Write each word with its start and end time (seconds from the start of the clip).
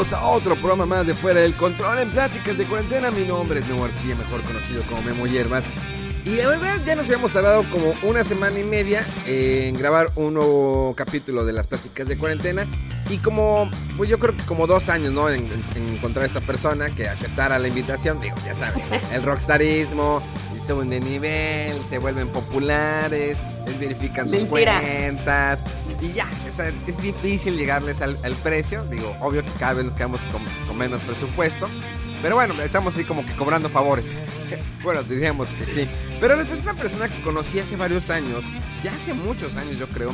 Bienvenidos 0.00 0.24
a 0.24 0.34
otro 0.34 0.56
programa 0.56 0.86
más 0.86 1.06
de 1.06 1.12
Fuera 1.12 1.40
del 1.40 1.52
Control 1.52 1.98
en 1.98 2.10
Pláticas 2.10 2.56
de 2.56 2.64
Cuarentena. 2.64 3.10
Mi 3.10 3.26
nombre 3.26 3.60
es 3.60 3.68
Memo 3.68 3.82
García, 3.82 4.16
mejor 4.16 4.40
conocido 4.44 4.82
como 4.84 5.02
Memo 5.02 5.26
Hierbas. 5.26 5.64
Y 6.24 6.36
la 6.36 6.48
verdad 6.48 6.78
ya 6.86 6.96
nos 6.96 7.04
habíamos 7.04 7.34
tardado 7.34 7.64
como 7.70 7.92
una 8.02 8.24
semana 8.24 8.58
y 8.58 8.64
media 8.64 9.04
en 9.26 9.76
grabar 9.76 10.10
un 10.16 10.32
nuevo 10.32 10.94
capítulo 10.96 11.44
de 11.44 11.52
las 11.52 11.66
Pláticas 11.66 12.08
de 12.08 12.16
Cuarentena. 12.16 12.66
Y 13.10 13.18
como, 13.18 13.70
pues 13.98 14.08
yo 14.08 14.18
creo 14.18 14.34
que 14.34 14.42
como 14.44 14.66
dos 14.66 14.88
años, 14.88 15.12
¿no? 15.12 15.28
En, 15.28 15.44
en 15.74 15.88
encontrar 15.94 16.22
a 16.22 16.28
esta 16.28 16.40
persona 16.40 16.88
que 16.94 17.06
aceptara 17.06 17.58
la 17.58 17.68
invitación. 17.68 18.22
Digo, 18.22 18.36
ya 18.46 18.54
saben, 18.54 18.82
el 19.12 19.22
rockstarismo, 19.22 20.22
suben 20.66 20.90
de 20.90 21.00
nivel, 21.00 21.76
se 21.88 21.98
vuelven 21.98 22.28
populares, 22.28 23.38
les 23.66 23.78
verifican 23.78 24.28
sus 24.28 24.42
Mentira. 24.44 24.80
cuentas. 24.80 25.64
Y 26.00 26.12
ya, 26.12 26.26
o 26.48 26.52
sea, 26.52 26.72
es 26.86 26.96
difícil 27.02 27.56
llegarles 27.56 28.00
al, 28.00 28.16
al 28.24 28.34
precio. 28.36 28.84
Digo, 28.86 29.14
obvio 29.20 29.44
que 29.44 29.50
cada 29.58 29.74
vez 29.74 29.84
nos 29.84 29.94
quedamos 29.94 30.20
con, 30.32 30.42
con 30.66 30.78
menos 30.78 31.00
presupuesto. 31.02 31.68
Pero 32.22 32.34
bueno, 32.36 32.54
estamos 32.62 32.94
así 32.94 33.04
como 33.04 33.24
que 33.24 33.32
cobrando 33.32 33.68
favores. 33.68 34.06
bueno, 34.82 35.02
diríamos 35.02 35.48
que 35.48 35.66
sí. 35.66 35.88
Pero 36.20 36.36
después 36.36 36.58
es 36.60 36.64
una 36.64 36.74
persona 36.74 37.08
que 37.08 37.20
conocí 37.22 37.58
hace 37.58 37.76
varios 37.76 38.10
años, 38.10 38.44
ya 38.84 38.92
hace 38.92 39.14
muchos 39.14 39.56
años 39.56 39.78
yo 39.78 39.86
creo, 39.88 40.12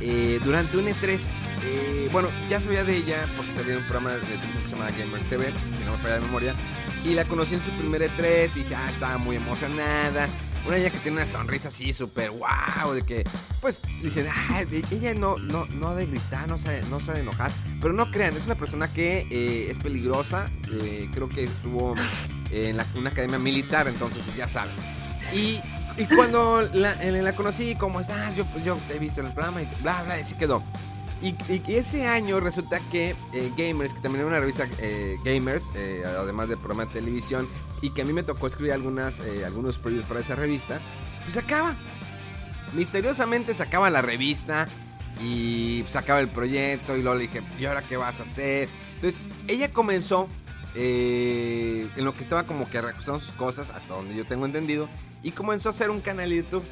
eh, 0.00 0.40
durante 0.44 0.76
un 0.76 0.86
E3. 0.86 1.20
eh, 1.64 2.08
bueno, 2.12 2.28
ya 2.50 2.60
sabía 2.60 2.84
de 2.84 2.96
ella 2.96 3.24
porque 3.36 3.52
en 3.70 3.76
un 3.78 3.84
programa 3.84 4.10
de 4.10 4.20
televisión 4.20 4.62
que 4.62 4.68
se 4.68 4.76
llama 4.76 4.90
Gamers 4.98 5.28
TV, 5.28 5.46
si 5.78 5.84
no 5.84 5.92
me 5.92 5.98
falla 5.98 6.16
la 6.16 6.20
memoria. 6.22 6.54
Y 7.04 7.14
la 7.14 7.24
conocí 7.26 7.54
en 7.54 7.62
su 7.62 7.70
primer 7.72 8.02
E3 8.02 8.56
y 8.56 8.64
ya 8.68 8.88
estaba 8.88 9.18
muy 9.18 9.36
emocionada. 9.36 10.26
Una 10.66 10.76
niña 10.78 10.88
que 10.88 10.98
tiene 11.00 11.18
una 11.18 11.26
sonrisa 11.26 11.68
así 11.68 11.92
súper 11.92 12.30
wow, 12.30 12.92
de 12.94 13.02
que, 13.02 13.24
pues, 13.60 13.82
dicen, 14.02 14.26
ah, 14.30 14.62
ella 14.90 15.12
no, 15.12 15.36
no, 15.36 15.66
no 15.66 15.88
ha 15.90 15.94
de 15.94 16.06
gritar, 16.06 16.48
no 16.48 16.56
sabe, 16.56 16.82
no 16.88 17.00
sabe 17.02 17.20
enojar. 17.20 17.52
Pero 17.82 17.92
no 17.92 18.10
crean, 18.10 18.34
es 18.34 18.46
una 18.46 18.54
persona 18.54 18.88
que 18.90 19.26
eh, 19.30 19.66
es 19.70 19.78
peligrosa. 19.78 20.46
eh, 20.72 21.10
creo 21.12 21.28
que 21.28 21.44
estuvo 21.44 21.94
en 22.50 22.78
la- 22.78 22.86
una 22.94 23.10
academia 23.10 23.38
militar, 23.38 23.86
entonces 23.86 24.22
pues, 24.24 24.38
ya 24.38 24.48
saben. 24.48 24.72
Y, 25.34 25.60
y 25.98 26.06
cuando 26.06 26.62
la, 26.72 26.92
eh, 27.04 27.12
la 27.20 27.34
conocí, 27.34 27.74
¿cómo 27.74 28.00
estás? 28.00 28.34
Yo, 28.34 28.46
pues, 28.46 28.64
yo 28.64 28.76
te 28.88 28.96
he 28.96 28.98
visto 28.98 29.20
en 29.20 29.26
el 29.26 29.34
programa 29.34 29.60
y 29.60 29.68
bla, 29.82 30.02
bla, 30.04 30.16
y 30.16 30.22
así 30.22 30.34
quedó. 30.36 30.62
Y, 31.22 31.34
ese 31.72 32.06
año 32.06 32.40
resulta 32.40 32.80
que 32.90 33.16
eh, 33.32 33.52
Gamers, 33.56 33.94
que 33.94 34.00
también 34.00 34.20
era 34.20 34.28
una 34.28 34.40
revista 34.40 34.68
eh, 34.78 35.16
Gamers, 35.24 35.64
eh, 35.74 36.02
además 36.06 36.48
de 36.48 36.56
programa 36.56 36.84
de 36.84 37.00
televisión, 37.00 37.48
y 37.80 37.90
que 37.90 38.02
a 38.02 38.04
mí 38.04 38.12
me 38.12 38.22
tocó 38.22 38.46
escribir 38.46 38.72
algunas, 38.72 39.20
eh, 39.20 39.44
algunos 39.44 39.78
previews 39.78 40.04
para 40.04 40.20
esa 40.20 40.34
revista, 40.34 40.80
pues 41.24 41.36
acaba. 41.36 41.74
Misteriosamente 42.74 43.54
sacaba 43.54 43.88
la 43.88 44.02
revista 44.02 44.68
y 45.22 45.84
sacaba 45.88 46.20
el 46.20 46.28
proyecto 46.28 46.96
y 46.96 47.02
luego 47.02 47.16
le 47.16 47.22
dije, 47.22 47.42
¿y 47.58 47.64
ahora 47.66 47.82
qué 47.82 47.96
vas 47.96 48.20
a 48.20 48.24
hacer? 48.24 48.68
Entonces, 48.96 49.20
ella 49.48 49.72
comenzó 49.72 50.28
en 50.74 52.04
lo 52.04 52.16
que 52.16 52.22
estaba 52.24 52.44
como 52.44 52.68
que 52.68 52.82
reajustando 52.82 53.20
sus 53.20 53.32
cosas, 53.32 53.70
hasta 53.70 53.94
donde 53.94 54.16
yo 54.16 54.26
tengo 54.26 54.44
entendido, 54.44 54.88
y 55.22 55.30
comenzó 55.30 55.68
a 55.68 55.72
hacer 55.72 55.90
un 55.90 56.00
canal 56.00 56.30
de 56.30 56.36
YouTube. 56.36 56.64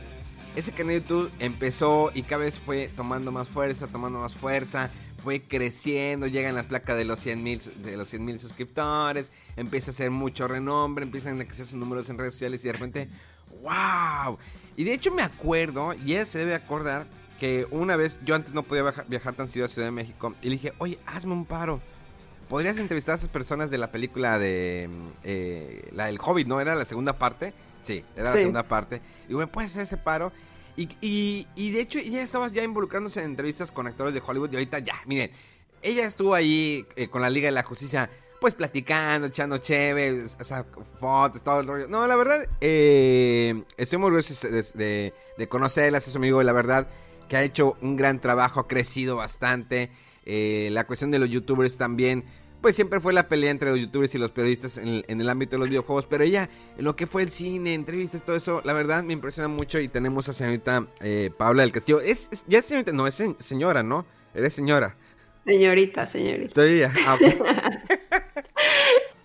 Ese 0.55 0.73
canal 0.73 0.89
de 0.89 1.01
YouTube 1.01 1.33
empezó 1.39 2.11
y 2.15 2.23
cada 2.23 2.45
vez 2.45 2.59
fue 2.59 2.91
tomando 2.95 3.33
más 3.33 3.49
fuerza, 3.49 3.87
tomando 3.87 4.19
más 4.19 4.35
fuerza, 4.35 4.91
fue 5.23 5.41
creciendo, 5.41 6.27
llegan 6.27 6.55
las 6.55 6.67
placas 6.67 6.97
de 6.97 7.07
los 7.07 7.21
100 7.21 7.43
mil 7.43 7.61
de 7.83 7.97
los 7.97 8.09
100 8.09 8.25
mil 8.25 8.39
suscriptores, 8.39 9.33
empieza 9.57 9.91
a 9.91 9.93
hacer 9.93 10.11
mucho 10.11 10.49
renombre, 10.49 11.05
empiezan 11.05 11.41
a 11.41 11.45
crecer 11.47 11.65
sus 11.65 11.79
números 11.79 12.11
en 12.11 12.19
redes 12.19 12.35
sociales 12.35 12.63
y 12.65 12.67
de 12.67 12.73
repente, 12.73 13.09
¡wow! 13.63 14.37
Y 14.77 14.85
de 14.85 14.93
hecho 14.93 15.11
me 15.11 15.23
acuerdo, 15.23 15.95
y 16.05 16.15
él 16.15 16.27
se 16.27 16.41
debe 16.41 16.55
acordar, 16.55 17.07
que 17.43 17.67
una 17.73 17.97
vez 17.97 18.21
yo 18.25 18.37
antes 18.37 18.55
no 18.55 18.63
podía 18.63 18.85
viajar, 19.09 19.35
tan 19.35 19.49
seguido 19.49 19.67
a 19.67 19.69
Ciudad 19.69 19.89
de 19.89 19.91
México 19.91 20.33
y 20.43 20.45
le 20.45 20.53
dije, 20.53 20.75
oye, 20.79 21.01
hazme 21.07 21.33
un 21.33 21.45
paro. 21.45 21.81
¿Podrías 22.49 22.79
entrevistar 22.79 23.15
a 23.15 23.17
esas 23.17 23.31
personas 23.31 23.69
de 23.69 23.79
la 23.79 23.91
película 23.91 24.39
de 24.39 24.89
mm, 24.89 25.09
eh, 25.25 25.89
la 25.93 26.07
del 26.07 26.19
Hobbit, 26.21 26.47
no? 26.47 26.61
¿Era 26.61 26.77
la 26.77 26.85
segunda 26.85 27.19
parte? 27.19 27.53
Sí, 27.83 28.05
era 28.17 28.31
la 28.31 28.37
segunda 28.37 28.63
parte. 28.63 29.01
Digo, 29.29 29.41
¿me 29.41 29.47
puedes 29.47 29.73
hacer 29.73 29.83
ese 29.83 29.97
paro? 29.97 30.33
Y, 30.77 30.89
y, 31.01 31.47
y 31.55 31.71
de 31.71 31.81
hecho, 31.81 31.99
ella 31.99 32.23
estaba 32.23 32.49
ya 32.49 32.65
involucrándose 32.65 33.21
en 33.21 33.27
entrevistas 33.27 33.73
con 33.73 33.87
actores 33.87 34.15
de 34.15 34.23
Hollywood 34.25 34.51
y 34.53 34.57
ahorita 34.57 34.79
ya, 34.79 34.95
miren, 35.07 35.31
ella 35.83 36.07
estuvo 36.07 36.35
ahí 36.35 36.87
eh, 36.97 37.09
con 37.09 37.21
la 37.23 37.29
Liga 37.29 37.47
de 37.47 37.53
la 37.53 37.63
Justicia, 37.63 38.09
pues 38.41 38.55
platicando, 38.55 39.27
echando 39.27 39.57
o 39.57 39.61
sea, 39.63 40.65
fotos, 40.99 41.43
todo 41.43 41.61
el 41.61 41.67
rollo. 41.67 41.89
No, 41.89 42.07
la 42.07 42.17
verdad, 42.17 42.49
eh, 42.61 43.63
estoy 43.77 43.99
muy 43.99 44.07
orgulloso 44.07 44.49
de, 44.49 44.63
de, 44.75 45.15
de 45.37 45.49
conocerla, 45.49 45.99
es 45.99 46.05
su 46.05 46.17
amigo, 46.17 46.41
y 46.41 46.45
la 46.45 46.53
verdad 46.53 46.89
que 47.29 47.37
ha 47.37 47.43
hecho 47.43 47.77
un 47.81 47.97
gran 47.97 48.21
trabajo, 48.21 48.61
ha 48.61 48.69
crecido 48.69 49.17
bastante. 49.17 49.91
Eh, 50.25 50.69
la 50.73 50.87
cuestión 50.87 51.11
de 51.11 51.19
los 51.19 51.29
youtubers 51.29 51.77
también, 51.77 52.25
pues 52.63 52.77
siempre 52.77 53.01
fue 53.01 53.13
la 53.13 53.29
pelea 53.29 53.51
entre 53.51 53.71
los 53.71 53.81
youtubers 53.81 54.15
y 54.15 54.19
los 54.19 54.31
periodistas 54.31 54.79
en 54.79 54.89
el, 54.89 55.05
en 55.09 55.21
el 55.21 55.29
ámbito 55.29 55.57
de 55.57 55.59
los 55.59 55.69
videojuegos, 55.69 56.07
pero 56.07 56.25
ella, 56.25 56.49
en 56.79 56.85
lo 56.85 56.97
que 56.97 57.07
fue 57.07 57.23
el 57.23 57.31
cine, 57.31 57.75
entrevistas, 57.75 58.25
todo 58.25 58.37
eso, 58.37 58.63
la 58.65 58.73
verdad 58.73 59.03
me 59.03 59.13
impresiona 59.13 59.49
mucho 59.49 59.79
y 59.81 59.89
tenemos 59.89 60.29
a 60.29 60.33
señorita 60.33 60.87
eh, 61.01 61.31
Paula 61.37 61.63
del 61.63 61.73
Castillo. 61.73 62.01
Es, 62.01 62.29
es- 62.33 62.45
ya 62.47 62.61
es 62.61 62.65
señorita, 62.65 62.93
no, 62.93 63.07
es 63.07 63.15
se- 63.17 63.35
señora, 63.39 63.83
¿no? 63.83 64.07
Eres 64.35 64.55
señora. 64.55 64.97
Señorita, 65.45 66.07
señorita. 66.07 66.55
Todavía. 66.55 66.93
Ah. 67.07 67.19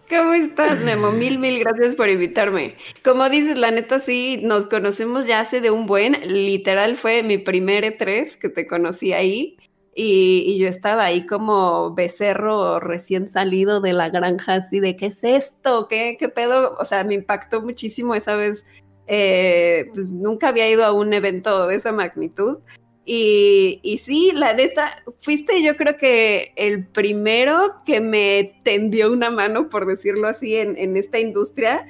¿Cómo 0.10 0.34
estás, 0.34 0.80
Memo? 0.82 1.12
Mil, 1.12 1.38
mil 1.38 1.60
gracias 1.60 1.94
por 1.94 2.10
invitarme. 2.10 2.76
Como 3.04 3.30
dices, 3.30 3.58
la 3.58 3.72
neta, 3.72 4.00
sí, 4.00 4.40
nos 4.42 4.66
conocemos 4.66 5.28
ya 5.28 5.42
hace 5.42 5.60
de 5.60 5.70
un 5.70 5.86
buen. 5.86 6.14
Literal 6.24 6.96
fue 6.96 7.24
mi 7.24 7.38
primer 7.38 7.84
E3 7.84 8.38
que 8.38 8.48
te 8.48 8.68
conocí 8.68 9.12
ahí. 9.12 9.58
Y, 10.00 10.44
y 10.46 10.60
yo 10.60 10.68
estaba 10.68 11.06
ahí 11.06 11.26
como 11.26 11.92
becerro 11.96 12.80
recién 12.80 13.32
salido 13.32 13.82
de 13.82 13.94
la 13.94 14.10
granja, 14.10 14.54
así 14.54 14.80
de, 14.80 14.96
¿qué 14.96 15.08
es 15.08 15.24
esto? 15.24 15.88
¿Qué, 15.88 16.18
qué 16.20 16.30
pedo? 16.30 16.76
O 16.80 16.86
sea, 16.86 17.04
me 17.04 17.16
impactó 17.16 17.64
muchísimo 17.64 18.14
esa 18.14 18.36
vez. 18.36 18.64
eh, 19.08 19.86
pues 19.94 20.12
nunca 20.12 20.50
había 20.50 20.70
ido 20.70 20.86
a 20.86 20.92
un 20.92 21.14
evento 21.14 21.66
de 21.66 21.76
esa 21.76 21.92
magnitud. 21.94 22.60
Y, 23.06 23.80
y 23.84 23.98
sí, 24.00 24.32
la 24.34 24.54
neta, 24.54 25.02
fuiste 25.18 25.64
yo 25.64 25.76
creo 25.78 25.96
que 25.98 26.52
el 26.58 26.86
primero 26.88 27.82
que 27.86 28.02
me 28.02 28.60
tendió 28.64 29.12
una 29.12 29.32
mano, 29.32 29.70
por 29.70 29.86
decirlo 29.88 30.28
así, 30.28 30.58
en, 30.58 30.78
en 30.78 30.98
esta 30.98 31.18
industria, 31.18 31.86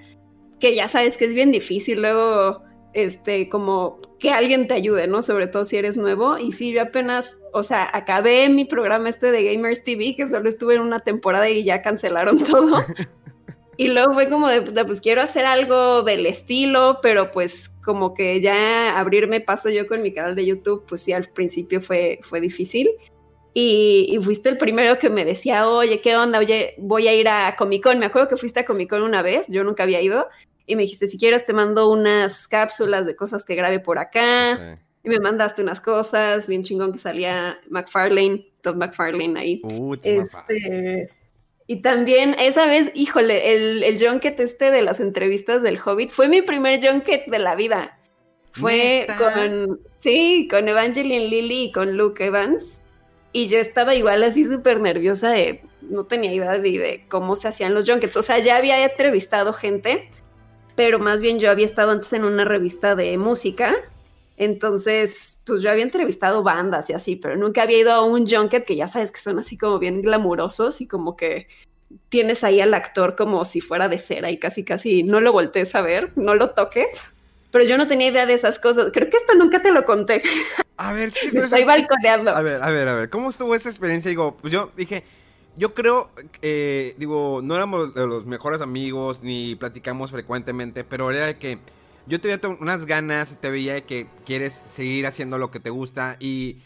que 0.59 0.75
ya 0.75 0.87
sabes 0.87 1.17
que 1.17 1.25
es 1.25 1.33
bien 1.33 1.51
difícil 1.51 2.01
luego, 2.01 2.61
este, 2.93 3.49
como 3.49 3.99
que 4.19 4.31
alguien 4.31 4.67
te 4.67 4.73
ayude, 4.73 5.07
¿no? 5.07 5.21
Sobre 5.21 5.47
todo 5.47 5.65
si 5.65 5.77
eres 5.77 5.97
nuevo. 5.97 6.37
Y 6.37 6.51
sí, 6.51 6.71
yo 6.71 6.81
apenas, 6.81 7.37
o 7.53 7.63
sea, 7.63 7.89
acabé 7.93 8.49
mi 8.49 8.65
programa 8.65 9.09
este 9.09 9.31
de 9.31 9.53
Gamers 9.53 9.83
TV, 9.83 10.15
que 10.15 10.27
solo 10.27 10.49
estuve 10.49 10.75
en 10.75 10.81
una 10.81 10.99
temporada 10.99 11.49
y 11.49 11.63
ya 11.63 11.81
cancelaron 11.81 12.43
todo. 12.43 12.83
Y 13.77 13.89
luego 13.89 14.13
fue 14.13 14.27
como 14.27 14.47
de, 14.47 14.63
puta, 14.63 14.85
pues 14.85 15.01
quiero 15.01 15.21
hacer 15.21 15.45
algo 15.45 16.01
del 16.01 16.25
estilo, 16.25 16.97
pero 17.03 17.29
pues 17.29 17.69
como 17.85 18.15
que 18.15 18.41
ya 18.41 18.97
abrirme 18.97 19.39
paso 19.39 19.69
yo 19.69 19.87
con 19.87 20.01
mi 20.01 20.11
canal 20.11 20.35
de 20.35 20.47
YouTube, 20.47 20.83
pues 20.87 21.03
sí, 21.03 21.13
al 21.13 21.29
principio 21.29 21.79
fue, 21.79 22.19
fue 22.23 22.41
difícil. 22.41 22.89
Y, 23.53 24.07
y 24.09 24.19
fuiste 24.19 24.49
el 24.49 24.57
primero 24.57 24.97
que 24.97 25.09
me 25.09 25.25
decía, 25.25 25.69
oye, 25.69 26.01
¿qué 26.01 26.15
onda? 26.15 26.39
Oye, 26.39 26.75
voy 26.79 27.07
a 27.07 27.13
ir 27.13 27.27
a 27.27 27.55
Comic 27.55 27.83
Con. 27.83 27.99
Me 27.99 28.07
acuerdo 28.07 28.27
que 28.27 28.37
fuiste 28.37 28.59
a 28.59 28.65
Comic 28.65 28.89
Con 28.89 29.03
una 29.03 29.21
vez, 29.21 29.45
yo 29.47 29.63
nunca 29.63 29.83
había 29.83 30.01
ido. 30.01 30.27
Y 30.67 30.75
me 30.75 30.83
dijiste, 30.83 31.07
si 31.07 31.17
quieres 31.17 31.45
te 31.45 31.53
mando 31.53 31.89
unas 31.89 32.47
cápsulas 32.47 33.07
de 33.07 33.15
cosas 33.15 33.43
que 33.43 33.55
grabé 33.55 33.79
por 33.79 33.97
acá. 33.97 34.57
Sí. 34.57 34.81
Y 35.05 35.09
me 35.09 35.19
mandaste 35.19 35.63
unas 35.63 35.81
cosas, 35.81 36.47
bien 36.47 36.61
chingón 36.61 36.91
que 36.91 36.99
salía 36.99 37.57
McFarlane, 37.69 38.45
Todd 38.61 38.75
McFarlane 38.75 39.39
ahí. 39.39 39.61
Uh. 39.63 39.95
Este, 40.03 41.09
y 41.65 41.81
también 41.81 42.35
esa 42.39 42.65
vez, 42.65 42.91
híjole, 42.93 43.55
el, 43.55 43.83
el 43.83 43.99
junket 43.99 44.39
este 44.39 44.69
de 44.69 44.81
las 44.81 44.99
entrevistas 44.99 45.63
del 45.63 45.79
Hobbit 45.83 46.11
fue 46.11 46.27
mi 46.27 46.41
primer 46.41 46.85
junket 46.85 47.25
de 47.25 47.39
la 47.39 47.55
vida. 47.55 47.97
Fue 48.51 49.05
¿Neta? 49.07 49.33
con, 49.33 49.79
Sí, 49.99 50.47
con 50.49 50.67
Evangeline 50.67 51.29
Lilly 51.29 51.63
y 51.63 51.71
con 51.71 51.97
Luke 51.97 52.25
Evans. 52.25 52.81
Y 53.33 53.47
yo 53.47 53.59
estaba 53.59 53.95
igual 53.95 54.23
así 54.23 54.45
súper 54.45 54.79
nerviosa 54.79 55.29
de, 55.31 55.63
no 55.81 56.05
tenía 56.05 56.33
idea 56.33 56.53
de, 56.53 56.59
de, 56.59 57.05
cómo 57.09 57.35
se 57.35 57.47
hacían 57.49 57.73
los 57.73 57.89
junkets. 57.89 58.15
O 58.15 58.21
sea, 58.21 58.39
ya 58.39 58.57
había 58.57 58.83
entrevistado 58.83 59.53
gente, 59.53 60.09
pero 60.77 60.99
más 60.99 61.23
bien 61.23 61.39
yo 61.39 61.49
había 61.49 61.65
estado 61.65 61.91
antes 61.91 62.13
en 62.13 62.23
una 62.23 62.45
revista 62.45 62.95
de 62.95 63.17
música. 63.17 63.75
Entonces, 64.37 65.39
pues 65.43 65.63
yo 65.63 65.71
había 65.71 65.83
entrevistado 65.83 66.43
bandas 66.43 66.91
y 66.91 66.93
así, 66.93 67.15
pero 67.15 67.35
nunca 67.35 67.63
había 67.63 67.79
ido 67.79 67.91
a 67.91 68.05
un 68.05 68.29
junket 68.29 68.63
que 68.63 68.75
ya 68.75 68.87
sabes 68.87 69.11
que 69.11 69.19
son 69.19 69.39
así 69.39 69.57
como 69.57 69.79
bien 69.79 70.03
glamurosos 70.03 70.79
y 70.79 70.87
como 70.87 71.17
que 71.17 71.47
tienes 72.09 72.43
ahí 72.43 72.61
al 72.61 72.75
actor 72.75 73.15
como 73.15 73.43
si 73.43 73.59
fuera 73.59 73.89
de 73.89 73.97
cera 73.97 74.29
y 74.29 74.37
casi 74.37 74.63
casi 74.63 75.01
no 75.01 75.19
lo 75.19 75.31
voltees 75.31 75.73
a 75.73 75.81
ver, 75.81 76.11
no 76.15 76.35
lo 76.35 76.51
toques. 76.51 76.87
Pero 77.49 77.65
yo 77.65 77.75
no 77.79 77.87
tenía 77.87 78.09
idea 78.09 78.27
de 78.27 78.33
esas 78.33 78.59
cosas. 78.59 78.91
Creo 78.93 79.09
que 79.09 79.17
esto 79.17 79.33
nunca 79.33 79.59
te 79.59 79.71
lo 79.71 79.83
conté. 79.83 80.21
A 80.77 80.93
ver, 80.93 81.11
sí, 81.11 81.29
Me 81.33 81.39
estoy 81.39 81.63
balconeando. 81.63 82.35
A 82.35 82.41
ver, 82.41 82.61
a 82.61 82.69
ver, 82.69 82.87
a 82.87 82.93
ver, 82.93 83.09
¿cómo 83.09 83.31
estuvo 83.31 83.55
esa 83.55 83.69
experiencia? 83.69 84.09
Digo, 84.09 84.37
pues 84.39 84.53
yo 84.53 84.71
dije, 84.77 85.03
yo 85.57 85.73
creo, 85.73 86.11
eh, 86.41 86.95
digo, 86.97 87.41
no 87.43 87.55
éramos 87.55 87.93
de 87.93 88.05
los 88.05 88.25
mejores 88.25 88.61
amigos 88.61 89.23
ni 89.23 89.55
platicamos 89.55 90.11
frecuentemente, 90.11 90.83
pero 90.83 91.11
era 91.11 91.25
de 91.25 91.37
que 91.37 91.59
yo 92.05 92.21
te 92.21 92.27
veía 92.27 92.57
unas 92.59 92.85
ganas, 92.85 93.37
te 93.41 93.49
veía 93.49 93.85
que 93.85 94.07
quieres 94.25 94.61
seguir 94.65 95.07
haciendo 95.07 95.37
lo 95.37 95.51
que 95.51 95.59
te 95.59 95.69
gusta 95.69 96.15
y, 96.19 96.57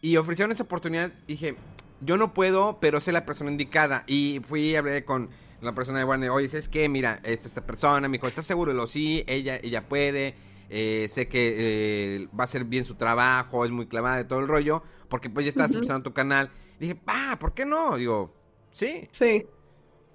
y 0.00 0.16
ofrecieron 0.16 0.52
esa 0.52 0.64
oportunidad. 0.64 1.12
Dije, 1.26 1.56
yo 2.00 2.16
no 2.16 2.34
puedo, 2.34 2.78
pero 2.80 3.00
sé 3.00 3.12
la 3.12 3.24
persona 3.24 3.50
indicada. 3.50 4.04
Y 4.06 4.40
fui 4.46 4.70
y 4.70 4.76
hablé 4.76 5.04
con 5.04 5.30
la 5.60 5.74
persona 5.74 5.98
de 5.98 6.04
Warner, 6.04 6.30
oye, 6.30 6.48
¿sabes 6.48 6.68
qué? 6.68 6.88
Mira, 6.88 7.20
esta, 7.22 7.46
esta 7.46 7.64
persona, 7.64 8.08
me 8.08 8.18
dijo, 8.18 8.26
¿estás 8.26 8.44
seguro? 8.44 8.72
lo 8.72 8.86
sí, 8.86 9.24
ella, 9.28 9.58
ella 9.62 9.88
puede. 9.88 10.34
Eh, 10.68 11.06
sé 11.08 11.28
que 11.28 11.54
eh, 11.58 12.28
va 12.28 12.42
a 12.42 12.44
hacer 12.44 12.64
bien 12.64 12.84
su 12.84 12.94
trabajo, 12.94 13.64
es 13.64 13.70
muy 13.70 13.86
clavada 13.86 14.16
de 14.16 14.24
todo 14.24 14.40
el 14.40 14.48
rollo, 14.48 14.82
porque 15.08 15.28
pues 15.30 15.44
ya 15.44 15.50
estás 15.50 15.72
empezando 15.74 16.02
tu 16.02 16.12
canal. 16.12 16.50
Dije, 16.82 16.96
ah, 17.06 17.36
¿por 17.38 17.54
qué 17.54 17.64
no? 17.64 17.96
Digo, 17.96 18.34
sí. 18.72 19.08
Sí. 19.12 19.46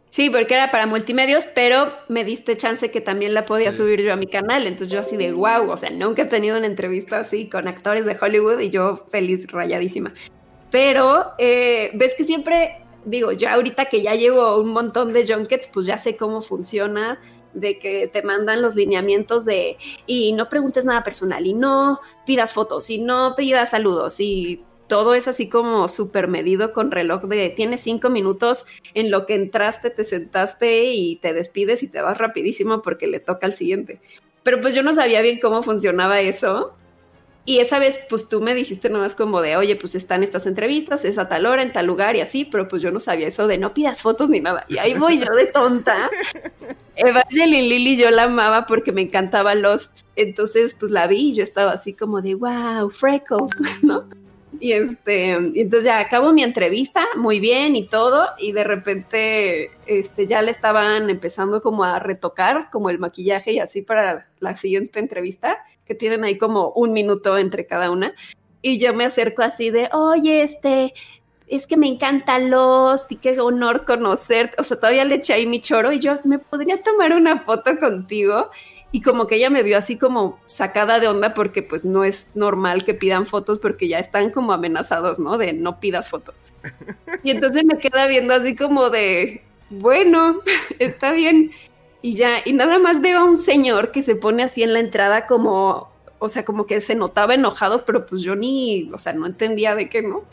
Sí, 0.09 0.29
porque 0.29 0.53
era 0.53 0.69
para 0.69 0.85
multimedios, 0.85 1.45
pero 1.45 1.93
me 2.09 2.25
diste 2.25 2.57
chance 2.57 2.91
que 2.91 2.99
también 2.99 3.33
la 3.33 3.45
podía 3.45 3.71
Sí. 3.71 3.77
subir 3.77 4.01
yo 4.01 4.11
a 4.11 4.17
mi 4.17 4.27
canal. 4.27 4.67
Entonces 4.67 4.89
yo 4.89 4.99
así 4.99 5.15
de 5.15 5.31
wow, 5.31 5.69
o 5.69 5.77
sea, 5.77 5.91
nunca 5.91 6.23
he 6.23 6.25
tenido 6.25 6.57
una 6.57 6.65
entrevista 6.67 7.21
así 7.21 7.47
con 7.47 7.69
actores 7.69 8.05
de 8.05 8.17
Hollywood 8.19 8.59
y 8.59 8.69
yo 8.69 8.97
feliz, 8.97 9.49
rayadísima. 9.49 10.13
Pero 10.69 11.27
eh, 11.37 11.91
ves 11.93 12.15
que 12.15 12.25
siempre, 12.25 12.81
digo, 13.05 13.31
yo 13.31 13.47
ahorita 13.47 13.85
que 13.85 14.01
ya 14.01 14.15
llevo 14.15 14.57
un 14.57 14.67
montón 14.67 15.13
de 15.13 15.25
junkets, 15.25 15.69
pues 15.71 15.85
ya 15.85 15.97
sé 15.97 16.17
cómo 16.17 16.41
funciona, 16.41 17.17
de 17.53 17.79
que 17.79 18.07
te 18.07 18.23
mandan 18.23 18.61
los 18.61 18.75
lineamientos 18.75 19.45
de, 19.45 19.77
y 20.05 20.33
no 20.33 20.49
preguntes 20.49 20.83
nada 20.83 21.01
personal, 21.03 21.45
y 21.45 21.53
no 21.53 22.01
pidas 22.25 22.51
fotos, 22.53 22.89
y 22.89 22.99
no 22.99 23.35
pidas 23.37 23.69
saludos, 23.69 24.19
y 24.19 24.63
todo 24.87 25.13
es 25.13 25.27
así 25.27 25.49
como 25.49 25.87
súper 25.87 26.27
medido 26.27 26.73
con 26.73 26.91
reloj 26.91 27.23
de 27.23 27.49
tienes 27.49 27.81
cinco 27.81 28.09
minutos 28.09 28.65
en 28.93 29.11
lo 29.11 29.25
que 29.25 29.35
entraste, 29.35 29.89
te 29.89 30.05
sentaste 30.05 30.85
y 30.85 31.17
te 31.17 31.33
despides 31.33 31.83
y 31.83 31.87
te 31.87 32.01
vas 32.01 32.17
rapidísimo 32.17 32.81
porque 32.81 33.07
le 33.07 33.19
toca 33.19 33.47
al 33.47 33.53
siguiente. 33.53 33.99
Pero 34.43 34.61
pues 34.61 34.73
yo 34.73 34.83
no 34.83 34.93
sabía 34.93 35.21
bien 35.21 35.39
cómo 35.39 35.61
funcionaba 35.61 36.21
eso. 36.21 36.73
Y 37.43 37.59
esa 37.59 37.79
vez, 37.79 38.01
pues 38.09 38.27
tú 38.27 38.41
me 38.41 38.53
dijiste 38.53 38.89
nomás 38.89 39.15
como 39.15 39.41
de, 39.41 39.55
oye, 39.55 39.77
pues 39.77 39.95
están 39.95 40.21
estas 40.21 40.45
entrevistas, 40.47 41.05
es 41.05 41.17
a 41.17 41.29
tal 41.29 41.45
hora, 41.45 41.63
en 41.63 41.71
tal 41.71 41.85
lugar 41.85 42.17
y 42.17 42.19
así, 42.19 42.43
pero 42.43 42.67
pues 42.67 42.81
yo 42.81 42.91
no 42.91 42.99
sabía 42.99 43.27
eso 43.27 43.47
de 43.47 43.57
no 43.57 43.73
pidas 43.73 44.01
fotos 44.01 44.29
ni 44.29 44.41
nada. 44.41 44.65
Y 44.67 44.79
ahí 44.79 44.93
voy 44.95 45.17
yo 45.17 45.33
de 45.33 45.45
tonta. 45.45 46.09
Evangeline 46.97 47.69
Lily 47.69 47.95
yo 47.95 48.09
la 48.09 48.23
amaba 48.23 48.65
porque 48.65 48.91
me 48.91 49.01
encantaba 49.01 49.55
Lost. 49.55 50.01
Entonces, 50.17 50.75
pues 50.77 50.91
la 50.91 51.07
vi 51.07 51.29
y 51.29 51.33
yo 51.35 51.43
estaba 51.43 51.71
así 51.71 51.93
como 51.93 52.21
de, 52.21 52.35
wow, 52.35 52.89
freckles, 52.89 53.51
¿no? 53.81 54.05
Y 54.59 54.71
este, 54.71 55.31
entonces 55.31 55.85
ya 55.85 55.99
acabo 55.99 56.33
mi 56.33 56.43
entrevista 56.43 57.05
muy 57.15 57.39
bien 57.39 57.75
y 57.75 57.87
todo, 57.87 58.27
y 58.37 58.51
de 58.51 58.63
repente 58.63 59.71
este, 59.85 60.25
ya 60.25 60.41
le 60.41 60.51
estaban 60.51 61.09
empezando 61.09 61.61
como 61.61 61.83
a 61.83 61.99
retocar 61.99 62.69
como 62.71 62.89
el 62.89 62.99
maquillaje 62.99 63.53
y 63.53 63.59
así 63.59 63.81
para 63.81 64.27
la 64.39 64.55
siguiente 64.55 64.99
entrevista, 64.99 65.57
que 65.85 65.95
tienen 65.95 66.23
ahí 66.23 66.37
como 66.37 66.71
un 66.71 66.93
minuto 66.93 67.37
entre 67.37 67.65
cada 67.65 67.91
una. 67.91 68.13
Y 68.61 68.79
yo 68.79 68.93
me 68.93 69.05
acerco 69.05 69.43
así 69.43 69.69
de, 69.69 69.89
oye, 69.93 70.41
este, 70.41 70.93
es 71.47 71.65
que 71.65 71.77
me 71.77 71.87
encanta 71.87 72.39
Lost 72.39 73.11
y 73.11 73.17
qué 73.17 73.39
honor 73.39 73.85
conocerte. 73.85 74.59
O 74.59 74.63
sea, 74.63 74.77
todavía 74.77 75.05
le 75.05 75.15
eché 75.15 75.33
ahí 75.33 75.47
mi 75.47 75.61
choro 75.61 75.91
y 75.91 75.99
yo, 75.99 76.17
¿me 76.25 76.39
podría 76.39 76.81
tomar 76.81 77.13
una 77.13 77.39
foto 77.39 77.77
contigo? 77.79 78.49
Y 78.91 79.01
como 79.01 79.27
que 79.27 79.35
ella 79.35 79.49
me 79.49 79.63
vio 79.63 79.77
así 79.77 79.97
como 79.97 80.39
sacada 80.45 80.99
de 80.99 81.07
onda 81.07 81.33
porque 81.33 81.61
pues 81.61 81.83
no 81.83 82.03
es 82.03 82.29
normal 82.35 82.83
que 82.83 82.93
pidan 82.93 83.25
fotos 83.25 83.59
porque 83.59 83.87
ya 83.87 83.99
están 83.99 84.31
como 84.31 84.53
amenazados, 84.53 85.19
¿no? 85.19 85.37
De 85.37 85.53
no 85.53 85.79
pidas 85.79 86.09
fotos. 86.09 86.35
Y 87.23 87.31
entonces 87.31 87.65
me 87.65 87.77
queda 87.77 88.07
viendo 88.07 88.33
así 88.33 88.55
como 88.55 88.89
de, 88.89 89.43
bueno, 89.69 90.41
está 90.79 91.11
bien. 91.11 91.51
Y 92.01 92.13
ya, 92.13 92.41
y 92.45 92.53
nada 92.53 92.79
más 92.79 93.01
veo 93.01 93.19
a 93.19 93.23
un 93.25 93.37
señor 93.37 93.91
que 93.91 94.03
se 94.03 94.15
pone 94.15 94.43
así 94.43 94.63
en 94.63 94.73
la 94.73 94.79
entrada 94.79 95.27
como, 95.27 95.91
o 96.19 96.29
sea, 96.29 96.45
como 96.45 96.65
que 96.65 96.79
se 96.79 96.95
notaba 96.95 97.33
enojado, 97.33 97.85
pero 97.85 98.05
pues 98.05 98.21
yo 98.21 98.35
ni, 98.35 98.89
o 98.93 98.97
sea, 98.97 99.13
no 99.13 99.25
entendía 99.25 99.75
de 99.75 99.89
qué, 99.89 100.01
¿no? 100.01 100.23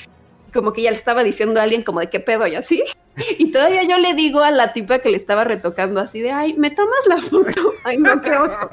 Como 0.52 0.72
que 0.72 0.82
ya 0.82 0.90
le 0.90 0.96
estaba 0.96 1.24
diciendo 1.24 1.58
a 1.58 1.64
alguien 1.64 1.82
como 1.82 2.00
de 2.00 2.10
qué 2.10 2.20
pedo 2.20 2.46
y 2.46 2.54
así. 2.54 2.84
Y 3.38 3.50
todavía 3.50 3.82
yo 3.84 3.98
le 3.98 4.14
digo 4.14 4.40
a 4.40 4.50
la 4.50 4.72
tipa 4.72 4.98
que 4.98 5.10
le 5.10 5.16
estaba 5.16 5.44
retocando 5.44 6.00
así 6.00 6.20
de, 6.20 6.32
ay, 6.32 6.54
¿me 6.54 6.70
tomas 6.70 7.06
la 7.06 7.18
foto? 7.18 7.74
Ay, 7.84 7.98
no, 7.98 8.12
oso. 8.12 8.70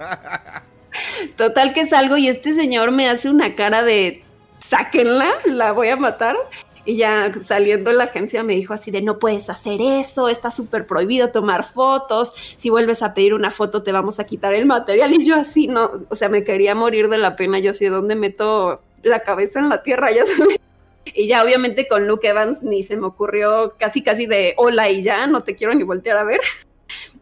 Total 1.35 1.73
que 1.73 1.85
salgo 1.85 2.17
y 2.17 2.27
este 2.27 2.53
señor 2.53 2.91
me 2.91 3.09
hace 3.09 3.29
una 3.29 3.55
cara 3.55 3.83
de, 3.83 4.23
sáquenla, 4.59 5.29
la 5.45 5.71
voy 5.71 5.89
a 5.89 5.97
matar. 5.97 6.35
Y 6.83 6.97
ya 6.97 7.31
saliendo 7.43 7.91
de 7.91 7.97
la 7.97 8.05
agencia 8.05 8.43
me 8.43 8.55
dijo 8.55 8.73
así 8.73 8.89
de 8.89 9.03
no 9.03 9.19
puedes 9.19 9.51
hacer 9.51 9.79
eso, 9.79 10.29
está 10.29 10.49
súper 10.49 10.87
prohibido 10.87 11.29
tomar 11.29 11.63
fotos, 11.63 12.33
si 12.57 12.71
vuelves 12.71 13.03
a 13.03 13.13
pedir 13.13 13.35
una 13.35 13.51
foto 13.51 13.83
te 13.83 13.91
vamos 13.91 14.19
a 14.19 14.25
quitar 14.25 14.53
el 14.53 14.65
material. 14.65 15.13
Y 15.13 15.23
yo 15.23 15.35
así, 15.35 15.67
no, 15.67 15.91
o 16.09 16.15
sea, 16.15 16.29
me 16.29 16.43
quería 16.43 16.73
morir 16.73 17.07
de 17.09 17.19
la 17.19 17.35
pena, 17.35 17.59
yo 17.59 17.71
así, 17.71 17.85
¿dónde 17.85 18.15
meto 18.15 18.81
la 19.03 19.21
cabeza 19.21 19.59
en 19.59 19.69
la 19.69 19.83
tierra? 19.83 20.11
Ya 20.11 20.25
sabes. 20.25 20.60
Y 21.05 21.27
ya 21.27 21.43
obviamente 21.43 21.87
con 21.87 22.07
Luke 22.07 22.27
Evans 22.27 22.63
ni 22.63 22.83
se 22.83 22.95
me 22.95 23.07
ocurrió 23.07 23.75
casi 23.77 24.03
casi 24.03 24.27
de 24.27 24.53
hola 24.57 24.89
y 24.89 25.01
ya, 25.01 25.27
no 25.27 25.41
te 25.41 25.55
quiero 25.55 25.73
ni 25.73 25.83
voltear 25.83 26.17
a 26.17 26.23
ver. 26.23 26.39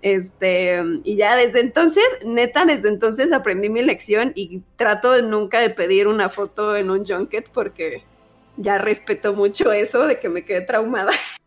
Este, 0.02 0.82
y 1.04 1.18
ya 1.18 1.36
desde 1.36 1.60
entonces, 1.60 2.06
neta, 2.26 2.66
desde 2.66 2.88
entonces 2.88 3.34
aprendí 3.34 3.70
mi 3.70 3.82
lección 3.84 4.32
y 4.34 4.64
trato 4.78 5.12
de 5.12 5.24
nunca 5.24 5.60
de 5.60 5.70
pedir 5.70 6.08
una 6.08 6.30
foto 6.30 6.76
en 6.78 6.90
un 6.90 7.06
junket 7.06 7.50
porque 7.52 8.04
ya 8.56 8.78
respeto 8.78 9.34
mucho 9.34 9.72
eso 9.74 10.08
de 10.08 10.20
que 10.20 10.30
me 10.30 10.44
quedé 10.44 10.62
traumada. 10.62 11.12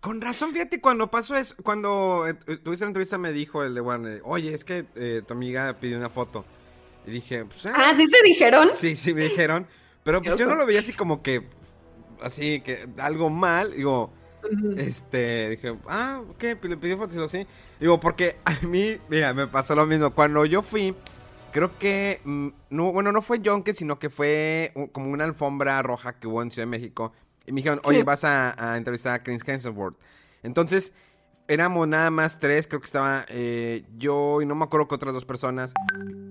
Con 0.00 0.20
razón, 0.20 0.52
fíjate, 0.52 0.82
cuando 0.82 1.10
pasó 1.10 1.34
eso, 1.34 1.54
cuando 1.62 2.26
eh, 2.28 2.34
tuviste 2.34 2.84
la 2.84 2.88
entrevista 2.88 3.16
me 3.16 3.32
dijo 3.32 3.64
el 3.64 3.74
de 3.74 3.80
Warner, 3.80 4.20
oye, 4.24 4.52
es 4.52 4.62
que 4.62 4.84
eh, 4.96 5.22
tu 5.26 5.32
amiga 5.32 5.74
pidió 5.80 5.96
una 5.96 6.10
foto. 6.10 6.44
Y 7.06 7.10
dije, 7.10 7.46
pues, 7.46 7.64
Ah, 7.66 7.94
¿sí 7.96 8.06
te 8.06 8.22
dijeron? 8.22 8.68
Sí, 8.74 8.96
sí, 8.96 9.14
me 9.14 9.22
dijeron. 9.22 9.66
Pero 10.02 10.20
pues 10.20 10.38
yo 10.38 10.46
no 10.46 10.56
lo 10.56 10.66
veía 10.66 10.80
así 10.80 10.92
como 10.92 11.22
que, 11.22 11.48
así, 12.24 12.60
que 12.60 12.88
algo 12.98 13.30
mal. 13.30 13.72
Digo, 13.76 14.10
este, 14.76 15.50
dije, 15.50 15.76
ah, 15.88 16.22
ok, 16.30 16.42
le 16.62 16.76
pidió 16.76 16.98
fotos 16.98 17.14
y 17.16 17.18
lo 17.18 17.28
sí. 17.28 17.46
Digo, 17.80 18.00
porque 18.00 18.36
a 18.44 18.54
mí, 18.66 18.98
mira, 19.08 19.32
me 19.34 19.46
pasó 19.46 19.74
lo 19.74 19.86
mismo. 19.86 20.10
Cuando 20.14 20.44
yo 20.44 20.62
fui, 20.62 20.94
creo 21.52 21.78
que, 21.78 22.20
mm, 22.24 22.48
no, 22.70 22.92
bueno, 22.92 23.12
no 23.12 23.22
fue 23.22 23.40
Junket, 23.44 23.74
sino 23.76 23.98
que 23.98 24.10
fue 24.10 24.72
como 24.92 25.10
una 25.10 25.24
alfombra 25.24 25.80
roja 25.82 26.18
que 26.18 26.26
hubo 26.26 26.42
en 26.42 26.50
Ciudad 26.50 26.66
de 26.66 26.70
México. 26.70 27.12
Y 27.46 27.52
me 27.52 27.56
dijeron, 27.60 27.80
oye, 27.84 27.98
Sí. 27.98 28.04
vas 28.04 28.24
a, 28.24 28.72
a 28.72 28.76
entrevistar 28.76 29.14
a 29.14 29.22
Chris 29.22 29.46
Hemsworth. 29.46 29.96
Entonces, 30.42 30.92
éramos 31.46 31.86
nada 31.86 32.10
más 32.10 32.38
tres, 32.38 32.66
creo 32.66 32.80
que 32.80 32.86
estaba 32.86 33.26
eh, 33.28 33.84
yo 33.98 34.40
y 34.40 34.46
no 34.46 34.54
me 34.54 34.64
acuerdo 34.64 34.88
que 34.88 34.94
otras 34.94 35.12
dos 35.12 35.24
personas. 35.26 35.74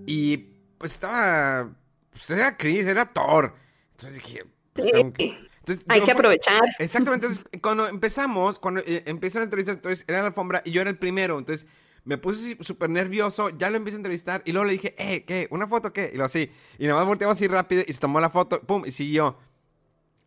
Y 0.08 0.38
pues 0.80 0.94
estaba, 0.94 1.70
pues 2.12 2.30
era 2.32 2.58
Chris, 2.58 2.86
era 2.86 3.06
Thor. 3.06 3.54
Entonces 3.92 4.24
dije, 4.24 4.44
pues, 4.74 4.86
Sí. 4.88 4.92
tengo 4.92 5.14
que- 5.14 5.38
entonces, 5.65 5.86
Hay 5.88 6.01
yo 6.01 6.05
que 6.05 6.12
aprovechar. 6.12 6.62
Exactamente, 6.77 7.27
entonces 7.27 7.62
cuando 7.62 7.88
empezamos, 7.88 8.60
cuando 8.60 8.82
eh, 8.82 9.03
empieza 9.05 9.39
la 9.39 9.46
entrevista, 9.46 9.72
entonces 9.72 10.03
era 10.08 10.20
la 10.20 10.27
alfombra 10.27 10.62
y 10.65 10.72
yo 10.72 10.82
era 10.82 10.89
el 10.89 10.98
primero, 10.98 11.39
entonces 11.39 11.67
me 12.03 12.17
puse 12.17 12.58
súper 12.60 12.89
nervioso, 12.89 13.50
ya 13.50 13.70
lo 13.70 13.77
empiezo 13.77 13.96
a 13.96 14.00
entrevistar 14.00 14.41
y 14.43 14.51
luego 14.51 14.65
le 14.65 14.74
dije, 14.74 14.93
eh, 14.98 15.24
¿qué? 15.24 15.48
¿Una 15.51 15.67
foto 15.67 15.93
qué? 15.93 16.12
Y 16.13 16.17
lo 16.17 16.25
así, 16.25 16.51
y 16.77 16.88
nada 16.88 17.00
más 17.00 17.08
volteamos 17.08 17.38
así 17.38 17.48
rápido 17.48 17.82
y 17.88 17.93
se 17.93 18.00
tomó 18.00 18.20
la 18.20 18.29
foto, 18.29 18.62
pum, 18.62 18.84
y 18.86 18.91
siguió. 18.91 19.38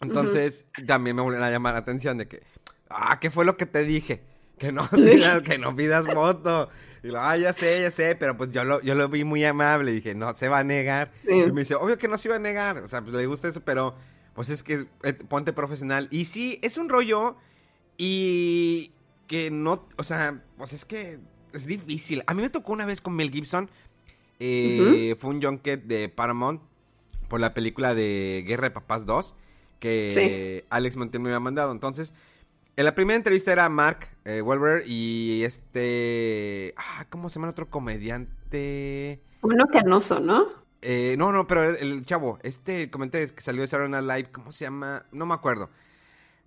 Entonces 0.00 0.66
también 0.86 1.16
me 1.16 1.22
volvió 1.22 1.42
a 1.42 1.50
llamar 1.50 1.74
la 1.74 1.80
atención 1.80 2.16
de 2.16 2.28
que, 2.28 2.42
ah, 2.88 3.18
¿qué 3.20 3.30
fue 3.30 3.44
lo 3.44 3.56
que 3.56 3.66
te 3.66 3.84
dije? 3.84 4.22
Que 4.56 4.72
no 4.72 4.88
pidas, 4.90 5.42
que 5.42 5.58
no 5.58 5.76
pidas 5.76 6.06
foto. 6.06 6.70
Y 7.02 7.08
lo, 7.08 7.20
ah, 7.20 7.36
ya 7.36 7.52
sé, 7.52 7.82
ya 7.82 7.90
sé, 7.90 8.16
pero 8.16 8.38
pues 8.38 8.52
yo 8.52 8.64
lo, 8.64 8.80
yo 8.80 8.94
lo 8.94 9.06
vi 9.10 9.22
muy 9.22 9.44
amable. 9.44 9.92
Dije, 9.92 10.14
no 10.14 10.34
se 10.34 10.48
va 10.48 10.60
a 10.60 10.64
negar. 10.64 11.12
Sí. 11.26 11.42
Y 11.46 11.52
me 11.52 11.60
dice, 11.60 11.74
obvio 11.74 11.98
que 11.98 12.08
no 12.08 12.16
se 12.16 12.28
iba 12.28 12.36
a 12.36 12.38
negar. 12.40 12.78
O 12.78 12.88
sea, 12.88 13.02
pues 13.02 13.14
le 13.14 13.26
gusta 13.26 13.48
eso, 13.48 13.60
pero 13.60 13.94
pues 14.36 14.50
es 14.50 14.62
que 14.62 14.86
eh, 15.02 15.12
ponte 15.14 15.52
profesional. 15.54 16.08
Y 16.12 16.26
sí, 16.26 16.60
es 16.62 16.76
un 16.76 16.90
rollo 16.90 17.36
y 17.96 18.92
que 19.26 19.50
no, 19.50 19.88
o 19.96 20.04
sea, 20.04 20.44
pues 20.58 20.74
es 20.74 20.84
que 20.84 21.18
es 21.54 21.66
difícil. 21.66 22.22
A 22.26 22.34
mí 22.34 22.42
me 22.42 22.50
tocó 22.50 22.72
una 22.74 22.84
vez 22.84 23.00
con 23.00 23.14
Mel 23.14 23.30
Gibson. 23.30 23.70
eh, 24.38 25.16
Fue 25.18 25.30
un 25.30 25.42
junket 25.42 25.84
de 25.84 26.10
Paramount. 26.10 26.60
por 27.28 27.40
la 27.40 27.54
película 27.54 27.94
de 27.94 28.44
Guerra 28.46 28.64
de 28.64 28.70
Papás 28.70 29.06
2 29.06 29.34
que 29.80 30.64
Alex 30.68 30.96
Montiel 30.96 31.22
me 31.22 31.30
había 31.30 31.40
mandado. 31.40 31.72
Entonces, 31.72 32.12
en 32.76 32.84
la 32.84 32.94
primera 32.94 33.16
entrevista 33.16 33.52
era 33.52 33.68
Mark 33.70 34.10
eh, 34.26 34.42
y 34.86 35.42
este... 35.44 36.74
Ah, 36.76 37.06
¿Cómo 37.08 37.30
se 37.30 37.36
llama 37.36 37.46
el 37.46 37.52
otro 37.52 37.70
comediante? 37.70 39.22
Uno 39.40 39.66
canoso, 39.66 40.20
¿no? 40.20 40.65
Eh, 40.88 41.16
no, 41.18 41.32
no, 41.32 41.48
pero 41.48 41.64
el, 41.64 42.06
chavo, 42.06 42.38
este 42.44 42.90
comenté 42.90 43.26
que 43.34 43.40
salió 43.40 43.62
de 43.62 43.66
Saturday 43.66 43.90
Night 43.90 44.04
Live, 44.04 44.30
¿cómo 44.30 44.52
se 44.52 44.66
llama? 44.66 45.04
No 45.10 45.26
me 45.26 45.34
acuerdo. 45.34 45.68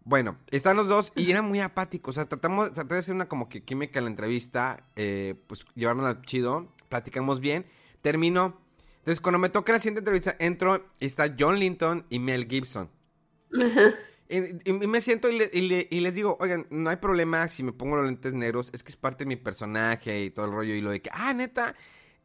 Bueno, 0.06 0.38
están 0.50 0.78
los 0.78 0.88
dos 0.88 1.12
y 1.18 1.30
eran 1.30 1.46
muy 1.46 1.60
apáticos. 1.60 2.16
O 2.16 2.22
sea, 2.22 2.30
tratamos, 2.30 2.72
traté 2.72 2.94
de 2.94 3.00
hacer 3.00 3.14
una 3.14 3.28
como 3.28 3.50
que 3.50 3.66
química 3.66 4.00
en 4.00 4.06
la 4.06 4.12
entrevista, 4.12 4.88
eh, 4.96 5.36
pues 5.48 5.66
llevárnosla 5.76 6.22
chido, 6.22 6.72
platicamos 6.88 7.42
bien, 7.42 7.66
terminó. 8.02 8.58
Entonces, 9.00 9.20
cuando 9.20 9.40
me 9.40 9.50
toca 9.50 9.74
la 9.74 9.80
siguiente 9.80 10.00
entrevista, 10.00 10.34
entro 10.40 10.86
y 11.02 11.06
está 11.08 11.36
John 11.38 11.60
Linton 11.60 12.06
y 12.10 12.20
Mel 12.20 12.48
Gibson. 12.50 12.90
Ajá. 13.54 13.94
Y, 14.30 14.72
me 14.72 15.02
siento 15.02 15.30
y, 15.30 15.36
y, 15.52 16.00
les 16.00 16.16
digo, 16.16 16.38
oigan, 16.40 16.66
no 16.70 16.90
hay 16.90 16.96
problema 16.96 17.46
si 17.50 17.64
me 17.64 17.74
pongo 17.74 17.98
los 17.98 18.06
lentes 18.06 18.32
negros, 18.32 18.70
es 18.72 18.84
que 18.84 18.92
es 18.92 18.96
parte 18.96 19.26
de 19.26 19.28
mi 19.28 19.36
personaje 19.36 20.24
y 20.24 20.30
todo 20.30 20.46
el 20.46 20.54
rollo. 20.54 20.74
Y 20.76 20.80
lo 20.80 20.92
de 20.92 21.02
que, 21.02 21.10
ah, 21.12 21.34
neta, 21.34 21.76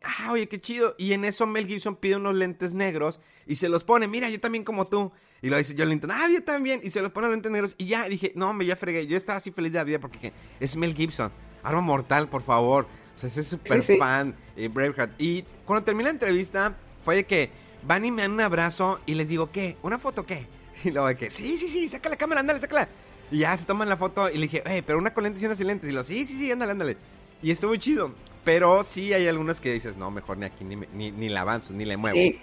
ah, 0.05 0.33
oye, 0.33 0.49
qué 0.49 0.61
chido. 0.61 0.95
Y 0.99 1.13
en 1.13 1.25
eso 1.25 1.47
Mel 1.47 1.67
Gibson 1.67 1.97
pide 1.97 2.17
unos 2.17 2.35
lentes 2.35 2.73
negros 2.73 3.21
y 3.47 3.57
se 3.57 3.69
los 3.69 3.85
pone, 3.85 4.09
mira, 4.09 4.29
yo 4.29 4.41
también 4.41 4.65
como 4.65 4.85
tú. 4.87 5.13
Y 5.43 5.51
lo 5.51 5.59
dice 5.59 5.75
yo 5.75 5.85
Linton, 5.85 6.11
ah, 6.11 6.29
yo 6.33 6.43
también. 6.43 6.81
Y 6.83 6.91
se 6.91 7.03
los 7.03 7.11
pone 7.11 7.27
los 7.27 7.35
lentes 7.35 7.53
negros. 7.53 7.75
Y 7.77 7.87
ya 7.87 8.09
dije, 8.09 8.33
no, 8.35 8.55
me 8.55 8.65
ya 8.65 8.77
fregué. 8.77 9.07
Yo 9.07 9.17
estaba 9.17 9.39
así 9.39 9.51
feliz 9.51 9.73
de 9.73 9.79
la 9.79 9.85
vida 9.85 9.99
porque 9.99 10.33
es 10.61 10.77
Mel 10.77 10.95
Gibson. 10.95 11.31
Arma 11.63 11.81
mortal, 11.81 12.29
por 12.29 12.43
favor. 12.43 12.87
O 13.15 13.19
sea, 13.19 13.29
soy 13.29 13.43
súper 13.43 13.83
fan. 13.99 14.35
de 14.57 14.69
Braveheart. 14.69 15.21
Y 15.21 15.45
cuando 15.65 15.85
terminé 15.85 16.05
la 16.05 16.11
entrevista, 16.11 16.77
fue 17.05 17.17
de 17.17 17.27
que 17.27 17.51
van 17.87 18.05
y 18.05 18.11
me 18.11 18.23
dan 18.23 18.33
un 18.33 18.41
abrazo 18.41 19.01
y 19.07 19.15
les 19.15 19.29
digo, 19.29 19.51
¿qué? 19.51 19.77
¿Una 19.83 19.99
foto 19.99 20.27
qué? 20.27 20.47
Y 20.85 20.91
luego 20.91 21.07
de 21.09 21.17
que, 21.17 21.31
sí, 21.31 21.57
sí, 21.57 21.69
sí, 21.69 21.89
saca 21.89 22.09
la 22.09 22.17
cámara, 22.17 22.41
ándale, 22.41 22.61
sácala. 22.61 22.89
Y 23.31 23.39
ya 23.39 23.57
se 23.57 23.65
toman 23.65 23.89
la 23.89 23.97
foto 23.97 24.29
y 24.29 24.35
le 24.35 24.43
dije, 24.43 24.63
eh, 24.67 24.83
pero 24.85 24.99
una 24.99 25.15
con 25.15 25.25
lentes 25.25 25.43
y 25.43 25.47
una 25.47 25.55
sin 25.55 25.67
lentes. 25.67 25.89
Y 25.89 25.93
lo, 25.93 26.05
sí, 26.05 26.25
sí, 26.25 26.37
sí, 26.37 26.51
ándale, 26.51 26.73
ándale. 26.73 26.97
Y 27.43 27.51
estuvo 27.51 27.75
chido. 27.77 28.13
Pero 28.45 28.85
sí 28.85 29.13
hay 29.13 29.27
algunas 29.27 29.61
que 29.61 29.73
dices, 29.73 29.97
no, 29.97 30.11
mejor 30.11 30.39
ni 30.39 30.47
aquí, 30.47 30.65
ni, 30.65 30.77
ni, 30.93 31.11
ni 31.11 31.29
la 31.29 31.41
avanzo, 31.41 31.73
ni 31.73 31.85
le 31.85 31.97
muevo. 31.97 32.15
Sí. 32.17 32.41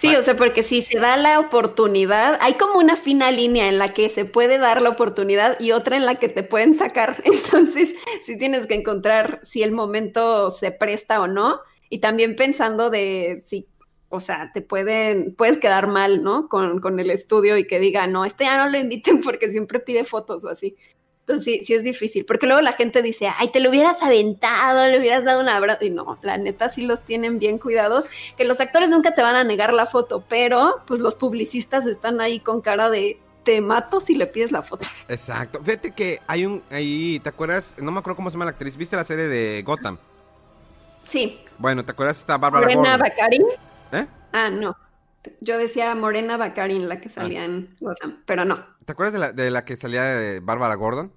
Sí, 0.00 0.16
o 0.16 0.22
sea, 0.22 0.34
porque 0.34 0.62
si 0.62 0.80
se 0.80 0.98
da 0.98 1.18
la 1.18 1.38
oportunidad, 1.40 2.38
hay 2.40 2.54
como 2.54 2.78
una 2.78 2.96
fina 2.96 3.30
línea 3.30 3.68
en 3.68 3.76
la 3.76 3.92
que 3.92 4.08
se 4.08 4.24
puede 4.24 4.56
dar 4.56 4.80
la 4.80 4.88
oportunidad 4.88 5.60
y 5.60 5.72
otra 5.72 5.98
en 5.98 6.06
la 6.06 6.14
que 6.14 6.30
te 6.30 6.42
pueden 6.42 6.72
sacar. 6.72 7.20
Entonces, 7.24 7.92
sí 8.22 8.38
tienes 8.38 8.66
que 8.66 8.72
encontrar 8.72 9.40
si 9.42 9.62
el 9.62 9.72
momento 9.72 10.50
se 10.52 10.72
presta 10.72 11.20
o 11.20 11.26
no. 11.26 11.60
Y 11.90 11.98
también 11.98 12.34
pensando 12.34 12.88
de 12.88 13.42
si 13.44 13.66
o 14.08 14.20
sea, 14.20 14.50
te 14.52 14.60
pueden, 14.60 15.34
puedes 15.36 15.58
quedar 15.58 15.86
mal, 15.86 16.24
¿no? 16.24 16.48
Con, 16.48 16.80
con, 16.80 16.98
el 16.98 17.10
estudio 17.10 17.56
y 17.56 17.66
que 17.66 17.78
diga, 17.78 18.08
no, 18.08 18.24
este 18.24 18.44
ya 18.44 18.56
no 18.56 18.70
lo 18.70 18.78
inviten 18.78 19.20
porque 19.24 19.50
siempre 19.50 19.80
pide 19.80 20.04
fotos 20.04 20.44
o 20.44 20.48
así. 20.48 20.76
Entonces 21.30 21.44
sí, 21.44 21.64
sí 21.64 21.74
es 21.74 21.84
difícil, 21.84 22.24
porque 22.24 22.46
luego 22.46 22.60
la 22.60 22.72
gente 22.72 23.02
dice, 23.02 23.30
ay, 23.38 23.52
te 23.52 23.60
lo 23.60 23.70
hubieras 23.70 24.02
aventado, 24.02 24.88
le 24.88 24.98
hubieras 24.98 25.24
dado 25.24 25.40
un 25.40 25.48
abrazo. 25.48 25.84
Y 25.84 25.90
no, 25.90 26.18
la 26.22 26.36
neta 26.38 26.68
sí 26.68 26.82
los 26.82 27.04
tienen 27.04 27.38
bien 27.38 27.58
cuidados, 27.58 28.08
que 28.36 28.44
los 28.44 28.60
actores 28.60 28.90
nunca 28.90 29.14
te 29.14 29.22
van 29.22 29.36
a 29.36 29.44
negar 29.44 29.72
la 29.72 29.86
foto, 29.86 30.24
pero 30.28 30.82
pues 30.86 30.98
los 30.98 31.14
publicistas 31.14 31.86
están 31.86 32.20
ahí 32.20 32.40
con 32.40 32.60
cara 32.62 32.90
de, 32.90 33.20
te 33.44 33.60
mato 33.60 34.00
si 34.00 34.16
le 34.16 34.26
pides 34.26 34.50
la 34.50 34.62
foto. 34.62 34.86
Exacto. 35.08 35.60
Fíjate 35.62 35.92
que 35.92 36.20
hay 36.26 36.46
un, 36.46 36.64
ahí, 36.68 37.20
¿te 37.20 37.28
acuerdas? 37.28 37.76
No 37.78 37.92
me 37.92 38.00
acuerdo 38.00 38.16
cómo 38.16 38.28
se 38.28 38.34
llama 38.34 38.46
la 38.46 38.50
actriz, 38.50 38.76
¿viste 38.76 38.96
la 38.96 39.04
serie 39.04 39.28
de 39.28 39.62
Gotham? 39.62 39.98
Sí. 41.06 41.40
Bueno, 41.58 41.84
¿te 41.84 41.92
acuerdas? 41.92 42.18
Está 42.18 42.38
Bárbara 42.38 42.66
Morena 42.66 42.98
¿Eh? 43.92 44.06
Ah, 44.32 44.50
no. 44.50 44.76
Yo 45.40 45.58
decía 45.58 45.94
Morena 45.94 46.36
Baccarin, 46.36 46.88
la 46.88 47.00
que 47.00 47.08
ah. 47.08 47.12
salía 47.12 47.44
en 47.44 47.76
Gotham, 47.78 48.22
pero 48.26 48.44
no. 48.44 48.64
¿Te 48.84 48.92
acuerdas 48.92 49.12
de 49.12 49.18
la, 49.20 49.32
de 49.32 49.50
la 49.52 49.64
que 49.64 49.76
salía 49.76 50.02
de 50.02 50.40
Bárbara 50.40 50.74
Gordon? 50.74 51.12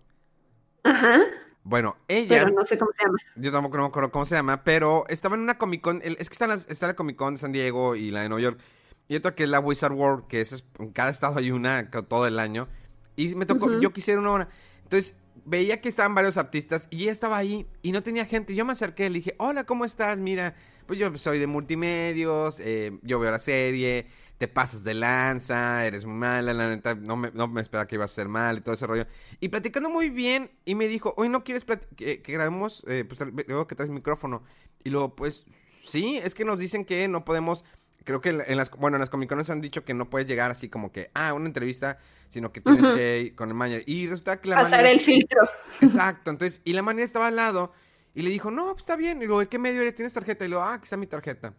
Ajá. 0.83 1.21
Bueno, 1.63 1.95
ella. 2.07 2.43
Pero 2.43 2.49
no 2.51 2.65
sé 2.65 2.77
cómo 2.77 2.91
se 2.91 3.05
llama. 3.05 3.17
Yo 3.35 3.51
tampoco 3.51 3.77
no 3.77 3.83
me 3.83 3.89
acuerdo 3.89 4.11
cómo 4.11 4.25
se 4.25 4.35
llama, 4.35 4.63
pero 4.63 5.05
estaba 5.07 5.35
en 5.35 5.41
una 5.41 5.57
Comic 5.57 5.81
Con. 5.81 6.01
es 6.03 6.29
que 6.29 6.33
está, 6.33 6.53
está 6.53 6.87
la 6.87 6.95
Comic 6.95 7.15
Con 7.15 7.35
de 7.35 7.39
San 7.39 7.51
Diego 7.53 7.95
y 7.95 8.11
la 8.11 8.21
de 8.21 8.29
Nueva 8.29 8.41
York. 8.41 8.59
Y 9.07 9.15
otra 9.15 9.35
que 9.35 9.43
es 9.43 9.49
la 9.49 9.59
Wizard 9.59 9.93
World, 9.93 10.27
que 10.27 10.41
es, 10.41 10.65
en 10.79 10.91
cada 10.91 11.09
estado 11.09 11.37
hay 11.37 11.51
una 11.51 11.89
todo 11.89 12.27
el 12.27 12.39
año. 12.39 12.67
Y 13.15 13.35
me 13.35 13.45
tocó, 13.45 13.79
yo 13.79 13.93
quisiera 13.93 14.19
una 14.19 14.31
hora. 14.31 14.49
Entonces, 14.83 15.15
veía 15.45 15.81
que 15.81 15.89
estaban 15.89 16.15
varios 16.15 16.37
artistas 16.37 16.87
y 16.89 17.03
ella 17.03 17.11
estaba 17.11 17.37
ahí 17.37 17.67
y 17.81 17.91
no 17.91 18.03
tenía 18.03 18.25
gente. 18.25 18.55
Yo 18.55 18.65
me 18.65 18.71
acerqué 18.71 19.09
le 19.09 19.19
dije, 19.19 19.35
hola, 19.37 19.65
¿cómo 19.65 19.85
estás? 19.85 20.19
Mira, 20.19 20.55
pues 20.85 20.99
yo 20.99 21.15
soy 21.17 21.39
de 21.39 21.47
multimedios, 21.47 22.59
eh, 22.59 22.97
yo 23.03 23.19
veo 23.19 23.31
la 23.31 23.39
serie, 23.39 24.07
te 24.37 24.47
pasas 24.47 24.83
de 24.83 24.93
lanza, 24.93 25.85
eres 25.85 26.05
muy 26.05 26.15
mala, 26.15 26.53
la 26.53 26.67
neta, 26.67 26.95
no 26.95 27.15
me, 27.15 27.31
no 27.31 27.47
me 27.47 27.61
esperaba 27.61 27.87
que 27.87 27.95
iba 27.95 28.05
a 28.05 28.09
ser 28.09 28.27
mal 28.27 28.57
y 28.57 28.61
todo 28.61 28.75
ese 28.75 28.87
rollo. 28.87 29.05
Y 29.39 29.49
platicando 29.49 29.89
muy 29.89 30.09
bien, 30.09 30.51
y 30.65 30.75
me 30.75 30.87
dijo, 30.87 31.13
hoy 31.17 31.29
no 31.29 31.43
quieres 31.43 31.65
que, 31.95 32.21
que, 32.21 32.33
grabemos, 32.33 32.83
eh, 32.87 33.05
pues 33.05 33.19
veo 33.33 33.67
que 33.67 33.75
traes 33.75 33.89
micrófono. 33.89 34.43
Y 34.83 34.89
luego, 34.89 35.15
pues, 35.15 35.45
sí, 35.87 36.17
es 36.17 36.35
que 36.35 36.45
nos 36.45 36.59
dicen 36.59 36.85
que 36.85 37.07
no 37.07 37.23
podemos 37.23 37.63
creo 38.03 38.21
que 38.21 38.29
en 38.29 38.57
las, 38.57 38.69
bueno, 38.71 38.97
en 38.97 39.01
las 39.01 39.09
Comic 39.09 39.31
han 39.31 39.61
dicho 39.61 39.83
que 39.83 39.93
no 39.93 40.09
puedes 40.09 40.27
llegar 40.27 40.51
así 40.51 40.69
como 40.69 40.91
que, 40.91 41.09
ah, 41.13 41.33
una 41.33 41.47
entrevista, 41.47 41.99
sino 42.29 42.51
que 42.51 42.61
tienes 42.61 42.89
que 42.89 43.21
ir 43.21 43.35
con 43.35 43.49
el 43.49 43.55
manager. 43.55 43.83
Y 43.87 44.07
resulta 44.07 44.39
que 44.41 44.49
la 44.49 44.55
Pasar 44.55 44.85
el 44.85 44.99
filtro. 44.99 45.41
Exacto, 45.81 46.29
entonces, 46.31 46.61
y 46.65 46.73
la 46.73 46.81
manager 46.81 47.05
estaba 47.05 47.27
al 47.27 47.35
lado 47.35 47.71
y 48.13 48.21
le 48.21 48.29
dijo, 48.29 48.51
no, 48.51 48.65
pues 48.71 48.81
está 48.81 48.95
bien. 48.95 49.21
Y 49.21 49.25
luego, 49.25 49.39
¿de 49.39 49.47
qué 49.47 49.57
medio 49.57 49.81
eres? 49.81 49.95
¿Tienes 49.95 50.13
tarjeta? 50.13 50.45
Y 50.45 50.49
luego, 50.49 50.63
ah, 50.63 50.73
aquí 50.73 50.83
está 50.83 50.97
mi 50.97 51.07
tarjeta. 51.07 51.53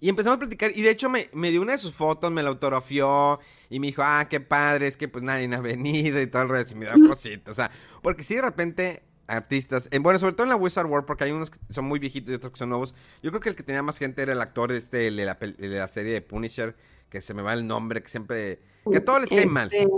Y 0.00 0.08
empezamos 0.08 0.36
a 0.36 0.40
platicar, 0.40 0.72
y 0.74 0.82
de 0.82 0.90
hecho 0.90 1.08
me, 1.08 1.28
me 1.32 1.50
dio 1.50 1.60
una 1.60 1.72
de 1.72 1.78
sus 1.78 1.94
fotos, 1.94 2.32
me 2.32 2.42
la 2.42 2.48
autografió, 2.48 3.38
y 3.68 3.80
me 3.80 3.88
dijo, 3.88 4.02
ah, 4.04 4.26
qué 4.28 4.40
padre, 4.40 4.86
es 4.86 4.96
que 4.96 5.08
pues 5.08 5.22
nadie 5.22 5.48
ha 5.54 5.60
venido 5.60 6.20
y 6.20 6.26
todo 6.26 6.42
el 6.42 6.48
resto, 6.48 6.74
y 6.74 6.78
me 6.78 6.86
da 6.86 6.94
cositas, 7.06 7.52
o 7.52 7.54
sea, 7.54 7.70
porque 8.02 8.22
si 8.22 8.34
de 8.36 8.42
repente 8.42 9.02
artistas, 9.30 9.88
en, 9.92 10.02
bueno, 10.02 10.18
sobre 10.18 10.32
todo 10.32 10.44
en 10.44 10.48
la 10.48 10.56
Wizard 10.56 10.86
World, 10.86 11.06
porque 11.06 11.24
hay 11.24 11.30
unos 11.30 11.50
que 11.50 11.58
son 11.70 11.84
muy 11.84 11.98
viejitos 11.98 12.30
y 12.32 12.34
otros 12.34 12.52
que 12.52 12.58
son 12.58 12.68
nuevos. 12.68 12.94
Yo 13.22 13.30
creo 13.30 13.40
que 13.40 13.50
el 13.50 13.54
que 13.54 13.62
tenía 13.62 13.82
más 13.82 13.96
gente 13.96 14.22
era 14.22 14.32
el 14.32 14.40
actor 14.40 14.72
de, 14.72 14.78
este, 14.78 15.10
de, 15.10 15.24
la, 15.24 15.34
de 15.34 15.68
la 15.68 15.88
serie 15.88 16.12
de 16.12 16.20
Punisher, 16.20 16.74
que 17.08 17.20
se 17.20 17.32
me 17.32 17.42
va 17.42 17.52
el 17.52 17.66
nombre, 17.66 18.02
que 18.02 18.08
siempre... 18.08 18.60
Que 18.90 18.98
a 18.98 19.04
todos 19.04 19.20
les 19.20 19.28
cae 19.30 19.46
mal. 19.46 19.68
Este, 19.72 19.88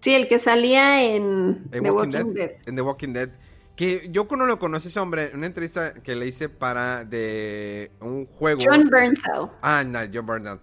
sí, 0.00 0.14
el 0.14 0.28
que 0.28 0.38
salía 0.38 1.04
en 1.04 1.68
The 1.70 1.80
Walking, 1.80 2.34
Dead, 2.34 2.50
En 2.66 2.76
The 2.76 2.82
Walking 2.82 3.12
Dead. 3.12 3.30
Que 3.80 4.10
yo 4.10 4.28
cuando 4.28 4.44
lo 4.44 4.58
conocí 4.58 4.88
ese 4.88 5.00
hombre, 5.00 5.30
en 5.30 5.38
una 5.38 5.46
entrevista 5.46 5.94
que 5.94 6.14
le 6.14 6.26
hice 6.26 6.50
para 6.50 7.06
de 7.06 7.90
un 8.00 8.26
juego. 8.26 8.60
John 8.62 8.90
Bernthal. 8.90 9.50
Ah, 9.62 9.82
no, 9.86 10.00
John 10.12 10.26
Bernthal 10.26 10.60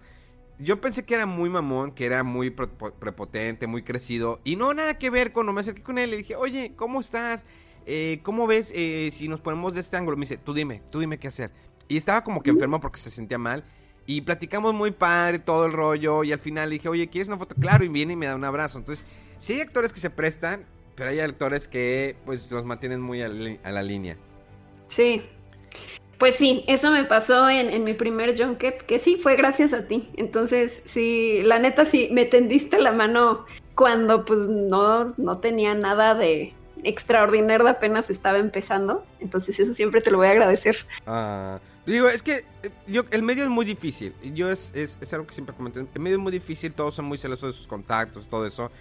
yo 0.59 0.81
pensé 0.81 1.05
que 1.05 1.13
era 1.13 1.25
muy 1.25 1.49
mamón, 1.49 1.91
que 1.91 2.05
era 2.05 2.23
muy 2.23 2.49
prepotente, 2.49 3.67
muy 3.67 3.83
crecido. 3.83 4.39
Y 4.43 4.55
no, 4.55 4.73
nada 4.73 4.97
que 4.97 5.09
ver. 5.09 5.31
Cuando 5.31 5.53
me 5.53 5.61
acerqué 5.61 5.83
con 5.83 5.97
él, 5.97 6.09
le 6.09 6.17
dije, 6.17 6.35
oye, 6.35 6.73
¿cómo 6.75 6.99
estás? 6.99 7.45
Eh, 7.85 8.19
¿Cómo 8.23 8.47
ves 8.47 8.71
eh, 8.75 9.09
si 9.11 9.27
nos 9.27 9.39
ponemos 9.39 9.75
de 9.75 9.81
este 9.81 9.97
ángulo? 9.97 10.17
Me 10.17 10.21
dice, 10.21 10.37
tú 10.37 10.53
dime, 10.53 10.81
tú 10.91 10.99
dime 10.99 11.19
qué 11.19 11.27
hacer. 11.27 11.51
Y 11.87 11.97
estaba 11.97 12.23
como 12.23 12.41
que 12.41 12.49
enfermo 12.49 12.81
porque 12.81 12.99
se 12.99 13.09
sentía 13.09 13.37
mal. 13.37 13.63
Y 14.05 14.21
platicamos 14.21 14.73
muy 14.73 14.91
padre, 14.91 15.39
todo 15.39 15.65
el 15.65 15.73
rollo. 15.73 16.23
Y 16.23 16.31
al 16.31 16.39
final 16.39 16.69
le 16.69 16.75
dije, 16.75 16.89
oye, 16.89 17.07
¿quieres 17.07 17.27
una 17.27 17.37
foto? 17.37 17.55
Claro, 17.55 17.83
y 17.83 17.89
viene 17.89 18.13
y 18.13 18.15
me 18.15 18.25
da 18.25 18.35
un 18.35 18.43
abrazo. 18.43 18.79
Entonces, 18.79 19.05
sí 19.37 19.53
hay 19.53 19.61
actores 19.61 19.93
que 19.93 19.99
se 19.99 20.09
prestan, 20.09 20.65
pero 20.97 21.11
hay 21.11 21.19
actores 21.21 21.67
que, 21.67 22.17
pues, 22.25 22.51
los 22.51 22.65
mantienen 22.65 22.99
muy 22.99 23.21
a 23.21 23.29
la 23.29 23.83
línea. 23.83 24.17
Sí, 24.87 25.21
pues 26.17 26.35
sí, 26.35 26.63
eso 26.65 26.91
me 26.91 27.03
pasó 27.03 27.47
en, 27.49 27.83
mi 27.83 27.93
primer 27.93 28.35
junket, 28.35 28.81
que 28.81 28.97
sí, 28.97 29.17
fue 29.17 29.35
gracias 29.35 29.73
a 29.73 29.87
ti. 29.87 30.09
Entonces, 30.15 30.81
sí, 30.85 31.41
la 31.43 31.59
neta 31.59 31.85
sí, 31.85 32.09
me 32.11 32.25
tendiste 32.25 32.79
la 32.79 32.91
mano 32.91 33.45
cuando 33.75 34.25
pues 34.25 34.47
no, 34.47 35.13
no 35.17 35.37
tenía 35.37 35.75
nada 35.75 36.15
de 36.15 36.55
extraordinario, 36.83 37.67
apenas 37.67 38.09
estaba 38.09 38.39
empezando. 38.39 39.05
Entonces 39.19 39.59
eso 39.59 39.73
siempre 39.73 40.01
te 40.01 40.09
lo 40.09 40.17
voy 40.17 40.27
a 40.27 40.31
agradecer. 40.31 40.77
Ah, 41.05 41.59
digo, 41.85 42.07
es 42.07 42.23
que 42.23 42.37
eh, 42.63 42.71
yo, 42.87 43.03
el 43.11 43.21
medio 43.21 43.43
es 43.43 43.49
muy 43.49 43.65
difícil. 43.65 44.15
Yo 44.33 44.49
es, 44.49 44.73
es, 44.73 44.97
es 44.99 45.13
algo 45.13 45.27
que 45.27 45.35
siempre 45.35 45.55
comento. 45.55 45.79
El 45.79 46.01
medio 46.01 46.17
es 46.17 46.23
muy 46.23 46.31
difícil, 46.31 46.73
todos 46.73 46.95
son 46.95 47.05
muy 47.05 47.19
celosos 47.19 47.53
de 47.53 47.57
sus 47.57 47.67
contactos, 47.67 48.25
todo 48.27 48.47
eso. 48.47 48.71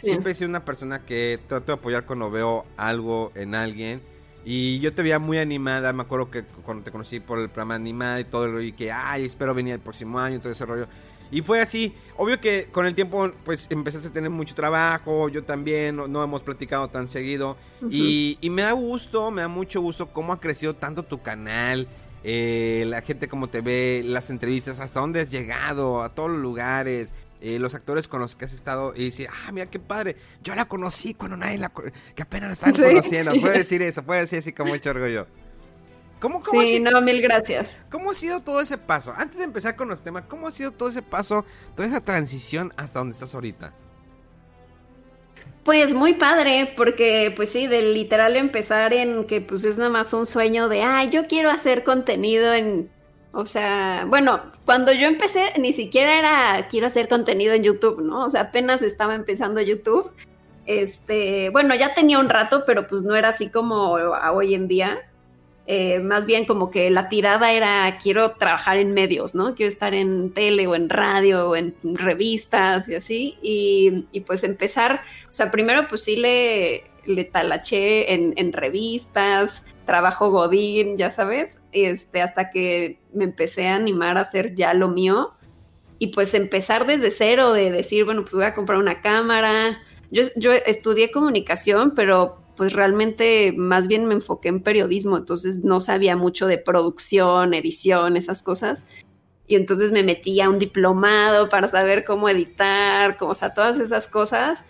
Siempre 0.00 0.32
he 0.32 0.34
sido 0.34 0.48
una 0.48 0.64
persona 0.64 1.04
que 1.04 1.38
trato 1.46 1.66
de 1.66 1.72
apoyar 1.74 2.06
cuando 2.06 2.30
veo 2.30 2.64
algo 2.76 3.32
en 3.34 3.54
alguien 3.54 4.00
y 4.44 4.78
yo 4.80 4.92
te 4.92 5.02
veía 5.02 5.18
muy 5.18 5.38
animada, 5.38 5.92
me 5.92 6.02
acuerdo 6.02 6.30
que 6.30 6.44
cuando 6.44 6.82
te 6.82 6.90
conocí 6.90 7.20
por 7.20 7.38
el 7.38 7.48
programa 7.48 7.74
animado 7.74 8.18
y 8.18 8.24
todo 8.24 8.46
el 8.46 8.52
rollo, 8.52 8.66
y 8.66 8.72
que, 8.72 8.90
ay, 8.90 9.26
espero 9.26 9.54
venir 9.54 9.74
el 9.74 9.80
próximo 9.80 10.18
año, 10.18 10.40
todo 10.40 10.52
ese 10.52 10.64
rollo. 10.64 10.88
Y 11.30 11.42
fue 11.42 11.60
así, 11.60 11.94
obvio 12.16 12.40
que 12.40 12.68
con 12.72 12.86
el 12.86 12.94
tiempo 12.94 13.30
pues 13.44 13.66
empezaste 13.70 14.08
a 14.08 14.12
tener 14.12 14.30
mucho 14.30 14.54
trabajo, 14.54 15.28
yo 15.28 15.44
también, 15.44 15.96
no, 15.96 16.24
hemos 16.24 16.42
platicado 16.42 16.88
tan 16.88 17.06
seguido. 17.06 17.56
y, 17.90 18.38
y, 18.40 18.50
me 18.50 18.62
da 18.62 18.72
gusto, 18.72 19.30
me 19.30 19.42
da 19.42 19.48
mucho 19.48 19.80
gusto 19.80 20.08
cómo 20.12 20.32
ha 20.32 20.40
crecido 20.40 20.74
tanto 20.74 21.04
tu 21.04 21.22
canal, 21.22 21.86
eh, 22.24 22.84
la 22.86 23.02
gente 23.02 23.28
como 23.28 23.48
te 23.48 23.60
ve, 23.60 24.02
las 24.04 24.30
entrevistas, 24.30 24.80
hasta 24.80 25.00
dónde 25.00 25.20
has 25.20 25.30
llegado, 25.30 26.02
a 26.02 26.14
todos 26.14 26.30
los 26.30 26.40
lugares. 26.40 27.14
Eh, 27.42 27.58
los 27.58 27.74
actores 27.74 28.06
con 28.06 28.20
los 28.20 28.36
que 28.36 28.44
has 28.44 28.52
estado 28.52 28.92
y 28.94 29.06
decir, 29.06 29.28
ah, 29.30 29.50
mira 29.50 29.64
qué 29.64 29.78
padre, 29.78 30.16
yo 30.42 30.54
la 30.54 30.66
conocí 30.66 31.14
cuando 31.14 31.38
nadie 31.38 31.56
la 31.56 31.72
que 32.14 32.22
apenas 32.22 32.48
la 32.48 32.52
estaban 32.52 32.74
conociendo. 32.74 33.32
Puede 33.40 33.58
decir 33.58 33.80
eso, 33.80 34.02
puede 34.02 34.20
decir 34.20 34.40
así 34.40 34.52
con 34.52 34.68
mucho 34.68 34.90
orgullo. 34.90 35.26
¿Cómo, 36.20 36.42
cómo 36.42 36.60
sí, 36.60 36.80
no, 36.80 37.00
mil 37.00 37.22
gracias. 37.22 37.74
¿Cómo 37.90 38.10
ha 38.10 38.14
sido 38.14 38.42
todo 38.42 38.60
ese 38.60 38.76
paso? 38.76 39.14
Antes 39.16 39.38
de 39.38 39.44
empezar 39.44 39.74
con 39.74 39.88
los 39.88 40.02
temas, 40.02 40.24
¿cómo 40.28 40.48
ha 40.48 40.50
sido 40.50 40.70
todo 40.70 40.90
ese 40.90 41.00
paso, 41.00 41.46
toda 41.74 41.88
esa 41.88 42.02
transición 42.02 42.74
hasta 42.76 42.98
donde 42.98 43.14
estás 43.14 43.34
ahorita? 43.34 43.72
Pues 45.64 45.94
muy 45.94 46.14
padre, 46.14 46.74
porque 46.76 47.32
pues 47.34 47.50
sí, 47.50 47.66
de 47.66 47.80
literal 47.80 48.36
empezar 48.36 48.92
en 48.92 49.26
que 49.26 49.40
pues 49.40 49.64
es 49.64 49.78
nada 49.78 49.88
más 49.88 50.12
un 50.12 50.26
sueño 50.26 50.68
de, 50.68 50.82
ah, 50.82 51.04
yo 51.04 51.26
quiero 51.26 51.50
hacer 51.50 51.84
contenido 51.84 52.52
en, 52.52 52.90
o 53.32 53.46
sea, 53.46 54.06
bueno, 54.08 54.42
cuando 54.64 54.92
yo 54.92 55.06
empecé 55.06 55.52
ni 55.58 55.72
siquiera 55.72 56.18
era 56.18 56.68
quiero 56.68 56.88
hacer 56.88 57.08
contenido 57.08 57.54
en 57.54 57.62
YouTube, 57.62 58.02
¿no? 58.02 58.24
O 58.24 58.28
sea, 58.28 58.42
apenas 58.42 58.82
estaba 58.82 59.14
empezando 59.14 59.60
YouTube. 59.60 60.10
Este, 60.66 61.50
bueno, 61.50 61.74
ya 61.74 61.94
tenía 61.94 62.18
un 62.18 62.28
rato, 62.28 62.64
pero 62.66 62.86
pues 62.86 63.02
no 63.02 63.14
era 63.14 63.28
así 63.28 63.48
como 63.48 63.92
hoy 63.92 64.54
en 64.54 64.68
día. 64.68 64.98
Eh, 65.66 66.00
más 66.00 66.26
bien 66.26 66.46
como 66.46 66.70
que 66.70 66.90
la 66.90 67.08
tirada 67.08 67.52
era 67.52 67.96
quiero 68.02 68.32
trabajar 68.32 68.76
en 68.78 68.92
medios, 68.92 69.36
¿no? 69.36 69.54
Quiero 69.54 69.70
estar 69.70 69.94
en 69.94 70.32
tele 70.32 70.66
o 70.66 70.74
en 70.74 70.88
radio 70.88 71.50
o 71.50 71.56
en 71.56 71.76
revistas 71.84 72.88
y 72.88 72.96
así. 72.96 73.36
Y, 73.42 74.20
pues 74.26 74.42
empezar, 74.42 75.02
o 75.28 75.32
sea, 75.32 75.52
primero 75.52 75.86
pues 75.88 76.02
sí 76.02 76.16
le, 76.16 76.84
le 77.04 77.24
talaché 77.24 78.12
en, 78.12 78.34
en 78.36 78.52
revistas, 78.52 79.62
trabajo 79.86 80.30
godín, 80.30 80.96
ya 80.96 81.10
sabes, 81.10 81.58
este, 81.72 82.22
hasta 82.22 82.50
que 82.50 82.99
me 83.12 83.24
empecé 83.24 83.68
a 83.68 83.76
animar 83.76 84.16
a 84.16 84.22
hacer 84.22 84.54
ya 84.54 84.74
lo 84.74 84.88
mío. 84.88 85.32
Y 85.98 86.08
pues 86.08 86.32
empezar 86.34 86.86
desde 86.86 87.10
cero, 87.10 87.52
de 87.52 87.70
decir, 87.70 88.04
bueno, 88.04 88.22
pues 88.22 88.34
voy 88.34 88.44
a 88.44 88.54
comprar 88.54 88.78
una 88.78 89.00
cámara. 89.02 89.82
Yo, 90.10 90.22
yo 90.36 90.52
estudié 90.52 91.10
comunicación, 91.10 91.92
pero 91.94 92.40
pues 92.56 92.72
realmente 92.74 93.54
más 93.56 93.86
bien 93.86 94.04
me 94.04 94.12
enfoqué 94.12 94.48
en 94.48 94.62
periodismo, 94.62 95.16
entonces 95.16 95.64
no 95.64 95.80
sabía 95.80 96.14
mucho 96.14 96.46
de 96.46 96.58
producción, 96.58 97.54
edición, 97.54 98.18
esas 98.18 98.42
cosas. 98.42 98.84
Y 99.46 99.56
entonces 99.56 99.92
me 99.92 100.02
metí 100.02 100.40
a 100.40 100.50
un 100.50 100.58
diplomado 100.58 101.48
para 101.48 101.68
saber 101.68 102.04
cómo 102.04 102.28
editar, 102.28 103.16
como, 103.16 103.32
o 103.32 103.34
sea, 103.34 103.54
todas 103.54 103.78
esas 103.78 104.08
cosas. 104.08 104.64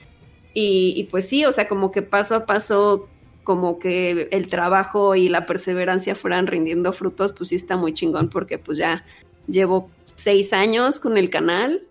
Y, 0.55 0.95
y, 0.97 1.05
pues 1.05 1.29
sí, 1.29 1.45
o 1.45 1.53
sea, 1.53 1.69
como 1.69 1.91
que 1.91 2.03
paso 2.03 2.35
a 2.35 2.47
paso 2.47 3.09
como 3.45 3.79
que 3.79 4.29
el 4.31 4.49
trabajo 4.49 5.15
y 5.15 5.29
la 5.29 5.47
perseverancia 5.47 6.15
fueran 6.15 6.47
rindiendo 6.47 6.93
frutos, 6.93 7.33
pues 7.33 7.51
sí 7.51 7.57
está 7.57 7.77
muy 7.77 7.93
chingón 7.93 8.29
porque 8.29 8.59
pues 8.59 8.79
ya 8.79 9.05
llevo 9.47 9.91
seis 10.15 10.53
años 10.53 11.01
con 11.01 11.17
el 11.17 11.31
canal 11.31 11.83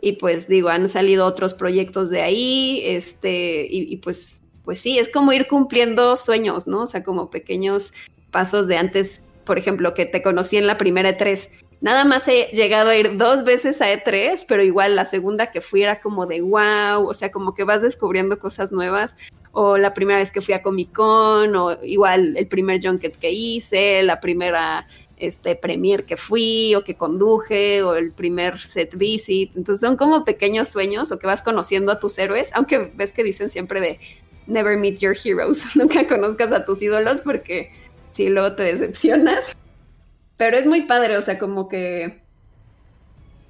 y 0.00 0.12
pues 0.12 0.48
digo, 0.48 0.68
han 0.68 0.88
salido 0.88 1.26
otros 1.26 1.54
proyectos 1.54 2.10
de 2.10 2.22
ahí, 2.22 2.82
este, 2.84 3.66
y, 3.68 3.96
pues, 3.98 4.40
pues 4.64 4.80
sí, 4.80 4.98
es 4.98 5.10
como 5.10 5.32
ir 5.32 5.46
cumpliendo 5.46 6.16
sueños, 6.16 6.66
¿no? 6.66 6.82
O 6.82 6.86
sea, 6.86 7.02
como 7.02 7.30
pequeños 7.30 7.92
pasos 8.30 8.66
de 8.66 8.78
antes, 8.78 9.24
por 9.44 9.58
ejemplo, 9.58 9.92
que 9.94 10.06
te 10.06 10.22
conocí 10.22 10.56
en 10.56 10.66
la 10.66 10.78
primera 10.78 11.16
E3. 11.16 11.48
Nada 11.82 12.04
más 12.04 12.28
he 12.28 12.48
llegado 12.52 12.90
a 12.90 12.96
ir 12.96 13.16
dos 13.16 13.44
veces 13.44 13.80
a 13.82 13.92
E3, 13.92 14.44
pero 14.48 14.62
igual 14.62 14.96
la 14.96 15.06
segunda 15.06 15.50
que 15.50 15.60
fui 15.60 15.82
era 15.82 16.00
como 16.00 16.26
de 16.26 16.40
wow, 16.40 17.06
o 17.06 17.14
sea, 17.14 17.30
como 17.30 17.54
que 17.54 17.64
vas 17.64 17.82
descubriendo 17.82 18.38
cosas 18.38 18.72
nuevas 18.72 19.16
o 19.52 19.78
la 19.78 19.94
primera 19.94 20.18
vez 20.18 20.30
que 20.30 20.40
fui 20.40 20.54
a 20.54 20.62
Comic 20.62 20.92
Con, 20.92 21.56
o 21.56 21.84
igual 21.84 22.36
el 22.36 22.46
primer 22.46 22.80
junket 22.82 23.16
que 23.16 23.30
hice, 23.30 24.02
la 24.02 24.20
primera 24.20 24.86
este, 25.16 25.54
premier 25.54 26.04
que 26.04 26.16
fui 26.16 26.74
o 26.74 26.82
que 26.82 26.96
conduje, 26.96 27.82
o 27.82 27.94
el 27.94 28.12
primer 28.12 28.58
set 28.58 28.96
visit. 28.96 29.50
Entonces 29.56 29.80
son 29.80 29.96
como 29.96 30.24
pequeños 30.24 30.68
sueños 30.68 31.12
o 31.12 31.18
que 31.18 31.26
vas 31.26 31.42
conociendo 31.42 31.92
a 31.92 31.98
tus 31.98 32.18
héroes, 32.18 32.50
aunque 32.54 32.92
ves 32.94 33.12
que 33.12 33.22
dicen 33.22 33.50
siempre 33.50 33.80
de 33.80 33.98
never 34.46 34.76
meet 34.76 34.98
your 34.98 35.16
heroes, 35.22 35.62
nunca 35.76 36.06
conozcas 36.06 36.52
a 36.52 36.64
tus 36.64 36.82
ídolos 36.82 37.20
porque 37.20 37.72
si 38.12 38.28
luego 38.28 38.54
te 38.56 38.62
decepcionas. 38.62 39.44
Pero 40.36 40.56
es 40.56 40.66
muy 40.66 40.82
padre, 40.82 41.16
o 41.16 41.22
sea, 41.22 41.38
como 41.38 41.68
que 41.68 42.22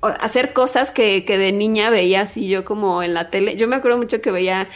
hacer 0.01 0.53
cosas 0.53 0.91
que, 0.91 1.25
que 1.25 1.39
de 1.39 1.53
niña 1.53 1.91
veía 1.91 2.23
así 2.23 2.49
yo 2.49 2.65
como 2.65 3.03
en 3.03 3.15
la 3.15 3.31
tele. 3.31 3.57
Yo 3.57 3.69
me 3.69 3.77
acuerdo 3.77 3.99
mucho 3.99 4.21
que 4.21 4.31
veía 4.31 4.69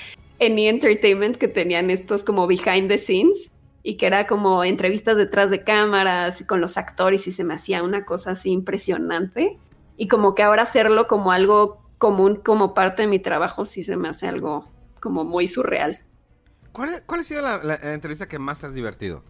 en 0.44 0.58
E! 0.58 0.68
Entertainment 0.68 1.36
que 1.36 1.48
tenían 1.48 1.90
estos 1.90 2.23
como 2.23 2.47
behind 2.47 2.88
the 2.88 2.99
scenes 2.99 3.50
y 3.82 3.97
que 3.97 4.06
era 4.06 4.26
como 4.26 4.64
entrevistas 4.64 5.16
detrás 5.16 5.50
de 5.50 5.62
cámaras 5.62 6.40
y 6.40 6.45
con 6.45 6.60
los 6.60 6.76
actores 6.76 7.26
y 7.26 7.32
se 7.32 7.45
me 7.45 7.54
hacía 7.54 7.82
una 7.82 8.04
cosa 8.04 8.30
así 8.30 8.50
impresionante. 8.50 9.58
Y 9.97 10.08
como 10.08 10.34
que 10.34 10.42
ahora 10.42 10.62
hacerlo 10.62 11.06
como 11.06 11.32
algo 11.32 11.82
común, 11.99 12.36
como 12.36 12.75
parte 12.75 13.02
de 13.02 13.08
mi 13.08 13.19
trabajo, 13.19 13.64
sí 13.64 13.84
se 13.84 13.97
me 13.97 14.08
hace 14.08 14.26
algo 14.26 14.69
como 15.00 15.25
muy 15.25 15.49
surreal. 15.49 16.00
¿Cuál, 16.73 17.02
cuál 17.06 17.21
ha 17.21 17.25
sido 17.25 17.42
la, 17.42 17.75
entrevista 17.92 18.26
que 18.26 18.38
más 18.38 18.58
te 18.58 18.66
has 18.66 18.75
divertido? 18.75 19.23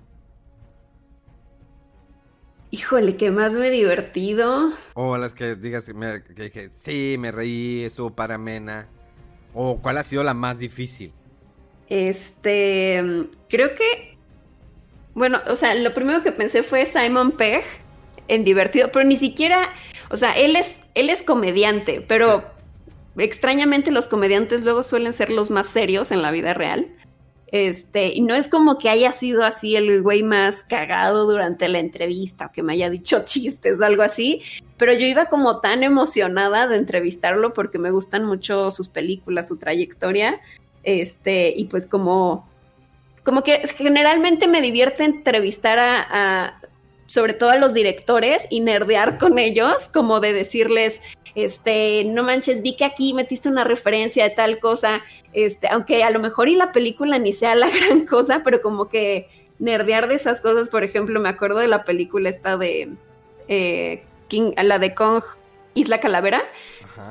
Híjole, 2.70 3.16
que 3.16 3.30
más 3.30 3.52
me 3.52 3.68
he 3.68 3.70
divertido. 3.70 4.72
O 4.94 5.18
las 5.18 5.34
que 5.34 5.56
digas 5.56 5.86
que, 5.86 6.50
que 6.50 6.70
sí, 6.74 7.16
me 7.18 7.32
reí, 7.32 7.84
estuvo 7.84 8.14
para 8.14 8.36
amena. 8.36 8.88
¿O 9.54 9.78
cuál 9.80 9.98
ha 9.98 10.02
sido 10.02 10.22
la 10.24 10.34
más 10.34 10.58
difícil? 10.58 11.12
Este, 11.88 13.02
creo 13.48 13.74
que, 13.74 14.18
bueno, 15.14 15.40
o 15.48 15.56
sea, 15.56 15.74
lo 15.74 15.94
primero 15.94 16.22
que 16.22 16.32
pensé 16.32 16.62
fue 16.62 16.84
Simon 16.86 17.32
Pegg 17.32 17.64
en 18.28 18.44
divertido, 18.44 18.90
pero 18.92 19.04
ni 19.04 19.16
siquiera, 19.16 19.70
o 20.10 20.16
sea, 20.16 20.32
él 20.32 20.56
es, 20.56 20.84
él 20.94 21.08
es 21.08 21.22
comediante, 21.22 22.00
pero 22.00 22.44
extrañamente 23.16 23.92
los 23.92 24.08
comediantes 24.08 24.62
luego 24.62 24.82
suelen 24.82 25.12
ser 25.12 25.30
los 25.30 25.50
más 25.50 25.68
serios 25.68 26.10
en 26.10 26.22
la 26.22 26.30
vida 26.30 26.54
real. 26.54 26.90
Este, 27.48 28.09
y 28.09 28.20
no 28.22 28.35
es 28.35 28.48
como 28.48 28.78
que 28.78 28.88
haya 28.88 29.12
sido 29.12 29.44
así 29.44 29.76
el 29.76 30.02
güey 30.02 30.22
más 30.22 30.64
cagado 30.64 31.26
durante 31.26 31.68
la 31.68 31.78
entrevista 31.78 32.50
que 32.52 32.62
me 32.62 32.72
haya 32.72 32.90
dicho 32.90 33.22
chistes 33.24 33.80
o 33.80 33.85
algo 33.85 34.02
así, 34.02 34.42
pero 34.76 34.92
yo 34.92 35.07
iba 35.07 35.26
como 35.26 35.61
tan 35.61 35.83
emocionada 35.83 36.66
de 36.66 36.76
entrevistarlo 36.76 37.52
porque 37.52 37.78
me 37.78 37.90
gustan 37.90 38.24
mucho 38.24 38.70
sus 38.70 38.88
películas, 38.88 39.48
su 39.48 39.59
trayectoria, 39.59 40.40
este, 40.83 41.52
y 41.57 41.66
pues 41.66 41.87
como, 41.87 42.48
como 43.22 43.42
que 43.42 43.66
generalmente 43.68 44.48
me 44.48 44.61
divierte 44.61 45.04
entrevistar 45.04 45.78
a, 45.78 46.61
sobre 47.07 47.35
todo 47.35 47.50
a 47.50 47.57
los 47.57 47.72
directores 47.72 48.46
y 48.50 48.61
nerdear 48.61 49.18
con 49.18 49.38
ellos, 49.38 49.88
como 49.92 50.20
de 50.20 50.33
decirles, 50.33 51.00
este, 51.34 52.04
no 52.04 52.22
manches, 52.22 52.62
vi 52.62 52.76
que 52.76 52.84
aquí 52.84 53.12
metiste 53.14 53.48
una 53.48 53.64
referencia 53.64 54.24
de 54.24 54.30
tal 54.30 54.58
cosa, 54.58 55.02
este, 55.32 55.68
aunque 55.68 56.04
a 56.04 56.10
lo 56.10 56.20
mejor 56.20 56.48
y 56.48 56.54
la 56.54 56.72
película 56.72 57.18
ni 57.18 57.32
sea 57.32 57.54
la 57.54 57.68
gran 57.86 58.06
cosa, 58.06 58.42
pero 58.44 58.60
como 58.60 58.88
que 58.88 59.28
nerdear 59.58 60.08
de 60.08 60.14
esas 60.14 60.40
cosas, 60.40 60.68
por 60.68 60.84
ejemplo, 60.84 61.20
me 61.20 61.28
acuerdo 61.28 61.58
de 61.58 61.68
la 61.68 61.84
película 61.84 62.28
esta 62.28 62.56
de 62.56 62.90
eh, 63.48 64.04
King, 64.28 64.52
la 64.56 64.78
de 64.78 64.94
Kong 64.94 65.22
Isla 65.74 66.00
Calavera, 66.00 66.42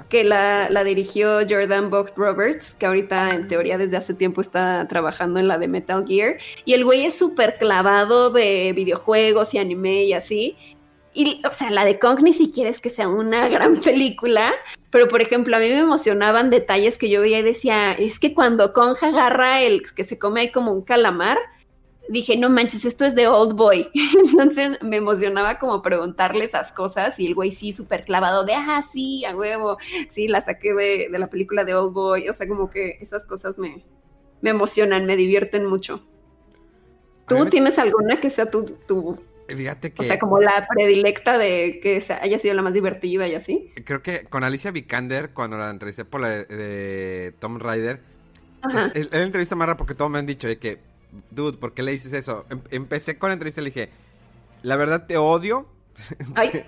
que 0.08 0.24
la, 0.24 0.70
la, 0.70 0.86
dirigió 0.86 1.40
Jordan 1.48 1.90
Box 1.90 2.14
Roberts, 2.16 2.74
que 2.74 2.86
ahorita 2.86 3.32
en 3.32 3.48
teoría 3.48 3.78
desde 3.78 3.98
hace 3.98 4.14
tiempo 4.14 4.40
está 4.40 4.88
trabajando 4.88 5.42
en 5.42 5.50
la 5.50 5.58
de 5.58 5.68
Metal 5.68 6.06
Gear, 6.08 6.38
y 6.64 6.74
el 6.74 6.86
güey 6.86 7.06
es 7.06 7.18
súper 7.18 7.58
clavado 7.58 8.30
de 8.30 8.72
videojuegos 8.74 9.54
y 9.54 9.58
anime 9.58 10.06
y 10.06 10.14
así, 10.14 10.56
y, 11.14 11.42
o 11.50 11.54
sea, 11.54 11.70
la 11.70 11.86
de 11.86 12.00
Kong 12.00 12.22
ni 12.22 12.34
siquiera 12.34 12.70
es 12.70 12.82
que 12.82 12.90
sea 12.90 13.08
una 13.08 13.48
gran 13.50 13.78
película, 13.78 14.54
pero 14.90 15.08
por 15.08 15.22
ejemplo, 15.22 15.56
a 15.56 15.60
mí 15.60 15.70
me 15.70 15.80
emocionaban 15.80 16.50
detalles 16.50 16.98
que 16.98 17.10
yo 17.10 17.22
veía 17.22 17.40
y 17.40 17.44
decía, 17.44 17.94
es 17.94 18.20
que 18.20 18.34
cuando 18.34 18.74
Kong 18.74 18.98
agarra 19.02 19.62
el 19.62 19.82
que 19.94 20.04
se 20.04 20.20
come 20.20 20.42
ahí 20.42 20.52
como 20.52 20.72
un 20.72 20.82
calamar, 20.82 21.38
dije, 22.10 22.38
no 22.38 22.50
manches, 22.50 22.86
esto 22.86 23.06
es 23.06 23.16
de 23.16 23.28
Old 23.28 23.56
Boy. 23.56 23.90
Entonces 24.30 24.82
me 24.82 24.98
emocionaba 24.98 25.60
como 25.60 25.82
preguntarle 25.82 26.46
esas 26.46 26.72
cosas 26.72 27.20
y 27.20 27.28
el 27.28 27.36
güey 27.36 27.52
sí 27.52 27.72
súper 27.72 28.06
clavado 28.06 28.44
de, 28.44 28.54
ah, 28.54 28.82
sí, 28.82 29.26
a 29.26 29.36
huevo, 29.36 29.78
sí, 30.10 30.28
la 30.28 30.42
saqué 30.42 30.74
de, 30.74 31.10
la 31.18 31.30
película 31.30 31.64
de 31.64 31.76
Old 31.76 31.94
Boy. 31.94 32.30
O 32.30 32.34
sea, 32.34 32.48
como 32.48 32.70
que 32.70 32.98
esas 33.02 33.26
cosas 33.26 33.58
me, 33.58 33.84
me 34.42 34.50
emocionan, 34.50 35.06
me 35.06 35.16
divierten 35.16 35.66
mucho. 35.66 36.04
¿Tú 37.28 37.46
tienes 37.46 37.80
alguna 37.80 38.20
que 38.20 38.30
sea 38.30 38.52
tu, 38.52 38.66
tu 38.66 39.18
Fíjate 39.56 39.94
que. 39.94 40.02
O 40.02 40.06
sea, 40.06 40.20
como 40.20 40.40
la 40.40 40.68
predilecta 40.68 41.38
de 41.38 41.80
que 41.82 42.04
haya 42.22 42.40
sido 42.40 42.54
la 42.54 42.62
más 42.62 42.74
divertida 42.74 43.28
y 43.28 43.36
así. 43.36 43.72
Creo 43.86 44.02
que 44.02 44.24
con 44.26 44.44
Alicia 44.44 44.72
Vikander, 44.72 45.32
cuando 45.32 45.58
la 45.58 45.70
entrevisté 45.70 46.06
por 46.06 46.22
la 46.22 46.30
de, 46.30 47.34
Tom 47.40 47.60
Ryder, 47.60 48.02
pues, 48.62 48.92
es, 48.94 49.12
la 49.12 49.24
entrevista 49.24 49.56
más 49.56 49.68
rara 49.68 49.78
porque 49.78 49.96
todos 49.96 50.10
me 50.10 50.20
han 50.20 50.26
dicho 50.26 50.48
de 50.48 50.58
que, 50.58 50.80
dude, 51.32 51.58
¿por 51.58 51.74
qué 51.74 51.84
le 51.84 51.92
dices 51.92 52.14
eso? 52.14 52.46
Em, 52.50 52.62
empecé 52.72 53.18
con 53.18 53.30
la 53.30 53.34
entrevista 53.34 53.62
y 53.62 53.64
le 53.66 53.70
dije, 53.72 53.90
la 54.62 54.76
verdad 54.76 55.06
te 55.08 55.18
odio. 55.18 55.68
Ay. 56.36 56.50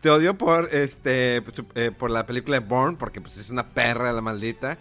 te 0.00 0.10
odio 0.10 0.36
por 0.36 0.68
este 0.72 1.42
eh, 1.76 1.92
por 1.96 2.10
la 2.10 2.26
película 2.26 2.58
de 2.58 2.66
Born, 2.66 2.96
porque 2.96 3.20
pues 3.20 3.36
es 3.38 3.50
una 3.50 3.68
perra 3.74 4.12
la 4.12 4.20
maldita. 4.20 4.78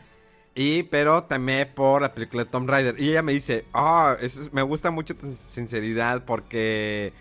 Y, 0.53 0.83
pero 0.83 1.23
también 1.23 1.71
por 1.73 2.01
la 2.01 2.13
película 2.13 2.43
de 2.43 2.49
Tom 2.49 2.67
Rider. 2.67 2.95
Y 2.99 3.09
ella 3.09 3.21
me 3.21 3.31
dice, 3.31 3.65
ah, 3.73 4.17
me 4.51 4.61
gusta 4.61 4.91
mucho 4.91 5.15
tu 5.15 5.31
sinceridad 5.31 6.25
porque, 6.25 7.13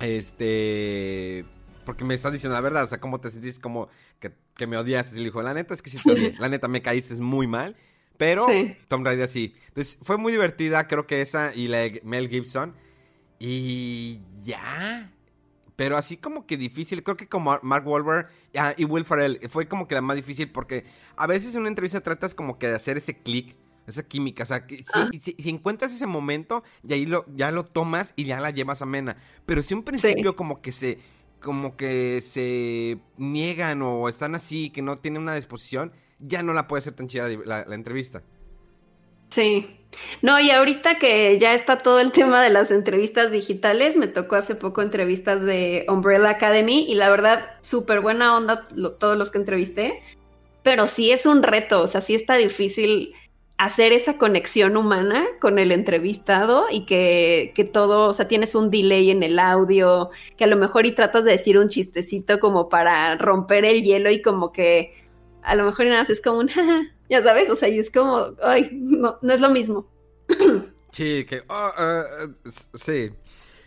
este, 0.00 1.44
porque 1.86 2.04
me 2.04 2.14
estás 2.14 2.32
diciendo 2.32 2.54
la 2.54 2.60
verdad, 2.60 2.84
o 2.84 2.86
sea, 2.86 3.00
cómo 3.00 3.20
te 3.20 3.30
sentís 3.30 3.58
como 3.58 3.88
que, 4.20 4.66
me 4.66 4.76
odias. 4.76 5.14
Y 5.14 5.18
le 5.18 5.24
dijo, 5.24 5.42
la 5.42 5.54
neta 5.54 5.74
es 5.74 5.80
que 5.80 5.90
sí 5.90 5.98
te 6.02 6.12
odié, 6.12 6.34
la 6.38 6.48
neta 6.48 6.68
me 6.68 6.82
caíste 6.82 7.14
muy 7.20 7.46
mal, 7.46 7.74
Pero 8.18 8.46
Tom 8.88 9.04
Raider 9.04 9.26
sí. 9.26 9.56
Entonces 9.68 9.98
fue 10.02 10.18
muy 10.18 10.30
divertida, 10.30 10.86
creo 10.86 11.06
que 11.06 11.22
esa 11.22 11.54
y 11.54 11.68
la 11.68 11.78
de 11.78 12.00
Mel 12.04 12.28
Gibson. 12.28 12.74
Y 13.38 14.20
ya. 14.44 15.13
Pero 15.76 15.96
así 15.96 16.16
como 16.16 16.46
que 16.46 16.56
difícil, 16.56 17.02
creo 17.02 17.16
que 17.16 17.28
como 17.28 17.58
Mark 17.62 17.86
Wahlberg 17.86 18.28
ah, 18.56 18.74
y 18.76 18.84
Will 18.84 19.04
Ferrell 19.04 19.40
fue 19.48 19.66
como 19.66 19.88
que 19.88 19.94
la 19.94 20.02
más 20.02 20.16
difícil 20.16 20.50
porque 20.50 20.84
a 21.16 21.26
veces 21.26 21.54
en 21.54 21.62
una 21.62 21.68
entrevista 21.68 22.00
tratas 22.00 22.34
como 22.34 22.58
que 22.58 22.68
de 22.68 22.76
hacer 22.76 22.96
ese 22.96 23.18
clic, 23.18 23.56
esa 23.86 24.02
química, 24.04 24.44
o 24.44 24.46
sea, 24.46 24.66
que 24.66 24.84
si, 25.18 25.36
encuentras 25.50 25.92
ese 25.92 26.06
momento 26.06 26.62
y 26.86 26.92
ahí 26.92 27.06
lo, 27.06 27.26
ya 27.34 27.50
lo 27.50 27.64
tomas 27.64 28.14
y 28.16 28.24
ya 28.24 28.40
la 28.40 28.50
llevas 28.50 28.82
amena. 28.82 29.16
Pero 29.46 29.62
si 29.62 29.74
un 29.74 29.82
principio 29.82 30.36
como 30.36 30.62
que 30.62 30.72
se 30.72 30.98
como 31.40 31.76
que 31.76 32.22
se 32.22 32.98
niegan 33.18 33.82
o 33.82 34.08
están 34.08 34.34
así, 34.34 34.70
que 34.70 34.80
no 34.80 34.96
tienen 34.96 35.22
una 35.22 35.34
disposición, 35.34 35.92
ya 36.18 36.42
no 36.42 36.54
la 36.54 36.66
puede 36.66 36.80
ser 36.80 36.94
tan 36.94 37.06
chida 37.06 37.28
la, 37.44 37.66
la 37.66 37.74
entrevista. 37.74 38.22
Sí. 39.28 39.66
No, 40.22 40.40
y 40.40 40.50
ahorita 40.50 40.98
que 40.98 41.38
ya 41.38 41.54
está 41.54 41.78
todo 41.78 42.00
el 42.00 42.12
tema 42.12 42.42
de 42.42 42.50
las 42.50 42.70
entrevistas 42.70 43.30
digitales, 43.30 43.96
me 43.96 44.06
tocó 44.06 44.36
hace 44.36 44.54
poco 44.54 44.82
entrevistas 44.82 45.42
de 45.42 45.86
Umbrella 45.88 46.30
Academy 46.30 46.84
y 46.88 46.94
la 46.94 47.10
verdad, 47.10 47.44
súper 47.60 48.00
buena 48.00 48.36
onda 48.36 48.66
todos 48.98 49.16
los 49.16 49.30
que 49.30 49.38
entrevisté, 49.38 50.02
pero 50.62 50.86
sí 50.86 51.10
es 51.12 51.26
un 51.26 51.42
reto, 51.42 51.82
o 51.82 51.86
sea, 51.86 52.00
sí 52.00 52.14
está 52.14 52.36
difícil 52.36 53.14
hacer 53.56 53.92
esa 53.92 54.18
conexión 54.18 54.76
humana 54.76 55.24
con 55.40 55.58
el 55.58 55.70
entrevistado 55.70 56.66
y 56.70 56.86
que, 56.86 57.52
que, 57.54 57.64
todo, 57.64 58.08
o 58.08 58.12
sea, 58.12 58.26
tienes 58.26 58.54
un 58.54 58.70
delay 58.70 59.10
en 59.10 59.22
el 59.22 59.38
audio, 59.38 60.10
que 60.36 60.44
a 60.44 60.48
lo 60.48 60.56
mejor 60.56 60.86
y 60.86 60.92
tratas 60.92 61.24
de 61.24 61.32
decir 61.32 61.58
un 61.58 61.68
chistecito 61.68 62.40
como 62.40 62.68
para 62.68 63.16
romper 63.16 63.64
el 63.64 63.82
hielo 63.82 64.10
y 64.10 64.22
como 64.22 64.50
que 64.50 65.03
a 65.44 65.54
lo 65.54 65.64
mejor 65.64 65.86
nada 65.86 66.06
es 66.08 66.20
como 66.20 66.38
un, 66.38 66.48
ya 67.08 67.22
sabes, 67.22 67.50
o 67.50 67.56
sea, 67.56 67.68
y 67.68 67.78
es 67.78 67.90
como, 67.90 68.26
ay, 68.42 68.70
no, 68.72 69.18
no 69.22 69.32
es 69.32 69.40
lo 69.40 69.50
mismo. 69.50 69.86
Sí, 70.90 71.24
que, 71.24 71.42
oh, 71.48 71.70
uh, 71.76 72.50
sí. 72.74 73.10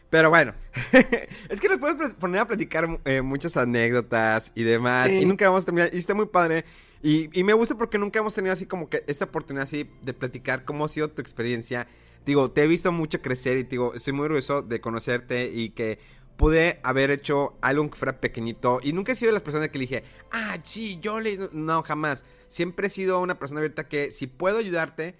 Pero 0.09 0.29
bueno, 0.29 0.53
es 1.49 1.59
que 1.59 1.67
nos 1.67 1.77
puedes 1.77 2.13
poner 2.13 2.41
a 2.41 2.47
platicar 2.47 2.87
eh, 3.03 3.21
muchas 3.21 3.57
anécdotas 3.57 4.53
y 4.55 4.63
demás. 4.63 5.09
Y 5.09 5.25
nunca 5.25 5.45
vamos 5.47 5.63
a 5.63 5.65
terminar. 5.65 5.89
Y 5.93 5.97
está 5.97 6.13
muy 6.13 6.27
padre. 6.27 6.63
Y, 7.03 7.29
y, 7.37 7.43
me 7.43 7.53
gusta 7.53 7.77
porque 7.77 7.99
nunca 7.99 8.19
hemos 8.19 8.33
tenido 8.33 8.53
así 8.53 8.65
como 8.65 8.89
que 8.89 9.03
esta 9.07 9.25
oportunidad 9.25 9.63
así 9.63 9.89
de 10.01 10.13
platicar 10.13 10.65
cómo 10.65 10.85
ha 10.85 10.89
sido 10.89 11.09
tu 11.09 11.21
experiencia. 11.21 11.87
Digo, 12.25 12.49
te 12.49 12.63
he 12.63 12.67
visto 12.67 12.91
mucho 12.91 13.21
crecer 13.21 13.57
y 13.57 13.63
digo, 13.63 13.93
estoy 13.93 14.13
muy 14.13 14.25
orgulloso 14.25 14.61
de 14.61 14.81
conocerte 14.81 15.51
y 15.53 15.69
que 15.69 15.99
pude 16.37 16.79
haber 16.83 17.11
hecho 17.11 17.57
algo 17.61 17.89
que 17.89 17.97
fuera 17.97 18.21
pequeñito. 18.21 18.79
Y 18.83 18.93
nunca 18.93 19.11
he 19.11 19.15
sido 19.15 19.29
de 19.29 19.33
las 19.33 19.41
personas 19.41 19.69
que 19.69 19.79
le 19.79 19.83
dije, 19.83 20.03
ah, 20.31 20.57
sí, 20.63 20.99
yo 21.01 21.19
le... 21.19 21.49
No, 21.51 21.83
jamás. 21.83 22.25
Siempre 22.47 22.87
he 22.87 22.89
sido 22.89 23.19
una 23.19 23.39
persona 23.39 23.59
abierta 23.59 23.87
que 23.87 24.11
si 24.11 24.27
puedo 24.27 24.59
ayudarte, 24.59 25.15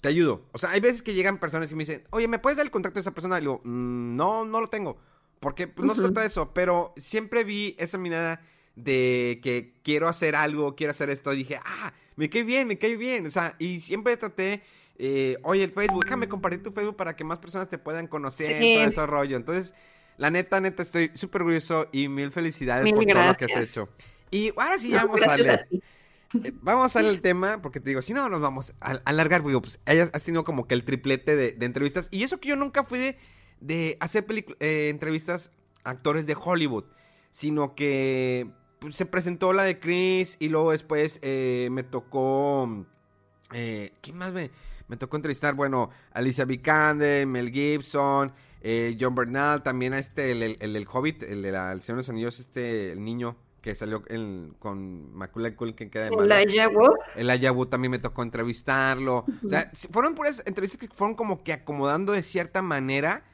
te 0.00 0.08
ayudo. 0.08 0.44
O 0.52 0.58
sea, 0.58 0.70
hay 0.70 0.80
veces 0.80 1.02
que 1.02 1.14
llegan 1.14 1.38
personas 1.38 1.70
y 1.70 1.76
me 1.76 1.82
dicen, 1.82 2.04
oye, 2.10 2.26
¿me 2.26 2.40
puedes 2.40 2.56
dar 2.56 2.66
el 2.66 2.72
contacto 2.72 2.96
de 2.96 3.02
esa 3.02 3.12
persona? 3.12 3.38
Y 3.38 3.42
digo, 3.42 3.60
mm, 3.64 4.16
no, 4.16 4.44
no 4.44 4.60
lo 4.60 4.66
tengo. 4.66 4.98
Porque 5.38 5.68
pues, 5.68 5.86
no 5.86 5.94
se 5.94 6.02
trata 6.02 6.20
de 6.20 6.26
eso. 6.26 6.52
Pero 6.52 6.92
siempre 6.96 7.44
vi 7.44 7.76
esa 7.78 7.98
mirada 7.98 8.42
de 8.74 9.40
que 9.42 9.74
quiero 9.82 10.08
hacer 10.08 10.34
algo, 10.34 10.74
quiero 10.74 10.90
hacer 10.90 11.08
esto. 11.08 11.32
Y 11.32 11.38
dije, 11.38 11.60
ah, 11.64 11.92
me 12.16 12.28
cae 12.28 12.42
bien, 12.42 12.66
me 12.66 12.78
cae 12.78 12.96
bien. 12.96 13.26
O 13.26 13.30
sea, 13.30 13.54
y 13.60 13.80
siempre 13.80 14.16
traté, 14.16 14.62
eh, 14.98 15.38
oye, 15.44 15.62
el 15.62 15.70
Facebook, 15.70 16.04
déjame 16.04 16.28
compartir 16.28 16.62
tu 16.62 16.72
Facebook 16.72 16.96
para 16.96 17.14
que 17.14 17.22
más 17.22 17.38
personas 17.38 17.68
te 17.68 17.78
puedan 17.78 18.08
conocer, 18.08 18.58
todo 18.58 18.84
ese 18.84 19.06
rollo. 19.06 19.36
Entonces, 19.36 19.74
la 20.22 20.30
neta, 20.30 20.60
neta, 20.60 20.84
estoy 20.84 21.10
súper 21.14 21.40
orgulloso 21.40 21.88
y 21.90 22.06
mil 22.06 22.30
felicidades 22.30 22.88
por 22.92 23.04
todo 23.04 23.24
lo 23.24 23.34
que 23.34 23.44
has 23.46 23.56
hecho. 23.56 23.88
Y 24.30 24.52
ahora 24.56 24.78
sí, 24.78 24.90
ya 24.90 25.04
vamos 25.04 25.20
a 25.20 25.36
leer. 25.36 25.66
Eh, 25.72 26.52
vamos 26.62 26.94
a 26.94 27.02
ver 27.02 27.10
el 27.10 27.20
tema, 27.20 27.60
porque 27.60 27.80
te 27.80 27.90
digo, 27.90 28.02
si 28.02 28.14
no, 28.14 28.28
nos 28.28 28.40
vamos 28.40 28.72
a 28.80 28.92
alargar, 29.04 29.44
digo, 29.44 29.60
pues 29.60 29.80
has 29.84 30.22
tenido 30.22 30.44
como 30.44 30.68
que 30.68 30.74
el 30.74 30.84
triplete 30.84 31.34
de, 31.34 31.56
entrevistas. 31.66 32.06
Y 32.12 32.22
eso 32.22 32.38
que 32.38 32.50
yo 32.50 32.54
nunca 32.54 32.84
fui 32.84 33.16
de, 33.60 33.96
hacer 33.98 34.24
eh, 34.60 34.90
entrevistas 34.90 35.50
a 35.82 35.90
actores 35.90 36.28
de 36.28 36.36
Hollywood, 36.40 36.84
sino 37.32 37.74
que 37.74 38.48
pues, 38.78 38.94
se 38.94 39.06
presentó 39.06 39.52
la 39.52 39.64
de 39.64 39.80
Chris 39.80 40.36
y 40.38 40.50
luego 40.50 40.70
después 40.70 41.18
eh, 41.22 41.68
me 41.72 41.82
tocó... 41.82 42.86
¿Quién 43.50 44.16
más 44.16 44.32
me, 44.32 44.52
me 44.86 44.96
tocó 44.96 45.16
entrevistar? 45.16 45.54
Bueno, 45.54 45.90
Alicia 46.12 46.44
Vikander, 46.44 47.26
Mel 47.26 47.50
Gibson, 47.50 48.32
John 48.98 49.14
Bernal, 49.14 49.62
también 49.62 49.92
a 49.94 49.98
este, 49.98 50.32
el, 50.32 50.42
el, 50.42 50.76
el, 50.76 50.86
Hobbit, 50.90 51.22
el 51.24 51.42
de 51.42 51.52
la, 51.52 51.72
el 51.72 51.82
Señor 51.82 51.96
de 51.96 52.02
los 52.02 52.08
Anillos, 52.08 52.40
este, 52.40 52.92
el 52.92 53.04
niño 53.04 53.36
que 53.62 53.74
salió 53.76 54.02
con 54.58 55.14
Macaulay 55.14 55.54
Culkin 55.54 55.88
que 55.88 55.98
era 55.98 56.10
de 56.10 56.16
El 56.16 56.32
Ayahu. 56.32 56.96
El 57.14 57.30
Ayahu 57.30 57.66
también 57.66 57.92
me 57.92 58.00
tocó 58.00 58.24
entrevistarlo. 58.24 59.24
O 59.44 59.48
sea, 59.48 59.70
fueron 59.92 60.16
puras 60.16 60.42
entrevistas 60.46 60.80
que 60.80 60.94
fueron 60.94 61.14
como 61.14 61.44
que 61.44 61.52
acomodando 61.52 62.12
de 62.12 62.24
cierta 62.24 62.60
manera, 62.60 63.24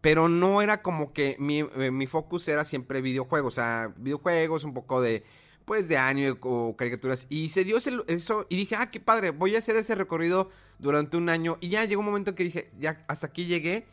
pero 0.00 0.28
no 0.28 0.62
era 0.62 0.80
como 0.80 1.12
que 1.12 1.36
mi, 1.38 1.60
eh, 1.60 1.90
mi 1.90 2.06
focus 2.06 2.48
era 2.48 2.64
siempre 2.64 3.02
videojuegos, 3.02 3.52
o 3.52 3.56
sea, 3.56 3.92
videojuegos, 3.98 4.64
un 4.64 4.72
poco 4.72 5.00
de 5.00 5.24
pues 5.66 5.88
de 5.88 5.98
año 5.98 6.38
o 6.42 6.76
caricaturas 6.76 7.26
y 7.28 7.48
se 7.48 7.64
dio 7.64 7.76
eso 7.76 8.46
y 8.48 8.56
dije, 8.56 8.76
"Ah, 8.78 8.90
qué 8.90 9.00
padre, 9.00 9.30
voy 9.30 9.56
a 9.56 9.58
hacer 9.58 9.74
ese 9.74 9.94
recorrido 9.96 10.48
durante 10.78 11.16
un 11.16 11.28
año." 11.28 11.58
Y 11.60 11.68
ya 11.68 11.84
llegó 11.84 12.00
un 12.00 12.06
momento 12.06 12.34
que 12.34 12.44
dije, 12.44 12.70
"Ya 12.78 13.04
hasta 13.08 13.26
aquí 13.26 13.46
llegué." 13.46 13.84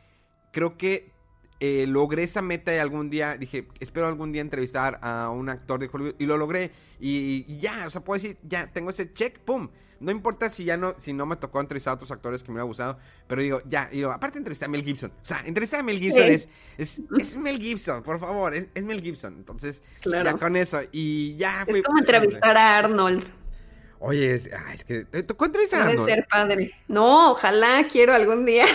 Creo 0.54 0.78
que 0.78 1.14
eh, 1.60 1.88
logré 1.88 2.24
esa 2.24 2.42
meta 2.42 2.76
y 2.76 2.78
algún 2.78 3.10
día 3.10 3.38
dije, 3.38 3.70
espero 3.80 4.08
algún 4.08 4.34
día 4.34 4.42
entrevistar 4.42 5.00
a 5.02 5.30
un 5.30 5.48
actor 5.48 5.80
de 5.80 5.90
Hollywood 5.92 6.16
y 6.20 6.26
lo 6.26 6.38
logré. 6.38 6.72
Y, 7.00 7.58
ya, 7.60 7.88
o 7.88 7.90
sea, 7.90 8.04
puedo 8.04 8.22
decir, 8.22 8.38
ya 8.44 8.72
tengo 8.72 8.90
ese 8.90 9.14
check, 9.14 9.40
pum. 9.40 9.70
No 10.02 10.12
importa 10.12 10.50
si 10.50 10.66
ya 10.66 10.76
no, 10.76 10.94
si 10.98 11.14
no 11.14 11.26
me 11.26 11.38
tocó 11.38 11.62
entrevistar 11.62 11.92
a 11.92 11.96
otros 11.96 12.12
actores 12.12 12.44
que 12.44 12.52
me 12.52 12.56
hubiera 12.56 12.66
gustado, 12.66 12.98
pero 13.28 13.42
digo, 13.42 13.62
ya, 13.66 13.88
digo, 13.90 14.12
aparte 14.12 14.38
entrevisté 14.38 14.66
a 14.66 14.68
Mel 14.68 14.84
Gibson. 14.84 15.12
O 15.12 15.26
sea, 15.26 15.42
entrevistar 15.46 15.80
a 15.80 15.84
Mel 15.84 16.00
Gibson 16.00 16.24
es, 16.24 16.50
es, 16.78 17.38
Mel 17.38 17.58
Gibson, 17.58 18.04
por 18.04 18.20
favor, 18.20 18.54
es, 18.54 18.84
Mel 18.84 19.02
Gibson. 19.02 19.36
Entonces, 19.38 19.84
ya 20.04 20.34
con 20.34 20.58
eso. 20.58 20.82
Y 20.92 21.38
ya 21.38 21.64
fue. 21.66 21.80
Es 21.80 21.86
como 21.86 22.00
entrevistar 22.00 22.58
a 22.58 22.78
Arnold. 22.80 23.26
Oye, 24.00 24.34
es, 24.34 24.50
es 24.74 24.84
que, 24.84 25.06
¿tocó 25.24 25.46
entrevistar 25.46 25.80
a 25.80 25.86
Arnold? 25.86 26.06
Debe 26.06 26.16
ser 26.16 26.28
padre. 26.28 26.74
No, 26.90 27.32
ojalá, 27.32 27.88
quiero 27.90 28.14
algún 28.14 28.46
día. 28.46 28.66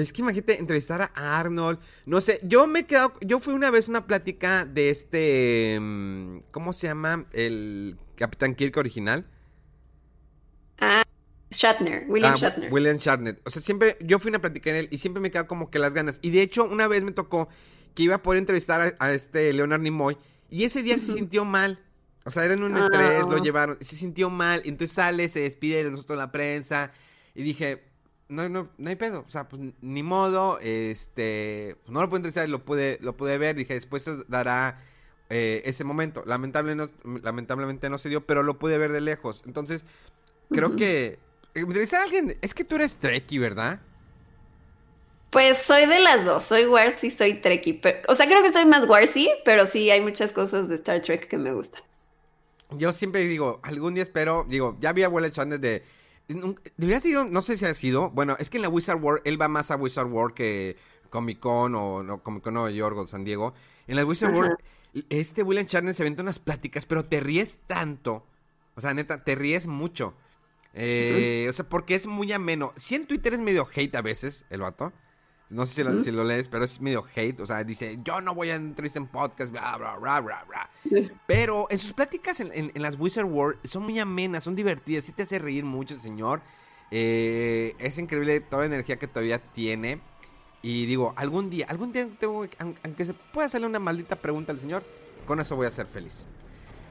Es 0.00 0.12
que 0.12 0.22
imagínate 0.22 0.58
entrevistar 0.58 1.10
a 1.14 1.38
Arnold. 1.38 1.78
No 2.06 2.20
sé, 2.20 2.40
yo 2.42 2.66
me 2.66 2.80
he 2.80 2.86
quedado. 2.86 3.12
Yo 3.20 3.38
fui 3.38 3.54
una 3.54 3.70
vez 3.70 3.88
a 3.88 3.90
una 3.90 4.06
plática 4.06 4.64
de 4.64 4.90
este. 4.90 5.78
Mm, 5.80 6.38
¿Cómo 6.50 6.72
se 6.72 6.86
llama? 6.86 7.26
El 7.32 7.96
Capitán 8.16 8.54
Kirk 8.54 8.76
original. 8.76 9.26
Ah, 10.78 11.04
Shatner, 11.50 12.06
William 12.08 12.34
ah, 12.34 12.36
Shatner. 12.36 12.72
William 12.72 12.96
Shatner. 12.96 13.40
O 13.44 13.50
sea, 13.50 13.62
siempre. 13.62 13.96
Yo 14.00 14.18
fui 14.18 14.30
una 14.30 14.40
plática 14.40 14.70
en 14.70 14.76
él 14.76 14.88
y 14.90 14.98
siempre 14.98 15.20
me 15.20 15.30
quedado 15.30 15.46
como 15.46 15.70
que 15.70 15.78
las 15.78 15.94
ganas. 15.94 16.18
Y 16.22 16.30
de 16.30 16.42
hecho, 16.42 16.64
una 16.64 16.88
vez 16.88 17.04
me 17.04 17.12
tocó 17.12 17.48
que 17.94 18.02
iba 18.02 18.16
a 18.16 18.22
poder 18.22 18.38
entrevistar 18.38 18.96
a, 18.98 19.12
este 19.12 19.52
Leonard 19.52 19.80
Nimoy. 19.80 20.16
Y 20.50 20.64
ese 20.64 20.82
día 20.82 20.98
se 20.98 21.12
sintió 21.12 21.44
mal. 21.44 21.80
O 22.24 22.30
sea, 22.30 22.44
era 22.44 22.54
en 22.54 22.62
un 22.62 22.74
E3, 22.74 23.28
lo 23.28 23.36
ah. 23.36 23.42
llevaron. 23.42 23.78
Se 23.80 23.96
sintió 23.96 24.30
mal. 24.30 24.62
Y 24.64 24.70
entonces 24.70 24.94
sale, 24.94 25.28
se 25.28 25.40
despide 25.40 25.84
de 25.84 25.90
nosotros 25.90 26.18
la 26.18 26.32
prensa. 26.32 26.92
Y 27.34 27.42
dije, 27.42 27.84
no, 28.34 28.48
no, 28.48 28.68
no 28.76 28.90
hay 28.90 28.96
pedo. 28.96 29.24
O 29.26 29.30
sea, 29.30 29.48
pues 29.48 29.62
ni 29.80 30.02
modo. 30.02 30.58
Este. 30.60 31.76
Pues, 31.84 31.92
no 31.92 32.02
lo 32.02 32.08
pude 32.08 32.18
entrevistar, 32.18 32.48
lo 32.48 32.64
pude, 32.64 32.98
lo 33.00 33.16
pude 33.16 33.38
ver. 33.38 33.56
Dije, 33.56 33.74
después 33.74 34.02
se 34.02 34.24
dará 34.28 34.82
eh, 35.30 35.62
ese 35.64 35.84
momento. 35.84 36.22
Lamentablemente 36.26 36.92
no, 37.04 37.18
lamentablemente 37.20 37.88
no 37.88 37.98
se 37.98 38.08
dio, 38.08 38.26
pero 38.26 38.42
lo 38.42 38.58
pude 38.58 38.78
ver 38.78 38.92
de 38.92 39.00
lejos. 39.00 39.42
Entonces, 39.46 39.86
creo 40.50 40.76
que. 40.76 41.18
Entrevistar 41.54 42.00
a 42.00 42.04
alguien. 42.04 42.36
Es 42.42 42.52
que 42.52 42.64
tú 42.64 42.74
eres 42.76 42.96
Trekkie, 42.96 43.38
¿verdad? 43.38 43.80
Pues 45.30 45.58
soy 45.58 45.86
de 45.86 45.98
las 45.98 46.24
dos, 46.24 46.44
soy 46.44 46.66
Warsi, 46.66 47.10
soy 47.10 47.40
Trekkie. 47.40 47.80
o 48.06 48.14
sea, 48.14 48.26
creo 48.26 48.40
que 48.42 48.52
soy 48.52 48.66
más 48.66 48.88
Warsi, 48.88 49.28
pero 49.44 49.66
sí 49.66 49.90
hay 49.90 50.00
muchas 50.00 50.32
cosas 50.32 50.68
de 50.68 50.76
Star 50.76 51.00
Trek 51.00 51.26
que 51.26 51.38
me 51.38 51.52
gustan. 51.52 51.82
Yo 52.70 52.92
siempre 52.92 53.26
digo, 53.26 53.60
algún 53.64 53.94
día 53.94 54.04
espero, 54.04 54.46
digo, 54.48 54.76
ya 54.80 54.92
vi 54.92 55.02
a 55.02 55.08
Willa 55.08 55.32
Chandler 55.32 55.58
de 55.58 55.82
Debería 56.28 57.00
ser, 57.00 57.30
no 57.30 57.42
sé 57.42 57.56
si 57.56 57.64
ha 57.64 57.74
sido. 57.74 58.10
Bueno, 58.10 58.36
es 58.38 58.50
que 58.50 58.58
en 58.58 58.62
la 58.62 58.68
Wizard 58.68 59.02
World, 59.02 59.22
él 59.24 59.40
va 59.40 59.48
más 59.48 59.70
a 59.70 59.76
Wizard 59.76 60.06
World 60.06 60.34
que 60.34 60.76
Comic 61.10 61.38
Con 61.38 61.74
o 61.74 62.02
no, 62.02 62.22
Comic 62.22 62.42
Con 62.42 62.54
Nueva 62.54 62.70
York 62.70 62.96
o 62.96 63.06
San 63.06 63.24
Diego. 63.24 63.54
En 63.86 63.96
la 63.96 64.04
Wizard 64.04 64.34
World, 64.34 64.56
este 65.10 65.42
William 65.42 65.66
Shatner 65.66 65.94
se 65.94 66.02
aventa 66.02 66.22
unas 66.22 66.38
pláticas, 66.38 66.86
pero 66.86 67.04
te 67.04 67.20
ríes 67.20 67.58
tanto. 67.66 68.26
O 68.74 68.80
sea, 68.80 68.94
neta, 68.94 69.22
te 69.22 69.34
ríes 69.34 69.66
mucho. 69.66 70.14
Eh, 70.72 71.46
o 71.48 71.52
sea, 71.52 71.68
porque 71.68 71.94
es 71.94 72.06
muy 72.06 72.32
ameno. 72.32 72.72
Si 72.76 72.94
en 72.94 73.06
Twitter 73.06 73.34
es 73.34 73.40
medio 73.40 73.68
hate 73.72 73.94
a 73.94 74.02
veces, 74.02 74.46
el 74.50 74.62
vato. 74.62 74.92
No 75.50 75.66
sé 75.66 75.84
si 76.00 76.10
lo, 76.10 76.24
lees, 76.24 76.48
pero 76.48 76.64
es 76.64 76.80
medio 76.80 77.04
hate. 77.14 77.40
O 77.40 77.46
sea, 77.46 77.62
dice, 77.62 77.98
yo 78.02 78.20
no 78.20 78.34
voy 78.34 78.50
a 78.50 78.56
entrevistar 78.56 79.02
en 79.02 79.08
podcast, 79.08 79.52
bla, 79.52 79.76
bla, 79.76 79.96
bla, 79.96 80.20
bla, 80.20 80.44
bla. 80.48 80.70
Pero 81.26 81.66
en 81.70 81.78
sus 81.78 81.92
pláticas 81.92 82.40
en, 82.40 82.72
las 82.74 82.98
Wizard 82.98 83.26
World 83.26 83.58
son 83.64 83.84
muy 83.84 83.98
amenas, 84.00 84.44
son 84.44 84.56
divertidas. 84.56 85.04
Sí 85.04 85.12
te 85.12 85.22
hace 85.22 85.38
reír 85.38 85.64
mucho, 85.64 85.98
señor. 85.98 86.40
Eh, 86.90 87.74
es 87.78 87.98
increíble 87.98 88.40
toda 88.40 88.62
la 88.62 88.66
energía 88.66 88.98
que 88.98 89.06
todavía 89.06 89.38
tiene. 89.38 90.00
Y 90.62 90.86
digo, 90.86 91.12
algún 91.16 91.50
día, 91.50 91.66
algún 91.68 91.92
día, 91.92 92.08
tengo, 92.18 92.46
aunque 92.82 93.04
se 93.04 93.12
pueda 93.12 93.46
hacerle 93.46 93.66
una 93.66 93.78
maldita 93.78 94.16
pregunta 94.16 94.50
al 94.50 94.58
señor, 94.58 94.82
con 95.26 95.38
eso 95.38 95.56
voy 95.56 95.66
a 95.66 95.70
ser 95.70 95.86
feliz. 95.86 96.24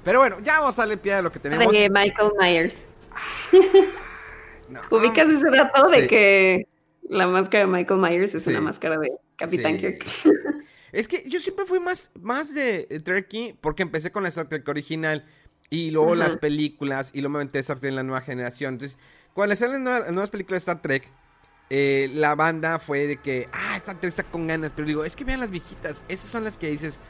Pero 0.04 0.20
bueno, 0.20 0.40
ya 0.42 0.60
vamos 0.60 0.78
a 0.78 0.84
darle 0.84 0.98
pie 0.98 1.16
a 1.16 1.22
lo 1.22 1.32
que 1.32 1.40
tenemos. 1.40 1.74
Michael 1.74 2.32
Myers. 2.40 2.78
¿Ubicas 4.92 5.30
ese 5.30 5.50
dato 5.50 5.90
de 5.90 6.08
que 6.08 6.68
la 7.10 7.28
máscara 7.28 7.66
de 7.66 7.72
Michael 7.72 8.00
Myers 8.00 8.36
es 8.36 8.48
una 8.48 8.62
máscara 8.62 8.98
de 8.98 9.10
Capitán 9.36 9.78
Kirk? 9.78 10.06
Es 10.94 11.08
que 11.08 11.24
yo 11.28 11.40
siempre 11.40 11.66
fui 11.66 11.80
más, 11.80 12.12
más 12.22 12.54
de 12.54 13.02
Turkey 13.04 13.58
porque 13.60 13.82
empecé 13.82 14.12
con 14.12 14.22
la 14.22 14.30
Star 14.30 14.48
Trek 14.48 14.68
original 14.68 15.26
y 15.72 15.90
luego 15.90 16.14
las 16.14 16.36
películas 16.38 17.10
y 17.16 17.22
luego 17.22 17.32
me 17.32 17.38
aventé 17.40 17.58
Star 17.60 17.80
Trek 17.80 17.90
en 17.90 17.96
la 17.96 18.04
nueva 18.04 18.22
generación. 18.22 18.76
Entonces, 18.76 19.00
cuando 19.34 19.56
salen 19.56 19.84
las 19.86 20.12
nuevas, 20.12 20.30
películas 20.30 20.64
de 20.64 20.72
Star 20.72 20.84
Trek, 20.84 21.10
eh, 21.72 22.12
la 22.14 22.36
banda 22.36 22.78
fue 22.78 23.08
de 23.08 23.18
que, 23.18 23.50
ah, 23.52 23.76
Star 23.78 24.00
Trek 24.00 24.10
está 24.10 24.24
con 24.24 24.46
ganas. 24.46 24.72
Pero 24.72 24.88
digo, 24.88 25.04
es 25.04 25.16
que 25.16 25.24
vean 25.24 25.40
las 25.40 25.50
viejitas. 25.50 26.06
Esas 26.08 26.30
son 26.30 26.44
las 26.44 26.60
que 26.60 26.70
dices, 26.70 27.02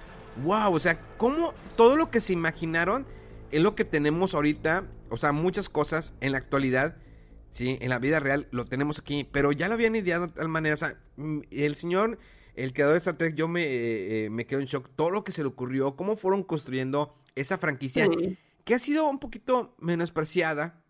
wow, 0.42 0.74
o 0.74 0.80
sea, 0.80 0.98
cómo 1.18 1.54
todo 1.76 1.98
lo 1.98 2.10
que 2.10 2.22
se 2.22 2.32
imaginaron 2.32 3.06
es 3.52 3.62
lo 3.62 3.76
que 3.76 3.84
tenemos 3.84 4.34
ahorita. 4.34 4.86
O 5.10 5.18
sea, 5.18 5.34
muchas 5.34 5.68
cosas 5.68 6.14
en 6.22 6.32
la 6.32 6.38
actualidad, 6.38 6.96
sí, 7.54 7.78
en 7.80 7.90
la 7.90 8.00
vida 8.00 8.20
real 8.20 8.50
lo 8.52 8.66
tenemos 8.66 9.00
aquí. 9.00 9.24
Pero 9.32 9.54
ya 9.54 9.70
lo 9.70 9.76
habían 9.76 9.96
ideado 9.96 10.28
de 10.28 10.34
tal 10.34 10.50
manera. 10.50 10.74
O 10.74 10.78
sea, 10.78 11.00
mm, 11.16 11.40
el 11.52 11.76
señor 11.76 12.20
el 12.56 12.74
creador 12.74 12.94
de 12.94 13.00
Star 13.00 13.18
Trek, 13.18 13.36
yo 13.36 13.48
me, 13.48 13.64
eh, 13.66 14.30
me 14.30 14.46
quedo 14.46 14.60
en 14.60 14.68
shock. 14.68 14.90
Todo 14.96 15.10
lo 15.10 15.24
que 15.24 15.32
se 15.32 15.42
le 15.42 15.48
ocurrió, 15.48 15.96
cómo 15.96 16.16
fueron 16.16 16.44
construyendo 16.44 17.14
esa 17.36 17.58
franquicia, 17.58 18.08
que 18.64 18.76
ha 18.76 18.80
sido 18.80 19.10
un 19.10 19.20
poquito 19.20 19.76
menospreciada. 19.80 20.84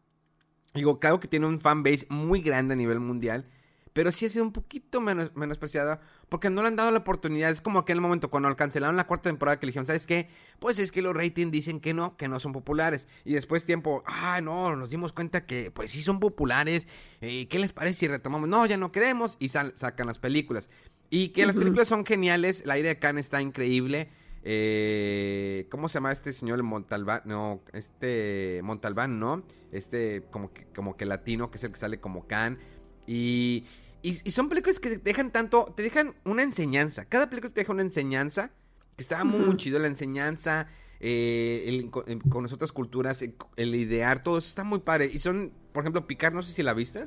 Digo, 0.73 0.99
claro 0.99 1.19
que 1.19 1.27
tiene 1.27 1.45
un 1.45 1.61
fanbase 1.61 2.05
muy 2.09 2.41
grande 2.41 2.73
a 2.73 2.77
nivel 2.77 2.99
mundial, 2.99 3.47
pero 3.93 4.11
sí 4.11 4.25
ha 4.25 4.29
sido 4.29 4.43
un 4.43 4.51
poquito 4.51 4.99
menos, 4.99 5.31
menospreciada 5.35 6.01
porque 6.33 6.49
no 6.49 6.63
le 6.63 6.69
han 6.69 6.75
dado 6.75 6.89
la 6.89 6.97
oportunidad. 6.97 7.51
Es 7.51 7.61
como 7.61 7.77
aquel 7.77 8.01
momento 8.01 8.31
cuando 8.31 8.55
cancelaron 8.55 8.95
la 8.95 9.05
cuarta 9.05 9.29
temporada 9.29 9.59
que 9.59 9.67
le 9.67 9.69
dijeron, 9.69 9.85
¿sabes 9.85 10.07
qué? 10.07 10.29
Pues 10.57 10.79
es 10.79 10.91
que 10.91 11.03
los 11.03 11.15
ratings 11.15 11.51
dicen 11.51 11.79
que 11.79 11.93
no, 11.93 12.17
que 12.17 12.27
no 12.27 12.39
son 12.39 12.53
populares. 12.53 13.07
Y 13.23 13.33
después 13.33 13.65
tiempo, 13.65 14.01
ah, 14.07 14.41
no, 14.41 14.75
nos 14.75 14.89
dimos 14.89 15.13
cuenta 15.13 15.45
que 15.45 15.69
pues 15.69 15.91
sí 15.91 16.01
son 16.01 16.19
populares. 16.19 16.87
Eh, 17.21 17.47
¿Qué 17.49 17.59
les 17.59 17.71
parece 17.71 17.99
si 17.99 18.07
retomamos? 18.07 18.49
No, 18.49 18.65
ya 18.65 18.77
no 18.77 18.91
queremos. 18.91 19.37
Y 19.37 19.49
sacan 19.49 20.07
las 20.07 20.17
películas. 20.17 20.71
Y 21.11 21.27
que 21.29 21.45
las 21.45 21.55
películas 21.55 21.87
son 21.87 22.03
geniales. 22.03 22.63
La 22.65 22.79
idea 22.79 22.95
de 22.95 22.99
Khan 22.99 23.19
está 23.19 23.39
increíble. 23.39 24.09
Eh, 24.43 25.67
¿Cómo 25.69 25.87
se 25.87 25.93
llama 25.97 26.11
este 26.11 26.33
señor 26.33 26.63
Montalbán? 26.63 27.21
No, 27.25 27.61
este 27.73 28.61
Montalbán, 28.63 29.19
¿no? 29.19 29.43
Este 29.71 30.23
como 30.31 30.51
que, 30.51 30.65
como 30.73 30.97
que 30.97 31.05
latino, 31.05 31.51
que 31.51 31.59
es 31.59 31.63
el 31.63 31.71
que 31.73 31.77
sale 31.77 31.99
como 31.99 32.25
Khan. 32.25 32.57
Y, 33.05 33.65
y, 34.03 34.13
son 34.31 34.49
películas 34.49 34.81
que 34.81 34.89
te 34.89 34.97
dejan 34.97 35.31
tanto, 35.31 35.73
te 35.75 35.81
dejan 35.81 36.13
una 36.25 36.43
enseñanza. 36.43 37.05
Cada 37.05 37.29
película 37.29 37.53
te 37.53 37.61
deja 37.61 37.71
una 37.71 37.83
enseñanza. 37.83 38.51
Que 38.97 39.01
está 39.01 39.23
muy, 39.23 39.55
chido 39.55 39.79
la 39.79 39.87
enseñanza. 39.87 40.67
Eh, 40.99 41.89
con, 41.89 42.43
las 42.43 42.53
otras 42.53 42.71
culturas, 42.71 43.23
el, 43.55 43.75
idear, 43.75 44.21
todo 44.21 44.37
eso 44.37 44.49
está 44.49 44.65
muy 44.65 44.79
padre. 44.79 45.09
Y 45.11 45.19
son, 45.19 45.53
por 45.71 45.83
ejemplo, 45.83 46.05
Picar, 46.05 46.33
no 46.33 46.43
sé 46.43 46.51
si 46.51 46.63
la 46.63 46.73
viste. 46.73 47.05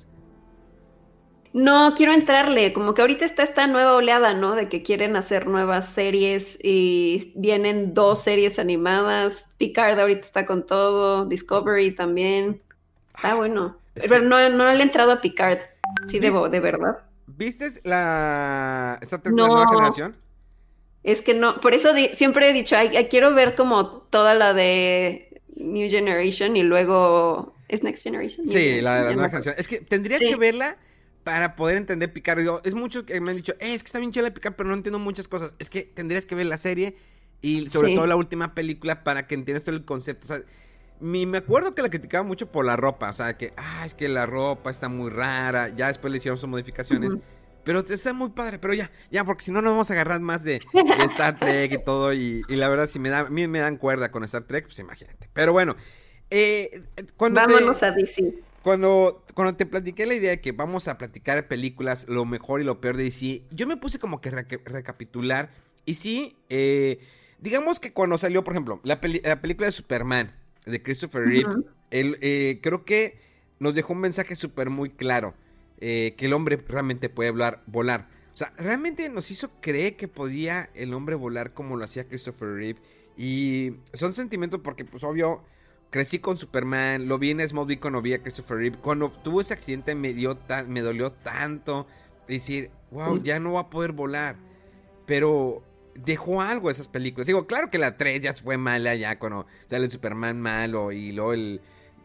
No, 1.53 1.95
quiero 1.95 2.13
entrarle, 2.13 2.73
como 2.73 2.93
que 2.93 3.03
ahorita 3.03 3.25
está 3.25 3.43
esta 3.43 3.67
nueva 3.67 3.95
oleada, 3.95 4.35
¿no? 4.35 4.55
De 4.55 4.69
que 4.69 4.83
quieren 4.83 5.17
hacer 5.17 5.47
nuevas 5.47 5.89
series 5.89 6.59
y 6.63 7.33
vienen 7.37 7.95
dos 7.95 8.23
series 8.23 8.59
animadas. 8.59 9.49
Picard 9.59 9.99
ahorita 9.99 10.21
está 10.21 10.47
con 10.47 10.67
todo, 10.67 11.27
Discovery 11.27 11.95
también. 11.95 12.63
Está 13.15 13.33
ah, 13.33 13.35
bueno. 13.37 13.79
Pero 13.95 14.23
no, 14.23 14.49
no 14.51 14.73
le 14.73 14.81
he 14.81 14.83
entrado 14.83 15.13
a 15.13 15.21
Picard. 15.21 15.61
Sí, 16.09 16.19
debo, 16.19 16.49
de 16.49 16.61
verdad. 16.61 16.99
¿Viste 17.27 17.69
la, 17.85 18.99
esa 19.01 19.21
nueva 19.27 19.69
generación? 19.69 20.17
Es 21.03 21.23
que 21.23 21.35
no, 21.35 21.61
por 21.61 21.75
eso 21.75 21.91
siempre 22.15 22.51
he 22.51 22.53
dicho, 22.53 22.77
quiero 23.11 23.35
ver 23.35 23.55
como 23.55 24.03
toda 24.11 24.35
la 24.35 24.55
de 24.55 25.41
New 25.57 25.89
Generation 25.91 26.57
y 26.57 26.63
luego... 26.63 27.55
¿Es 27.69 27.83
Next 27.83 28.05
Generation? 28.05 28.47
Sí, 28.47 28.81
la 28.81 28.97
de 28.97 29.03
la 29.03 29.13
nueva 29.13 29.29
generación. 29.29 29.57
Es 29.59 29.67
que 29.67 29.81
tendrías 29.81 30.21
que 30.21 30.37
verla 30.37 30.77
para 31.25 31.57
poder 31.57 31.77
entender 31.77 32.13
Picard. 32.13 32.39
es 32.63 32.75
muchos 32.75 33.03
que 33.03 33.21
me 33.21 33.33
han 33.33 33.37
dicho, 33.37 33.55
eh, 33.55 33.75
es 33.75 33.83
que 33.83 33.89
está 33.89 33.99
bien 33.99 34.13
chela 34.13 34.33
Picard, 34.33 34.55
pero 34.55 34.69
no 34.69 34.77
entiendo 34.77 35.01
muchas 35.01 35.27
cosas. 35.27 35.55
Es 35.59 35.69
que 35.69 35.83
tendrías 35.83 36.25
que 36.25 36.37
ver 36.37 36.47
la 36.47 36.57
serie 36.57 36.95
y 37.43 37.69
sobre 37.71 37.97
todo 37.97 38.07
la 38.07 38.15
última 38.15 38.55
película 38.55 39.03
para 39.03 39.27
que 39.27 39.35
entiendas 39.35 39.65
todo 39.65 39.75
el 39.75 39.85
concepto. 39.85 40.25
O 40.25 40.29
sea, 40.29 40.43
me 41.01 41.39
acuerdo 41.39 41.75
que 41.75 41.83
la 41.83 41.91
criticaba 41.91 42.25
mucho 42.25 42.51
por 42.51 42.65
la 42.65 42.77
ropa. 42.77 43.11
O 43.11 43.13
sea, 43.13 43.37
que, 43.37 43.53
ah, 43.57 43.85
es 43.85 43.95
que 43.95 44.09
la 44.09 44.27
ropa 44.27 44.71
está 44.71 44.89
muy 44.89 45.11
rara. 45.11 45.69
Ya 45.71 45.89
después 45.89 46.11
le 46.11 46.19
hicieron 46.19 46.39
sus 46.39 46.49
modificaciones. 46.49 47.13
Pero 47.65 47.81
está 47.81 48.13
muy 48.13 48.31
padre, 48.31 48.61
pero 48.61 48.75
ya, 48.75 48.93
ya, 49.11 49.25
porque 49.25 49.43
si 49.43 49.51
no 49.51 49.61
nos 49.61 49.73
vamos 49.73 49.91
a 49.91 49.95
agarrar 49.95 50.21
más 50.21 50.45
de, 50.45 50.61
Star 51.11 51.37
Trek 51.37 51.73
y 51.73 51.85
todo. 51.85 52.13
Y, 52.13 52.43
la 52.49 52.69
verdad, 52.69 52.87
si 52.87 53.01
me 53.01 53.09
da, 53.09 53.21
a 53.21 53.29
mí 53.29 53.49
me 53.49 53.59
dan 53.59 53.77
cuerda 53.77 54.13
con 54.13 54.23
Star 54.23 54.45
Trek, 54.45 54.67
pues 54.67 54.79
imagínate. 54.79 55.29
Pero 55.33 55.53
bueno, 55.53 55.75
eh, 56.31 56.85
cuando 57.17 57.41
Vámonos 57.41 57.83
a 57.83 57.91
DC. 57.91 58.35
Cuando, 58.63 59.25
cuando 59.35 59.57
te 59.57 59.67
platiqué 59.67 60.07
la 60.07 60.15
idea 60.15 60.31
de 60.31 60.41
que 60.41 60.53
vamos 60.53 60.87
a 60.87 60.97
platicar 60.97 61.49
películas, 61.49 62.07
lo 62.09 62.25
mejor 62.25 62.61
y 62.61 62.65
lo 62.65 62.81
peor 62.81 62.97
de 62.97 63.05
DC, 63.05 63.43
yo 63.51 63.67
me 63.67 63.77
puse 63.77 63.99
como 63.99 64.21
que 64.21 64.31
recapitular. 64.31 65.51
Y 65.85 65.95
sí, 65.95 66.37
eh, 66.49 67.01
digamos 67.41 67.81
que 67.81 67.93
cuando 67.93 68.19
salió, 68.19 68.45
por 68.45 68.55
ejemplo, 68.55 68.81
la, 68.83 69.01
película 69.01 69.67
de 69.67 69.73
Superman, 69.73 70.35
de 70.67 70.83
Christopher 70.83 71.23
Reeve, 71.23 71.65
eh, 71.91 72.61
creo 72.63 72.85
que 72.85 73.19
nos 73.59 73.75
dejó 73.75 73.95
un 73.95 74.01
mensaje 74.01 74.35
súper 74.35 74.69
muy 74.69 74.91
claro. 74.91 75.35
Eh, 75.79 76.15
que 76.17 76.27
el 76.27 76.33
hombre 76.33 76.57
realmente 76.57 77.11
puede 77.11 77.31
volar, 77.31 77.63
volar. 77.67 78.09
O 78.33 78.37
sea, 78.37 78.53
realmente 78.57 79.09
nos 79.11 79.31
hizo 79.31 79.51
creer 79.61 79.97
que 79.97 80.09
podía 80.09 80.71
el 80.75 80.95
hombre 80.95 81.15
volar 81.17 81.53
como 81.53 81.77
lo 81.77 81.85
hacía 81.85 82.09
Christopher 82.09 82.49
Reeve. 82.49 82.81
Y 83.17 83.75
son 83.93 84.15
sentimientos 84.15 84.61
porque, 84.63 84.85
pues, 84.85 85.05
obvio, 85.05 85.43
crecí 85.91 86.19
con 86.19 86.37
Superman, 86.39 87.09
lo 87.09 87.19
vi 87.19 87.31
en 87.31 87.47
Smallville 87.47 87.81
cuando 87.81 88.01
vi 88.01 88.15
a 88.15 88.23
Christopher 88.23 88.59
Reeve. 88.59 88.79
Cuando 88.79 89.11
tuvo 89.11 89.43
ese 89.43 89.53
accidente 89.53 89.95
me, 89.95 90.15
dio 90.15 90.39
me 90.67 90.81
dolió 90.81 91.13
tanto 91.13 91.87
decir, 92.27 92.71
wow, 92.91 93.23
ya 93.23 93.39
no 93.39 93.53
va 93.55 93.61
a 93.61 93.71
poder 93.71 93.93
volar. 93.93 94.37
Pero 95.07 95.63
dejó 96.05 96.41
algo 96.41 96.71
esas 96.71 96.89
películas. 96.89 97.27
Digo, 97.27 97.47
claro 97.47 97.71
que 97.71 97.79
la 97.79 97.97
3 97.97 98.21
ya 98.21 98.33
fue 98.35 98.57
mala 98.57 98.95
ya 98.95 99.19
cuando 99.19 99.47
sale 99.67 99.87
el 99.87 99.91
Superman 99.91 100.41
malo 100.41 100.93
y 100.93 101.13
luego 101.13 101.33
el... 101.33 101.61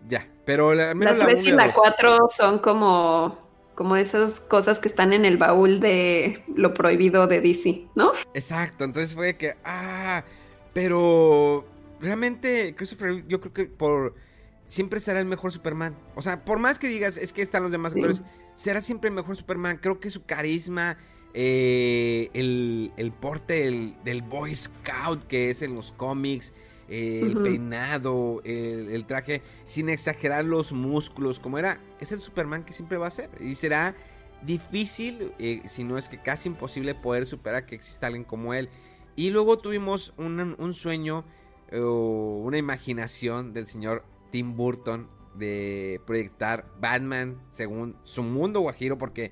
Ya, 0.07 0.27
pero 0.45 0.73
la, 0.73 0.93
la 0.93 1.25
3 1.25 1.43
y 1.43 1.51
la 1.51 1.71
4 1.71 2.27
son 2.29 2.59
como 2.59 3.51
como 3.75 3.95
esas 3.95 4.39
cosas 4.39 4.79
que 4.79 4.87
están 4.87 5.11
en 5.11 5.25
el 5.25 5.37
baúl 5.37 5.79
de 5.79 6.43
lo 6.55 6.73
prohibido 6.73 7.25
de 7.25 7.41
DC, 7.41 7.87
¿no? 7.95 8.11
Exacto, 8.33 8.83
entonces 8.83 9.15
fue 9.15 9.37
que, 9.37 9.55
ah, 9.63 10.23
pero 10.73 11.65
realmente 11.99 12.75
Christopher, 12.75 13.25
yo 13.27 13.39
creo 13.39 13.53
que 13.53 13.65
por 13.65 14.13
siempre 14.71 14.99
será 14.99 15.19
el 15.19 15.25
mejor 15.25 15.51
Superman. 15.51 15.95
O 16.15 16.21
sea, 16.21 16.45
por 16.45 16.59
más 16.59 16.79
que 16.79 16.87
digas, 16.87 17.17
es 17.17 17.33
que 17.33 17.41
están 17.41 17.63
los 17.63 17.71
demás 17.71 17.93
actores, 17.93 18.23
será 18.55 18.81
siempre 18.81 19.09
el 19.09 19.15
mejor 19.15 19.35
Superman. 19.35 19.77
Creo 19.81 19.99
que 19.99 20.09
su 20.09 20.25
carisma, 20.25 20.97
eh, 21.33 22.29
el, 22.33 22.91
el, 22.97 23.11
porte 23.11 23.93
del, 24.03 24.21
Boy 24.21 24.53
Scout 24.53 25.25
que 25.27 25.49
es 25.49 25.61
en 25.61 25.75
los 25.75 25.91
cómics, 25.91 26.53
eh, 26.89 27.21
el 27.23 27.37
peinado, 27.41 28.41
el, 28.43 29.05
traje, 29.05 29.41
sin 29.63 29.89
exagerar 29.89 30.43
los 30.43 30.71
músculos, 30.73 31.39
como 31.39 31.57
era, 31.57 31.79
es 31.99 32.11
el 32.11 32.19
Superman 32.19 32.65
que 32.65 32.73
siempre 32.73 32.97
va 32.97 33.07
a 33.07 33.11
ser. 33.11 33.29
Y 33.39 33.55
será 33.55 33.95
difícil, 34.41 35.31
eh, 35.39 35.61
si 35.67 35.83
no 35.83 35.97
es 35.97 36.09
que 36.09 36.21
casi 36.21 36.49
imposible, 36.49 36.95
poder 36.95 37.25
superar 37.25 37.65
que 37.65 37.75
exista 37.75 38.07
alguien 38.07 38.25
como 38.25 38.53
él. 38.53 38.69
Y 39.15 39.29
luego 39.29 39.57
tuvimos 39.57 40.13
un, 40.17 40.55
un 40.57 40.73
sueño 40.73 41.25
una 41.73 42.57
imaginación 42.57 43.53
del 43.53 43.65
señor 43.65 44.03
Tim 44.29 44.57
Burton 44.57 45.07
de 45.35 46.01
proyectar 46.05 46.67
Batman 46.81 47.41
según 47.49 47.95
su 48.03 48.23
mundo 48.23 48.59
guajiro 48.59 48.97
porque 48.97 49.31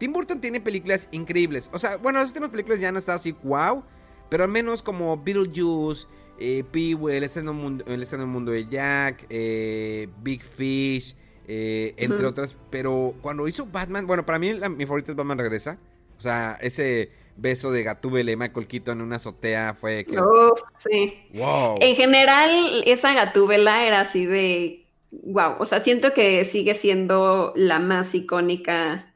Tim 0.00 0.14
Burton 0.14 0.40
tiene 0.40 0.62
películas 0.62 1.08
increíbles. 1.12 1.68
O 1.74 1.78
sea, 1.78 1.98
bueno, 1.98 2.20
las 2.20 2.28
últimas 2.28 2.48
películas 2.48 2.80
ya 2.80 2.90
no 2.90 2.98
está 2.98 3.12
así 3.12 3.36
wow, 3.42 3.84
pero 4.30 4.44
al 4.44 4.50
menos 4.50 4.82
como 4.82 5.18
Beetlejuice, 5.22 6.08
eh, 6.38 6.64
Pee-wee, 6.72 7.18
el 7.18 7.22
el 7.22 8.26
mundo 8.26 8.50
de 8.50 8.66
Jack, 8.66 9.26
eh, 9.28 10.08
Big 10.22 10.42
Fish, 10.42 11.14
eh, 11.46 11.92
entre 11.98 12.26
otras. 12.26 12.56
Pero 12.70 13.14
cuando 13.20 13.46
hizo 13.46 13.66
Batman, 13.66 14.06
bueno, 14.06 14.24
para 14.24 14.38
mí 14.38 14.54
mi 14.54 14.86
favorita 14.86 15.12
es 15.12 15.16
Batman 15.16 15.36
Regresa. 15.36 15.78
O 16.18 16.22
sea, 16.22 16.56
ese 16.62 17.10
beso 17.36 17.70
de 17.70 17.82
Gatúbela 17.82 18.32
y 18.32 18.36
Michael 18.36 18.66
Keaton 18.66 19.00
en 19.00 19.04
una 19.04 19.16
azotea 19.16 19.74
fue 19.78 20.06
que... 20.06 20.18
sí. 20.78 21.12
Wow. 21.34 21.76
En 21.78 21.94
general, 21.94 22.50
esa 22.86 23.12
Gatúbela 23.12 23.84
era 23.86 24.00
así 24.00 24.24
de... 24.24 24.86
Wow, 25.10 25.56
o 25.58 25.66
sea, 25.66 25.80
siento 25.80 26.14
que 26.14 26.42
sigue 26.46 26.72
siendo 26.72 27.52
la 27.54 27.80
más 27.80 28.14
icónica 28.14 29.09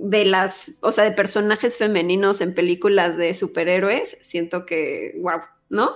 de 0.00 0.24
las, 0.24 0.78
o 0.80 0.92
sea, 0.92 1.04
de 1.04 1.12
personajes 1.12 1.76
femeninos 1.76 2.40
en 2.40 2.54
películas 2.54 3.16
de 3.16 3.34
superhéroes. 3.34 4.18
Siento 4.20 4.66
que, 4.66 5.14
wow, 5.20 5.40
¿no? 5.68 5.90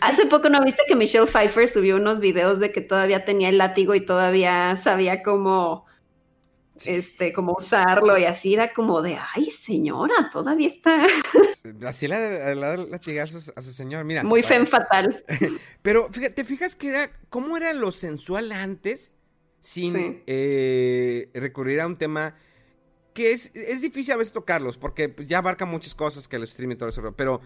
Hace 0.00 0.26
poco 0.26 0.48
no 0.48 0.64
viste 0.64 0.82
que 0.88 0.96
Michelle 0.96 1.26
Pfeiffer 1.26 1.68
subió 1.68 1.96
unos 1.96 2.18
videos 2.18 2.58
de 2.58 2.72
que 2.72 2.80
todavía 2.80 3.24
tenía 3.24 3.50
el 3.50 3.58
látigo 3.58 3.94
y 3.94 4.04
todavía 4.04 4.76
sabía 4.76 5.22
cómo 5.22 5.84
este, 6.86 7.32
como 7.32 7.52
usarlo 7.52 8.18
y 8.18 8.24
así 8.24 8.54
era 8.54 8.72
como 8.72 9.02
de, 9.02 9.18
ay 9.34 9.50
señora, 9.50 10.30
todavía 10.32 10.68
está. 10.68 11.06
Así 11.86 12.08
la, 12.08 12.54
la, 12.54 12.76
la 12.78 12.96
a 12.96 13.26
su, 13.26 13.72
señor, 13.72 14.04
mira. 14.04 14.24
Muy 14.24 14.42
fen 14.42 14.66
fatal. 14.66 15.22
Pero 15.82 16.08
fíjate, 16.10 16.34
¿te 16.34 16.44
fijas 16.44 16.74
que 16.74 16.88
era, 16.88 17.10
cómo 17.28 17.56
era 17.56 17.72
lo 17.74 17.92
sensual 17.92 18.52
antes? 18.52 19.12
sin 19.64 20.22
eh, 20.26 21.30
recurrir 21.32 21.80
a 21.80 21.86
un 21.86 21.96
tema 21.96 22.36
que 23.14 23.32
es, 23.32 23.52
es 23.54 23.80
difícil 23.80 24.12
a 24.12 24.16
veces 24.16 24.34
tocarlos, 24.34 24.76
porque 24.76 25.08
pues, 25.08 25.28
ya 25.28 25.38
abarca 25.38 25.64
muchas 25.64 25.94
cosas 25.94 26.28
que 26.28 26.36
el 26.36 26.42
streaming 26.42 26.76
todo 26.76 26.88
eso, 26.88 27.14
pero 27.16 27.40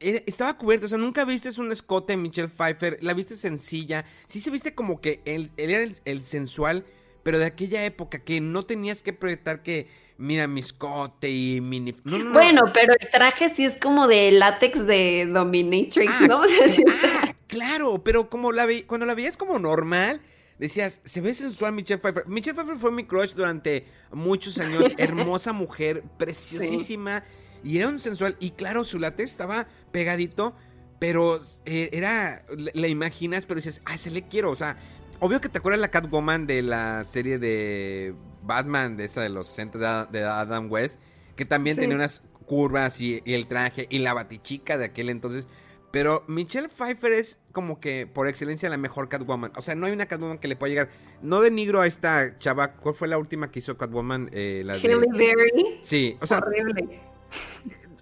estaba 0.00 0.56
cubierto, 0.56 0.86
o 0.86 0.88
sea, 0.88 0.98
nunca 0.98 1.24
viste 1.24 1.48
un 1.60 1.72
escote 1.72 2.12
de 2.12 2.16
Michelle 2.16 2.48
Pfeiffer, 2.48 2.98
la 3.00 3.14
viste 3.14 3.34
sencilla, 3.34 4.04
sí 4.26 4.40
se 4.40 4.50
viste 4.50 4.74
como 4.74 5.00
que 5.00 5.20
él, 5.24 5.50
era 5.56 5.84
el, 6.04 6.22
sensual, 6.22 6.84
pero 7.22 7.38
de 7.38 7.46
aquella 7.46 7.84
época 7.84 8.20
que 8.20 8.40
no 8.40 8.64
tenías 8.64 9.02
que 9.02 9.12
proyectar 9.12 9.62
que, 9.62 9.88
mira, 10.16 10.46
mi 10.46 10.60
escote 10.60 11.30
y 11.30 11.60
mini... 11.60 11.94
Bueno, 12.04 12.70
pero 12.72 12.94
el 12.98 13.08
traje 13.10 13.52
sí 13.54 13.64
es 13.64 13.76
como 13.76 14.06
de 14.06 14.30
látex 14.30 14.86
de 14.86 15.28
Dominatrix, 15.32 16.12
ah, 16.12 16.26
¿no? 16.28 16.42
ah, 17.22 17.34
claro, 17.46 18.02
pero 18.04 18.30
como 18.30 18.52
la 18.52 18.66
vi, 18.66 18.82
cuando 18.82 19.06
la 19.06 19.14
veías 19.14 19.36
como 19.36 19.58
normal, 19.58 20.20
decías, 20.58 21.00
se 21.04 21.20
ve 21.20 21.32
sensual 21.34 21.72
Michelle 21.72 22.00
Pfeiffer. 22.00 22.26
Michelle 22.26 22.54
Pfeiffer 22.54 22.76
fue 22.76 22.90
mi 22.90 23.04
crush 23.04 23.34
durante 23.34 23.86
muchos 24.12 24.58
años, 24.58 24.92
hermosa 24.98 25.52
mujer, 25.52 26.02
preciosísima. 26.18 27.24
Y 27.64 27.78
era 27.78 27.88
un 27.88 28.00
sensual. 28.00 28.36
Y 28.40 28.52
claro, 28.52 28.84
su 28.84 28.98
látex 28.98 29.30
estaba 29.30 29.66
pegadito. 29.92 30.54
Pero 30.98 31.40
eh, 31.64 31.90
era. 31.92 32.44
La 32.74 32.88
imaginas, 32.88 33.46
pero 33.46 33.58
dices, 33.58 33.82
ah, 33.84 33.96
se 33.96 34.10
le 34.10 34.22
quiero. 34.22 34.50
O 34.50 34.56
sea, 34.56 34.76
obvio 35.20 35.40
que 35.40 35.48
te 35.48 35.58
acuerdas 35.58 35.80
la 35.80 35.90
Catwoman 35.90 36.46
de 36.46 36.62
la 36.62 37.04
serie 37.04 37.38
de 37.38 38.14
Batman, 38.42 38.96
de 38.96 39.04
esa 39.04 39.20
de 39.20 39.28
los 39.28 39.48
60 39.48 40.06
de 40.06 40.24
Adam 40.24 40.70
West. 40.70 41.00
Que 41.36 41.44
también 41.44 41.76
tenía 41.76 41.94
unas 41.94 42.22
curvas 42.46 43.00
y, 43.00 43.22
el 43.26 43.46
traje. 43.46 43.86
Y 43.90 44.00
la 44.00 44.14
batichica 44.14 44.76
de 44.76 44.86
aquel 44.86 45.08
entonces. 45.08 45.46
Pero 45.90 46.22
Michelle 46.26 46.68
Pfeiffer 46.68 47.12
es 47.12 47.40
como 47.52 47.80
que 47.80 48.06
por 48.06 48.28
excelencia 48.28 48.68
la 48.68 48.76
mejor 48.76 49.08
Catwoman. 49.08 49.52
O 49.56 49.62
sea, 49.62 49.74
no 49.74 49.86
hay 49.86 49.92
una 49.92 50.06
Catwoman 50.06 50.38
que 50.38 50.48
le 50.48 50.56
pueda 50.56 50.70
llegar. 50.70 50.88
No 51.22 51.40
denigro 51.40 51.80
a 51.80 51.86
esta 51.86 52.36
chava. 52.38 52.72
¿Cuál 52.72 52.94
fue 52.94 53.08
la 53.08 53.16
última 53.16 53.50
que 53.50 53.60
hizo 53.60 53.76
Catwoman? 53.78 54.28
Eh, 54.32 54.62
la 54.64 54.74
Berry. 54.74 55.78
Sí, 55.82 56.16
o 56.20 56.26
sea. 56.26 56.38
Horrible. 56.38 57.00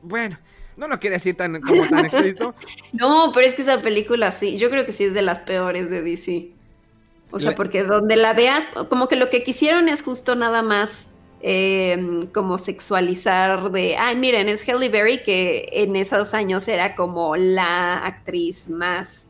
Bueno, 0.03 0.37
no 0.77 0.88
lo 0.88 0.99
quiere 0.99 1.16
decir 1.16 1.37
tan, 1.37 1.61
como 1.61 1.88
tan 1.88 2.05
explícito. 2.05 2.55
no, 2.92 3.31
pero 3.33 3.46
es 3.46 3.55
que 3.55 3.62
esa 3.62 3.81
película 3.83 4.33
sí, 4.33 4.57
yo 4.57 4.68
creo 4.68 4.85
que 4.85 4.92
sí 4.92 5.05
es 5.05 5.14
de 5.14 5.22
las 5.22 5.38
peores 5.38 5.88
de 5.90 6.03
DC. 6.03 6.51
O 7.31 7.38
sea, 7.38 7.55
porque 7.55 7.83
donde 7.83 8.16
la 8.16 8.33
veas, 8.33 8.66
como 8.88 9.09
que 9.09 9.16
lo 9.16 9.31
que 9.31 9.42
quisieron 9.42 9.88
es 9.88 10.03
justo 10.03 10.37
nada 10.37 10.62
más 10.62 11.09
em, 11.48 12.22
como 12.32 12.59
sexualizar 12.59 13.70
de, 13.70 13.96
ay, 13.96 14.16
miren, 14.16 14.48
es 14.48 14.68
Halle 14.68 14.88
Berry 14.88 15.22
que 15.22 15.68
en 15.70 15.94
esos 15.94 16.35
años 16.35 16.66
era 16.66 16.96
como 16.96 17.37
la 17.37 17.98
actriz 18.04 18.68
más 18.68 19.28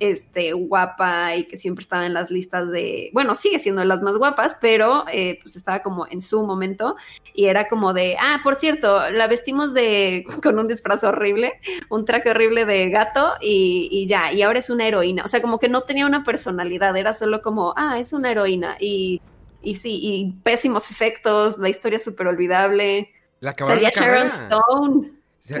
este, 0.00 0.54
guapa 0.54 1.36
y 1.36 1.44
que 1.44 1.58
siempre 1.58 1.82
estaba 1.82 2.06
en 2.06 2.14
las 2.14 2.30
listas 2.30 2.70
de, 2.70 3.10
bueno, 3.12 3.34
sigue 3.34 3.58
siendo 3.58 3.82
de 3.82 3.86
las 3.86 4.00
más 4.00 4.16
guapas, 4.16 4.56
pero 4.58 5.04
eh, 5.12 5.38
pues 5.42 5.56
estaba 5.56 5.80
como 5.82 6.06
en 6.08 6.22
su 6.22 6.46
momento 6.46 6.96
y 7.34 7.46
era 7.46 7.68
como 7.68 7.92
de, 7.92 8.16
ah, 8.18 8.40
por 8.42 8.54
cierto, 8.54 9.10
la 9.10 9.26
vestimos 9.26 9.74
de, 9.74 10.24
con 10.42 10.58
un 10.58 10.68
disfraz 10.68 11.04
horrible, 11.04 11.60
un 11.90 12.06
traje 12.06 12.30
horrible 12.30 12.64
de 12.64 12.88
gato 12.88 13.32
y, 13.42 13.90
y 13.92 14.06
ya, 14.06 14.32
y 14.32 14.40
ahora 14.40 14.60
es 14.60 14.70
una 14.70 14.86
heroína, 14.86 15.22
o 15.22 15.28
sea, 15.28 15.42
como 15.42 15.58
que 15.58 15.68
no 15.68 15.82
tenía 15.82 16.06
una 16.06 16.24
personalidad, 16.24 16.96
era 16.96 17.12
solo 17.12 17.42
como, 17.42 17.74
ah, 17.76 17.98
es 17.98 18.14
una 18.14 18.30
heroína 18.30 18.78
y, 18.80 19.20
y 19.62 19.74
sí, 19.76 19.98
y 20.02 20.32
pésimos 20.42 20.90
efectos, 20.90 21.58
la 21.58 21.68
historia 21.68 21.98
súper 21.98 22.26
olvidable. 22.26 23.12
La 23.40 23.54
Salía 23.56 23.90
Sharon 23.90 24.26
Stone. 24.26 25.12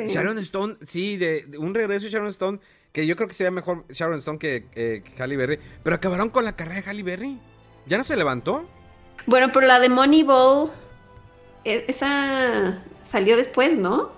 Sharon 0.06 0.38
Stone, 0.38 0.76
sí, 0.82 1.16
de, 1.16 1.42
de 1.42 1.58
un 1.58 1.74
regreso 1.74 2.04
de 2.04 2.10
Sharon 2.10 2.28
Stone 2.28 2.60
que 2.92 3.06
yo 3.06 3.16
creo 3.16 3.28
que 3.28 3.34
sería 3.34 3.50
mejor 3.50 3.84
Sharon 3.90 4.18
Stone 4.18 4.38
que, 4.38 4.66
eh, 4.74 5.02
Halle 5.18 5.36
Berry. 5.36 5.58
Pero 5.82 5.96
acabaron 5.96 6.30
con 6.30 6.44
la 6.44 6.56
carrera 6.56 6.80
de 6.80 6.90
Halle 6.90 7.02
Berry. 7.02 7.38
¿Ya 7.86 7.98
no 7.98 8.04
se 8.04 8.16
levantó? 8.16 8.68
Bueno, 9.26 9.50
pero 9.52 9.66
la 9.66 9.78
de 9.78 9.88
Moneyball, 9.88 10.70
e, 11.64 11.84
esa 11.88 12.82
salió 13.02 13.36
después, 13.36 13.76
¿no? 13.76 14.10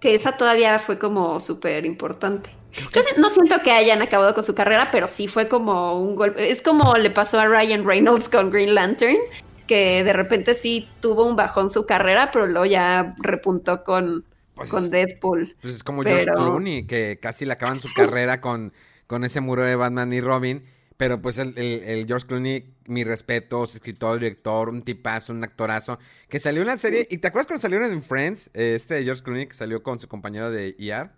Que 0.00 0.14
esa 0.14 0.36
todavía 0.36 0.78
fue 0.78 0.98
como 0.98 1.40
súper 1.40 1.86
importante. 1.86 2.50
Yo 2.92 3.00
no 3.18 3.30
siento 3.30 3.56
que 3.62 3.70
hayan 3.72 4.02
acabado 4.02 4.34
con 4.34 4.44
su 4.44 4.54
carrera, 4.54 4.90
pero 4.90 5.08
sí 5.08 5.28
fue 5.28 5.48
como 5.48 6.00
un 6.00 6.16
golpe. 6.16 6.50
Es 6.50 6.62
como 6.62 6.94
le 6.94 7.10
pasó 7.10 7.38
a 7.38 7.46
Ryan 7.46 7.84
Reynolds 7.84 8.28
con 8.28 8.50
Green 8.50 8.74
Lantern, 8.74 9.16
que 9.66 10.04
de 10.04 10.12
repente 10.12 10.54
sí 10.54 10.88
tuvo 11.00 11.24
un 11.24 11.36
bajón 11.36 11.70
su 11.70 11.86
carrera, 11.86 12.30
pero 12.32 12.46
luego 12.46 12.66
ya 12.66 13.14
repuntó 13.18 13.84
con, 13.84 14.24
pues 14.54 14.70
con 14.70 14.90
Deadpool. 14.90 15.56
Pues 15.60 15.76
es 15.76 15.84
como 15.84 16.02
George 16.02 16.26
Clooney, 16.26 16.86
que 16.86 17.18
casi 17.20 17.44
le 17.44 17.52
acaban 17.52 17.80
su 17.80 17.92
carrera 17.94 18.40
con, 18.40 18.72
con 19.06 19.24
ese 19.24 19.40
muro 19.40 19.62
de 19.62 19.76
Batman 19.76 20.12
y 20.12 20.20
Robin. 20.20 20.64
Pero 20.96 21.20
pues 21.20 21.38
el, 21.38 22.04
George 22.06 22.26
Clooney, 22.26 22.72
mi 22.86 23.02
respeto, 23.02 23.64
escritor, 23.64 24.20
director, 24.20 24.68
un 24.68 24.82
tipazo, 24.82 25.32
un 25.32 25.42
actorazo, 25.42 25.98
que 26.28 26.38
salió 26.38 26.60
en 26.60 26.68
la 26.68 26.78
serie, 26.78 27.08
¿y 27.10 27.18
te 27.18 27.28
acuerdas 27.28 27.48
cuando 27.48 27.62
salieron 27.62 27.92
en 27.92 28.02
Friends? 28.02 28.50
Este 28.54 29.02
George 29.02 29.22
Clooney 29.24 29.46
que 29.46 29.54
salió 29.54 29.82
con 29.82 29.98
su 29.98 30.06
compañero 30.06 30.50
de 30.50 30.76
ER. 30.78 31.10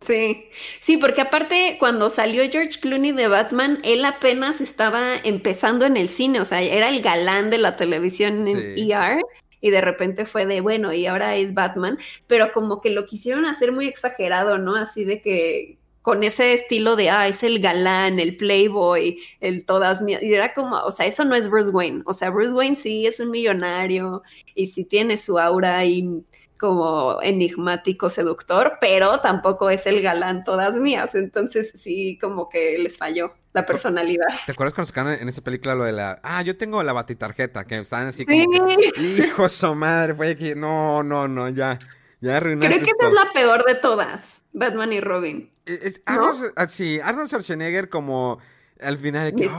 Sí, 0.00 0.50
sí, 0.80 0.98
porque 0.98 1.22
aparte 1.22 1.76
cuando 1.78 2.10
salió 2.10 2.42
George 2.50 2.78
Clooney 2.78 3.12
de 3.12 3.28
Batman, 3.28 3.78
él 3.84 4.04
apenas 4.04 4.60
estaba 4.60 5.16
empezando 5.16 5.86
en 5.86 5.96
el 5.96 6.08
cine, 6.08 6.40
o 6.40 6.44
sea, 6.44 6.60
era 6.60 6.90
el 6.90 7.00
galán 7.00 7.48
de 7.48 7.58
la 7.58 7.76
televisión 7.76 8.46
en 8.46 8.76
ER 8.76 9.22
y 9.62 9.70
de 9.70 9.80
repente 9.80 10.26
fue 10.26 10.44
de, 10.44 10.60
bueno, 10.60 10.92
y 10.92 11.06
ahora 11.06 11.36
es 11.36 11.54
Batman, 11.54 11.98
pero 12.26 12.52
como 12.52 12.82
que 12.82 12.90
lo 12.90 13.06
quisieron 13.06 13.46
hacer 13.46 13.72
muy 13.72 13.86
exagerado, 13.86 14.58
¿no? 14.58 14.76
Así 14.76 15.04
de 15.04 15.22
que 15.22 15.78
con 16.02 16.22
ese 16.22 16.52
estilo 16.52 16.96
de, 16.96 17.08
ah, 17.08 17.26
es 17.28 17.42
el 17.42 17.60
galán, 17.60 18.20
el 18.20 18.36
playboy, 18.36 19.18
el 19.40 19.64
todas 19.64 20.02
mías, 20.02 20.22
y 20.22 20.34
era 20.34 20.52
como, 20.52 20.76
o 20.76 20.92
sea, 20.92 21.06
eso 21.06 21.24
no 21.24 21.34
es 21.34 21.48
Bruce 21.48 21.70
Wayne, 21.70 22.02
o 22.04 22.12
sea, 22.12 22.28
Bruce 22.28 22.52
Wayne 22.52 22.76
sí 22.76 23.06
es 23.06 23.20
un 23.20 23.30
millonario 23.30 24.22
y 24.54 24.66
sí 24.66 24.84
tiene 24.84 25.16
su 25.16 25.38
aura 25.38 25.82
y 25.86 26.22
como 26.58 27.20
enigmático, 27.22 28.08
seductor, 28.08 28.74
pero 28.80 29.20
tampoco 29.20 29.70
es 29.70 29.86
el 29.86 30.02
galán 30.02 30.44
todas 30.44 30.76
mías, 30.76 31.14
entonces 31.14 31.72
sí 31.76 32.18
como 32.20 32.48
que 32.48 32.78
les 32.78 32.96
falló 32.96 33.34
la 33.52 33.66
personalidad. 33.66 34.26
¿Te 34.46 34.52
acuerdas 34.52 34.74
cuando 34.74 34.88
sacaron 34.88 35.12
en 35.12 35.28
esa 35.28 35.42
película 35.42 35.74
lo 35.74 35.84
de 35.84 35.92
la, 35.92 36.20
ah, 36.22 36.42
yo 36.42 36.56
tengo 36.56 36.82
la 36.82 36.92
batitarjeta, 36.92 37.64
que 37.64 37.78
estaban 37.78 38.08
así 38.08 38.24
como, 38.24 38.70
hijo 38.98 39.48
su 39.48 39.74
madre, 39.74 40.14
fue 40.14 40.30
aquí, 40.30 40.54
no, 40.54 41.02
no, 41.02 41.28
no, 41.28 41.48
ya, 41.48 41.78
ya 42.20 42.36
arruinaste 42.36 42.76
Creo 42.76 42.86
que 42.86 42.92
esa 42.98 43.08
es 43.08 43.14
la 43.14 43.32
peor 43.32 43.64
de 43.64 43.74
todas, 43.74 44.42
Batman 44.52 44.92
y 44.92 45.00
Robin. 45.00 45.50
Es, 45.66 46.02
Arnold, 46.06 46.52
ah, 46.56 46.68
sí, 46.68 47.00
Arnold 47.00 47.28
Schwarzenegger 47.28 47.88
como 47.88 48.38
al 48.80 48.98
final 48.98 49.32
de 49.32 49.36
que, 49.36 49.50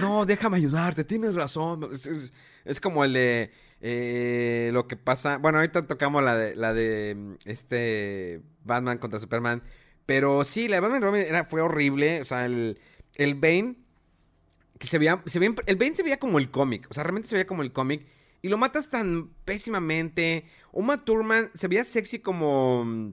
no, 0.00 0.26
déjame 0.26 0.58
ayudarte, 0.58 1.04
tienes 1.04 1.34
razón, 1.34 1.90
es 2.64 2.80
como 2.80 3.04
el 3.04 3.12
de 3.12 3.52
eh, 3.80 4.70
lo 4.72 4.88
que 4.88 4.96
pasa. 4.96 5.38
Bueno, 5.38 5.58
ahorita 5.58 5.86
tocamos 5.86 6.22
la 6.22 6.36
de, 6.36 6.56
la 6.56 6.74
de 6.74 7.14
mm, 7.16 7.34
este 7.46 8.42
Batman 8.64 8.98
contra 8.98 9.20
Superman. 9.20 9.62
Pero 10.06 10.44
sí, 10.44 10.68
la 10.68 10.76
de 10.76 10.80
Batman 10.80 11.02
Robin 11.02 11.22
era, 11.22 11.44
fue 11.44 11.60
horrible. 11.60 12.20
O 12.20 12.24
sea, 12.24 12.46
el, 12.46 12.80
el 13.14 13.34
Bane. 13.34 13.76
Que 14.78 14.86
se 14.86 14.98
veía, 14.98 15.22
se 15.26 15.38
veía, 15.38 15.54
El 15.66 15.76
Bane 15.76 15.94
se 15.94 16.02
veía 16.02 16.18
como 16.18 16.38
el 16.38 16.50
cómic. 16.50 16.86
O 16.90 16.94
sea, 16.94 17.02
realmente 17.02 17.28
se 17.28 17.34
veía 17.34 17.46
como 17.46 17.62
el 17.62 17.72
cómic. 17.72 18.06
Y 18.42 18.48
lo 18.48 18.58
matas 18.58 18.90
tan 18.90 19.30
pésimamente. 19.44 20.44
Uma 20.72 20.98
Thurman 20.98 21.50
se 21.54 21.68
veía 21.68 21.84
sexy 21.84 22.20
como. 22.20 22.84
Mm, 22.84 23.12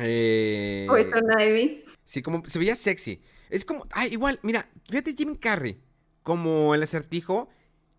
eh, 0.00 0.86
Ivy. 1.40 1.84
Sí, 2.04 2.22
como 2.22 2.42
se 2.46 2.58
veía 2.58 2.76
sexy. 2.76 3.20
Es 3.48 3.64
como. 3.64 3.86
Ah, 3.92 4.06
igual, 4.06 4.38
mira, 4.42 4.68
fíjate 4.88 5.14
Jim 5.16 5.34
Carrey. 5.36 5.80
Como 6.22 6.74
el 6.74 6.82
acertijo 6.82 7.48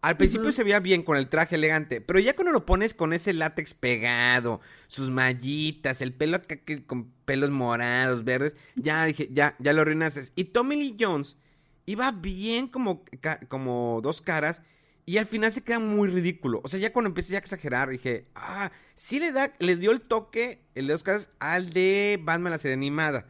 al 0.01 0.17
principio 0.17 0.51
se 0.51 0.63
veía 0.63 0.79
bien 0.79 1.03
con 1.03 1.17
el 1.17 1.29
traje 1.29 1.55
elegante, 1.55 2.01
pero 2.01 2.19
ya 2.19 2.35
cuando 2.35 2.51
lo 2.51 2.65
pones 2.65 2.95
con 2.95 3.13
ese 3.13 3.33
látex 3.33 3.75
pegado, 3.75 4.59
sus 4.87 5.11
mallitas, 5.11 6.01
el 6.01 6.13
pelo 6.13 6.39
con 6.87 7.11
pelos 7.25 7.51
morados, 7.51 8.23
verdes, 8.23 8.55
ya 8.75 9.05
dije, 9.05 9.29
ya, 9.31 9.55
ya 9.59 9.73
lo 9.73 9.81
arruinaste. 9.81 10.21
Y 10.35 10.45
Tommy 10.45 10.75
Lee 10.75 10.97
Jones 10.99 11.37
iba 11.85 12.11
bien 12.11 12.67
como, 12.67 13.05
como 13.47 13.99
dos 14.01 14.21
caras 14.21 14.63
y 15.05 15.17
al 15.17 15.27
final 15.27 15.51
se 15.51 15.61
queda 15.61 15.79
muy 15.79 16.09
ridículo. 16.09 16.61
O 16.63 16.67
sea, 16.67 16.79
ya 16.79 16.93
cuando 16.93 17.09
empecé 17.09 17.35
a 17.35 17.39
exagerar, 17.39 17.89
dije, 17.89 18.25
ah, 18.33 18.71
sí 18.95 19.19
le 19.19 19.31
da, 19.31 19.53
le 19.59 19.75
dio 19.75 19.91
el 19.91 20.01
toque, 20.01 20.63
el 20.73 20.87
de 20.87 20.93
dos 20.93 21.03
caras, 21.03 21.29
al 21.39 21.71
de 21.71 22.19
Batman 22.23 22.51
la 22.51 22.57
serie 22.57 22.73
animada. 22.73 23.27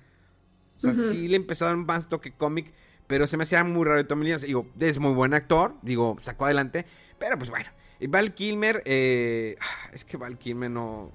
O 0.77 0.81
sea, 0.81 0.93
sí 0.93 1.27
le 1.27 1.35
empezó 1.35 1.65
a 1.65 1.67
dar 1.69 1.77
un 1.77 1.85
más 1.85 2.09
toque 2.09 2.31
cómic. 2.31 2.73
Pero 3.11 3.27
se 3.27 3.35
me 3.35 3.43
hacía 3.43 3.61
muy 3.65 3.83
raro 3.85 4.05
Tommy 4.05 4.25
Lee 4.25 4.37
Digo, 4.37 4.65
es 4.79 4.97
muy 4.97 5.11
buen 5.13 5.33
actor. 5.33 5.75
Digo, 5.81 6.17
sacó 6.21 6.45
adelante. 6.45 6.85
Pero 7.19 7.37
pues 7.37 7.49
bueno. 7.49 7.69
Y 7.99 8.07
Val 8.07 8.33
Kilmer, 8.33 8.81
eh, 8.85 9.57
es 9.91 10.05
que 10.05 10.15
Val 10.15 10.37
Kilmer 10.37 10.71
no. 10.71 11.11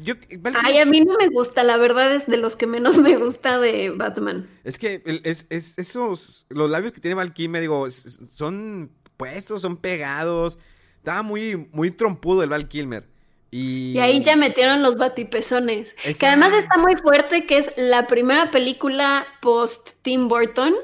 Yo, 0.00 0.14
Ay, 0.62 0.78
a 0.78 0.84
mí 0.84 1.00
no 1.00 1.16
me 1.18 1.26
gusta, 1.30 1.64
la 1.64 1.76
verdad 1.76 2.14
es 2.14 2.28
de 2.28 2.36
los 2.36 2.54
que 2.54 2.68
menos 2.68 2.98
me 2.98 3.16
gusta 3.16 3.58
de 3.58 3.90
Batman. 3.90 4.48
Es 4.62 4.78
que 4.78 5.02
es, 5.24 5.46
esos, 5.50 6.46
los 6.50 6.70
labios 6.70 6.92
que 6.92 7.00
tiene 7.00 7.16
Val 7.16 7.32
Kilmer, 7.32 7.60
digo, 7.60 7.84
son 7.90 8.92
puestos, 9.16 9.62
son 9.62 9.76
pegados. 9.76 10.56
Estaba 10.98 11.22
muy, 11.22 11.68
muy 11.72 11.90
trompudo 11.90 12.44
el 12.44 12.50
Val 12.50 12.68
Kilmer. 12.68 13.08
Y... 13.50 13.94
y... 13.94 13.98
ahí 13.98 14.22
ya 14.22 14.36
metieron 14.36 14.82
los 14.82 14.98
batipezones. 14.98 15.96
Que 16.16 16.26
además 16.28 16.52
está 16.52 16.78
muy 16.78 16.94
fuerte, 16.94 17.44
que 17.44 17.58
es 17.58 17.72
la 17.76 18.06
primera 18.06 18.52
película 18.52 19.26
post 19.40 19.90
Tim 20.02 20.28
Burton 20.28 20.74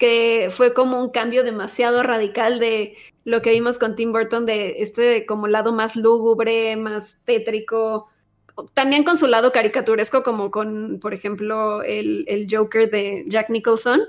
que 0.00 0.48
fue 0.50 0.72
como 0.72 0.98
un 0.98 1.10
cambio 1.10 1.44
demasiado 1.44 2.02
radical 2.02 2.58
de 2.58 2.96
lo 3.24 3.42
que 3.42 3.50
vimos 3.50 3.76
con 3.76 3.96
Tim 3.96 4.12
Burton, 4.12 4.46
de 4.46 4.76
este 4.78 5.26
como 5.26 5.46
lado 5.46 5.74
más 5.74 5.94
lúgubre, 5.94 6.74
más 6.76 7.18
tétrico, 7.24 8.08
también 8.72 9.04
con 9.04 9.18
su 9.18 9.26
lado 9.26 9.52
caricaturesco, 9.52 10.22
como 10.22 10.50
con, 10.50 10.98
por 11.00 11.12
ejemplo, 11.12 11.82
el, 11.82 12.24
el 12.28 12.46
Joker 12.50 12.90
de 12.90 13.24
Jack 13.26 13.50
Nicholson, 13.50 14.00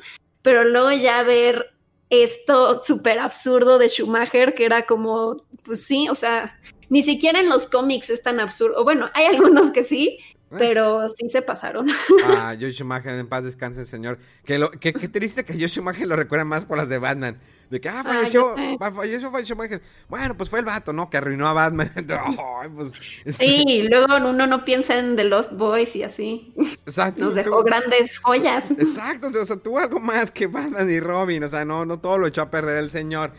pero 0.41 0.63
luego 0.63 0.93
ya 0.93 1.23
ver 1.23 1.73
esto 2.09 2.81
súper 2.85 3.19
absurdo 3.19 3.77
de 3.77 3.89
Schumacher, 3.89 4.53
que 4.53 4.63
era 4.63 4.85
como, 4.85 5.43
pues 5.63 5.83
sí, 5.83 6.07
o 6.07 6.15
sea, 6.15 6.57
ni 6.87 7.03
siquiera 7.03 7.41
en 7.41 7.49
los 7.49 7.67
cómics 7.67 8.09
es 8.09 8.21
tan 8.21 8.39
absurdo. 8.39 8.85
Bueno, 8.85 9.09
hay 9.13 9.25
algunos 9.25 9.71
que 9.71 9.83
sí, 9.83 10.19
pero 10.57 11.07
sí 11.09 11.29
se 11.29 11.41
pasaron. 11.41 11.87
Ah, 12.25 12.55
Josh 12.59 12.75
Schumacher, 12.75 13.13
en 13.13 13.27
paz 13.27 13.43
descanse, 13.43 13.85
señor. 13.85 14.19
Que, 14.45 14.57
lo, 14.57 14.71
que, 14.71 14.91
triste 14.91 15.43
que 15.43 15.53
Josh 15.53 15.71
Schumacher 15.71 16.07
lo 16.07 16.15
recuerda 16.15 16.45
más 16.45 16.65
por 16.65 16.77
las 16.77 16.89
de 16.89 16.97
Batman. 16.97 17.37
De 17.69 17.79
que, 17.79 17.89
ah, 17.89 18.03
falleció, 18.03 18.55
ah, 18.57 18.91
falleció, 18.91 19.31
falleció 19.31 19.55
Schumacher. 19.55 19.81
Bueno, 20.09 20.35
pues 20.35 20.49
fue 20.49 20.59
el 20.59 20.65
vato, 20.65 20.93
¿no? 20.93 21.09
Que 21.09 21.17
arruinó 21.17 21.47
a 21.47 21.53
Batman. 21.53 21.91
pues, 22.75 22.91
este 23.25 23.45
Sí, 23.45 23.87
luego 23.89 24.17
uno 24.17 24.45
no 24.47 24.65
piensa 24.65 24.97
en 24.97 25.15
The 25.15 25.23
Lost 25.25 25.53
Boys 25.53 25.95
y 25.95 26.03
así. 26.03 26.53
Exacto. 26.57 27.25
Nos 27.25 27.35
dejó 27.35 27.63
grandes 27.63 28.19
joyas. 28.19 28.69
Exacto, 28.71 29.27
o 29.39 29.45
sea, 29.45 29.57
tuvo 29.57 29.79
algo 29.79 29.99
más 29.99 30.31
que 30.31 30.47
Batman 30.47 30.89
y 30.89 30.99
Robin. 30.99 31.43
O 31.43 31.47
sea, 31.47 31.65
no, 31.65 31.85
no 31.85 31.99
todo 31.99 32.17
lo 32.17 32.27
echó 32.27 32.41
a 32.41 32.51
perder 32.51 32.77
el 32.77 32.91
señor. 32.91 33.31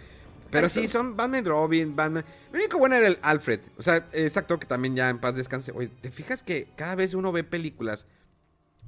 Pero 0.53 0.69
sí, 0.69 0.87
son 0.87 1.17
Batman, 1.17 1.45
Robin, 1.45 1.97
Batman. 1.97 2.25
Lo 2.53 2.59
único 2.59 2.79
bueno 2.79 2.95
era 2.95 3.09
el 3.09 3.19
Alfred. 3.23 3.61
O 3.79 3.83
sea, 3.83 4.07
es 4.13 4.37
actor 4.37 4.59
que 4.59 4.67
también 4.67 4.95
ya 4.95 5.09
en 5.09 5.19
paz 5.19 5.35
descanse. 5.35 5.73
Oye, 5.75 5.89
¿te 5.89 6.11
fijas 6.11 6.43
que 6.43 6.69
cada 6.77 6.95
vez 6.95 7.15
uno 7.15 7.33
ve 7.33 7.43
películas? 7.43 8.07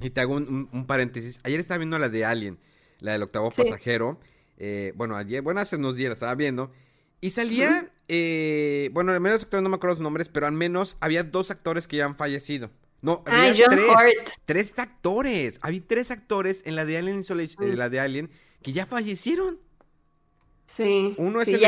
Y 0.00 0.10
te 0.10 0.20
hago 0.20 0.34
un, 0.34 0.86
paréntesis. 0.86 1.40
Ayer 1.42 1.58
estaba 1.58 1.78
viendo 1.78 1.98
la 1.98 2.08
de 2.08 2.24
Alien, 2.24 2.58
la 3.00 3.12
del 3.12 3.22
octavo 3.22 3.50
pasajero. 3.50 4.20
Eh, 4.58 4.92
bueno, 4.94 5.16
ayer, 5.16 5.40
bueno, 5.42 5.60
hace 5.60 5.76
unos 5.76 5.96
días 5.96 6.10
la 6.10 6.14
estaba 6.14 6.34
viendo. 6.34 6.70
Y 7.20 7.30
salía, 7.30 7.90
eh, 8.08 8.90
bueno, 8.92 9.12
al 9.12 9.20
menos 9.20 9.42
actores 9.42 9.62
no 9.62 9.70
me 9.70 9.76
acuerdo 9.76 9.94
los 9.94 10.02
nombres, 10.02 10.28
pero 10.28 10.46
al 10.46 10.52
menos 10.52 10.98
había 11.00 11.24
dos 11.24 11.50
actores 11.50 11.88
que 11.88 11.96
ya 11.96 12.04
han 12.04 12.16
fallecido. 12.16 12.70
No, 13.00 13.22
había 13.26 13.68
tres, 13.68 13.86
tres 14.44 14.78
actores. 14.78 15.58
Había 15.62 15.82
tres 15.86 16.10
actores 16.10 16.62
en 16.66 16.76
la 16.76 16.84
de 16.84 16.98
Alien 16.98 17.18
Isolation, 17.18 17.62
eh, 17.64 17.76
la 17.76 17.88
de 17.88 18.00
Alien, 18.00 18.30
que 18.62 18.72
ya 18.72 18.84
fallecieron. 18.84 19.58
Sí. 20.74 21.14
Uno 21.18 21.40
es 21.40 21.48
el, 21.48 21.62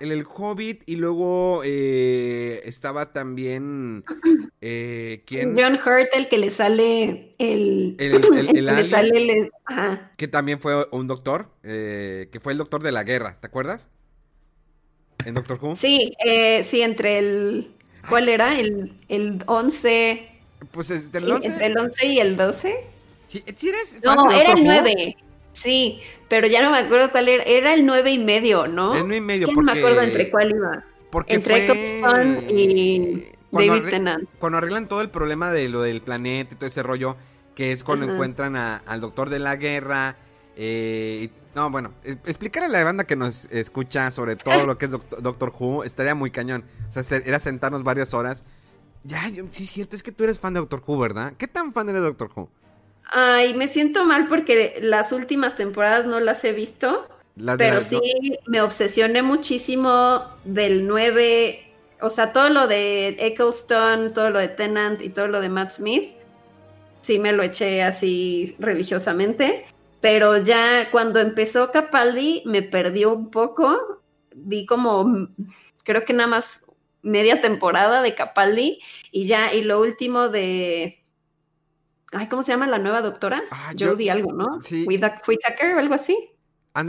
el, 0.00 0.24
Hobbit 0.24 0.84
y 0.86 0.94
luego 0.94 1.62
eh, 1.64 2.62
estaba 2.64 3.12
también. 3.12 4.04
Eh, 4.64 5.24
¿Quién? 5.26 5.56
John 5.58 5.74
Hurt, 5.74 6.10
el 6.14 6.28
que 6.28 6.38
le 6.38 6.48
sale 6.48 7.34
el. 7.38 7.96
El, 7.98 8.20
le 8.64 8.84
sale 8.84 9.50
Que 10.16 10.28
también 10.28 10.60
fue 10.60 10.86
un 10.92 11.08
doctor, 11.08 11.48
eh, 11.64 12.28
que 12.30 12.38
fue 12.38 12.52
el 12.52 12.58
doctor 12.58 12.80
de 12.80 12.92
la 12.92 13.02
guerra, 13.02 13.38
¿te 13.40 13.48
acuerdas? 13.48 13.88
¿En 15.24 15.34
Doctor 15.34 15.58
Who? 15.60 15.74
Sí, 15.74 16.14
eh, 16.24 16.62
sí, 16.62 16.80
entre 16.80 17.18
el. 17.18 17.72
¿Cuál 18.08 18.28
era? 18.28 18.56
El, 18.56 18.96
el 19.08 19.42
11. 19.46 20.28
Pues 20.70 20.92
entre 20.92 21.22
el 21.22 21.32
11. 21.32 21.48
entre 21.48 21.66
el 21.66 21.78
11 21.78 22.06
y 22.06 22.20
el 22.20 22.36
12. 22.36 22.86
Sí, 23.26 23.42
eres 23.68 23.98
no, 24.04 24.30
era 24.30 24.52
el 24.52 24.62
9. 24.62 25.16
Sí, 25.52 26.00
pero 26.28 26.46
ya 26.46 26.62
no 26.62 26.70
me 26.70 26.78
acuerdo 26.78 27.10
cuál 27.10 27.28
era. 27.28 27.42
Era 27.44 27.74
el 27.74 27.84
nueve 27.86 28.10
y 28.10 28.18
medio, 28.18 28.66
¿no? 28.66 28.94
El 28.94 29.00
nueve 29.00 29.16
y 29.16 29.20
medio, 29.20 29.46
porque... 29.46 29.60
No 29.60 29.72
me 29.72 29.78
acuerdo 29.78 30.02
entre 30.02 30.30
cuál 30.30 30.50
iba. 30.50 30.84
Porque 31.10 31.34
entre 31.34 31.66
fue... 31.66 32.46
y 32.48 33.26
David 33.52 33.90
Tennant. 33.90 34.28
Cuando 34.38 34.58
arreglan 34.58 34.88
todo 34.88 35.02
el 35.02 35.10
problema 35.10 35.52
de 35.52 35.68
lo 35.68 35.82
del 35.82 36.00
planeta 36.00 36.54
y 36.54 36.56
todo 36.56 36.66
ese 36.66 36.82
rollo, 36.82 37.16
que 37.54 37.72
es 37.72 37.84
cuando 37.84 38.10
encuentran 38.10 38.56
al 38.56 39.00
doctor 39.00 39.30
de 39.30 39.38
la 39.38 39.56
guerra. 39.56 40.16
Eh, 40.56 41.30
no, 41.54 41.70
bueno, 41.70 41.92
explicar 42.04 42.62
a 42.64 42.68
la 42.68 42.84
banda 42.84 43.04
que 43.04 43.16
nos 43.16 43.46
escucha 43.46 44.10
sobre 44.10 44.36
todo 44.36 44.66
lo 44.66 44.76
que 44.76 44.84
es 44.86 44.90
Doctor, 44.90 45.52
Who 45.58 45.84
estaría 45.84 46.14
muy 46.14 46.30
cañón. 46.30 46.64
O 46.88 47.02
sea, 47.02 47.18
era 47.18 47.38
sentarnos 47.38 47.84
varias 47.84 48.14
horas. 48.14 48.44
Ya, 49.04 49.22
sí, 49.50 49.64
es 49.64 49.70
cierto, 49.70 49.96
es 49.96 50.02
que 50.02 50.12
tú 50.12 50.24
eres 50.24 50.38
fan 50.38 50.54
de 50.54 50.60
Doctor 50.60 50.82
Who, 50.86 50.98
¿verdad? 50.98 51.34
¿Qué 51.36 51.48
tan 51.48 51.72
fan 51.72 51.88
eres 51.88 52.02
de 52.02 52.08
Doctor 52.08 52.30
Who? 52.34 52.50
Ay, 53.04 53.54
me 53.54 53.68
siento 53.68 54.04
mal 54.04 54.26
porque 54.28 54.78
las 54.80 55.12
últimas 55.12 55.54
temporadas 55.54 56.06
no 56.06 56.20
las 56.20 56.44
he 56.44 56.52
visto. 56.52 57.08
pero 57.58 57.82
sí 57.82 58.00
me 58.46 58.60
obsesioné 58.60 59.22
muchísimo 59.22 60.24
del 60.44 60.86
9, 60.86 61.72
o 62.00 62.10
sea, 62.10 62.32
todo 62.32 62.48
lo 62.50 62.66
de 62.66 63.16
Eccleston, 63.18 64.12
todo 64.12 64.30
lo 64.30 64.38
de 64.38 64.48
Tennant 64.48 65.02
y 65.02 65.08
todo 65.08 65.28
lo 65.28 65.40
de 65.40 65.48
Matt 65.48 65.72
Smith. 65.72 66.14
Sí 67.00 67.18
me 67.18 67.32
lo 67.32 67.42
eché 67.42 67.82
así 67.82 68.56
religiosamente. 68.58 69.66
Pero 70.00 70.36
ya 70.38 70.90
cuando 70.90 71.20
empezó 71.20 71.70
Capaldi 71.70 72.42
me 72.44 72.62
perdió 72.62 73.12
un 73.14 73.30
poco. 73.30 74.02
Vi 74.34 74.66
como, 74.66 75.28
creo 75.84 76.04
que 76.04 76.12
nada 76.12 76.28
más 76.28 76.66
media 77.02 77.40
temporada 77.40 78.02
de 78.02 78.14
Capaldi 78.14 78.80
y 79.10 79.26
ya, 79.26 79.52
y 79.52 79.62
lo 79.62 79.80
último 79.80 80.28
de 80.28 81.01
Ay, 82.12 82.28
¿cómo 82.28 82.42
se 82.42 82.52
llama 82.52 82.66
la 82.66 82.78
nueva 82.78 83.00
doctora? 83.00 83.42
Ah, 83.50 83.72
Jodie 83.78 84.10
algo, 84.10 84.32
¿no? 84.32 84.60
Sí. 84.60 84.84
Whitaker 84.86 85.74
o 85.74 85.78
algo 85.78 85.94
así. 85.94 86.16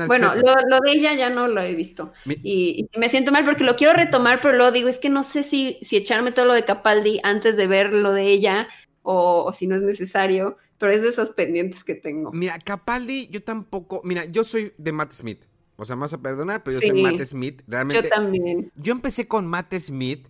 bueno, 0.07 0.33
lo, 0.35 0.79
de 0.81 0.91
ella 0.91 1.13
ya 1.15 1.29
no 1.29 1.47
lo 1.47 1.61
he 1.61 1.73
visto. 1.75 2.11
Y, 2.25 2.89
me 2.97 3.09
siento 3.09 3.31
mal 3.31 3.45
porque 3.45 3.63
lo 3.63 3.75
quiero 3.75 3.93
retomar, 3.93 4.41
pero 4.41 4.57
luego 4.57 4.71
digo, 4.71 4.89
es 4.89 4.99
que 4.99 5.09
no 5.09 5.23
sé 5.23 5.43
si, 5.43 5.79
si 5.81 5.95
echarme 5.95 6.33
todo 6.33 6.45
lo 6.45 6.53
de 6.53 6.65
Capaldi 6.65 7.19
antes 7.23 7.55
de 7.55 7.67
ver 7.67 7.93
lo 7.93 8.11
de 8.11 8.27
ella 8.27 8.67
o, 9.01 9.51
si 9.53 9.65
no 9.67 9.75
es 9.75 9.81
necesario, 9.81 10.57
pero 10.77 10.91
es 10.91 11.01
de 11.01 11.09
esos 11.09 11.29
pendientes 11.29 11.83
que 11.83 11.95
tengo. 11.95 12.31
Mira, 12.33 12.59
Capaldi, 12.59 13.27
yo 13.29 13.43
tampoco, 13.43 14.01
mira, 14.03 14.25
yo 14.25 14.43
soy 14.43 14.73
de 14.77 14.91
Matt 14.91 15.13
Smith. 15.13 15.45
O 15.77 15.85
sea, 15.85 15.95
me 15.95 16.01
vas 16.01 16.13
a 16.13 16.21
perdonar, 16.21 16.63
pero 16.63 16.79
yo 16.79 16.87
soy 16.87 17.01
Matt 17.01 17.21
Smith. 17.21 17.61
Realmente. 17.67 18.03
Yo 18.03 18.09
también. 18.09 18.71
Yo 18.75 18.91
empecé 18.91 19.27
con 19.27 19.47
Matt 19.47 19.73
Smith 19.75 20.27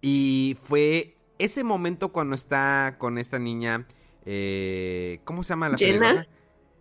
y 0.00 0.56
fue 0.60 1.16
ese 1.38 1.64
momento 1.64 2.12
cuando 2.12 2.34
está 2.34 2.96
con 2.98 3.18
esta 3.18 3.38
niña 3.38 3.86
eh, 4.24 5.20
¿Cómo 5.24 5.42
se 5.42 5.50
llama 5.50 5.68
la 5.68 5.76
película? 5.76 6.26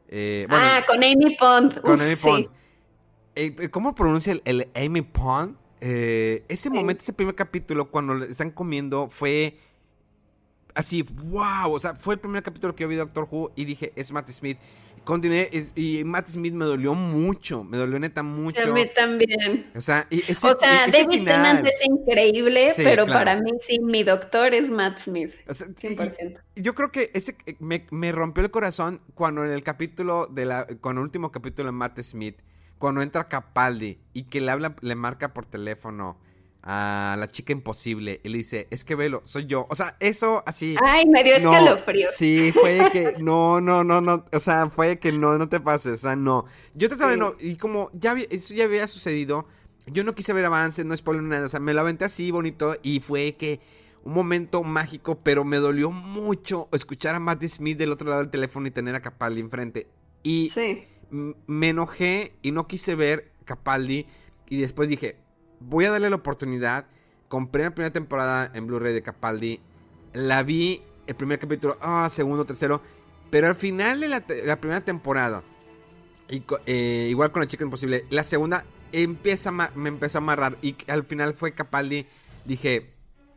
Eh, 0.08 0.48
ah, 0.50 0.82
con 0.88 0.98
Amy 0.98 1.36
Pond. 1.38 1.82
Con 1.82 2.02
Amy 2.02 2.16
Pond. 2.16 2.48
Eh, 3.36 3.70
¿Cómo 3.70 3.96
pronuncia 3.96 4.39
el, 4.46 4.70
Amy 4.76 5.02
Pond? 5.02 5.58
ese 5.80 6.70
momento, 6.70 7.04
ese 7.04 7.12
primer 7.12 7.36
capítulo, 7.36 7.91
cuando 7.91 8.24
están 8.24 8.52
comiendo, 8.52 9.10
fue 9.10 9.58
así, 10.74 11.04
wow. 11.04 11.74
O 11.74 11.80
sea, 11.80 11.96
fue 11.96 12.14
el 12.14 12.22
primer 12.22 12.41
capítulo 12.41 12.74
que 12.74 12.84
yo 12.84 12.88
vi 12.88 12.96
de 12.96 13.02
Doctor 13.02 13.28
Who 13.30 13.52
y 13.56 13.66
dije, 13.66 13.91
es 13.96 14.12
Matt 14.14 14.30
Smith. 14.30 14.58
Continué 15.04 15.49
y 15.76 16.04
Matt 16.06 16.28
Smith 16.28 16.54
me 16.54 16.66
dolió 16.66 16.95
mucho, 16.95 17.64
me 17.64 17.78
dolió 17.78 17.99
neta 17.99 18.24
mucho. 18.24 18.62
a 18.62 18.68
mí 18.68 18.89
también. 18.95 19.72
O 19.76 19.82
sea, 19.82 20.08
ese, 20.10 20.47
o 20.47 20.58
sea 20.58 20.88
David 20.88 21.26
Tennant 21.26 21.66
es 21.66 21.86
increíble, 21.86 22.72
pero 22.78 23.06
para 23.06 23.36
mí 23.36 23.51
sí, 23.62 23.80
mi 23.80 24.04
doctor 24.04 24.54
es 24.54 24.70
Matt 24.70 24.99
Smith. 24.99 25.34
yo 26.56 26.74
creo 26.74 26.91
que 26.91 27.12
ese 27.14 27.36
me, 27.60 27.86
me, 27.91 28.12
rompió 28.12 28.43
el 28.43 28.51
corazón 28.51 29.01
cuando 29.14 29.43
en 29.43 29.51
el 29.51 29.64
capítulo 29.64 30.28
de 30.28 30.45
la, 30.45 30.68
con 30.80 30.97
el 30.97 31.04
último 31.04 31.32
capítulo 31.32 31.68
de 31.68 31.74
Matt 31.74 31.99
Smith, 32.01 32.38
cuando 32.78 33.01
entra 33.01 33.28
Capaldi 33.28 33.99
y 34.14 34.24
que 34.24 34.41
le 34.41 34.51
habla, 34.51 34.76
le 34.82 34.95
marca 34.95 35.34
por 35.34 35.45
teléfono 35.45 36.18
a 36.66 37.18
la 37.20 37.30
chica 37.30 37.51
imposible 37.51 38.22
y 38.24 38.30
le 38.30 38.38
dice, 38.38 38.68
es 38.72 38.86
que 38.86 38.95
velo, 38.95 39.22
soy 39.26 39.45
yo. 39.45 39.68
O 39.70 39.76
sea, 39.76 39.97
eso 39.99 40.43
así. 40.45 40.78
Ay, 40.82 41.05
me 41.05 41.24
dio 41.24 41.36
escalofrío. 41.36 42.07
Sí, 42.14 42.53
fue 42.53 42.89
que 42.91 43.16
no, 43.20 43.59
no, 43.59 43.84
no, 43.84 43.99
no. 43.99 44.26
O 44.32 44.39
sea, 44.39 44.70
fue 44.70 44.97
que 44.97 45.11
no, 45.11 45.38
no 45.38 45.49
te 45.49 45.59
pases. 45.59 45.99
O 45.99 46.01
sea, 46.01 46.16
no. 46.16 46.45
Yo 46.74 46.88
te 46.88 46.95
sí. 46.95 47.18
no. 47.18 47.36
Y 47.39 47.57
como 47.57 47.89
ya 47.93 48.16
eso 48.30 48.53
ya 48.53 48.64
había 48.64 48.88
sucedido, 48.88 49.45
yo 49.88 50.05
no 50.05 50.16
quise 50.16 50.32
ver 50.32 50.45
avance, 50.45 50.86
no 50.86 50.95
spoiler 50.95 51.24
nada. 51.24 51.45
O 51.47 51.49
sea, 51.49 51.59
me 51.59 51.74
lo 51.74 51.82
aventé 51.82 52.05
así 52.05 52.32
bonito 52.32 52.78
y 52.82 53.01
fue 53.01 53.34
que 53.34 53.59
un 54.05 54.14
momento 54.14 54.64
mágico, 54.64 55.20
pero 55.22 55.43
me 55.43 55.57
dolió 55.57 55.91
mucho 55.91 56.70
escuchar 56.72 57.16
a 57.16 57.20
Matt 57.20 57.43
Smith 57.43 57.78
del 57.78 57.91
otro 57.91 58.09
lado 58.09 58.22
del 58.22 58.32
teléfono 58.32 58.68
y 58.68 58.72
tener 58.72 58.95
a 58.95 59.01
Capaldi 59.01 59.41
enfrente. 59.41 59.88
Y 60.24 60.49
me 61.11 61.70
enojé 61.70 62.32
y 62.41 62.51
no 62.51 62.68
quise 62.68 62.95
ver 62.95 63.32
Capaldi. 63.43 64.07
Y 64.49 64.57
después 64.57 64.88
dije, 64.88 65.18
voy 65.68 65.86
a 65.86 65.91
darle 65.91 66.09
la 66.09 66.16
oportunidad. 66.16 66.86
Compré 67.28 67.64
la 67.64 67.72
primera 67.72 67.93
temporada 67.93 68.51
en 68.53 68.68
Blu-ray 68.68 68.93
de 68.93 69.01
Capaldi. 69.01 69.59
La 70.14 70.43
vi 70.43 70.82
el 71.07 71.16
primer 71.16 71.39
capítulo, 71.39 71.78
ah, 71.82 72.07
segundo, 72.11 72.45
tercero. 72.45 72.82
Pero 73.30 73.47
al 73.47 73.55
final 73.55 73.99
de 73.99 74.07
la, 74.07 74.57
primera 74.57 74.82
temporada, 74.82 75.43
y, 76.30 76.43
eh, 76.68 77.07
igual 77.09 77.32
con 77.32 77.41
la 77.41 77.47
chica 77.47 77.64
imposible, 77.64 78.05
la 78.11 78.24
segunda 78.24 78.64
empieza 78.91 79.51
me 79.51 79.89
empezó 79.89 80.20
a 80.20 80.22
amarrar. 80.22 80.57
Y 80.61 80.76
al 80.88 81.03
final 81.03 81.34
fue 81.34 81.53
Capaldi. 81.53 82.05
Dije, 82.45 82.91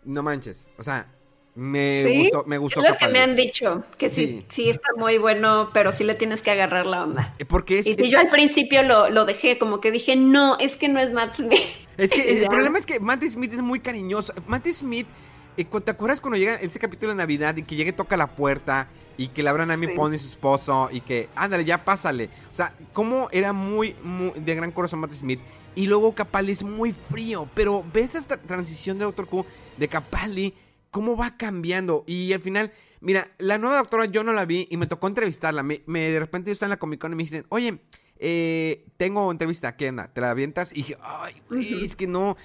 no 0.04 0.22
manches. 0.22 0.68
O 0.76 0.82
sea, 0.82 1.08
me 1.54 2.18
gustó, 2.18 2.44
me 2.44 2.58
gustó. 2.58 2.82
Es 2.82 2.90
lo 2.90 2.96
que 2.98 3.08
me 3.08 3.20
han 3.20 3.34
dicho, 3.34 3.84
que 3.96 4.10
sí. 4.10 4.44
sí. 4.50 4.68
está 4.68 4.88
muy 4.98 5.16
bueno, 5.16 5.70
pero 5.72 5.90
sí 5.90 6.04
le 6.04 6.14
tienes 6.14 6.42
que 6.42 6.50
agarrar 6.50 6.84
la 6.84 7.02
onda. 7.02 7.34
Eh, 7.38 7.46
porque 7.46 7.78
es, 7.78 7.86
y 7.86 7.94
si 7.94 8.10
yo 8.10 8.18
al 8.18 8.28
principio 8.28 8.82
lo, 8.82 9.08
lo, 9.08 9.24
dejé, 9.24 9.58
como 9.58 9.80
que 9.80 9.90
dije, 9.90 10.16
no, 10.16 10.58
es 10.58 10.76
que 10.76 10.90
no 10.90 11.00
es 11.00 11.12
Matt 11.12 11.36
Smith. 11.36 11.85
Es 11.96 12.10
que 12.10 12.40
el 12.42 12.48
problema 12.48 12.78
es 12.78 12.86
que 12.86 13.00
Matt 13.00 13.22
Smith 13.24 13.52
es 13.52 13.60
muy 13.62 13.80
cariñoso. 13.80 14.32
Matt 14.46 14.66
Smith 14.68 15.06
eh, 15.56 15.64
¿te 15.64 15.90
acuerdas 15.90 16.20
cuando 16.20 16.36
llega 16.36 16.54
ese 16.56 16.78
capítulo 16.78 17.12
de 17.12 17.16
Navidad 17.16 17.56
y 17.56 17.62
que 17.62 17.76
llega 17.76 17.90
y 17.90 17.92
toca 17.94 18.16
la 18.16 18.26
puerta 18.26 18.88
y 19.16 19.28
que 19.28 19.42
la 19.42 19.50
abran 19.50 19.70
a 19.70 19.76
mi 19.78 19.86
Sí. 19.86 19.92
pone 19.96 20.18
su 20.18 20.26
esposo 20.26 20.90
y 20.92 21.00
que, 21.00 21.28
ándale, 21.34 21.64
ya 21.64 21.84
pásale? 21.84 22.28
O 22.50 22.54
sea, 22.54 22.74
cómo 22.92 23.28
era 23.32 23.52
muy, 23.54 23.96
muy 24.02 24.32
de 24.36 24.54
gran 24.54 24.70
corazón 24.70 25.00
Matt 25.00 25.12
Smith 25.12 25.40
y 25.74 25.86
luego 25.86 26.14
Capaldi 26.14 26.52
es 26.52 26.62
muy 26.62 26.92
frío, 26.92 27.48
pero 27.54 27.84
ves 27.92 28.14
esta 28.14 28.36
transición 28.36 28.98
de 28.98 29.04
Doctor 29.04 29.28
Who 29.30 29.46
de 29.78 29.88
Capaldi, 29.88 30.54
cómo 30.90 31.16
va 31.16 31.36
cambiando 31.38 32.04
y 32.06 32.32
al 32.34 32.40
final, 32.40 32.72
mira, 33.00 33.28
la 33.38 33.56
nueva 33.58 33.76
doctora 33.78 34.04
yo 34.06 34.22
no 34.24 34.32
la 34.34 34.44
vi 34.44 34.66
y 34.70 34.76
me 34.76 34.86
tocó 34.86 35.06
entrevistarla. 35.08 35.62
Me, 35.62 35.82
me- 35.86 36.10
de 36.10 36.18
repente 36.20 36.48
yo 36.48 36.52
estaba 36.52 36.68
en 36.68 36.70
la 36.70 36.78
Comic 36.78 37.00
Con 37.00 37.12
y 37.12 37.16
me 37.16 37.22
dicen, 37.22 37.46
oye, 37.48 37.78
eh, 38.18 38.84
tengo 38.96 39.30
entrevista, 39.30 39.76
¿qué 39.76 39.88
onda? 39.88 40.08
¿Te 40.08 40.20
la 40.20 40.30
avientas? 40.30 40.72
Y 40.72 40.76
dije, 40.76 40.98
ay, 41.02 41.42
güey, 41.48 41.84
es 41.84 41.96
que 41.96 42.06
no, 42.06 42.36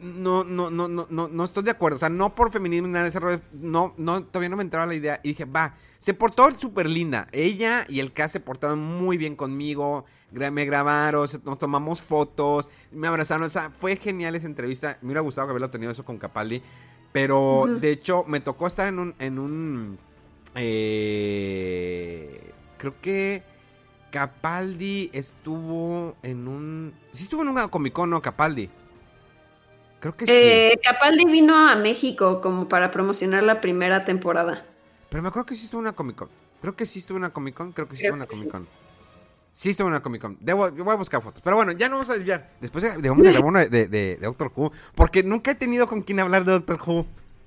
no, 0.00 0.44
no, 0.44 0.70
no, 0.70 0.88
no, 0.88 1.06
no, 1.08 1.28
no 1.28 1.44
estoy 1.44 1.62
de 1.62 1.70
acuerdo. 1.70 1.96
O 1.96 1.98
sea, 1.98 2.08
no 2.08 2.34
por 2.34 2.52
feminismo 2.52 2.86
ni 2.86 2.92
nada 2.92 3.04
de 3.04 3.08
ese 3.08 3.20
rollo. 3.20 3.40
No, 3.52 3.94
no, 3.96 4.24
todavía 4.24 4.48
no 4.48 4.56
me 4.56 4.62
entraba 4.62 4.86
la 4.86 4.94
idea. 4.94 5.20
Y 5.22 5.28
dije, 5.28 5.44
va, 5.44 5.76
se 5.98 6.14
portó 6.14 6.50
súper 6.58 6.88
linda. 6.88 7.28
Ella 7.32 7.86
y 7.88 8.00
el 8.00 8.12
cast 8.12 8.32
se 8.34 8.40
portaron 8.40 8.78
muy 8.80 9.16
bien 9.16 9.36
conmigo. 9.36 10.04
Me 10.30 10.64
grabaron, 10.64 11.28
nos 11.44 11.58
tomamos 11.58 12.02
fotos, 12.02 12.68
me 12.90 13.08
abrazaron. 13.08 13.44
O 13.44 13.50
sea, 13.50 13.70
fue 13.70 13.96
genial 13.96 14.34
esa 14.34 14.46
entrevista. 14.46 14.98
Me 15.00 15.08
hubiera 15.08 15.20
gustado 15.20 15.48
haberlo 15.48 15.70
tenido 15.70 15.92
eso 15.92 16.04
con 16.04 16.18
Capaldi. 16.18 16.62
Pero 17.12 17.66
de 17.80 17.90
hecho, 17.92 18.24
me 18.26 18.40
tocó 18.40 18.66
estar 18.66 18.88
en 18.88 18.98
un. 18.98 19.14
En 19.18 19.38
un 19.38 19.98
eh, 20.56 22.52
creo 22.76 23.00
que 23.00 23.42
Capaldi 24.14 25.10
estuvo 25.12 26.14
en 26.22 26.46
un. 26.46 26.94
Sí, 27.10 27.24
estuvo 27.24 27.42
en 27.42 27.48
una 27.48 27.66
Comic 27.66 27.92
Con, 27.92 28.10
¿no? 28.10 28.22
Capaldi. 28.22 28.70
Creo 29.98 30.16
que 30.16 30.24
sí. 30.26 30.32
Eh, 30.32 30.78
Capaldi 30.84 31.24
vino 31.24 31.56
a 31.56 31.74
México 31.74 32.40
como 32.40 32.68
para 32.68 32.92
promocionar 32.92 33.42
la 33.42 33.60
primera 33.60 34.04
temporada. 34.04 34.64
Pero 35.08 35.20
me 35.20 35.30
acuerdo 35.30 35.46
que 35.46 35.56
sí 35.56 35.64
estuvo 35.64 35.80
en 35.80 35.86
una 35.88 35.94
Comic 35.96 36.14
Con. 36.14 36.28
Creo 36.60 36.76
que 36.76 36.86
sí 36.86 37.00
estuvo 37.00 37.16
en 37.18 37.24
una 37.24 37.32
Comic 37.32 37.54
Con. 37.56 37.72
Creo 37.72 37.88
que 37.88 37.96
sí 37.96 38.02
estuvo 38.04 38.14
en 38.14 38.20
una 38.20 38.26
Comic 38.28 38.50
Con. 38.52 38.68
Sí 39.52 39.70
estuvo 39.70 39.88
en 39.88 39.94
una 39.94 40.02
Comic 40.02 40.22
Con. 40.22 40.38
Debo, 40.40 40.70
voy 40.70 40.92
a 40.92 40.96
buscar 40.96 41.20
fotos. 41.20 41.42
Pero 41.42 41.56
bueno, 41.56 41.72
ya 41.72 41.88
no 41.88 41.96
vamos 41.96 42.10
a 42.10 42.14
desviar. 42.14 42.50
Después 42.60 42.84
de- 42.84 42.90
debemos 42.90 43.24
de 43.24 43.32
grabar 43.32 43.48
uno 43.48 43.58
de, 43.58 43.68
de- 43.68 43.88
de- 43.88 44.16
de 44.16 44.26
Doctor 44.26 44.52
Who. 44.54 44.70
Porque 44.94 45.24
nunca 45.24 45.50
he 45.50 45.54
tenido 45.56 45.88
con 45.88 46.02
quien 46.02 46.20
hablar 46.20 46.44
de 46.44 46.52
Doctor 46.52 46.78
Who. 46.86 47.04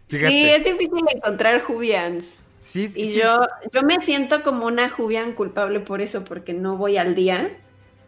Fíjate. 0.10 0.28
Sí, 0.28 0.50
es 0.50 0.66
difícil 0.66 1.06
encontrar 1.16 1.62
Jubians. 1.64 2.26
Sí, 2.60 2.92
Y 2.96 3.06
sí, 3.08 3.20
yo, 3.20 3.48
yo 3.72 3.84
me 3.84 4.02
siento 4.02 4.44
como 4.44 4.66
una 4.66 4.90
Jubian 4.90 5.34
culpable 5.34 5.80
por 5.80 6.02
eso, 6.02 6.24
porque 6.24 6.54
no 6.54 6.78
voy 6.78 6.98
al 6.98 7.16
día. 7.16 7.58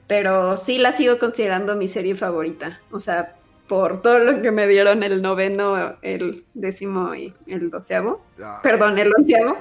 Pero 0.08 0.58
sí 0.58 0.80
la 0.80 0.92
sigo 0.92 1.20
considerando 1.20 1.76
mi 1.76 1.88
serie 1.88 2.16
favorita. 2.16 2.80
O 2.92 3.00
sea, 3.00 3.36
por 3.68 4.02
todo 4.02 4.18
lo 4.20 4.42
que 4.42 4.52
me 4.52 4.68
dieron 4.68 5.04
el 5.04 5.22
noveno, 5.22 5.98
el 6.02 6.44
décimo 6.56 7.14
y 7.14 7.34
el 7.46 7.70
doceavo. 7.70 8.22
Ah, 8.44 8.60
Perdón, 8.64 8.98
el 8.98 9.14
onceavo. 9.16 9.58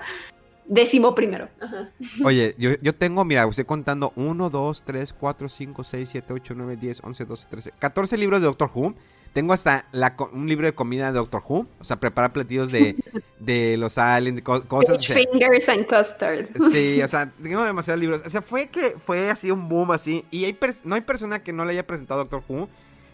Décimo 0.64 1.14
primero. 1.14 1.48
Ajá. 1.60 1.90
Oye, 2.24 2.54
yo, 2.58 2.70
yo 2.80 2.94
tengo, 2.94 3.24
mira, 3.24 3.44
estoy 3.44 3.64
contando 3.64 4.12
1, 4.16 4.50
2, 4.50 4.82
3, 4.84 5.12
4, 5.12 5.48
5, 5.48 5.84
6, 5.84 6.08
7, 6.10 6.32
8, 6.32 6.54
9, 6.56 6.76
10, 6.76 7.00
11, 7.04 7.24
12, 7.24 7.46
13, 7.48 7.72
14 7.78 8.16
libros 8.16 8.40
de 8.40 8.46
Doctor 8.46 8.70
Who. 8.74 8.94
Tengo 9.32 9.52
hasta 9.52 9.86
la 9.92 10.16
un 10.32 10.48
libro 10.48 10.66
de 10.66 10.74
comida 10.74 11.06
de 11.12 11.18
Doctor 11.18 11.42
Who. 11.46 11.66
O 11.80 11.84
sea, 11.84 11.98
preparar 12.00 12.32
platillos 12.32 12.72
de, 12.72 12.96
de 13.38 13.76
los 13.76 13.98
aliens, 13.98 14.36
de 14.36 14.42
co- 14.42 14.64
cosas. 14.64 14.98
o 14.98 15.02
sea, 15.02 15.16
Fingers 15.16 15.68
and 15.68 15.86
Custard. 15.86 16.46
Sí, 16.72 17.00
o 17.02 17.08
sea, 17.08 17.30
tengo 17.42 17.62
demasiados 17.64 18.00
libros. 18.00 18.22
O 18.24 18.28
sea, 18.30 18.42
fue 18.42 18.68
que 18.68 18.96
fue 19.04 19.30
así 19.30 19.50
un 19.50 19.68
boom 19.68 19.92
así. 19.92 20.24
Y 20.30 20.44
hay 20.44 20.58
no 20.84 20.94
hay 20.94 21.02
persona 21.02 21.42
que 21.42 21.52
no 21.52 21.64
le 21.64 21.72
haya 21.72 21.86
presentado 21.86 22.20
a 22.20 22.24
Doctor 22.24 22.42
Who. 22.48 22.68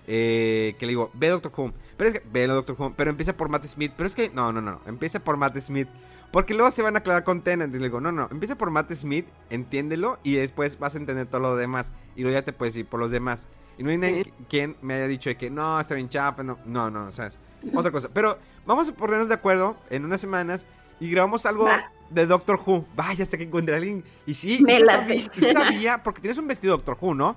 eh, 0.06 0.76
que 0.78 0.86
le 0.86 0.90
digo, 0.90 1.10
ve 1.14 1.28
Doctor 1.28 1.52
Who. 1.56 1.72
Pero 1.96 2.08
es 2.10 2.18
que, 2.18 2.22
ve 2.32 2.46
Doctor 2.46 2.76
Who. 2.78 2.94
Pero 2.96 3.10
empieza 3.10 3.36
por 3.36 3.48
Matt 3.48 3.64
Smith. 3.66 3.92
Pero 3.96 4.06
es 4.06 4.14
que, 4.14 4.30
no, 4.30 4.52
no, 4.52 4.60
no. 4.60 4.80
Empieza 4.86 5.20
por 5.20 5.36
Matt 5.36 5.56
Smith. 5.58 5.88
Porque 6.30 6.54
luego 6.54 6.70
se 6.72 6.82
van 6.82 6.96
a 6.96 6.98
aclarar 6.98 7.22
con 7.24 7.42
Tennant. 7.42 7.72
Y 7.74 7.78
le 7.78 7.84
digo, 7.84 8.00
no, 8.00 8.10
no. 8.12 8.28
Empieza 8.30 8.56
por 8.56 8.70
Matt 8.70 8.92
Smith. 8.92 9.26
Entiéndelo. 9.50 10.18
Y 10.22 10.34
después 10.34 10.78
vas 10.78 10.94
a 10.94 10.98
entender 10.98 11.26
todo 11.26 11.40
lo 11.40 11.56
demás. 11.56 11.92
Y 12.16 12.22
luego 12.22 12.36
ya 12.38 12.44
te 12.44 12.52
puedes 12.52 12.74
ir 12.76 12.86
por 12.86 12.98
los 13.00 13.10
demás. 13.10 13.46
Y 13.78 13.82
no 13.82 13.90
hay 13.90 13.98
nadie 13.98 14.24
Sí. 14.24 14.32
quien 14.48 14.76
me 14.82 14.94
haya 14.94 15.06
dicho 15.08 15.28
de 15.30 15.36
que 15.36 15.50
no, 15.50 15.80
está 15.80 15.94
bien 15.94 16.08
chafa. 16.08 16.42
No, 16.42 16.58
no, 16.64 16.90
no. 16.90 17.06
O 17.06 17.12
sea, 17.12 17.26
es 17.26 17.38
otra 17.74 17.90
cosa. 17.90 18.08
Pero 18.12 18.38
vamos 18.66 18.88
a 18.88 18.92
ponernos 18.94 19.28
de 19.28 19.34
acuerdo 19.34 19.76
en 19.90 20.04
unas 20.04 20.20
semanas. 20.20 20.66
Y 21.00 21.10
grabamos 21.10 21.44
algo 21.46 21.64
Va. 21.64 21.90
de 22.10 22.24
Doctor 22.26 22.60
Who. 22.64 22.86
Vaya, 22.94 23.24
hasta 23.24 23.36
que 23.36 23.42
encontré 23.44 23.74
a 23.74 23.78
alguien. 23.78 24.04
Y 24.26 24.34
sí, 24.34 24.60
Me 24.62 24.78
y 24.78 24.84
sabía, 24.84 25.16
y 25.16 25.30
sí 25.34 25.52
sabía, 25.52 26.02
porque 26.02 26.20
tienes 26.20 26.38
un 26.38 26.46
vestido 26.46 26.76
Doctor 26.76 26.96
Who, 27.00 27.14
¿no? 27.14 27.36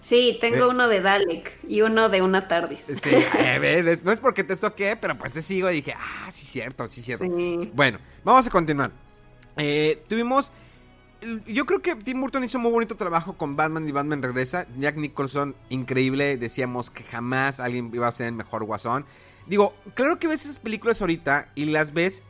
Sí, 0.00 0.36
tengo 0.40 0.64
Eh. 0.64 0.68
uno 0.68 0.86
de 0.88 1.00
Dalek 1.00 1.58
y 1.66 1.80
uno 1.80 2.08
de 2.10 2.20
una 2.20 2.46
TARDIS. 2.46 2.80
Sí, 3.02 3.10
eh, 3.38 3.58
ves, 3.58 3.84
ves, 3.84 4.04
no 4.04 4.12
es 4.12 4.18
porque 4.18 4.44
te 4.44 4.52
estoqué, 4.52 4.96
pero 5.00 5.16
pues 5.16 5.32
te 5.32 5.40
sigo 5.40 5.70
y 5.70 5.76
dije, 5.76 5.94
ah, 5.96 6.30
sí, 6.30 6.44
cierto, 6.44 6.88
sí, 6.90 7.00
cierto. 7.02 7.24
Sí. 7.24 7.70
Bueno, 7.74 7.98
vamos 8.22 8.46
a 8.46 8.50
continuar. 8.50 8.90
Eh, 9.56 10.02
tuvimos. 10.08 10.52
Yo 11.46 11.66
creo 11.66 11.80
que 11.82 11.94
Tim 11.96 12.20
Burton 12.20 12.44
hizo 12.44 12.58
muy 12.58 12.70
bonito 12.72 12.96
trabajo 12.96 13.36
con 13.36 13.56
Batman 13.56 13.88
y 13.88 13.92
Batman 13.92 14.22
regresa. 14.22 14.66
Jack 14.78 14.96
Nicholson, 14.96 15.54
increíble. 15.68 16.36
Decíamos 16.36 16.90
que 16.90 17.02
jamás 17.04 17.60
alguien 17.60 17.90
iba 17.92 18.08
a 18.08 18.12
ser 18.12 18.26
el 18.28 18.34
mejor 18.34 18.64
guasón. 18.64 19.04
Digo, 19.46 19.74
claro 19.94 20.18
que 20.18 20.26
ves 20.28 20.44
esas 20.44 20.58
películas 20.58 21.00
ahorita 21.00 21.50
y 21.54 21.66
las 21.66 21.92
ves 21.92 22.22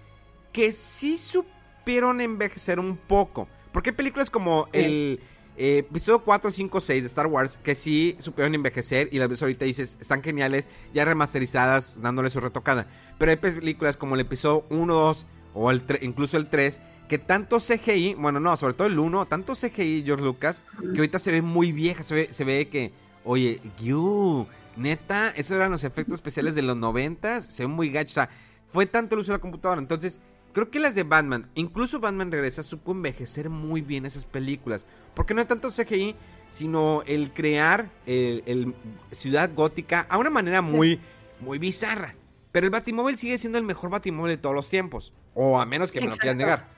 que 0.52 0.72
sí 0.72 1.16
supieron 1.16 2.20
envejecer 2.20 2.78
un 2.78 2.96
poco. 2.96 3.48
Porque 3.72 3.90
hay 3.90 3.96
películas 3.96 4.30
como 4.30 4.64
Sí. 4.72 4.80
el 4.80 5.20
eh, 5.56 5.78
episodio 5.78 6.20
4, 6.24 6.50
5, 6.50 6.80
6 6.80 7.02
de 7.02 7.06
Star 7.06 7.26
Wars 7.28 7.58
que 7.62 7.74
sí 7.76 8.16
supieron 8.18 8.54
envejecer 8.54 9.08
y 9.12 9.18
las 9.18 9.28
ves 9.28 9.40
ahorita 9.42 9.64
y 9.64 9.68
dices, 9.68 9.96
están 10.00 10.22
geniales, 10.22 10.66
ya 10.92 11.04
remasterizadas, 11.04 12.00
dándole 12.00 12.30
su 12.30 12.40
retocada. 12.40 12.86
Pero 13.18 13.30
hay 13.30 13.36
películas 13.36 13.96
como 13.96 14.14
el 14.16 14.20
episodio 14.22 14.64
1, 14.70 14.94
2 14.94 15.26
o 15.54 15.72
incluso 16.02 16.36
el 16.36 16.46
3 16.46 16.80
que 17.08 17.18
tanto 17.18 17.58
CGI, 17.58 18.14
bueno, 18.14 18.40
no, 18.40 18.56
sobre 18.56 18.74
todo 18.74 18.86
el 18.86 18.98
1, 18.98 19.26
tanto 19.26 19.54
CGI 19.54 20.02
George 20.04 20.24
Lucas, 20.24 20.62
que 20.80 21.00
ahorita 21.00 21.18
se 21.18 21.32
ve 21.32 21.42
muy 21.42 21.72
vieja, 21.72 22.02
se 22.02 22.14
ve, 22.14 22.28
se 22.30 22.44
ve 22.44 22.68
que, 22.68 22.92
oye, 23.24 23.60
you, 23.82 24.46
neta, 24.76 25.28
esos 25.30 25.52
eran 25.56 25.70
los 25.70 25.84
efectos 25.84 26.14
especiales 26.14 26.54
de 26.54 26.62
los 26.62 26.76
90, 26.76 27.42
se 27.42 27.64
ven 27.64 27.72
muy 27.72 27.90
gachos, 27.90 28.12
o 28.12 28.14
sea, 28.14 28.30
fue 28.68 28.86
tanto 28.86 29.14
el 29.14 29.20
uso 29.20 29.32
de 29.32 29.38
la 29.38 29.42
computadora, 29.42 29.80
entonces, 29.80 30.18
creo 30.52 30.70
que 30.70 30.80
las 30.80 30.94
de 30.94 31.02
Batman, 31.02 31.50
incluso 31.54 32.00
Batman 32.00 32.32
Regresa, 32.32 32.62
supo 32.62 32.92
envejecer 32.92 33.50
muy 33.50 33.82
bien 33.82 34.06
esas 34.06 34.24
películas, 34.24 34.86
porque 35.14 35.34
no 35.34 35.40
hay 35.40 35.46
tanto 35.46 35.70
CGI, 35.70 36.14
sino 36.48 37.02
el 37.06 37.32
crear 37.32 37.90
el, 38.06 38.42
el 38.46 38.74
ciudad 39.10 39.50
gótica 39.54 40.06
a 40.08 40.18
una 40.18 40.30
manera 40.30 40.62
muy, 40.62 41.00
muy 41.40 41.58
bizarra. 41.58 42.14
Pero 42.54 42.66
el 42.66 42.70
Batimóvil 42.70 43.18
sigue 43.18 43.36
siendo 43.36 43.58
el 43.58 43.64
mejor 43.64 43.90
Batimóvil 43.90 44.30
de 44.30 44.38
todos 44.38 44.54
los 44.54 44.68
tiempos. 44.68 45.12
O 45.34 45.60
a 45.60 45.66
menos 45.66 45.90
que 45.90 46.00
me 46.00 46.08
lo 46.08 46.16
quieras 46.16 46.36
Exacto. 46.36 46.36
negar. 46.36 46.68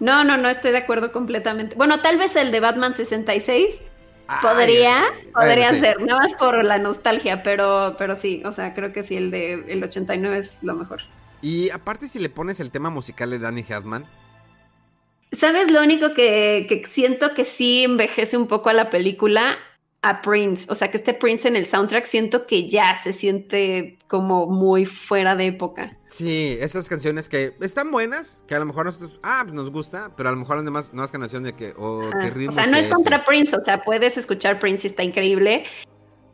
No, 0.00 0.24
no, 0.24 0.36
no 0.36 0.48
estoy 0.48 0.72
de 0.72 0.78
acuerdo 0.78 1.12
completamente. 1.12 1.76
Bueno, 1.76 2.00
tal 2.00 2.18
vez 2.18 2.34
el 2.34 2.50
de 2.50 2.58
Batman 2.58 2.92
66 2.92 3.84
Ay, 4.26 4.38
podría, 4.40 4.98
ay, 4.98 5.04
ay. 5.08 5.32
podría 5.32 5.70
Bueno, 5.70 5.72
sí. 5.72 5.80
ser, 5.80 6.00
nada 6.02 6.20
más 6.22 6.34
por 6.34 6.64
la 6.64 6.78
nostalgia, 6.78 7.44
pero, 7.44 7.94
pero 7.96 8.16
sí, 8.16 8.42
o 8.44 8.50
sea, 8.50 8.74
creo 8.74 8.92
que 8.92 9.04
sí, 9.04 9.16
el 9.16 9.30
de 9.30 9.54
el 9.72 9.84
89 9.84 10.38
es 10.38 10.58
lo 10.62 10.74
mejor. 10.74 11.02
Y 11.40 11.70
aparte 11.70 12.08
si 12.08 12.18
le 12.18 12.28
pones 12.30 12.60
el 12.60 12.70
tema 12.70 12.90
musical 12.90 13.30
de 13.30 13.38
Danny 13.38 13.64
Hartman. 13.70 14.10
¿Sabes 15.32 15.70
lo 15.70 15.82
único 15.82 16.14
que, 16.14 16.66
que 16.68 16.84
siento 16.88 17.34
que 17.34 17.44
sí 17.44 17.84
envejece 17.84 18.36
un 18.36 18.48
poco 18.48 18.70
a 18.70 18.72
la 18.72 18.90
película? 18.90 19.58
A 20.08 20.22
Prince. 20.22 20.66
O 20.70 20.74
sea, 20.74 20.90
que 20.90 20.96
este 20.96 21.14
Prince 21.14 21.48
en 21.48 21.56
el 21.56 21.66
soundtrack 21.66 22.04
siento 22.04 22.46
que 22.46 22.68
ya 22.68 22.96
se 22.96 23.12
siente 23.12 23.98
como 24.06 24.46
muy 24.46 24.84
fuera 24.84 25.34
de 25.34 25.46
época. 25.46 25.98
Sí, 26.06 26.56
esas 26.60 26.88
canciones 26.88 27.28
que 27.28 27.56
están 27.60 27.90
buenas, 27.90 28.44
que 28.46 28.54
a 28.54 28.58
lo 28.58 28.66
mejor 28.66 28.86
nosotros, 28.86 29.18
ah, 29.22 29.40
pues 29.42 29.54
nos 29.54 29.70
gusta, 29.70 30.12
pero 30.16 30.28
a 30.28 30.32
lo 30.32 30.38
mejor 30.38 30.56
las 30.56 30.64
demás 30.64 30.92
nuevas 30.92 31.10
canciones 31.10 31.52
de 31.52 31.56
que, 31.56 31.74
oh, 31.76 32.08
qué 32.20 32.30
ritmo 32.30 32.50
O 32.50 32.54
sea, 32.54 32.66
no 32.66 32.76
es 32.76 32.88
contra 32.88 33.24
Prince, 33.24 33.56
o 33.56 33.64
sea, 33.64 33.82
puedes 33.82 34.16
escuchar 34.16 34.58
Prince 34.58 34.86
y 34.86 34.90
está 34.90 35.02
increíble, 35.02 35.64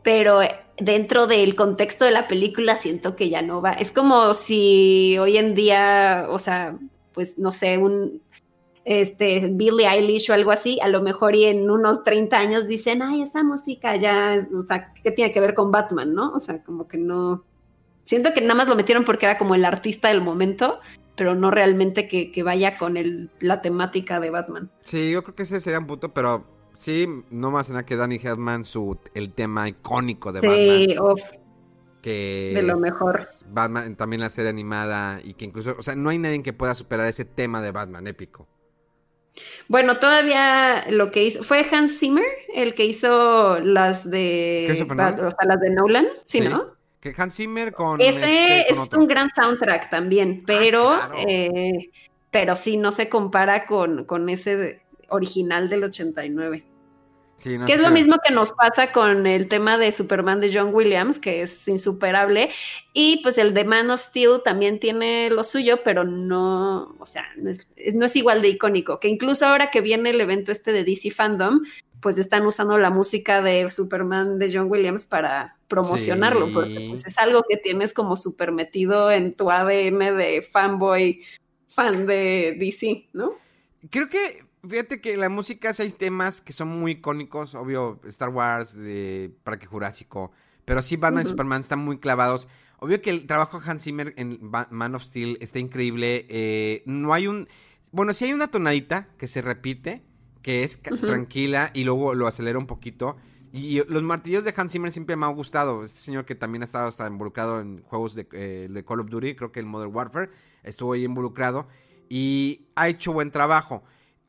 pero 0.03 0.41
dentro 0.77 1.25
del 1.27 1.55
contexto 1.55 2.05
de 2.05 2.11
la 2.11 2.27
película 2.27 2.75
siento 2.75 3.15
que 3.15 3.29
ya 3.29 3.41
no 3.41 3.61
va. 3.61 3.73
Es 3.73 3.91
como 3.91 4.33
si 4.35 5.17
hoy 5.17 5.37
en 5.37 5.55
día, 5.55 6.27
o 6.29 6.37
sea, 6.37 6.77
pues 7.13 7.37
no 7.39 7.51
sé, 7.51 7.77
un 7.77 8.21
este 8.85 9.47
Billie 9.51 9.87
Eilish 9.87 10.29
o 10.29 10.33
algo 10.33 10.51
así, 10.51 10.79
a 10.81 10.87
lo 10.89 11.01
mejor 11.01 11.35
y 11.35 11.45
en 11.45 11.69
unos 11.69 12.03
30 12.03 12.37
años 12.37 12.67
dicen, 12.67 13.01
ay, 13.01 13.21
esa 13.21 13.43
música 13.43 13.95
ya, 13.95 14.47
o 14.57 14.63
sea, 14.63 14.93
¿qué 15.03 15.11
tiene 15.11 15.31
que 15.31 15.39
ver 15.39 15.53
con 15.53 15.71
Batman, 15.71 16.13
no? 16.13 16.31
O 16.33 16.39
sea, 16.39 16.63
como 16.63 16.87
que 16.87 16.97
no. 16.97 17.43
Siento 18.05 18.33
que 18.33 18.41
nada 18.41 18.55
más 18.55 18.67
lo 18.67 18.75
metieron 18.75 19.05
porque 19.05 19.25
era 19.25 19.37
como 19.37 19.55
el 19.55 19.63
artista 19.63 20.09
del 20.09 20.21
momento, 20.21 20.79
pero 21.15 21.35
no 21.35 21.51
realmente 21.51 22.07
que, 22.07 22.31
que 22.31 22.43
vaya 22.43 22.77
con 22.77 22.97
el, 22.97 23.29
la 23.39 23.61
temática 23.61 24.19
de 24.19 24.29
Batman. 24.29 24.69
Sí, 24.83 25.11
yo 25.11 25.23
creo 25.23 25.35
que 25.35 25.43
ese 25.43 25.61
sería 25.61 25.79
un 25.79 25.87
punto, 25.87 26.13
pero 26.13 26.45
sí, 26.75 27.07
no 27.29 27.51
más 27.51 27.69
nada 27.69 27.85
que 27.85 27.95
Danny 27.95 28.19
Hartman, 28.25 28.65
su, 28.65 28.97
el 29.13 29.33
tema 29.33 29.69
icónico 29.69 30.33
de 30.33 30.41
Sí, 30.41 30.87
Batman. 30.97 31.11
uf. 31.13 31.21
que 32.01 32.51
De 32.55 32.63
lo 32.63 32.77
mejor. 32.77 33.21
Batman, 33.47 33.95
también 33.95 34.19
la 34.19 34.29
serie 34.29 34.49
animada 34.49 35.21
y 35.23 35.35
que 35.35 35.45
incluso, 35.45 35.75
o 35.79 35.83
sea, 35.83 35.95
no 35.95 36.09
hay 36.09 36.17
nadie 36.19 36.43
que 36.43 36.51
pueda 36.51 36.75
superar 36.75 37.07
ese 37.07 37.23
tema 37.23 37.61
de 37.61 37.71
Batman 37.71 38.07
épico. 38.07 38.47
Bueno, 39.67 39.97
todavía 39.97 40.85
lo 40.89 41.11
que 41.11 41.23
hizo 41.23 41.43
fue 41.43 41.65
Hans 41.71 41.99
Zimmer, 41.99 42.25
el 42.53 42.75
que 42.75 42.85
hizo 42.85 43.59
las 43.59 44.09
de 44.09 44.67
o 44.69 44.75
sea, 44.75 45.45
las 45.45 45.59
de 45.59 45.69
Nolan, 45.71 46.07
sí, 46.25 46.41
Sí. 46.41 46.47
¿no? 46.49 46.73
Que 46.99 47.13
Hans 47.17 47.35
Zimmer 47.35 47.73
con. 47.73 47.99
Ese 47.99 48.61
este, 48.61 48.71
es 48.71 48.89
un 48.93 49.07
gran 49.07 49.29
soundtrack 49.29 49.89
también, 49.89 50.39
ah, 50.41 50.43
pero. 50.45 50.99
Eh, 51.27 51.89
pero 52.31 52.55
sí, 52.55 52.77
no 52.77 52.91
se 52.91 53.09
compara 53.09 53.65
con, 53.65 54.05
con 54.05 54.27
ese 54.29 54.81
original 55.09 55.69
del 55.69 55.83
89 55.83 56.65
que 57.41 57.73
es 57.73 57.81
lo 57.81 57.91
mismo 57.91 58.17
que 58.25 58.33
nos 58.33 58.51
pasa 58.53 58.91
con 58.91 59.27
el 59.27 59.47
tema 59.47 59.77
de 59.77 59.91
Superman 59.91 60.39
de 60.39 60.53
John 60.53 60.73
Williams, 60.73 61.19
que 61.19 61.41
es 61.41 61.67
insuperable. 61.67 62.51
Y 62.93 63.21
pues 63.21 63.37
el 63.37 63.53
de 63.53 63.65
Man 63.65 63.89
of 63.89 64.01
Steel 64.01 64.41
también 64.43 64.79
tiene 64.79 65.29
lo 65.29 65.43
suyo, 65.43 65.79
pero 65.83 66.03
no, 66.03 66.95
o 66.99 67.05
sea, 67.05 67.25
no 67.35 67.49
es, 67.49 68.15
igual 68.15 68.41
de 68.41 68.49
icónico. 68.49 68.99
Que 68.99 69.09
incluso 69.09 69.45
ahora 69.45 69.71
que 69.71 69.81
viene 69.81 70.11
el 70.11 70.21
evento 70.21 70.51
este 70.51 70.71
de 70.71 70.83
DC 70.83 71.11
Fandom, 71.11 71.61
pues 71.99 72.17
están 72.17 72.45
usando 72.45 72.77
la 72.77 72.89
música 72.89 73.41
de 73.41 73.69
Superman 73.69 74.39
de 74.39 74.51
John 74.53 74.69
Williams 74.69 75.05
para 75.05 75.57
promocionarlo, 75.67 76.49
porque 76.53 76.87
pues, 76.91 77.05
es 77.05 77.17
algo 77.17 77.43
que 77.47 77.57
tienes 77.57 77.93
como 77.93 78.15
súper 78.15 78.51
metido 78.51 79.11
en 79.11 79.33
tu 79.33 79.49
ADN 79.49 80.17
de 80.17 80.47
fanboy, 80.49 81.21
fan 81.67 82.05
de 82.05 82.55
DC, 82.59 83.07
¿no? 83.13 83.33
Creo 83.89 84.07
que 84.07 84.43
Fíjate 84.67 85.01
que 85.01 85.17
la 85.17 85.27
música, 85.27 85.73
hay 85.77 85.89
temas 85.89 86.39
que 86.39 86.53
son 86.53 86.69
muy 86.69 86.93
icónicos, 86.93 87.53
obvio, 87.53 87.99
Star 88.05 88.29
Wars, 88.29 88.73
de 88.73 89.35
Parque 89.43 89.65
Jurásico, 89.65 90.31
pero 90.63 90.81
sí 90.81 90.95
Batman 90.95 91.25
y 91.25 91.29
Superman 91.29 91.61
están 91.61 91.79
muy 91.79 91.97
clavados. 91.99 92.47
Obvio 92.79 93.01
que 93.01 93.09
el 93.09 93.27
trabajo 93.27 93.59
de 93.59 93.69
Hans 93.69 93.83
Zimmer 93.83 94.13
en 94.15 94.39
Man 94.41 94.95
of 94.95 95.03
Steel 95.03 95.37
está 95.41 95.59
increíble. 95.59 96.25
Eh, 96.29 96.81
no 96.85 97.13
hay 97.13 97.27
un... 97.27 97.49
Bueno, 97.91 98.13
sí 98.13 98.23
hay 98.23 98.33
una 98.33 98.47
tonadita 98.47 99.09
que 99.17 99.27
se 99.27 99.41
repite, 99.41 100.01
que 100.41 100.63
es 100.63 100.81
tranquila 100.81 101.69
y 101.73 101.83
luego 101.83 102.15
lo 102.15 102.27
acelera 102.27 102.57
un 102.57 102.67
poquito. 102.67 103.17
Y 103.51 103.83
los 103.87 104.01
martillos 104.03 104.45
de 104.45 104.53
Hans 104.55 104.71
Zimmer 104.71 104.91
siempre 104.91 105.17
me 105.17 105.25
han 105.25 105.35
gustado. 105.35 105.83
Este 105.83 105.99
señor 105.99 106.23
que 106.23 106.35
también 106.35 106.61
ha 106.61 106.65
estado 106.65 106.87
hasta 106.87 107.05
involucrado 107.05 107.59
en 107.59 107.83
juegos 107.83 108.15
de, 108.15 108.27
eh, 108.31 108.69
de 108.71 108.85
Call 108.85 109.01
of 109.01 109.09
Duty, 109.09 109.35
creo 109.35 109.51
que 109.51 109.59
el 109.59 109.65
Modern 109.65 109.93
Warfare, 109.93 110.29
estuvo 110.63 110.93
ahí 110.93 111.03
involucrado 111.03 111.67
y 112.07 112.67
ha 112.75 112.87
hecho 112.87 113.11
buen 113.11 113.29
trabajo. 113.29 113.83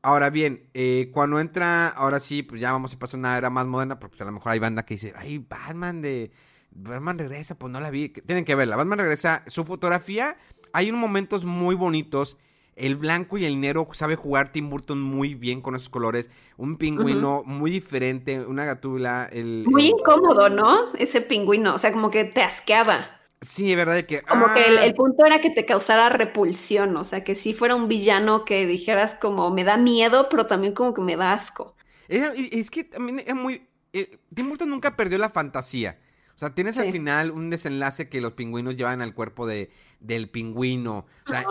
Ahora 0.05 0.29
bien, 0.29 0.69
eh, 0.75 1.09
cuando 1.15 1.41
entra, 1.41 1.89
ahora 1.89 2.21
sí, 2.21 2.43
pues 2.43 2.61
ya 2.61 2.73
vamos 2.73 2.93
a 2.93 2.99
pasar 2.99 3.17
a 3.17 3.21
una 3.21 3.39
era 3.39 3.49
más 3.49 3.67
moderna, 3.67 3.99
porque 3.99 4.17
pues, 4.17 4.21
a 4.21 4.27
lo 4.27 4.33
mejor 4.33 4.53
hay 4.53 4.59
banda 4.59 4.85
que 4.85 4.95
dice, 4.95 5.15
ay, 5.17 5.39
Batman 5.39 6.03
de... 6.03 6.31
Batman 6.73 7.17
regresa, 7.17 7.59
pues 7.59 7.73
no 7.73 7.81
la 7.81 7.89
vi. 7.89 8.11
Tienen 8.11 8.45
que 8.45 8.55
verla. 8.55 8.77
Batman 8.77 8.99
regresa. 8.99 9.43
Su 9.47 9.65
fotografía, 9.65 10.37
hay 10.75 10.91
unos 10.91 11.01
momentos 11.01 11.47
muy 11.47 11.75
bonitos. 11.75 12.37
El 12.77 12.97
blanco 12.97 13.39
y 13.39 13.47
el 13.47 13.59
negro 13.59 13.89
sabe 13.93 14.15
jugar 14.17 14.53
Tim 14.53 14.69
Burton 14.69 15.01
muy 15.01 15.35
bien 15.35 15.63
con 15.63 15.75
esos 15.75 15.89
colores. 15.89 16.29
Un 16.59 16.77
pingüino 16.77 17.43
muy 17.47 17.71
diferente, 17.71 18.45
una 18.45 18.67
gatula. 18.67 19.27
El, 19.33 19.65
muy 19.67 19.87
incómodo, 19.87 20.51
¿no? 20.51 20.93
Ese 20.99 21.23
pingüino. 21.23 21.75
O 21.75 21.79
sea, 21.79 21.93
como 21.93 22.11
que 22.11 22.25
te 22.25 22.43
asqueaba. 22.43 23.14
Sí, 23.45 23.71
es 23.71 23.77
verdad 23.77 24.03
que. 24.03 24.23
Como 24.23 24.47
que 24.55 24.61
ah. 24.61 24.85
el, 24.85 24.95
punto 24.95 25.27
era 25.27 25.41
que 25.41 25.51
te 25.51 25.67
causara 25.67 26.09
repulsión, 26.09 26.97
o 26.97 27.05
sea, 27.05 27.23
que 27.25 27.35
si 27.35 27.53
fuera 27.53 27.75
un 27.75 27.89
villano 27.89 28.45
que 28.45 28.67
dijeras 28.67 29.15
como 29.15 29.51
me 29.51 29.65
da 29.65 29.77
miedo, 29.77 30.29
pero 30.31 30.47
también 30.47 30.73
como 30.73 30.95
que 30.95 31.03
me 31.03 31.17
da 31.17 31.35
asco. 31.35 31.77
Es, 32.09 32.71
que 32.71 32.85
también 32.85 33.23
es 33.27 33.35
muy. 33.35 33.69
Eh, 33.93 34.19
Tim 34.35 34.49
Burton 34.49 34.71
nunca 34.71 34.97
perdió 34.97 35.19
la 35.19 35.29
fantasía. 35.29 35.99
O 36.35 36.39
sea, 36.39 36.55
tienes 36.55 36.79
al 36.79 36.91
final 36.91 37.31
un 37.31 37.49
desenlace 37.49 38.09
que 38.09 38.21
los 38.21 38.33
pingüinos 38.33 38.77
llevan 38.77 39.03
al 39.03 39.15
cuerpo 39.15 39.47
de, 39.47 39.71
del 40.01 40.29
pingüino. 40.29 41.07
O 41.27 41.31
sea, 41.31 41.45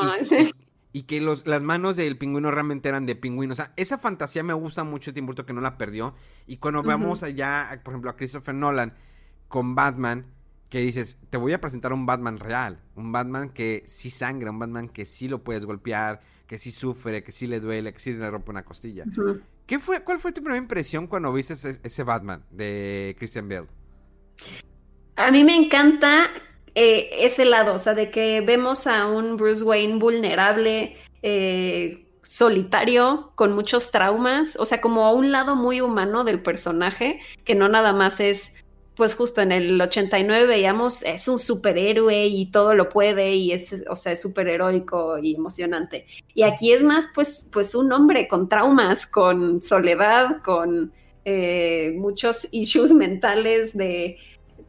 y, 0.92 1.04
que 1.04 1.22
los, 1.22 1.48
las 1.48 1.62
manos 1.62 1.96
del 1.96 2.18
pingüino 2.18 2.52
realmente 2.52 2.90
eran 2.90 3.06
de 3.06 3.16
pingüino. 3.16 3.54
O 3.54 3.56
sea, 3.56 3.72
esa 3.78 3.98
fantasía 3.98 4.44
me 4.44 4.54
gusta 4.54 4.84
mucho 4.84 5.14
Tim 5.14 5.26
Burton 5.26 5.46
que 5.46 5.54
no 5.54 5.62
la 5.62 5.78
perdió. 5.78 6.16
Y 6.48 6.58
cuando 6.58 6.84
vamos 6.84 7.24
allá, 7.24 7.80
por 7.84 7.94
ejemplo, 7.94 8.12
a 8.12 8.18
Christopher 8.18 8.56
Nolan 8.56 8.94
con 9.48 9.74
Batman 9.74 10.33
que 10.74 10.80
dices, 10.80 11.20
te 11.30 11.38
voy 11.38 11.54
a 11.54 11.62
presentar 11.62 11.94
un 11.94 12.08
Batman 12.08 12.40
real, 12.40 12.80
un 12.96 13.12
Batman 13.12 13.50
que 13.50 13.84
sí 13.86 14.10
sangra, 14.10 14.50
un 14.50 14.58
Batman 14.58 14.90
que 14.90 15.06
sí 15.06 15.30
lo 15.30 15.44
puedes 15.44 15.68
golpear, 15.68 16.22
que 16.48 16.58
sí 16.58 16.72
sufre, 16.72 17.24
que 17.24 17.32
sí 17.32 17.46
le 17.46 17.60
duele, 17.60 17.94
que 17.94 18.00
sí 18.00 18.12
le 18.12 18.28
rompe 18.28 18.50
una 18.50 18.66
costilla. 18.66 19.04
¿Qué 19.68 19.78
fue, 19.78 20.04
¿Cuál 20.04 20.20
fue 20.20 20.32
tu 20.32 20.42
primera 20.42 20.58
impresión 20.58 21.06
cuando 21.06 21.32
viste 21.32 21.54
ese, 21.54 22.04
Batman 22.04 22.44
de 22.50 23.16
Christian 23.20 23.48
Bale? 23.48 23.68
A 25.16 25.30
mí 25.30 25.44
me 25.44 25.56
encanta 25.56 26.32
eh, 26.74 27.08
ese 27.20 27.46
lado, 27.46 27.76
o 27.76 27.78
sea, 27.78 27.94
de 27.94 28.10
que 28.10 28.42
vemos 28.42 28.88
a 28.88 29.06
un 29.06 29.38
Bruce 29.38 29.64
Wayne 29.64 30.00
vulnerable, 30.00 30.98
eh, 31.22 32.08
solitario, 32.24 33.32
con 33.36 33.54
muchos 33.54 33.92
traumas, 33.92 34.56
o 34.56 34.66
sea, 34.66 34.82
como 34.82 35.06
a 35.06 35.14
un 35.14 35.32
lado 35.32 35.56
muy 35.56 35.82
humano 35.82 36.24
del 36.24 36.42
personaje, 36.42 37.20
que 37.44 37.54
no 37.54 37.70
nada 37.70 37.94
más 37.94 38.20
es 38.20 38.53
pues 38.96 39.16
justo 39.16 39.42
en 39.42 39.52
el 39.52 39.82
89 39.82 40.46
veíamos, 40.46 41.02
es 41.04 41.28
un 41.28 41.40
superhéroe 41.40 42.28
y 42.28 42.52
todo 42.52 42.74
lo 42.76 42.90
puede 42.90 43.34
y 43.34 43.52
es, 43.52 43.84
o 43.90 43.96
sea, 43.96 44.12
es 44.12 44.22
superheroico 44.22 45.18
y 45.18 45.36
emocionante. 45.36 46.06
Y 46.34 46.44
aquí 46.44 46.72
es 46.74 46.84
más, 46.84 47.08
pues, 47.16 47.48
pues 47.52 47.74
un 47.74 47.92
hombre 47.92 48.28
con 48.28 48.48
traumas, 48.48 49.08
con 49.08 49.64
soledad, 49.64 50.42
con 50.44 50.94
eh, 51.26 51.94
muchos 51.98 52.48
issues 52.52 52.92
mentales 52.92 53.76
de, 53.76 54.18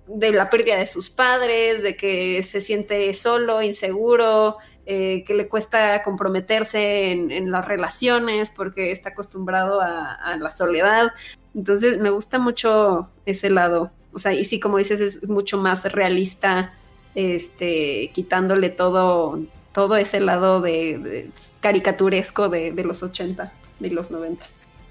de, 0.07 0.33
la 0.33 0.49
pérdida 0.49 0.77
de 0.79 0.87
sus 0.87 1.11
padres, 1.11 1.83
de 1.83 1.97
que 1.97 2.43
se 2.43 2.63
siente 2.63 3.13
solo, 3.13 3.61
inseguro, 3.61 4.57
eh, 4.87 5.23
que 5.27 5.35
le 5.35 5.49
cuesta 5.49 6.03
comprometerse 6.03 7.11
en, 7.11 7.51
las 7.51 7.67
relaciones 7.67 8.51
porque 8.51 8.91
está 8.91 9.11
acostumbrado 9.11 9.83
a 9.83 10.37
la 10.39 10.51
soledad. 10.51 11.13
Entonces 11.55 11.99
me 11.99 12.11
gusta 12.11 12.39
mucho 12.39 13.11
ese 13.27 13.51
lado 13.51 13.91
o 14.15 14.19
sea, 14.19 14.33
y 14.33 14.45
sí, 14.45 14.61
como 14.61 14.79
dices, 14.79 15.01
es 15.01 15.29
mucho 15.29 15.59
más 15.59 15.91
realista, 15.93 16.75
este, 17.15 18.11
quitándole 18.15 18.71
todo, 18.71 19.41
todo 19.73 19.97
ese 19.97 20.21
lado 20.21 20.61
de, 20.61 21.31
caricaturesco 21.61 22.49
de, 22.49 22.73
los 22.85 23.03
80, 23.03 23.53
de 23.81 23.91
los 23.91 24.11
90. 24.11 24.47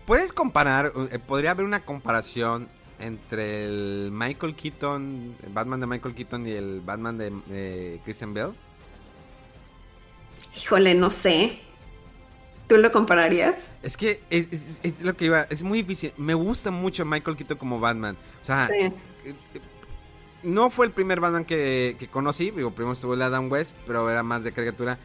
¿Puedes 0.05 0.33
comparar, 0.33 0.91
eh, 1.11 1.19
podría 1.19 1.51
haber 1.51 1.65
una 1.65 1.79
comparación 1.85 2.67
entre 2.99 3.65
el 3.65 4.09
Michael 4.11 4.55
Keaton, 4.55 5.35
el 5.45 5.53
Batman 5.53 5.79
de 5.79 5.87
Michael 5.87 6.13
Keaton 6.13 6.47
y 6.47 6.51
el 6.51 6.81
Batman 6.81 7.17
de, 7.17 7.99
Christian 8.03 8.33
Bale? 8.33 8.53
Híjole, 10.57 10.93
no 10.95 11.09
sé. 11.11 11.59
¿Tú 12.67 12.77
lo 12.77 12.91
compararías? 12.91 13.55
Es 13.81 13.97
que 13.97 14.21
es, 14.29 15.03
lo 15.03 15.15
que 15.15 15.25
iba, 15.25 15.47
es 15.49 15.63
muy 15.63 15.81
difícil. 15.81 16.13
Me 16.17 16.33
gusta 16.33 16.71
mucho 16.71 17.05
Michael 17.05 17.35
Keaton 17.35 17.57
como 17.57 17.79
Batman. 17.79 18.15
O 18.41 18.45
sea, 18.45 18.69
no 20.43 20.69
fue 20.69 20.85
el 20.85 20.91
primer 20.91 21.19
Batman 21.19 21.45
que, 21.45 22.09
conocí. 22.11 22.51
Digo, 22.51 22.71
primero 22.71 22.93
estuvo 22.93 23.13
el 23.13 23.21
Adam 23.21 23.51
West, 23.51 23.73
pero 23.87 24.09
era 24.09 24.23
más 24.23 24.43
de 24.43 24.51
caricatura. 24.51 24.99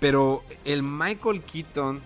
Pero 0.00 0.42
el 0.64 0.82
Michael 0.82 1.42
Keaton, 1.42 2.00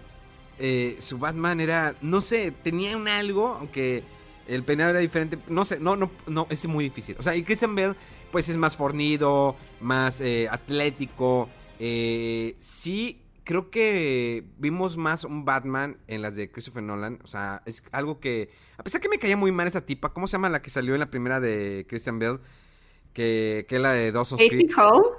eh, 0.58 0.96
su 1.00 1.18
Batman 1.18 1.60
era, 1.60 1.94
no 2.00 2.20
sé, 2.20 2.52
tenía 2.52 2.96
un 2.96 3.08
algo, 3.08 3.56
aunque 3.58 4.04
el 4.46 4.62
peinado 4.62 4.90
era 4.90 5.00
diferente. 5.00 5.38
No 5.48 5.64
sé, 5.64 5.80
no, 5.80 5.96
no, 5.96 6.10
no, 6.26 6.46
es 6.50 6.66
muy 6.66 6.84
difícil. 6.84 7.16
O 7.18 7.22
sea, 7.22 7.34
y 7.34 7.42
Christian 7.42 7.74
Bale, 7.74 7.94
pues 8.30 8.48
es 8.48 8.56
más 8.56 8.76
fornido, 8.76 9.56
más 9.80 10.20
eh, 10.20 10.48
atlético. 10.50 11.48
Eh, 11.78 12.54
sí, 12.58 13.18
creo 13.47 13.70
que 13.70 14.44
vimos 14.59 14.97
más 14.97 15.22
un 15.24 15.44
Batman 15.44 15.99
en 16.09 16.20
las 16.20 16.34
de 16.34 16.51
Christopher 16.51 16.82
Nolan. 16.82 17.20
O 17.24 17.28
sea, 17.28 17.62
es 17.64 17.82
algo 17.92 18.20
que. 18.20 18.51
A 18.76 18.82
pesar 18.82 19.01
que 19.01 19.09
me 19.09 19.18
caía 19.18 19.36
muy 19.36 19.53
mal 19.53 19.66
esa 19.66 19.86
tipa, 19.86 20.12
¿cómo 20.12 20.26
se 20.26 20.32
llama 20.32 20.51
la 20.51 20.61
que 20.61 20.68
salió 20.68 20.92
en 20.94 21.01
la 21.01 21.11
primera 21.11 21.40
de 21.40 21.86
Christian 21.88 22.18
Bale? 22.18 22.40
Que, 23.14 23.64
que 23.66 23.76
es 23.76 23.80
la 23.80 23.92
de 23.92 24.12
Dawson's 24.12 24.42
Creek. 24.47 24.74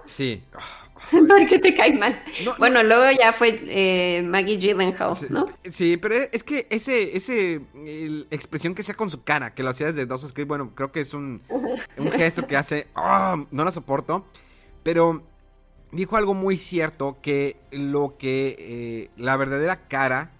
Sí. 0.05 0.43
¿Por 1.11 1.47
qué 1.47 1.57
te 1.57 1.73
cae 1.73 1.97
mal? 1.97 2.21
bueno, 2.59 2.84
luego 2.84 3.05
ya 3.17 3.34
fue 3.34 3.55
eh, 3.63 4.21
Maggie 4.23 4.57
Gyllenhaal, 4.57 5.13
¿no? 5.30 5.45
Sí, 5.63 5.97
pero 5.97 6.15
es 6.15 6.43
que 6.43 6.67
ese, 6.69 7.15
ese 7.15 7.61
expresión 8.30 8.75
que 8.75 8.84
sea 8.84 8.93
con 8.93 9.09
su 9.09 9.23
cara, 9.23 9.55
que 9.55 9.63
lo 9.63 9.69
hacía 9.69 9.88
desde 9.88 10.05
Dawson's 10.05 10.34
Creek, 10.34 10.47
bueno, 10.47 10.75
creo 10.75 10.91
que 10.91 10.99
es 10.99 11.13
un, 11.13 11.41
un 11.49 12.11
gesto 12.11 12.45
que 12.45 12.57
hace. 12.57 12.88
Oh, 12.95 13.47
no 13.49 13.63
la 13.63 13.71
soporto. 13.71 14.25
Pero 14.84 15.23
dijo 15.91 16.17
algo 16.17 16.33
muy 16.33 16.57
cierto, 16.57 17.17
que 17.21 17.57
lo 17.71 18.17
que 18.17 18.55
eh, 18.59 19.09
la 19.17 19.38
verdadera 19.38 19.88
cara 19.88 20.31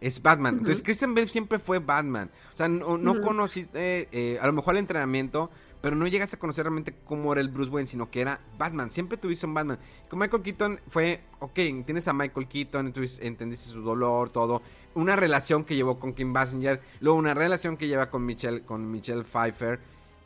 es 0.00 0.22
Batman. 0.22 0.58
Entonces 0.58 0.82
Christian 0.82 1.14
Bale 1.14 1.28
siempre 1.28 1.58
fue 1.58 1.78
Batman. 1.78 2.30
O 2.52 2.56
sea, 2.56 2.68
no, 2.68 3.20
conociste, 3.20 4.08
eh, 4.12 4.38
a 4.40 4.46
lo 4.46 4.52
mejor 4.52 4.74
el 4.74 4.80
entrenamiento, 4.80 5.50
pero 5.80 5.94
no 5.94 6.06
llegas 6.06 6.34
a 6.34 6.38
conocer 6.38 6.64
realmente 6.64 6.94
cómo 7.04 7.32
era 7.32 7.40
el 7.40 7.48
Bruce 7.48 7.70
Wayne, 7.70 7.86
sino 7.86 8.10
que 8.10 8.20
era 8.20 8.40
Batman. 8.58 8.90
Siempre 8.90 9.18
tuviste 9.18 9.46
un 9.46 9.54
Batman. 9.54 9.78
Con 10.08 10.18
Michael 10.18 10.42
Keaton 10.42 10.80
fue, 10.88 11.20
ok, 11.38 11.54
tienes 11.84 12.08
a 12.08 12.12
Michael 12.12 12.48
Keaton, 12.48 12.92
entendiste 13.20 13.70
su 13.70 13.82
dolor, 13.82 14.30
todo. 14.30 14.62
Una 14.94 15.16
relación 15.16 15.64
que 15.64 15.76
llevó 15.76 15.98
con 15.98 16.12
Kim 16.12 16.32
Basinger, 16.32 16.80
luego 17.00 17.18
una 17.18 17.34
relación 17.34 17.76
que 17.76 17.86
lleva 17.86 18.10
con 18.10 18.24
Michelle, 18.24 18.62
con 18.62 18.90
Michelle 18.90 19.22
Pfeiffer. 19.22 19.78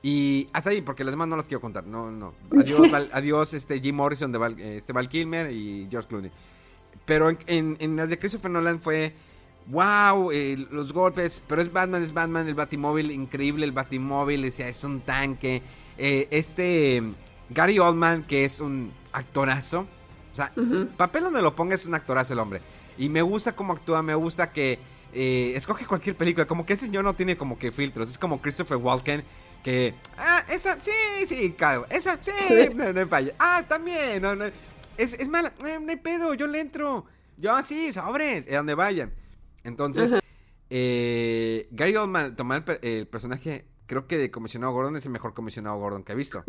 Y 0.03 0.49
hasta 0.53 0.71
ahí, 0.71 0.81
porque 0.81 1.05
las 1.05 1.13
demás 1.13 1.29
no 1.29 1.37
las 1.37 1.47
quiero 1.47 1.61
contar. 1.61 1.87
No, 1.87 2.11
no. 2.11 2.33
Adiós, 2.59 2.91
adiós 3.13 3.55
este, 3.55 3.81
Jim 3.81 3.95
Morrison, 3.95 4.33
de 4.33 4.39
Val, 4.39 4.59
este, 4.59 4.93
Val 4.93 5.09
Kilmer 5.09 5.51
y 5.51 5.87
George 5.91 6.09
Clooney. 6.09 6.31
Pero 7.05 7.31
en, 7.31 7.77
en, 7.79 7.97
las 7.97 8.09
de 8.09 8.19
Christopher 8.19 8.51
Nolan 8.51 8.81
fue, 8.81 9.15
wow, 9.67 10.31
eh, 10.33 10.67
los 10.71 10.93
golpes. 10.93 11.43
Pero 11.47 11.61
es 11.61 11.73
Batman, 11.73 12.03
es 12.03 12.15
Batman, 12.15 12.49
el 12.49 12.55
Batimóvil, 12.55 13.11
increíble 13.11 13.65
el 13.67 13.73
Batimóvil. 13.73 14.45
es 14.45 14.85
un 14.85 15.01
tanque. 15.01 15.63
Eh, 15.99 16.29
este, 16.31 17.03
Gary 17.51 17.79
Oldman, 17.79 18.23
que 18.23 18.45
es 18.45 18.61
un 18.61 18.93
actorazo. 19.13 19.87
O 20.33 20.37
sea, 20.37 20.53
papel 20.97 21.25
donde 21.25 21.43
lo 21.43 21.55
pongas 21.57 21.81
es 21.81 21.87
un 21.87 21.95
actorazo 21.95 22.33
el 22.33 22.39
hombre. 22.39 22.63
Y 22.97 23.09
me 23.09 23.23
gusta 23.23 23.55
cómo 23.57 23.73
actúa, 23.73 24.03
me 24.03 24.15
gusta 24.15 24.53
que 24.53 24.79
eh, 25.13 25.53
escoge 25.57 25.87
cualquier 25.87 26.17
película. 26.17 26.47
Como 26.47 26.65
que 26.65 26.75
ese 26.75 26.87
señor 26.87 27.05
no 27.05 27.15
tiene 27.15 27.37
como 27.37 27.59
que 27.59 27.73
filtros. 27.73 28.09
Es 28.09 28.19
como 28.19 28.41
Christopher 28.41 28.77
Walken. 28.77 29.25
Que, 29.63 29.95
ah, 30.17 30.45
esa, 30.49 30.81
sí, 30.81 30.91
sí, 31.27 31.53
claro, 31.53 31.87
esa, 31.91 32.19
sí, 32.23 32.33
no, 32.75 32.93
no 32.93 33.07
falla. 33.07 33.35
Ah, 33.39 33.65
también, 33.69 34.23
no, 34.23 34.35
no, 34.35 34.47
es, 34.97 35.15
es 35.15 35.29
mala, 35.29 35.53
no 35.63 35.91
hay 35.91 35.97
pedo, 35.97 36.35
yo 36.35 36.47
le 36.47 36.61
entro. 36.61 37.07
Yo 37.37 37.55
así, 37.55 37.93
sobres, 37.93 38.51
a 38.53 38.57
donde 38.57 38.75
vayan. 38.75 39.13
Entonces, 39.65 40.15
eh, 40.69 41.69
Gary 41.71 41.97
Oldman 41.97 42.37
tomar 42.37 42.65
el, 42.83 43.07
personaje, 43.07 43.67
creo 43.87 44.07
que 44.07 44.19
de 44.19 44.31
comisionado 44.31 44.73
Gordon 44.73 44.97
es 44.97 45.07
el 45.07 45.13
mejor 45.13 45.35
comisionado 45.35 45.79
Gordon 45.79 46.05
que 46.05 46.13
he 46.13 46.17
visto. 46.17 46.45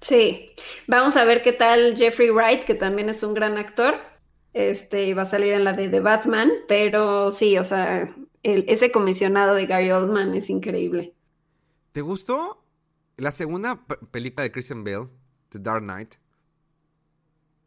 Sí, 0.00 0.52
vamos 0.86 1.16
a 1.16 1.24
ver 1.24 1.42
qué 1.42 1.52
tal 1.52 1.96
Jeffrey 1.96 2.30
Wright, 2.30 2.64
que 2.64 2.74
también 2.74 3.08
es 3.08 3.22
un 3.22 3.34
gran 3.34 3.56
actor. 3.56 3.94
Este 4.52 5.12
va 5.14 5.22
a 5.22 5.26
salir 5.26 5.52
en 5.52 5.64
la 5.64 5.74
de 5.74 5.88
The 5.88 6.00
Batman, 6.00 6.50
pero 6.66 7.30
sí, 7.30 7.58
o 7.58 7.64
sea, 7.64 8.14
ese 8.42 8.90
comisionado 8.90 9.54
de 9.54 9.66
Gary 9.66 9.90
Oldman 9.90 10.34
es 10.34 10.48
increíble. 10.48 11.15
¿Te 11.96 12.02
gustó 12.02 12.62
la 13.16 13.32
segunda 13.32 13.80
película 14.10 14.42
de 14.42 14.52
Christian 14.52 14.84
Bale, 14.84 15.08
The 15.48 15.58
Dark 15.58 15.80
Knight? 15.80 16.16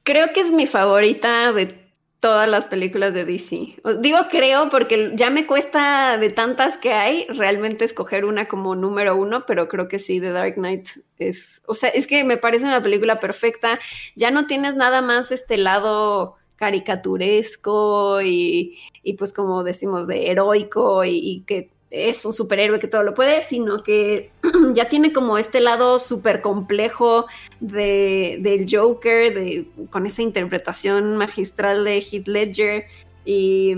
Creo 0.04 0.32
que 0.34 0.42
es 0.42 0.52
mi 0.52 0.68
favorita 0.68 1.52
de 1.52 1.92
todas 2.20 2.48
las 2.48 2.68
películas 2.68 3.16
de 3.16 3.26
DC. 3.26 3.82
Digo 4.02 4.20
creo 4.30 4.70
porque 4.70 5.14
ya 5.16 5.32
me 5.32 5.48
cuesta 5.48 6.20
de 6.20 6.30
tantas 6.30 6.78
que 6.78 6.94
hay 6.94 7.26
realmente 7.30 7.86
escoger 7.86 8.24
una 8.24 8.48
como 8.48 8.76
número 8.76 9.16
uno, 9.16 9.48
pero 9.48 9.68
creo 9.68 9.88
que 9.88 9.98
sí, 9.98 10.22
The 10.22 10.30
Dark 10.30 10.54
Knight 10.58 10.90
es, 11.18 11.64
o 11.66 11.74
sea, 11.74 11.90
es 11.90 12.06
que 12.06 12.24
me 12.24 12.38
parece 12.38 12.66
una 12.66 12.84
película 12.84 13.20
perfecta. 13.20 13.80
Ya 14.16 14.30
no 14.30 14.46
tienes 14.46 14.76
nada 14.76 15.02
más 15.02 15.32
este 15.32 15.58
lado 15.58 16.36
caricaturesco 16.56 18.22
y, 18.22 18.78
y 19.02 19.14
pues 19.14 19.34
como 19.34 19.64
decimos 19.64 20.06
de 20.06 20.30
heroico 20.30 21.04
y 21.04 21.44
que 21.48 21.72
es 21.92 22.24
un 22.26 22.34
superhéroe 22.34 22.80
que 22.80 22.88
todo 22.88 23.04
lo 23.04 23.14
puede, 23.14 23.42
sino 23.42 23.84
que 23.84 24.32
ya 24.74 24.90
tiene 24.90 25.12
como 25.12 25.38
este 25.38 25.60
lado 25.60 26.00
súper 26.00 26.42
complejo 26.42 27.28
de, 27.60 28.38
del 28.42 28.68
Joker, 28.70 29.34
de, 29.34 29.68
con 29.90 30.06
esa 30.06 30.22
interpretación 30.22 31.18
magistral 31.18 31.84
de 31.84 31.98
Heath 32.00 32.28
Ledger, 32.28 32.86
y, 33.26 33.76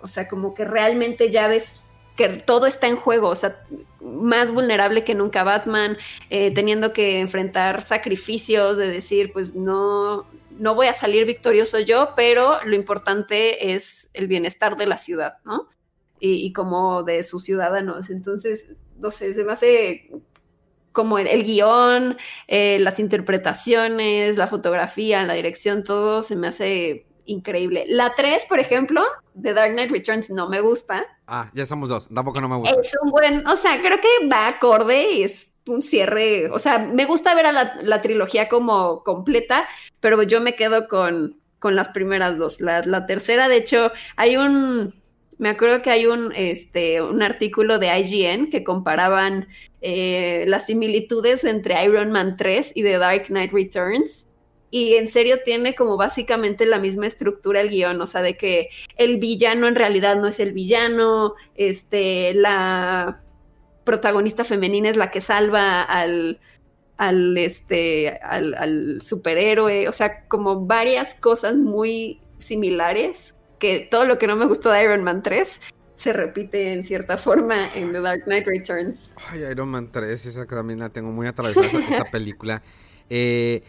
o 0.00 0.08
sea, 0.08 0.28
como 0.28 0.54
que 0.54 0.64
realmente 0.64 1.30
ya 1.30 1.48
ves 1.48 1.82
que 2.16 2.28
todo 2.28 2.66
está 2.66 2.88
en 2.88 2.96
juego, 2.96 3.28
o 3.28 3.34
sea, 3.34 3.62
más 4.00 4.50
vulnerable 4.50 5.04
que 5.04 5.14
nunca 5.14 5.44
Batman, 5.44 5.96
eh, 6.30 6.52
teniendo 6.52 6.92
que 6.92 7.20
enfrentar 7.20 7.82
sacrificios 7.82 8.76
de 8.76 8.90
decir, 8.90 9.32
pues 9.32 9.54
no, 9.54 10.26
no 10.58 10.74
voy 10.74 10.88
a 10.88 10.92
salir 10.92 11.24
victorioso 11.26 11.78
yo, 11.78 12.10
pero 12.16 12.58
lo 12.64 12.74
importante 12.74 13.72
es 13.72 14.10
el 14.14 14.26
bienestar 14.26 14.76
de 14.76 14.86
la 14.86 14.96
ciudad, 14.96 15.34
¿no? 15.44 15.68
Y, 16.20 16.52
como 16.52 17.02
de 17.02 17.22
sus 17.22 17.44
ciudadanos. 17.44 18.10
Entonces, 18.10 18.74
no 18.98 19.10
sé, 19.10 19.34
se 19.34 19.44
me 19.44 19.52
hace 19.52 20.10
como 20.92 21.18
el, 21.18 21.44
guion, 21.44 22.16
eh, 22.48 22.78
las 22.80 22.98
interpretaciones, 22.98 24.36
la 24.36 24.46
fotografía, 24.46 25.24
la 25.24 25.34
dirección, 25.34 25.84
todo 25.84 26.22
se 26.22 26.34
me 26.34 26.48
hace 26.48 27.06
increíble. 27.24 27.84
La 27.88 28.14
3, 28.14 28.46
por 28.48 28.58
ejemplo, 28.58 29.02
de 29.34 29.54
Dark 29.54 29.72
Knight 29.72 29.90
Returns, 29.90 30.30
no 30.30 30.48
me 30.48 30.60
gusta. 30.60 31.06
Ah, 31.26 31.50
ya 31.54 31.66
somos 31.66 31.88
dos, 31.88 32.08
tampoco 32.08 32.40
no 32.40 32.48
me 32.48 32.56
gusta. 32.56 32.80
Es 32.80 32.96
un 33.02 33.10
buen, 33.10 33.46
o 33.46 33.56
sea, 33.56 33.80
creo 33.80 34.00
que 34.00 34.28
va 34.28 34.48
acorde 34.48 35.12
y 35.12 35.22
es 35.22 35.54
un 35.66 35.82
cierre, 35.82 36.50
o 36.50 36.58
sea, 36.58 36.78
me 36.78 37.04
gusta 37.04 37.34
ver 37.34 37.46
a 37.46 37.52
la, 37.52 37.76
la 37.82 38.00
trilogía 38.00 38.48
como 38.48 39.04
completa, 39.04 39.68
pero 40.00 40.22
yo 40.22 40.40
me 40.40 40.56
quedo 40.56 40.88
con, 40.88 41.38
con 41.58 41.76
las 41.76 41.90
primeras 41.90 42.38
dos. 42.38 42.60
La, 42.60 42.80
la 42.82 43.06
tercera, 43.06 43.48
de 43.48 43.56
hecho, 43.56 43.92
hay 44.16 44.36
un, 44.36 44.94
me 45.38 45.48
acuerdo 45.48 45.82
que 45.82 45.90
hay 45.90 46.06
un, 46.06 46.32
este, 46.34 47.00
un 47.00 47.22
artículo 47.22 47.78
de 47.78 47.96
IGN 47.96 48.50
que 48.50 48.64
comparaban 48.64 49.48
eh, 49.80 50.44
las 50.48 50.66
similitudes 50.66 51.44
entre 51.44 51.84
Iron 51.84 52.10
Man 52.10 52.36
3 52.36 52.72
y 52.74 52.82
The 52.82 52.98
Dark 52.98 53.26
Knight 53.28 53.52
Returns. 53.52 54.26
Y 54.70 54.94
en 54.94 55.06
serio 55.06 55.38
tiene 55.44 55.74
como 55.74 55.96
básicamente 55.96 56.66
la 56.66 56.80
misma 56.80 57.06
estructura 57.06 57.60
el 57.60 57.70
guion, 57.70 58.00
o 58.00 58.06
sea, 58.06 58.20
de 58.20 58.36
que 58.36 58.68
el 58.96 59.16
villano 59.16 59.66
en 59.66 59.76
realidad 59.76 60.16
no 60.16 60.26
es 60.26 60.40
el 60.40 60.52
villano, 60.52 61.34
este, 61.54 62.34
la 62.34 63.22
protagonista 63.84 64.44
femenina 64.44 64.90
es 64.90 64.96
la 64.96 65.10
que 65.10 65.22
salva 65.22 65.82
al, 65.82 66.40
al, 66.98 67.38
este, 67.38 68.18
al, 68.22 68.54
al 68.54 69.00
superhéroe, 69.00 69.88
o 69.88 69.92
sea, 69.92 70.26
como 70.28 70.66
varias 70.66 71.14
cosas 71.14 71.56
muy 71.56 72.20
similares 72.38 73.34
que 73.58 73.88
todo 73.90 74.04
lo 74.04 74.18
que 74.18 74.26
no 74.26 74.36
me 74.36 74.46
gustó 74.46 74.70
de 74.70 74.82
Iron 74.82 75.04
Man 75.04 75.22
3 75.22 75.60
se 75.94 76.12
repite 76.12 76.72
en 76.72 76.84
cierta 76.84 77.18
forma 77.18 77.74
en 77.74 77.92
The 77.92 78.00
Dark 78.00 78.24
Knight 78.24 78.46
Returns. 78.46 79.10
Ay, 79.28 79.42
Iron 79.50 79.68
Man 79.68 79.90
3, 79.90 80.26
esa 80.26 80.46
también 80.46 80.78
la 80.78 80.90
tengo 80.90 81.10
muy 81.10 81.26
atravesada, 81.26 81.66
esa, 81.66 82.04
película. 82.12 82.62
Eh, 83.10 83.62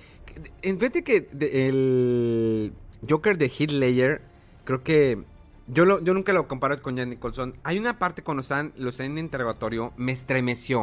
fíjate 0.61 1.03
que 1.03 1.27
el 1.39 2.71
Joker 3.09 3.37
de 3.37 3.45
Heath 3.47 3.71
Ledger, 3.71 4.21
creo 4.63 4.83
que 4.83 5.23
yo, 5.67 5.85
lo, 5.85 6.03
yo 6.03 6.13
nunca 6.13 6.31
lo 6.31 6.47
comparo 6.47 6.79
con 6.83 6.97
Jan 6.97 7.09
Nicholson. 7.09 7.55
Hay 7.63 7.79
una 7.79 7.97
parte 7.97 8.21
cuando 8.21 8.41
están, 8.41 8.73
los 8.77 8.99
en 8.99 9.17
interrogatorio, 9.17 9.93
me 9.97 10.11
estremeció. 10.11 10.81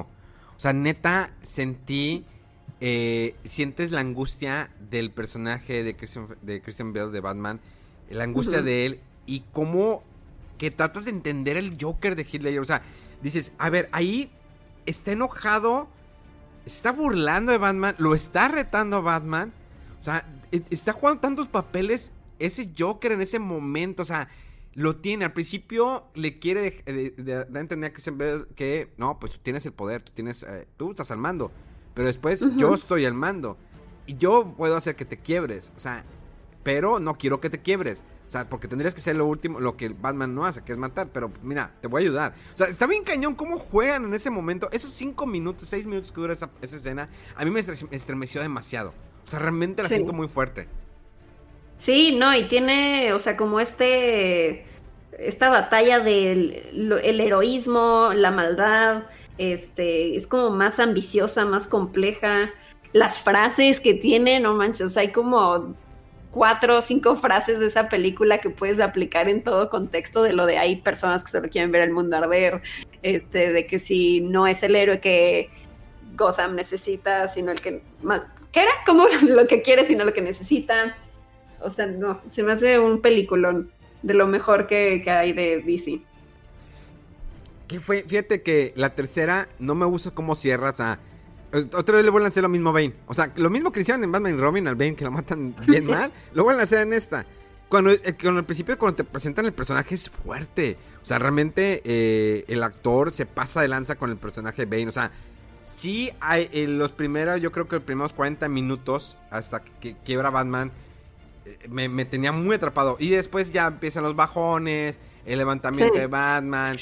O 0.56 0.58
sea, 0.60 0.72
neta, 0.72 1.32
sentí, 1.42 2.24
eh, 2.80 3.36
sientes 3.44 3.92
la 3.92 4.00
angustia 4.00 4.70
del 4.90 5.12
personaje 5.12 5.84
de 5.84 5.94
Christian, 5.94 6.28
de 6.42 6.60
Christian 6.60 6.92
Bale 6.92 7.12
de 7.12 7.20
Batman 7.20 7.60
la 8.10 8.24
angustia 8.24 8.62
de 8.62 8.86
él 8.86 9.00
y 9.26 9.44
cómo 9.52 10.02
que 10.58 10.70
tratas 10.70 11.04
de 11.04 11.10
entender 11.10 11.56
el 11.56 11.76
Joker 11.80 12.16
de 12.16 12.26
Hitler. 12.30 12.58
O 12.60 12.64
sea, 12.64 12.82
dices, 13.22 13.52
a 13.58 13.70
ver, 13.70 13.88
ahí 13.92 14.30
está 14.86 15.12
enojado, 15.12 15.88
está 16.64 16.92
burlando 16.92 17.52
de 17.52 17.58
Batman, 17.58 17.94
lo 17.98 18.14
está 18.14 18.48
retando 18.48 18.98
a 18.98 19.00
Batman. 19.00 19.52
O 20.00 20.02
sea, 20.02 20.26
e, 20.52 20.62
está 20.70 20.92
jugando 20.92 21.20
tantos 21.20 21.46
papeles 21.46 22.12
ese 22.38 22.70
Joker 22.76 23.12
en 23.12 23.22
ese 23.22 23.38
momento. 23.38 24.02
O 24.02 24.06
sea, 24.06 24.28
lo 24.74 24.96
tiene. 24.96 25.24
Al 25.24 25.32
principio 25.32 26.06
le 26.14 26.38
quiere 26.38 26.82
dar 27.18 27.48
a 27.52 27.60
entender 27.60 27.92
que, 27.92 28.46
que 28.54 28.92
no, 28.96 29.18
pues 29.18 29.32
tú 29.32 29.38
tienes 29.42 29.66
el 29.66 29.72
poder, 29.72 30.02
tú 30.02 30.12
tienes, 30.12 30.42
eh, 30.42 30.66
tú 30.76 30.90
estás 30.90 31.10
al 31.10 31.18
mando. 31.18 31.50
Pero 31.94 32.08
después 32.08 32.44
yo 32.56 32.74
estoy 32.74 33.06
al 33.06 33.14
mando. 33.14 33.56
Y 34.06 34.16
yo 34.16 34.54
puedo 34.56 34.76
hacer 34.76 34.94
que 34.94 35.06
te 35.06 35.16
quiebres. 35.16 35.72
O 35.76 35.80
sea, 35.80 36.04
pero 36.66 36.98
no 36.98 37.16
quiero 37.16 37.40
que 37.40 37.48
te 37.48 37.62
quiebres. 37.62 38.04
O 38.26 38.30
sea, 38.32 38.48
porque 38.48 38.66
tendrías 38.66 38.92
que 38.92 39.00
ser 39.00 39.14
lo 39.14 39.24
último, 39.26 39.60
lo 39.60 39.76
que 39.76 39.90
Batman 39.90 40.34
no 40.34 40.44
hace, 40.44 40.64
que 40.64 40.72
es 40.72 40.78
matar. 40.78 41.10
Pero 41.12 41.30
mira, 41.40 41.72
te 41.80 41.86
voy 41.86 42.02
a 42.02 42.06
ayudar. 42.06 42.34
O 42.54 42.56
sea, 42.56 42.66
está 42.66 42.88
bien 42.88 43.04
cañón 43.04 43.36
cómo 43.36 43.56
juegan 43.60 44.04
en 44.04 44.14
ese 44.14 44.30
momento. 44.30 44.68
Esos 44.72 44.90
cinco 44.90 45.26
minutos, 45.26 45.68
seis 45.68 45.86
minutos 45.86 46.10
que 46.10 46.20
dura 46.20 46.32
esa, 46.32 46.50
escena, 46.60 47.08
a 47.36 47.44
mí 47.44 47.52
me 47.52 47.60
estremeció 47.60 48.42
demasiado. 48.42 48.92
O 49.24 49.30
sea, 49.30 49.38
realmente 49.38 49.80
la 49.80 49.88
siento 49.88 50.12
muy 50.12 50.26
fuerte. 50.26 50.66
Sí, 51.78 52.16
no, 52.18 52.34
y 52.34 52.48
tiene, 52.48 53.12
o 53.12 53.20
sea, 53.20 53.36
como 53.36 53.60
este, 53.60 54.66
esta 55.12 55.50
batalla 55.50 56.00
del 56.00 56.98
el 57.00 57.20
heroísmo, 57.20 58.10
la 58.12 58.32
maldad, 58.32 59.04
este, 59.38 60.16
es 60.16 60.26
como 60.26 60.50
más 60.50 60.80
ambiciosa, 60.80 61.44
más 61.44 61.68
compleja. 61.68 62.50
Las 62.92 63.20
frases 63.20 63.78
que 63.78 63.94
tiene, 63.94 64.40
no 64.40 64.54
manches, 64.54 64.96
hay 64.96 65.12
como 65.12 65.76
cuatro 66.36 66.76
o 66.76 66.82
cinco 66.82 67.16
frases 67.16 67.60
de 67.60 67.66
esa 67.66 67.88
película 67.88 68.42
que 68.42 68.50
puedes 68.50 68.78
aplicar 68.78 69.26
en 69.26 69.42
todo 69.42 69.70
contexto 69.70 70.22
de 70.22 70.34
lo 70.34 70.44
de 70.44 70.58
hay 70.58 70.76
personas 70.76 71.24
que 71.24 71.30
solo 71.30 71.48
quieren 71.48 71.72
ver 71.72 71.80
el 71.80 71.92
mundo 71.92 72.14
arder, 72.14 72.60
este, 73.02 73.54
de 73.54 73.66
que 73.66 73.78
si 73.78 74.20
no 74.20 74.46
es 74.46 74.62
el 74.62 74.76
héroe 74.76 75.00
que 75.00 75.48
Gotham 76.14 76.54
necesita, 76.54 77.26
sino 77.28 77.52
el 77.52 77.62
que 77.62 77.80
¿qué 78.52 78.60
era? 78.60 78.70
Como 78.84 79.06
lo 79.22 79.46
que 79.46 79.62
quiere, 79.62 79.86
sino 79.86 80.04
lo 80.04 80.12
que 80.12 80.20
necesita. 80.20 80.98
O 81.62 81.70
sea, 81.70 81.86
no, 81.86 82.20
se 82.30 82.42
me 82.42 82.52
hace 82.52 82.78
un 82.78 83.00
peliculón 83.00 83.70
de 84.02 84.12
lo 84.12 84.26
mejor 84.26 84.66
que, 84.66 85.00
que 85.02 85.10
hay 85.10 85.32
de 85.32 85.62
DC. 85.62 86.02
¿Qué 87.66 87.80
fue? 87.80 88.04
Fíjate 88.06 88.42
que 88.42 88.74
la 88.76 88.94
tercera 88.94 89.48
no 89.58 89.74
me 89.74 89.86
gusta 89.86 90.10
cómo 90.10 90.34
cierra, 90.34 90.68
o 90.68 90.74
sea, 90.74 91.00
otra 91.56 91.96
vez 91.96 92.04
le 92.04 92.10
vuelven 92.10 92.26
a 92.26 92.28
hacer 92.28 92.42
lo 92.42 92.48
mismo 92.48 92.70
a 92.70 92.72
Bane. 92.72 92.94
O 93.06 93.14
sea, 93.14 93.32
lo 93.36 93.50
mismo 93.50 93.72
que 93.72 93.80
hicieron 93.80 94.02
en 94.04 94.12
Batman 94.12 94.34
y 94.34 94.38
Robin 94.38 94.68
al 94.68 94.76
Bane, 94.76 94.94
que 94.94 95.04
lo 95.04 95.10
matan 95.10 95.54
bien 95.66 95.86
mal, 95.86 96.12
lo 96.32 96.44
vuelven 96.44 96.60
a 96.60 96.64
hacer 96.64 96.80
en 96.80 96.92
esta. 96.92 97.26
Cuando, 97.68 97.90
eh, 97.90 98.00
el 98.04 98.44
principio, 98.44 98.78
cuando 98.78 98.96
te 98.96 99.04
presentan 99.04 99.46
el 99.46 99.52
personaje, 99.52 99.94
es 99.94 100.08
fuerte. 100.08 100.76
O 101.02 101.04
sea, 101.04 101.18
realmente 101.18 101.82
eh, 101.84 102.44
el 102.48 102.62
actor 102.62 103.12
se 103.12 103.26
pasa 103.26 103.60
de 103.60 103.68
lanza 103.68 103.96
con 103.96 104.10
el 104.10 104.16
personaje 104.16 104.64
de 104.64 104.76
Bane. 104.76 104.88
O 104.88 104.92
sea, 104.92 105.10
sí 105.60 106.10
hay 106.20 106.48
en 106.52 106.78
los 106.78 106.92
primeros, 106.92 107.40
yo 107.40 107.50
creo 107.52 107.66
que 107.68 107.76
los 107.76 107.84
primeros 107.84 108.12
40 108.12 108.48
minutos, 108.48 109.18
hasta 109.30 109.62
que 109.80 109.96
quiebra 110.04 110.30
Batman, 110.30 110.70
eh, 111.44 111.88
me, 111.88 112.04
tenía 112.04 112.32
muy 112.32 112.56
atrapado. 112.56 112.96
Y 113.00 113.10
después 113.10 113.52
ya 113.52 113.66
empiezan 113.66 114.04
los 114.04 114.14
bajones, 114.14 114.98
el 115.24 115.38
levantamiento 115.38 115.98
de 115.98 116.06
Batman. 116.06 116.76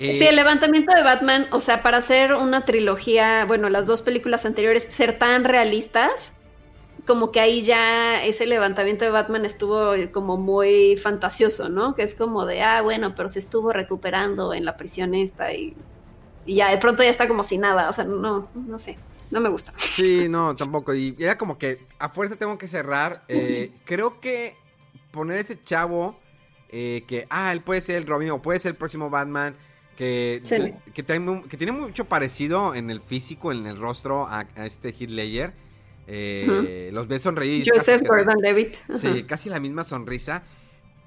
Eh, 0.00 0.14
sí, 0.14 0.26
el 0.26 0.34
levantamiento 0.34 0.94
de 0.94 1.02
Batman, 1.02 1.46
o 1.52 1.60
sea, 1.60 1.82
para 1.82 1.98
hacer 1.98 2.32
una 2.32 2.64
trilogía, 2.64 3.44
bueno, 3.44 3.68
las 3.68 3.84
dos 3.84 4.00
películas 4.00 4.46
anteriores, 4.46 4.84
ser 4.84 5.18
tan 5.18 5.44
realistas, 5.44 6.32
como 7.06 7.30
que 7.30 7.38
ahí 7.38 7.60
ya 7.60 8.24
ese 8.24 8.46
levantamiento 8.46 9.04
de 9.04 9.10
Batman 9.10 9.44
estuvo 9.44 9.92
como 10.10 10.38
muy 10.38 10.96
fantasioso, 10.96 11.68
¿no? 11.68 11.94
Que 11.94 12.02
es 12.02 12.14
como 12.14 12.46
de, 12.46 12.62
ah, 12.62 12.80
bueno, 12.80 13.14
pero 13.14 13.28
se 13.28 13.40
estuvo 13.40 13.74
recuperando 13.74 14.54
en 14.54 14.64
la 14.64 14.78
prisión 14.78 15.14
esta 15.14 15.52
y, 15.52 15.76
y 16.46 16.54
ya 16.54 16.70
de 16.70 16.78
pronto 16.78 17.02
ya 17.02 17.10
está 17.10 17.28
como 17.28 17.44
sin 17.44 17.60
nada, 17.60 17.90
o 17.90 17.92
sea, 17.92 18.04
no, 18.04 18.48
no 18.54 18.78
sé. 18.78 18.96
No 19.30 19.40
me 19.40 19.50
gusta. 19.50 19.74
Sí, 19.76 20.28
no, 20.30 20.56
tampoco. 20.56 20.94
Y 20.94 21.14
era 21.18 21.36
como 21.36 21.58
que 21.58 21.86
a 21.98 22.08
fuerza 22.08 22.36
tengo 22.36 22.58
que 22.58 22.66
cerrar. 22.66 23.22
Eh, 23.28 23.70
creo 23.84 24.18
que 24.18 24.56
poner 25.12 25.38
ese 25.38 25.60
chavo 25.60 26.18
eh, 26.70 27.04
que, 27.06 27.26
ah, 27.30 27.52
él 27.52 27.60
puede 27.60 27.80
ser 27.80 27.96
el 27.96 28.06
Robin 28.06 28.30
o 28.30 28.42
puede 28.42 28.58
ser 28.58 28.70
el 28.70 28.76
próximo 28.76 29.08
Batman 29.08 29.54
que, 30.00 30.74
que, 30.94 31.02
tiene, 31.02 31.72
mucho 31.72 32.06
parecido 32.06 32.74
en 32.74 32.88
el 32.90 33.02
físico, 33.02 33.52
en 33.52 33.66
el 33.66 33.76
rostro 33.76 34.26
a, 34.26 34.46
este 34.64 34.94
Heath 34.98 35.10
Ledger. 35.10 35.52
Eh, 36.06 36.88
los 36.92 37.06
ves 37.06 37.22
sonreír. 37.22 37.64
Joseph 37.70 38.02
Gordon-Levitt. 38.06 38.76
Sí, 38.96 39.24
casi 39.24 39.50
la 39.50 39.60
misma 39.60 39.84
sonrisa, 39.84 40.42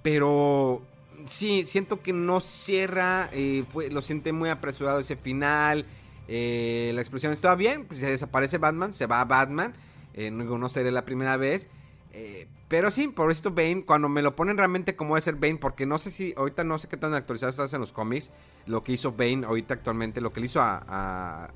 pero 0.04 0.84
sí, 1.26 1.64
siento 1.66 2.04
que 2.04 2.14
no 2.14 2.39
cierra, 2.39 3.30
eh, 3.34 3.66
fue, 3.68 3.89
lo 3.89 4.04
siente 4.04 4.32
muy 4.32 4.50
apresurado 4.50 5.00
ese 5.00 5.16
final, 5.16 5.86
eh, 6.28 6.91
la 6.94 7.02
explosión 7.02 7.34
estaba 7.34 7.56
bien, 7.56 7.86
pues 7.86 8.00
se 8.00 8.12
desaparece 8.12 8.60
Batman, 8.60 8.94
se 8.94 9.08
va 9.08 9.22
a 9.22 9.26
Batman, 9.26 9.74
no, 10.16 10.58
no 10.60 10.70
será 10.70 10.91
la 10.91 11.04
primera 11.04 11.36
vez, 11.36 11.68
pero 12.68 12.91
sí, 12.91 13.07
por 13.07 13.32
esto 13.32 13.51
Bane, 13.51 13.84
cuando 13.86 14.09
me 14.09 14.22
lo 14.22 14.36
ponen 14.36 14.57
realmente 14.57 14.95
como 14.95 15.16
debe 15.16 15.22
ser 15.22 15.36
Bane, 15.36 15.57
porque 15.57 15.86
no 15.86 15.99
sé 15.99 16.09
si, 16.09 16.34
ahorita 16.36 16.64
no 16.64 16.80
sé 16.80 16.88
qué 16.88 16.97
tan 16.97 17.14
actualizado 17.14 17.49
estás 17.49 17.74
en 17.74 17.82
los 17.82 17.93
cómics, 17.93 18.32
lo 18.66 18.84
que 18.84 18.93
hizo 18.93 19.11
Bane 19.11 19.45
ahorita 19.45 19.74
actualmente, 19.74 20.22
lo 20.22 20.32
que 20.32 20.39
le 20.39 20.47
hizo 20.47 20.59
a, 20.61 21.49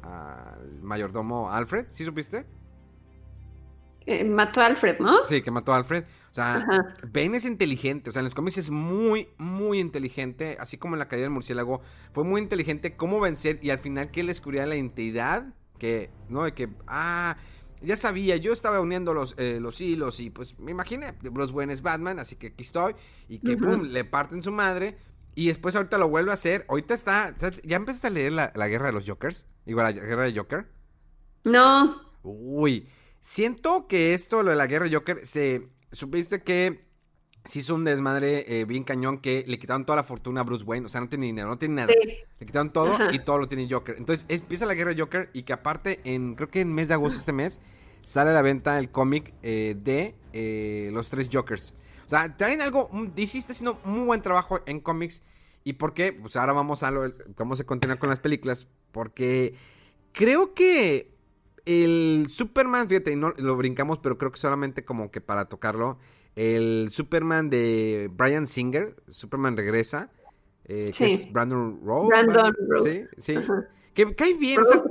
mayordomo 0.81 1.51
Alfred, 1.51 1.85
¿sí 1.89 2.03
supiste? 2.03 2.45
Eh, 4.05 4.23
mató 4.23 4.61
a 4.61 4.67
Alfred, 4.67 4.99
¿no? 4.99 5.25
Sí, 5.25 5.41
que 5.41 5.51
mató 5.51 5.73
a 5.73 5.77
Alfred. 5.77 6.05
O 6.31 6.33
sea, 6.33 6.65
Bane 7.11 7.37
es 7.37 7.45
inteligente, 7.45 8.09
o 8.09 8.13
sea, 8.13 8.19
en 8.19 8.25
los 8.25 8.35
cómics 8.35 8.57
es 8.57 8.69
muy, 8.69 9.29
muy 9.37 9.79
inteligente, 9.79 10.55
así 10.59 10.77
como 10.77 10.95
en 10.95 10.99
la 10.99 11.07
caída 11.07 11.23
del 11.23 11.31
murciélago, 11.31 11.81
fue 12.13 12.23
muy 12.23 12.41
inteligente 12.41 12.95
cómo 12.95 13.19
vencer 13.19 13.59
y 13.61 13.71
al 13.71 13.79
final 13.79 14.11
que 14.11 14.21
él 14.21 14.27
descubría 14.27 14.65
la 14.65 14.75
identidad, 14.75 15.47
que, 15.79 16.11
¿no? 16.29 16.43
De 16.43 16.53
que, 16.53 16.69
ah 16.87 17.37
ya 17.81 17.97
sabía, 17.97 18.35
yo 18.37 18.53
estaba 18.53 18.79
uniendo 18.79 19.13
los, 19.13 19.35
eh, 19.37 19.59
los 19.61 19.79
hilos 19.81 20.19
y 20.19 20.29
pues 20.29 20.57
me 20.59 20.71
imaginé, 20.71 21.11
Bruce 21.21 21.53
Wayne 21.53 21.73
es 21.73 21.81
Batman, 21.81 22.19
así 22.19 22.35
que 22.35 22.47
aquí 22.47 22.63
estoy 22.63 22.95
y 23.27 23.39
que 23.39 23.57
pum, 23.57 23.83
le 23.83 24.03
parten 24.03 24.43
su 24.43 24.51
madre 24.51 24.97
y 25.37 25.47
después 25.47 25.75
ahorita 25.75 25.99
lo 25.99 26.09
vuelve 26.09 26.31
a 26.31 26.33
hacer. 26.33 26.65
Ahorita 26.67 26.95
está, 26.95 27.35
¿ya 27.63 27.77
empezaste 27.77 28.07
a 28.07 28.09
leer 28.09 28.31
la, 28.31 28.67
guerra 28.67 28.87
de 28.87 28.93
los 28.93 29.07
Jokers? 29.07 29.45
Igual 29.67 29.95
la 29.95 30.01
guerra 30.01 30.23
de 30.23 30.35
Joker. 30.35 30.67
No. 31.43 32.01
Uy, 32.23 32.89
siento 33.21 33.87
que 33.87 34.13
esto, 34.13 34.41
lo 34.41 34.49
de 34.49 34.57
la 34.57 34.65
guerra 34.65 34.87
de 34.87 34.95
Joker, 34.95 35.23
se, 35.27 35.69
supiste 35.91 36.41
que 36.41 36.86
se 37.47 37.59
hizo 37.59 37.75
un 37.75 37.83
desmadre 37.83 38.45
eh, 38.47 38.65
bien 38.65 38.83
cañón 38.83 39.19
que 39.19 39.43
le 39.47 39.57
quitaron 39.57 39.85
toda 39.85 39.95
la 39.95 40.03
fortuna 40.03 40.41
a 40.41 40.43
Bruce 40.43 40.65
Wayne. 40.65 40.85
O 40.85 40.89
sea, 40.89 41.01
no 41.01 41.07
tiene 41.07 41.27
dinero, 41.27 41.47
no 41.47 41.57
tiene 41.57 41.75
nada. 41.75 41.93
Le 42.39 42.45
quitaron 42.45 42.71
todo 42.71 42.95
y 43.11 43.19
todo 43.19 43.37
lo 43.37 43.47
tiene 43.47 43.67
Joker. 43.69 43.95
Entonces 43.97 44.25
empieza 44.29 44.65
la 44.65 44.73
guerra 44.73 44.93
de 44.93 45.01
Joker 45.01 45.29
y 45.33 45.43
que 45.43 45.53
aparte, 45.53 46.01
en 46.03 46.35
creo 46.35 46.49
que 46.49 46.61
en 46.61 46.73
mes 46.73 46.89
de 46.89 46.95
agosto 46.95 47.19
este 47.19 47.33
mes, 47.33 47.59
sale 48.01 48.31
a 48.31 48.33
la 48.33 48.41
venta 48.41 48.77
el 48.79 48.91
cómic 48.91 49.33
eh, 49.43 49.75
de 49.81 50.15
eh, 50.33 50.89
los 50.93 51.09
tres 51.09 51.29
Jokers. 51.31 51.75
O 52.05 52.09
sea, 52.09 52.37
traen 52.37 52.61
algo, 52.61 52.89
DC 53.15 53.37
está 53.37 53.51
haciendo 53.51 53.79
muy 53.83 54.05
buen 54.05 54.21
trabajo 54.21 54.59
en 54.65 54.79
cómics. 54.79 55.23
¿Y 55.63 55.73
por 55.73 55.93
qué? 55.93 56.13
Pues 56.13 56.35
ahora 56.35 56.53
vamos 56.53 56.83
a 56.83 56.91
lo, 56.91 57.11
cómo 57.35 57.55
se 57.55 57.65
continúa 57.65 57.97
con 57.97 58.09
las 58.09 58.19
películas. 58.19 58.67
Porque 58.91 59.55
creo 60.13 60.53
que 60.53 61.11
el 61.65 62.27
Superman, 62.29 62.87
fíjate, 62.87 63.15
no 63.17 63.33
lo 63.37 63.57
brincamos, 63.57 63.99
pero 63.99 64.17
creo 64.17 64.31
que 64.31 64.39
solamente 64.39 64.85
como 64.85 65.11
que 65.11 65.19
para 65.19 65.45
tocarlo 65.45 65.97
el 66.37 66.89
Superman 66.91 67.49
de 67.49 68.09
Brian 68.11 68.45
Singer, 68.45 68.95
Superman 69.09 69.57
regresa, 69.57 70.11
eh, 70.65 70.91
que 70.95 71.13
es 71.13 71.31
Brandon 71.33 71.79
Rowe. 71.83 72.07
Brandon 72.07 72.55
Rowe. 72.69 72.83
Sí, 72.83 73.05
sí. 73.17 73.35
Que 73.95 74.13
cae 74.13 74.35
bien. 74.35 74.61
o 74.61 74.65
sea, 74.65 74.83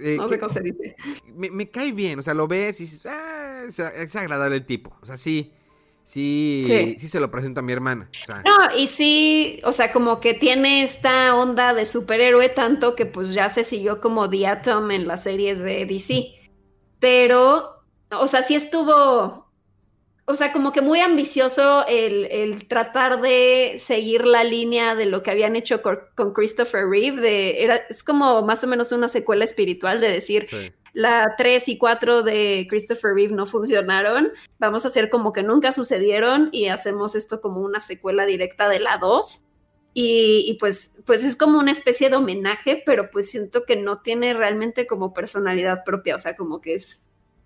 eh, 0.00 0.16
no 0.16 0.28
sé 0.28 0.38
cómo 0.38 0.52
se 0.52 0.60
dice. 0.60 0.94
Me, 1.34 1.68
cae 1.68 1.90
bien, 1.90 2.20
o 2.20 2.22
sea, 2.22 2.34
lo 2.34 2.46
ves 2.46 2.80
y 2.80 2.84
dices, 2.84 3.04
ah, 3.06 3.64
es 3.66 4.14
agradable 4.14 4.54
el 4.54 4.64
tipo. 4.64 4.96
O 5.02 5.06
sea, 5.06 5.16
sí, 5.16 5.52
sí, 6.04 6.94
sí, 6.96 7.08
se 7.08 7.18
lo 7.18 7.28
presento 7.32 7.58
a 7.58 7.64
mi 7.64 7.72
hermana. 7.72 8.08
no, 8.44 8.78
y 8.78 8.86
sí, 8.86 9.60
o 9.64 9.72
sea, 9.72 9.90
como 9.90 10.20
que 10.20 10.34
tiene 10.34 10.84
esta 10.84 11.34
onda 11.34 11.74
de 11.74 11.84
superhéroe 11.84 12.48
tanto 12.48 12.94
que 12.94 13.06
pues 13.06 13.34
ya 13.34 13.48
se 13.48 13.64
siguió 13.64 14.00
como 14.00 14.30
The 14.30 14.46
Atom 14.46 14.92
en 14.92 15.08
las 15.08 15.24
series 15.24 15.58
de 15.58 15.84
DC. 15.84 16.28
Pero, 17.00 17.82
o 18.12 18.26
sea, 18.28 18.44
sí 18.44 18.54
estuvo 18.54 19.41
o 20.24 20.34
sea, 20.36 20.52
como 20.52 20.72
que 20.72 20.80
muy 20.80 21.00
ambicioso 21.00 21.84
el, 21.88 22.66
tratar 22.68 23.20
de 23.20 23.76
seguir 23.78 24.24
la 24.24 24.44
línea 24.44 24.94
de 24.94 25.06
lo 25.06 25.22
que 25.22 25.32
habían 25.32 25.56
hecho 25.56 25.82
con, 25.82 26.32
Christopher 26.32 26.86
Reeve. 26.88 27.20
De, 27.20 27.62
era, 27.62 27.76
es 27.76 28.04
como 28.04 28.42
más 28.42 28.62
o 28.62 28.68
menos 28.68 28.92
una 28.92 29.08
secuela 29.08 29.44
espiritual 29.44 30.00
de 30.00 30.08
decir, 30.08 30.46
la 30.92 31.34
3 31.36 31.68
y 31.68 31.78
4 31.78 32.22
de 32.22 32.66
Christopher 32.68 33.14
Reeve 33.14 33.34
no 33.34 33.46
funcionaron, 33.46 34.30
vamos 34.58 34.84
a 34.84 34.88
hacer 34.88 35.10
como 35.10 35.32
que 35.32 35.42
nunca 35.42 35.72
sucedieron 35.72 36.50
y 36.52 36.68
hacemos 36.68 37.14
esto 37.14 37.40
como 37.40 37.60
una 37.60 37.80
secuela 37.80 38.24
directa 38.24 38.68
de 38.68 38.78
la 38.78 38.98
2. 38.98 39.44
Y, 39.94 40.46
y, 40.48 40.54
pues, 40.54 40.94
pues 41.04 41.22
es 41.22 41.36
como 41.36 41.58
una 41.58 41.70
especie 41.70 42.08
de 42.08 42.16
homenaje, 42.16 42.82
pero 42.86 43.10
pues 43.10 43.30
siento 43.30 43.64
que 43.64 43.76
no 43.76 44.00
tiene 44.00 44.32
realmente 44.32 44.86
como 44.86 45.12
personalidad 45.12 45.84
propia, 45.84 46.16
o 46.16 46.18
sea, 46.18 46.34
como 46.34 46.62
que 46.62 46.74
es 46.74 47.04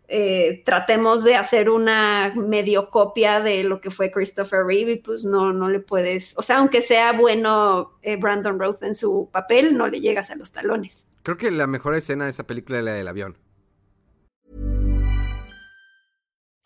eh, 0.09 0.63
tratemos 0.65 1.25
de 1.25 1.35
hacer 1.35 1.69
una 1.69 2.33
medio 2.37 2.91
copia 2.91 3.41
de 3.41 3.65
lo 3.65 3.81
que 3.81 3.91
fue 3.91 4.11
Christopher 4.11 4.65
Reeve 4.65 4.93
y 4.93 4.97
pues 4.97 5.25
no, 5.25 5.53
no 5.53 5.69
le 5.69 5.81
puedes, 5.81 6.35
o 6.37 6.43
sea, 6.43 6.59
aunque 6.59 6.81
sea 6.81 7.13
bueno 7.13 7.99
eh, 8.03 8.17
Brandon 8.17 8.59
Roth 8.59 8.83
en 8.83 8.95
su 8.95 9.29
papel, 9.33 9.77
no 9.77 9.89
le 9.89 10.01
llegas 10.01 10.31
a 10.31 10.37
los 10.37 10.53
talones. 10.53 11.09
Creo 11.23 11.37
que 11.37 11.51
la 11.51 11.67
mejor 11.67 11.95
escena 11.95 12.25
de 12.25 12.31
esa 12.31 12.47
película 12.47 12.79
es 12.79 12.85
la 12.85 12.93
del 12.93 13.09
avión. 13.09 13.37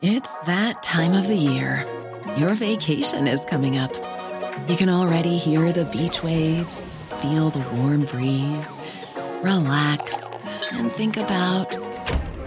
It's 0.03 0.32
that 0.47 0.82
time 0.82 1.14
of 1.14 1.26
the 1.26 1.36
year. 1.36 1.84
Your 2.38 2.55
vacation 2.55 3.26
is 3.26 3.45
coming 3.45 3.76
up. 3.78 3.93
You 4.66 4.76
can 4.76 4.88
already 4.88 5.36
hear 5.36 5.72
the 5.72 5.84
beach 5.86 6.22
waves, 6.22 6.97
feel 7.20 7.51
the 7.51 7.64
warm 7.76 8.05
breeze, 8.05 8.78
relax 9.43 10.24
and 10.72 10.93
think 10.93 11.16
about 11.16 11.76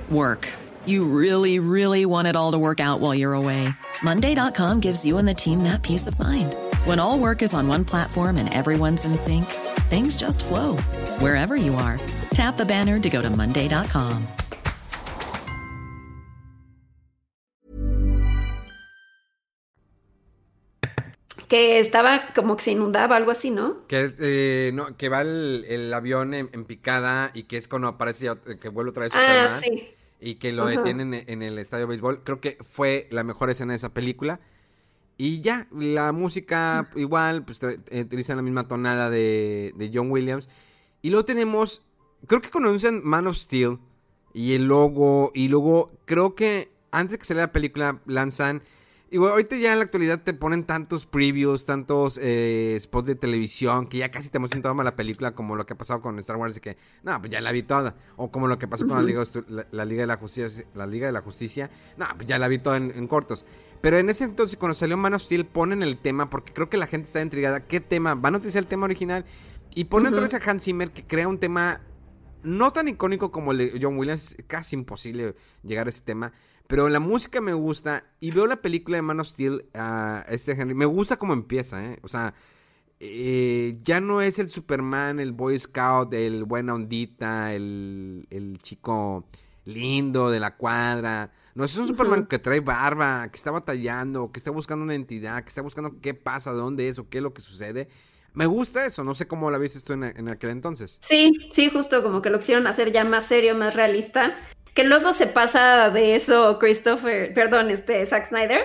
work. 0.09 0.47
You 0.85 1.05
really, 1.05 1.59
really 1.59 2.05
want 2.05 2.27
it 2.27 2.35
all 2.35 2.51
to 2.51 2.57
work 2.57 2.81
out 2.81 2.99
while 2.99 3.15
you're 3.15 3.33
away. 3.33 3.69
Monday.com 4.01 4.81
gives 4.81 5.05
you 5.05 5.17
and 5.17 5.27
the 5.27 5.33
team 5.33 5.63
that 5.63 5.81
peace 5.81 6.07
of 6.07 6.19
mind. 6.19 6.55
When 6.83 6.99
all 6.99 7.17
work 7.17 7.41
is 7.41 7.53
on 7.53 7.67
one 7.69 7.85
platform 7.85 8.37
and 8.37 8.53
everyone's 8.53 9.05
in 9.05 9.15
sync, 9.15 9.45
things 9.89 10.17
just 10.17 10.43
flow 10.43 10.75
wherever 11.19 11.55
you 11.55 11.75
are. 11.75 11.99
Tap 12.33 12.57
the 12.57 12.65
banner 12.65 12.99
to 12.99 13.09
go 13.09 13.21
to 13.21 13.29
Monday.com. 13.29 14.27
Que 21.47 21.79
estaba 21.79 22.33
como 22.33 22.55
que 22.55 22.63
se 22.63 22.71
inundaba, 22.71 23.15
algo 23.15 23.29
así, 23.29 23.51
¿no? 23.51 23.85
Que, 23.87 24.11
eh, 24.19 24.71
no, 24.73 24.97
que 24.97 25.07
va 25.07 25.21
el, 25.21 25.65
el 25.69 25.93
avión 25.93 26.33
en, 26.33 26.49
en, 26.51 26.65
picada 26.65 27.29
y 27.35 27.43
que 27.43 27.57
es 27.57 27.67
cuando 27.67 27.87
aparece, 27.89 28.27
que 28.59 28.69
vuelve 28.69 28.89
otra 28.89 29.03
vez 29.03 29.13
Superman. 29.13 29.47
Ah, 29.51 29.59
sí 29.63 29.93
y 30.23 30.35
que 30.35 30.53
lo 30.53 30.65
detienen 30.65 31.13
en 31.13 31.41
el 31.41 31.59
estadio 31.59 31.85
de 31.85 31.89
béisbol. 31.89 32.23
Creo 32.23 32.39
que 32.39 32.57
fue 32.61 33.07
la 33.11 33.23
mejor 33.23 33.49
escena 33.49 33.73
de 33.73 33.77
esa 33.77 33.93
película. 33.93 34.39
Y 35.17 35.41
ya, 35.41 35.67
la 35.71 36.13
música 36.13 36.89
igual, 36.95 37.43
pues 37.43 37.59
utilizan 37.61 38.37
la 38.37 38.41
misma 38.41 38.67
tonada 38.67 39.09
de, 39.09 39.73
de, 39.75 39.91
John 39.93 40.09
Williams. 40.09 40.49
Y 41.01 41.09
luego 41.09 41.25
tenemos, 41.25 41.83
creo 42.25 42.41
que 42.41 42.49
conocen 42.49 43.01
Man 43.03 43.27
of 43.27 43.35
Steel 43.35 43.79
y 44.33 44.53
el 44.53 44.67
logo. 44.67 45.31
Y 45.35 45.49
luego 45.49 45.91
creo 46.05 46.35
que 46.35 46.71
antes 46.91 47.11
de 47.11 47.17
que 47.19 47.25
saliera 47.25 47.47
la 47.47 47.51
película 47.51 48.01
lanzan 48.05 48.63
y 49.13 49.17
ahorita 49.17 49.55
ya 49.57 49.73
en 49.73 49.77
la 49.77 49.83
actualidad 49.83 50.23
te 50.23 50.33
ponen 50.33 50.63
tantos 50.63 51.05
previews, 51.05 51.65
tantos 51.65 52.19
eh, 52.19 52.75
spots 52.79 53.05
de 53.09 53.13
televisión, 53.13 53.85
que 53.85 53.99
ya 53.99 54.09
casi 54.09 54.29
te 54.29 54.39
emocionan 54.39 54.63
toda 54.63 54.83
la 54.83 54.95
película, 54.95 55.35
como 55.35 55.55
lo 55.55 55.67
que 55.67 55.73
ha 55.73 55.77
pasado 55.77 56.01
con 56.01 56.17
Star 56.17 56.35
Wars, 56.37 56.57
y 56.57 56.59
que, 56.59 56.77
no, 57.03 57.19
pues 57.19 57.31
ya 57.31 57.39
la 57.39 57.51
vi 57.51 57.61
toda. 57.61 57.95
O 58.15 58.31
como 58.31 58.47
lo 58.47 58.57
que 58.57 58.67
pasó 58.67 58.87
con 58.87 58.97
la 58.97 59.03
Liga, 59.03 59.23
la, 59.69 59.85
Liga, 59.85 60.01
de 60.01 60.07
la 60.07 60.17
Justicia, 60.17 60.65
la 60.73 60.87
Liga 60.87 61.05
de 61.05 61.13
la 61.13 61.21
Justicia, 61.21 61.69
no, 61.95 62.07
pues 62.15 62.25
ya 62.25 62.39
la 62.39 62.47
vi 62.47 62.57
toda 62.57 62.77
en, 62.77 63.07
cortos. 63.07 63.45
Pero 63.81 63.99
en 63.99 64.09
ese 64.09 64.23
entonces, 64.23 64.57
cuando 64.57 64.73
salió 64.73 64.97
Man 64.97 65.13
of 65.13 65.21
Steel, 65.21 65.45
ponen 65.45 65.83
el 65.83 65.97
tema, 65.97 66.31
porque 66.31 66.51
creo 66.51 66.71
que 66.71 66.77
la 66.77 66.87
gente 66.87 67.05
está 67.05 67.21
intrigada. 67.21 67.67
¿Qué 67.67 67.79
tema? 67.81 68.15
¿Van 68.15 68.33
a 68.33 68.39
utilizar 68.39 68.63
el 68.63 68.67
tema 68.67 68.85
original? 68.85 69.25
Y 69.75 69.83
ponen 69.83 70.07
otra 70.11 70.21
vez 70.23 70.33
a 70.33 70.37
Hans 70.43 70.63
Zimmer, 70.63 70.89
que 70.89 71.05
crea 71.05 71.27
un 71.27 71.37
tema 71.37 71.81
no 72.41 72.73
tan 72.73 72.87
icónico 72.87 73.31
como 73.31 73.51
el 73.51 73.59
de 73.59 73.79
John 73.79 73.95
Williams, 73.95 74.37
casi 74.47 74.75
imposible 74.75 75.35
llegar 75.61 75.85
a 75.85 75.91
ese 75.91 76.01
tema. 76.01 76.33
Pero 76.73 76.89
la 76.89 76.99
música 76.99 77.39
me 77.39 77.53
gusta 77.53 78.03
y 78.19 78.31
veo 78.31 78.47
la 78.47 78.55
película 78.55 78.97
de 78.97 79.03
Man 79.03 79.19
of 79.19 79.27
Steel, 79.27 79.67
a 79.75 80.25
este 80.27 80.53
Henry. 80.53 80.73
Me 80.73 80.85
gusta 80.85 81.17
cómo 81.17 81.33
empieza, 81.33 81.85
¿eh? 81.85 81.99
O 82.01 82.07
sea, 82.07 82.33
eh, 82.99 83.77
ya 83.83 84.01
no 84.01 84.23
es 84.23 84.39
el 84.39 84.49
Superman, 84.49 85.19
el 85.19 85.33
Boy 85.33 85.59
Scout, 85.59 86.11
el 86.15 86.45
buena 86.45 86.73
ondita, 86.73 87.53
el, 87.53 88.25
el 88.31 88.57
chico 88.57 89.27
lindo 89.65 90.31
de 90.31 90.39
la 90.39 90.57
cuadra. 90.57 91.31
No, 91.53 91.63
es 91.63 91.77
un 91.77 91.87
Superman 91.87 92.25
que 92.25 92.39
trae 92.39 92.59
barba, 92.59 93.27
que 93.29 93.37
está 93.37 93.51
batallando, 93.51 94.31
que 94.31 94.39
está 94.39 94.49
buscando 94.49 94.83
una 94.83 94.95
entidad, 94.95 95.43
que 95.43 95.49
está 95.49 95.61
buscando 95.61 96.01
qué 96.01 96.15
pasa, 96.15 96.53
dónde 96.53 96.89
es 96.89 96.97
o 96.97 97.07
qué 97.07 97.19
es 97.19 97.23
lo 97.23 97.35
que 97.35 97.41
sucede. 97.43 97.87
Me 98.33 98.47
gusta 98.47 98.83
eso, 98.83 99.03
no 99.03 99.13
sé 99.13 99.27
cómo 99.27 99.51
la 99.51 99.59
viste 99.59 99.79
tú 99.81 99.93
en, 99.93 100.27
aquel 100.27 100.49
entonces. 100.49 100.97
Sí, 101.01 101.33
sí, 101.51 101.69
justo 101.69 102.01
como 102.01 102.23
que 102.23 102.31
lo 102.31 102.39
quisieron 102.39 102.65
hacer 102.65 102.91
ya 102.91 103.05
más 103.05 103.27
serio, 103.27 103.55
más 103.55 103.75
realista. 103.75 104.35
Que 104.73 104.83
luego 104.83 105.13
se 105.13 105.27
pasa 105.27 105.89
de 105.89 106.15
eso 106.15 106.57
Christopher, 106.59 107.33
perdón, 107.33 107.69
este 107.69 108.05
Zack 108.05 108.29
Snyder. 108.29 108.61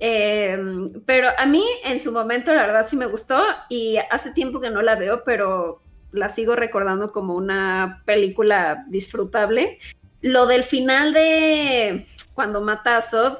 Em, 0.00 0.92
pero 1.06 1.28
a 1.38 1.46
mí 1.46 1.64
en 1.84 1.98
su 2.00 2.10
momento 2.12 2.52
la 2.52 2.66
verdad 2.66 2.86
sí 2.88 2.96
me 2.96 3.06
gustó 3.06 3.40
y 3.68 3.96
hace 4.10 4.32
tiempo 4.32 4.60
que 4.60 4.70
no 4.70 4.82
la 4.82 4.96
veo, 4.96 5.22
pero 5.24 5.80
la 6.10 6.28
sigo 6.28 6.56
recordando 6.56 7.12
como 7.12 7.34
una 7.34 8.02
película 8.04 8.84
disfrutable. 8.88 9.78
Lo 10.20 10.46
del 10.46 10.64
final 10.64 11.12
de 11.12 12.06
cuando 12.34 12.60
mata 12.60 12.96
a 12.96 13.02
Zod, 13.02 13.38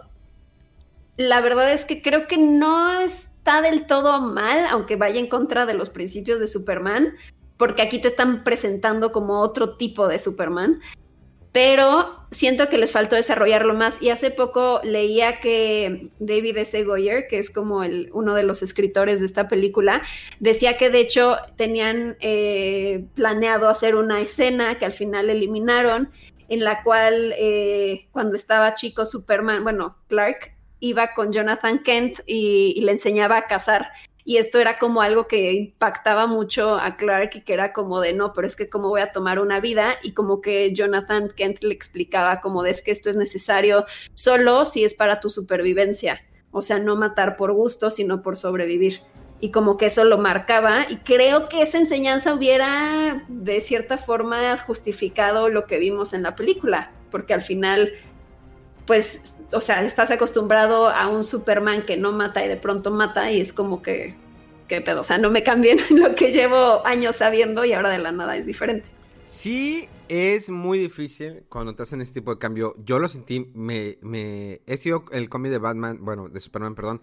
la 1.16 1.40
verdad 1.40 1.72
es 1.72 1.84
que 1.84 2.02
creo 2.02 2.26
que 2.26 2.38
no 2.38 3.00
está 3.00 3.62
del 3.62 3.86
todo 3.86 4.20
mal, 4.20 4.66
aunque 4.70 4.96
vaya 4.96 5.20
en 5.20 5.28
contra 5.28 5.66
de 5.66 5.74
los 5.74 5.90
principios 5.90 6.40
de 6.40 6.46
Superman, 6.46 7.14
porque 7.56 7.82
aquí 7.82 8.00
te 8.00 8.08
están 8.08 8.42
presentando 8.44 9.12
como 9.12 9.40
otro 9.40 9.76
tipo 9.76 10.08
de 10.08 10.18
Superman. 10.18 10.80
Pero 11.54 12.26
siento 12.32 12.68
que 12.68 12.78
les 12.78 12.90
faltó 12.90 13.14
desarrollarlo 13.14 13.74
más. 13.74 14.02
Y 14.02 14.10
hace 14.10 14.32
poco 14.32 14.80
leía 14.82 15.38
que 15.38 16.08
David 16.18 16.56
S. 16.56 16.82
Goyer, 16.82 17.28
que 17.28 17.38
es 17.38 17.48
como 17.48 17.84
el, 17.84 18.10
uno 18.12 18.34
de 18.34 18.42
los 18.42 18.60
escritores 18.60 19.20
de 19.20 19.26
esta 19.26 19.46
película, 19.46 20.02
decía 20.40 20.76
que 20.76 20.90
de 20.90 20.98
hecho 20.98 21.36
tenían 21.54 22.16
eh, 22.18 23.04
planeado 23.14 23.68
hacer 23.68 23.94
una 23.94 24.20
escena 24.20 24.78
que 24.78 24.84
al 24.84 24.92
final 24.92 25.30
eliminaron 25.30 26.10
en 26.48 26.64
la 26.64 26.82
cual 26.82 27.32
eh, 27.38 28.08
cuando 28.10 28.34
estaba 28.34 28.74
chico 28.74 29.06
Superman, 29.06 29.62
bueno, 29.62 29.96
Clark 30.08 30.56
iba 30.80 31.14
con 31.14 31.32
Jonathan 31.32 31.84
Kent 31.84 32.18
y, 32.26 32.80
le 32.80 32.90
enseñaba 32.90 33.38
a 33.38 33.46
cazar. 33.46 33.92
Y 34.24 34.38
esto 34.38 34.58
era 34.58 34.78
como 34.78 35.02
algo 35.02 35.26
que 35.26 35.52
impactaba 35.52 36.26
mucho 36.26 36.76
a 36.76 36.96
Clark 36.96 37.30
y 37.34 37.40
que 37.42 37.52
era 37.52 37.72
como 37.72 38.00
de 38.00 38.14
no, 38.14 38.32
pero 38.32 38.46
es 38.46 38.56
que 38.56 38.70
cómo 38.70 38.88
voy 38.88 39.02
a 39.02 39.12
tomar 39.12 39.38
una 39.38 39.60
vida 39.60 39.96
y 40.02 40.12
como 40.12 40.40
que 40.40 40.72
Jonathan 40.72 41.28
Kent 41.28 41.62
le 41.62 41.74
explicaba 41.74 42.40
como 42.40 42.62
de 42.62 42.70
es 42.70 42.82
que 42.82 42.90
esto 42.90 43.10
es 43.10 43.16
necesario 43.16 43.84
solo 44.14 44.64
si 44.64 44.82
es 44.84 44.94
para 44.94 45.20
tu 45.20 45.28
supervivencia. 45.28 46.22
O 46.52 46.62
sea, 46.62 46.78
no 46.78 46.96
matar 46.96 47.36
por 47.36 47.52
gusto, 47.52 47.90
sino 47.90 48.22
por 48.22 48.36
sobrevivir 48.36 49.02
y 49.44 49.50
como 49.50 49.76
que 49.76 49.86
eso 49.86 50.04
lo 50.04 50.16
marcaba 50.16 50.86
y 50.88 50.96
creo 50.96 51.50
que 51.50 51.60
esa 51.60 51.76
enseñanza 51.76 52.32
hubiera 52.32 53.24
de 53.28 53.60
cierta 53.60 53.98
forma 53.98 54.56
justificado 54.56 55.50
lo 55.50 55.66
que 55.66 55.78
vimos 55.78 56.14
en 56.14 56.22
la 56.22 56.34
película, 56.34 56.92
porque 57.10 57.34
al 57.34 57.42
final, 57.42 57.92
pues, 58.86 59.34
o 59.54 59.60
sea, 59.60 59.82
estás 59.84 60.10
acostumbrado 60.10 60.88
a 60.88 61.08
un 61.08 61.24
Superman 61.24 61.84
que 61.84 61.96
no 61.96 62.12
mata 62.12 62.44
y 62.44 62.48
de 62.48 62.56
pronto 62.56 62.90
mata 62.90 63.30
y 63.30 63.40
es 63.40 63.52
como 63.52 63.82
que, 63.82 64.14
qué 64.68 64.80
pedo, 64.80 65.00
o 65.00 65.04
sea, 65.04 65.18
no 65.18 65.30
me 65.30 65.42
cambien 65.42 65.78
lo 65.90 66.14
que 66.14 66.32
llevo 66.32 66.84
años 66.86 67.16
sabiendo 67.16 67.64
y 67.64 67.72
ahora 67.72 67.90
de 67.90 67.98
la 67.98 68.12
nada 68.12 68.36
es 68.36 68.46
diferente. 68.46 68.88
Sí, 69.24 69.88
es 70.08 70.50
muy 70.50 70.78
difícil 70.78 71.44
cuando 71.48 71.74
te 71.74 71.82
hacen 71.82 72.00
este 72.02 72.20
tipo 72.20 72.32
de 72.32 72.38
cambio. 72.38 72.74
Yo 72.84 72.98
lo 72.98 73.08
sentí, 73.08 73.50
me, 73.54 73.98
me 74.02 74.60
he 74.66 74.76
sido 74.76 75.04
el 75.12 75.28
cómic 75.28 75.50
de 75.50 75.58
Batman, 75.58 75.98
bueno, 76.02 76.28
de 76.28 76.40
Superman, 76.40 76.74
perdón, 76.74 77.00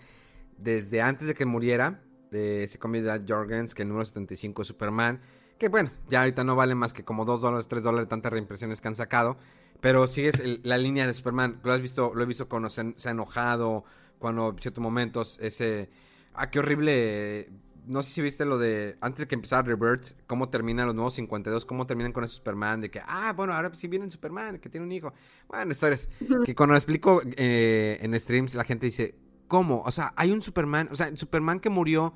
desde 0.57 1.01
antes 1.01 1.27
de 1.27 1.33
que 1.33 1.45
muriera 1.45 2.03
de 2.29 2.63
ese 2.63 2.77
cómic 2.77 3.03
de 3.03 3.21
Jorgens, 3.27 3.73
que 3.73 3.81
el 3.81 3.89
número 3.89 4.05
75 4.05 4.61
de 4.61 4.65
Superman, 4.65 5.21
que 5.57 5.67
bueno, 5.69 5.89
ya 6.09 6.21
ahorita 6.21 6.43
no 6.43 6.55
vale 6.55 6.75
más 6.75 6.93
que 6.93 7.03
como 7.03 7.25
2 7.25 7.41
dólares, 7.41 7.67
3 7.67 7.83
dólares 7.83 8.07
tantas 8.07 8.31
reimpresiones 8.31 8.81
que 8.81 8.87
han 8.87 8.95
sacado, 8.95 9.37
pero 9.81 10.07
sigues 10.07 10.41
la 10.63 10.77
línea 10.77 11.05
de 11.05 11.13
Superman, 11.13 11.59
lo 11.63 11.73
has 11.73 11.81
visto, 11.81 12.13
lo 12.15 12.23
he 12.23 12.25
visto 12.25 12.47
cuando 12.47 12.69
se, 12.69 12.81
ha 12.81 13.11
enojado, 13.11 13.83
cuando 14.19 14.49
en 14.49 14.59
ciertos 14.59 14.81
momentos 14.81 15.37
ese, 15.41 15.89
ah, 16.33 16.49
qué 16.49 16.59
horrible, 16.59 17.49
no 17.87 18.03
sé 18.03 18.11
si 18.11 18.21
viste 18.21 18.45
lo 18.45 18.57
de, 18.57 18.97
antes 19.01 19.21
de 19.21 19.27
que 19.27 19.35
empezara 19.35 19.63
Rebirth, 19.63 20.15
cómo 20.27 20.49
terminan 20.49 20.85
los 20.85 20.95
nuevos 20.95 21.15
52, 21.15 21.65
cómo 21.65 21.87
terminan 21.87 22.13
con 22.13 22.23
ese 22.23 22.35
Superman, 22.35 22.79
de 22.79 22.89
que, 22.89 23.01
ah, 23.05 23.33
bueno, 23.35 23.53
ahora 23.53 23.73
sí 23.73 23.87
viene 23.87 24.09
Superman, 24.09 24.59
que 24.59 24.69
tiene 24.69 24.85
un 24.85 24.91
hijo, 24.91 25.13
bueno, 25.49 25.71
historias, 25.71 26.07
que 26.45 26.55
cuando 26.55 26.73
lo 26.73 26.77
explico 26.77 27.21
eh, 27.35 27.99
en 28.01 28.17
streams, 28.17 28.55
la 28.55 28.63
gente 28.63 28.85
dice, 28.85 29.15
¿Cómo? 29.51 29.83
O 29.85 29.91
sea, 29.91 30.13
hay 30.15 30.31
un 30.31 30.41
Superman, 30.41 30.87
o 30.91 30.95
sea, 30.95 31.09
el 31.09 31.17
Superman 31.17 31.59
que 31.59 31.69
murió 31.69 32.13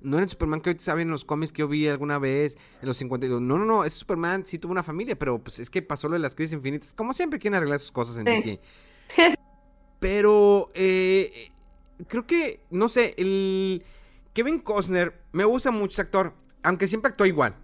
no 0.00 0.16
era 0.16 0.24
el 0.24 0.30
Superman 0.30 0.60
que 0.60 0.70
ahorita 0.70 0.84
saben 0.84 1.08
en 1.08 1.10
los 1.10 1.24
cómics 1.24 1.52
que 1.52 1.60
yo 1.60 1.68
vi 1.68 1.88
alguna 1.88 2.18
vez 2.18 2.56
en 2.80 2.88
los 2.88 2.96
52. 2.96 3.40
No, 3.40 3.58
no, 3.58 3.64
no, 3.64 3.84
ese 3.84 3.98
Superman 3.98 4.44
sí 4.46 4.58
tuvo 4.58 4.72
una 4.72 4.82
familia, 4.82 5.18
pero 5.18 5.38
pues 5.38 5.58
es 5.58 5.70
que 5.70 5.82
pasó 5.82 6.08
lo 6.08 6.14
de 6.14 6.20
las 6.20 6.34
crisis 6.34 6.54
infinitas. 6.54 6.92
Como 6.92 7.12
siempre 7.12 7.38
quieren 7.38 7.56
arreglar 7.56 7.78
sus 7.78 7.92
cosas 7.92 8.16
en 8.18 8.24
DC. 8.24 8.60
Pero 9.98 10.70
eh, 10.74 11.50
creo 12.08 12.26
que, 12.26 12.60
no 12.70 12.88
sé, 12.88 13.14
el 13.16 13.84
Kevin 14.32 14.58
Costner 14.60 15.14
me 15.32 15.44
gusta 15.44 15.70
mucho 15.70 15.94
ese 15.94 16.02
actor, 16.02 16.34
aunque 16.62 16.86
siempre 16.86 17.10
actuó 17.10 17.26
igual. 17.26 17.56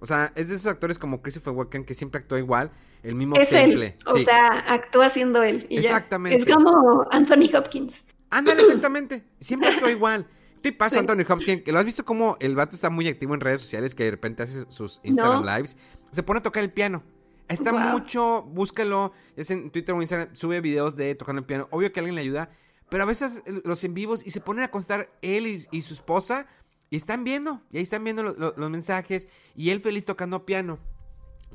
O 0.00 0.06
sea, 0.06 0.32
es 0.36 0.48
de 0.48 0.54
esos 0.54 0.66
actores 0.70 0.98
como 0.98 1.22
Christopher 1.22 1.52
Walken 1.52 1.84
que 1.84 1.94
siempre 1.94 2.20
actúa 2.20 2.38
igual, 2.38 2.70
el 3.02 3.14
mismo 3.14 3.36
es 3.36 3.52
Él. 3.52 3.96
O 4.06 4.18
sea, 4.18 4.72
actúa 4.72 5.08
siendo 5.08 5.42
él. 5.42 5.66
Exactamente. 5.70 6.38
Es 6.38 6.46
como 6.46 7.04
Anthony 7.10 7.56
Hopkins. 7.56 8.04
Ándale, 8.30 8.62
exactamente. 8.62 9.24
Siempre 9.40 9.70
actúa 9.70 9.90
igual. 9.90 10.26
Te 10.62 10.72
paso, 10.72 10.98
Anthony 10.98 11.24
Hopkins, 11.28 11.62
que 11.62 11.72
lo 11.72 11.78
has 11.78 11.84
visto 11.84 12.04
como 12.04 12.36
el 12.40 12.54
vato 12.54 12.74
está 12.74 12.90
muy 12.90 13.08
activo 13.08 13.34
en 13.34 13.40
redes 13.40 13.60
sociales, 13.60 13.94
que 13.94 14.04
de 14.04 14.10
repente 14.10 14.42
hace 14.42 14.66
sus 14.70 15.00
Instagram 15.02 15.44
lives. 15.44 15.76
Se 16.12 16.22
pone 16.22 16.40
a 16.40 16.42
tocar 16.42 16.62
el 16.62 16.72
piano. 16.72 17.02
Está 17.48 17.72
mucho, 17.72 18.42
búscalo. 18.42 19.12
Es 19.36 19.50
en 19.50 19.70
Twitter 19.70 19.94
o 19.94 20.02
Instagram, 20.02 20.34
sube 20.34 20.60
videos 20.60 20.96
de 20.96 21.14
tocando 21.14 21.40
el 21.40 21.46
piano. 21.46 21.68
Obvio 21.70 21.92
que 21.92 22.00
alguien 22.00 22.14
le 22.14 22.22
ayuda, 22.22 22.50
pero 22.88 23.02
a 23.02 23.06
veces 23.06 23.42
los 23.64 23.84
en 23.84 23.94
vivos 23.94 24.26
y 24.26 24.30
se 24.30 24.40
ponen 24.40 24.64
a 24.64 24.68
constar 24.68 25.10
él 25.22 25.46
y, 25.46 25.80
su 25.80 25.94
esposa 25.94 26.46
y 26.90 26.96
están 26.96 27.24
viendo, 27.24 27.62
y 27.70 27.78
ahí 27.78 27.82
están 27.82 28.04
viendo 28.04 28.22
los 28.22 28.70
mensajes 28.70 29.28
y 29.54 29.70
él 29.70 29.80
feliz 29.80 30.04
tocando 30.04 30.44
piano. 30.44 30.78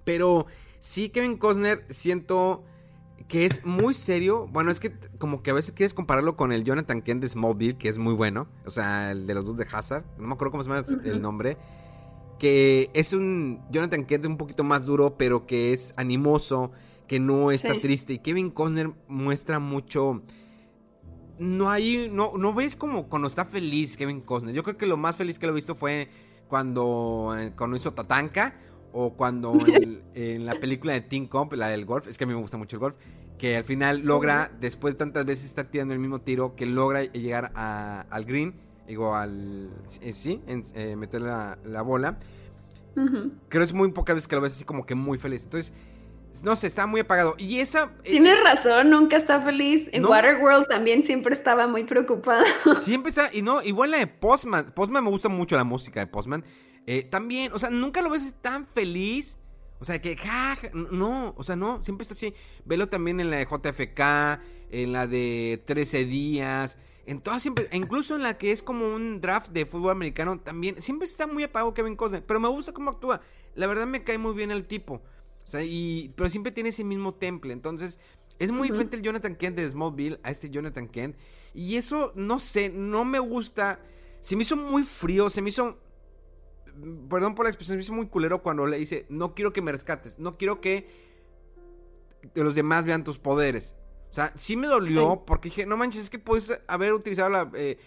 Pero 0.04 0.47
sí, 0.80 1.10
Kevin 1.10 1.38
Costner, 1.38 1.84
siento 1.89 2.64
que 3.28 3.45
es 3.45 3.65
muy 3.65 3.93
serio. 3.93 4.47
Bueno, 4.47 4.71
es 4.71 4.80
que 4.80 4.93
como 5.17 5.41
que 5.41 5.51
a 5.51 5.53
veces 5.53 5.74
quieres 5.74 5.93
compararlo 5.93 6.36
con 6.36 6.51
el 6.51 6.63
Jonathan 6.63 7.01
Kent 7.01 7.21
de 7.21 7.30
Smallville, 7.30 7.78
que 7.78 7.89
es 7.89 7.97
muy 7.97 8.13
bueno. 8.13 8.47
O 8.65 8.69
sea, 8.69 9.11
el 9.11 9.28
de 9.28 9.34
los 9.34 9.45
dos 9.45 9.57
de 9.57 9.65
Hazard. 9.71 10.05
No 10.17 10.28
me 10.28 10.34
acuerdo 10.34 10.51
cómo 10.51 10.63
se 10.63 10.69
llama 10.69 10.84
el 11.03 11.21
nombre. 11.21 11.57
Que 12.39 12.89
es 12.93 13.13
un 13.13 13.61
Jonathan 13.71 14.05
Kent 14.05 14.26
un 14.26 14.38
poquito 14.38 14.63
más 14.63 14.86
duro, 14.86 15.17
pero 15.17 15.45
que 15.45 15.74
es 15.74 15.93
animoso, 15.97 16.71
que 17.07 17.19
no 17.19 17.51
está 17.51 17.80
triste. 17.80 18.13
Y 18.13 18.19
Kevin 18.19 18.49
Conner 18.49 18.91
muestra 19.07 19.59
mucho. 19.59 20.21
No 21.39 21.69
hay. 21.69 22.09
No, 22.11 22.34
no 22.38 22.53
ves 22.53 22.76
como 22.76 23.07
cuando 23.07 23.28
está 23.28 23.45
feliz 23.45 23.97
Kevin 23.97 24.21
Costner. 24.21 24.53
Yo 24.53 24.63
creo 24.63 24.78
que 24.78 24.86
lo 24.86 24.97
más 24.97 25.15
feliz 25.15 25.39
que 25.39 25.45
lo 25.45 25.53
he 25.53 25.55
visto 25.55 25.76
fue 25.76 26.09
cuando, 26.47 27.36
eh, 27.38 27.51
cuando 27.55 27.78
hizo 27.78 27.93
Tatanka 27.93 28.55
o 28.93 29.15
cuando 29.15 29.57
en, 30.13 30.45
la 30.45 30.53
película 30.55 30.93
de 30.93 31.01
Team 31.01 31.28
Comp, 31.28 31.53
la 31.53 31.67
del 31.67 31.86
golf, 31.86 32.07
es 32.07 32.17
que 32.17 32.24
a 32.24 32.28
mí 32.28 32.34
me 32.34 32.39
gusta 32.39 32.57
mucho 32.57 32.76
el 32.76 32.80
golf, 32.80 32.95
que 33.38 33.57
al 33.57 33.63
final 33.63 34.01
logra, 34.01 34.51
después 34.59 34.93
de 34.93 34.99
tantas 34.99 35.25
veces 35.25 35.45
estar 35.45 35.65
tirando 35.65 35.93
el 35.93 35.99
mismo 35.99 36.21
tiro, 36.21 36.55
que 36.55 36.65
logra 36.65 37.03
llegar 37.03 37.51
al 37.55 38.25
green, 38.25 38.55
digo, 38.88 39.15
al, 39.15 39.69
eh, 40.01 40.13
sí, 40.13 40.41
eh, 40.47 40.95
meter 40.95 41.21
la, 41.21 41.81
bola. 41.84 42.17
Creo 42.95 43.31
que 43.49 43.63
es 43.63 43.73
muy 43.73 43.91
pocas 43.91 44.15
veces 44.15 44.27
que 44.27 44.36
lo 44.36 44.41
ves 44.41 44.53
así 44.53 44.65
como 44.65 44.86
que 44.86 44.95
muy 44.95 45.17
feliz. 45.17 45.43
Entonces, 45.43 45.73
no 46.43 46.55
sé, 46.55 46.67
está 46.67 46.86
muy 46.86 47.01
apagado. 47.01 47.36
Y 47.38 47.59
esa. 47.59 47.91
Eh, 48.03 48.11
Tienes 48.11 48.41
razón, 48.43 48.89
nunca 48.89 49.17
está 49.17 49.41
feliz. 49.41 49.89
En 49.91 50.05
Waterworld 50.05 50.67
también 50.67 51.05
siempre 51.05 51.34
estaba 51.34 51.67
muy 51.67 51.84
preocupado. 51.84 52.43
Siempre 52.79 53.09
está, 53.09 53.29
y 53.34 53.41
no, 53.41 53.61
igual 53.61 53.91
la 53.91 53.97
de 53.97 54.07
Postman. 54.07 54.67
Postman 54.75 55.03
me 55.03 55.09
gusta 55.09 55.29
mucho 55.29 55.55
la 55.55 55.63
música 55.63 55.99
de 55.99 56.07
Postman. 56.07 56.43
También, 57.09 57.51
o 57.53 57.59
sea, 57.59 57.69
nunca 57.69 58.01
lo 58.01 58.09
ves 58.09 58.34
tan 58.41 58.67
feliz. 58.67 59.39
O 59.80 59.86
sea, 59.86 60.01
que, 60.01 60.15
ja, 60.15 60.57
no, 60.74 61.34
o 61.38 61.43
sea, 61.43 61.55
no, 61.55 61.84
siempre 61.84 62.03
está 62.03 62.13
así. 62.13 62.34
Velo 62.65 62.88
también 62.88 63.19
en 63.19 63.30
la 63.30 63.38
de 63.38 63.45
JFK, 63.45 64.41
en 64.71 64.93
la 64.93 65.07
de 65.07 65.61
13 65.65 66.05
días, 66.05 66.78
en 67.05 67.19
todas 67.19 67.41
siempre, 67.41 67.67
incluso 67.74 68.15
en 68.15 68.24
la 68.24 68.38
que 68.38 68.51
es 68.51 68.63
como 68.63 68.88
un 68.88 69.19
draft 69.19 69.49
de 69.49 69.65
fútbol 69.65 69.91
americano, 69.91 70.39
también, 70.39 70.82
siempre 70.82 71.05
está 71.05 71.28
muy 71.28 71.43
apagado 71.43 71.74
Kevin 71.74 71.95
Costner, 71.95 72.26
pero 72.26 72.39
me 72.39 72.47
gusta 72.47 72.71
cómo 72.71 72.91
actúa. 72.91 73.21
La 73.55 73.67
verdad 73.67 73.86
me 73.86 74.03
cae 74.03 74.17
muy 74.17 74.34
bien 74.34 74.51
el 74.51 74.67
tipo. 74.67 74.95
O 74.95 75.47
sea, 75.47 75.61
y, 75.63 76.13
pero 76.15 76.30
siempre 76.30 76.51
tiene 76.51 76.69
ese 76.69 76.84
mismo 76.84 77.13
temple. 77.13 77.51
Entonces, 77.51 77.99
es 78.39 78.51
muy 78.51 78.69
diferente 78.69 78.95
el 78.95 79.03
Jonathan 79.03 79.36
Kent 79.36 79.57
de 79.57 79.69
Smallville 79.69 80.19
a 80.24 80.32
este 80.32 80.49
Jonathan 80.49 80.88
Kent. 80.88 81.17
Y 81.53 81.76
eso, 81.76 82.13
no 82.15 82.39
sé, 82.39 82.69
no 82.69 83.03
me 83.05 83.19
gusta. 83.19 83.80
Se 84.21 84.36
me 84.36 84.43
hizo 84.43 84.55
muy 84.55 84.84
frío, 84.84 85.30
se 85.30 85.41
me 85.41 85.49
hizo 85.49 85.78
perdón 87.09 87.36
por 87.36 87.45
la 87.45 87.49
expresión, 87.49 87.78
me 87.78 87.84
hizo 87.84 87.93
muy 87.93 88.07
culero 88.07 88.41
cuando 88.41 88.65
le 88.67 88.78
dice, 88.78 89.05
no 89.09 89.34
quiero 89.34 89.53
que 89.53 89.61
me 89.61 89.71
rescates, 89.71 90.19
no 90.19 90.38
quiero 90.38 90.61
que 90.61 90.88
los 92.36 92.55
demás 92.55 92.86
vean 92.86 93.03
tus 93.03 93.19
poderes. 93.19 93.76
O 94.09 94.13
sea, 94.13 94.32
sí 94.36 94.55
me 94.55 94.67
dolió 94.67 95.24
porque 95.26 95.49
dije, 95.49 95.65
no 95.65 95.76
manches, 95.76 96.01
es 96.01 96.09
que 96.09 96.19
puedes 96.19 96.59
haber 96.67 96.93
utilizado 96.93 97.30
la... 97.30 97.51
Eh, 97.55 97.78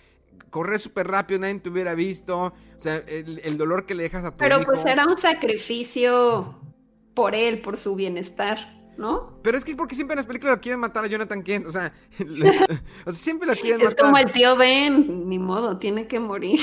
correr 0.51 0.79
súper 0.79 1.07
rápido, 1.07 1.41
nadie 1.41 1.59
te 1.61 1.69
hubiera 1.69 1.95
visto. 1.95 2.39
O 2.39 2.53
sea, 2.77 2.97
el, 2.97 3.57
dolor 3.57 3.87
que 3.87 3.95
le 3.95 4.03
dejas 4.03 4.25
a 4.25 4.33
tu 4.33 4.39
Pero 4.39 4.61
pues 4.65 4.85
era 4.85 5.07
un 5.07 5.17
sacrificio 5.17 6.61
por 7.15 7.35
él, 7.35 7.63
por 7.63 7.79
su 7.79 7.95
bienestar. 7.95 8.75
¿no? 8.99 9.39
Pero 9.43 9.59
es 9.59 9.65
que 9.65 9.77
porque 9.77 9.95
siempre 9.95 10.15
en 10.15 10.19
las 10.19 10.27
películas 10.27 10.57
lo 10.57 10.61
quieren 10.61 10.81
matar 10.81 11.05
a 11.05 11.09
Jonathan 11.09 11.43
Kent, 11.43 11.67
o 11.67 11.71
sea, 11.71 11.93
o 13.07 13.13
sea 13.13 13.13
siempre 13.13 13.47
lo 13.47 13.55
quieren 13.55 13.79
matar. 13.79 13.89
Es 13.89 14.03
como 14.03 14.17
el 14.17 14.33
tío 14.33 14.57
Ben, 14.57 15.29
ni 15.29 15.39
modo, 15.39 15.79
tiene 15.79 16.07
que 16.07 16.19
morir. 16.19 16.61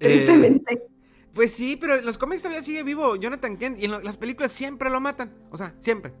Eh, 0.00 0.24
tristemente. 0.24 0.86
Pues 1.34 1.52
sí, 1.52 1.76
pero 1.76 1.96
en 1.96 2.04
los 2.04 2.18
cómics 2.18 2.42
todavía 2.42 2.62
sigue 2.62 2.82
vivo 2.82 3.16
Jonathan 3.16 3.56
Kent 3.56 3.78
y 3.78 3.84
en 3.84 4.02
las 4.02 4.16
películas 4.16 4.52
siempre 4.52 4.90
lo 4.90 5.00
matan, 5.00 5.34
o 5.50 5.56
sea, 5.56 5.74
siempre. 5.78 6.12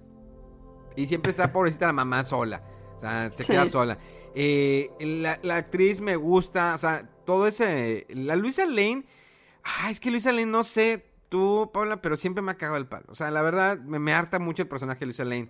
Y 0.96 1.06
siempre 1.06 1.30
está 1.30 1.52
pobrecita 1.52 1.86
la 1.86 1.92
mamá 1.92 2.24
sola, 2.24 2.62
o 2.96 2.98
sea, 3.00 3.30
se 3.32 3.44
queda 3.44 3.68
sola. 3.68 3.98
Eh, 4.34 4.90
la, 5.00 5.38
la, 5.42 5.56
actriz 5.56 6.00
me 6.00 6.16
gusta, 6.16 6.74
o 6.74 6.78
sea, 6.78 7.06
todo 7.24 7.46
ese... 7.46 8.06
La 8.10 8.36
Luisa 8.36 8.66
Lane... 8.66 9.04
Ah, 9.64 9.90
es 9.90 10.00
que 10.00 10.10
Luisa 10.10 10.32
Lane, 10.32 10.46
no 10.46 10.64
sé, 10.64 11.04
tú, 11.28 11.70
Paula, 11.72 12.00
pero 12.00 12.16
siempre 12.16 12.42
me 12.42 12.52
ha 12.52 12.56
cagado 12.56 12.78
el 12.78 12.86
palo. 12.86 13.06
O 13.08 13.14
sea, 13.14 13.30
la 13.30 13.42
verdad, 13.42 13.78
me, 13.78 14.12
harta 14.12 14.38
mucho 14.38 14.62
el 14.62 14.68
personaje 14.68 15.00
de 15.00 15.06
Luisa 15.06 15.24
Lane. 15.24 15.48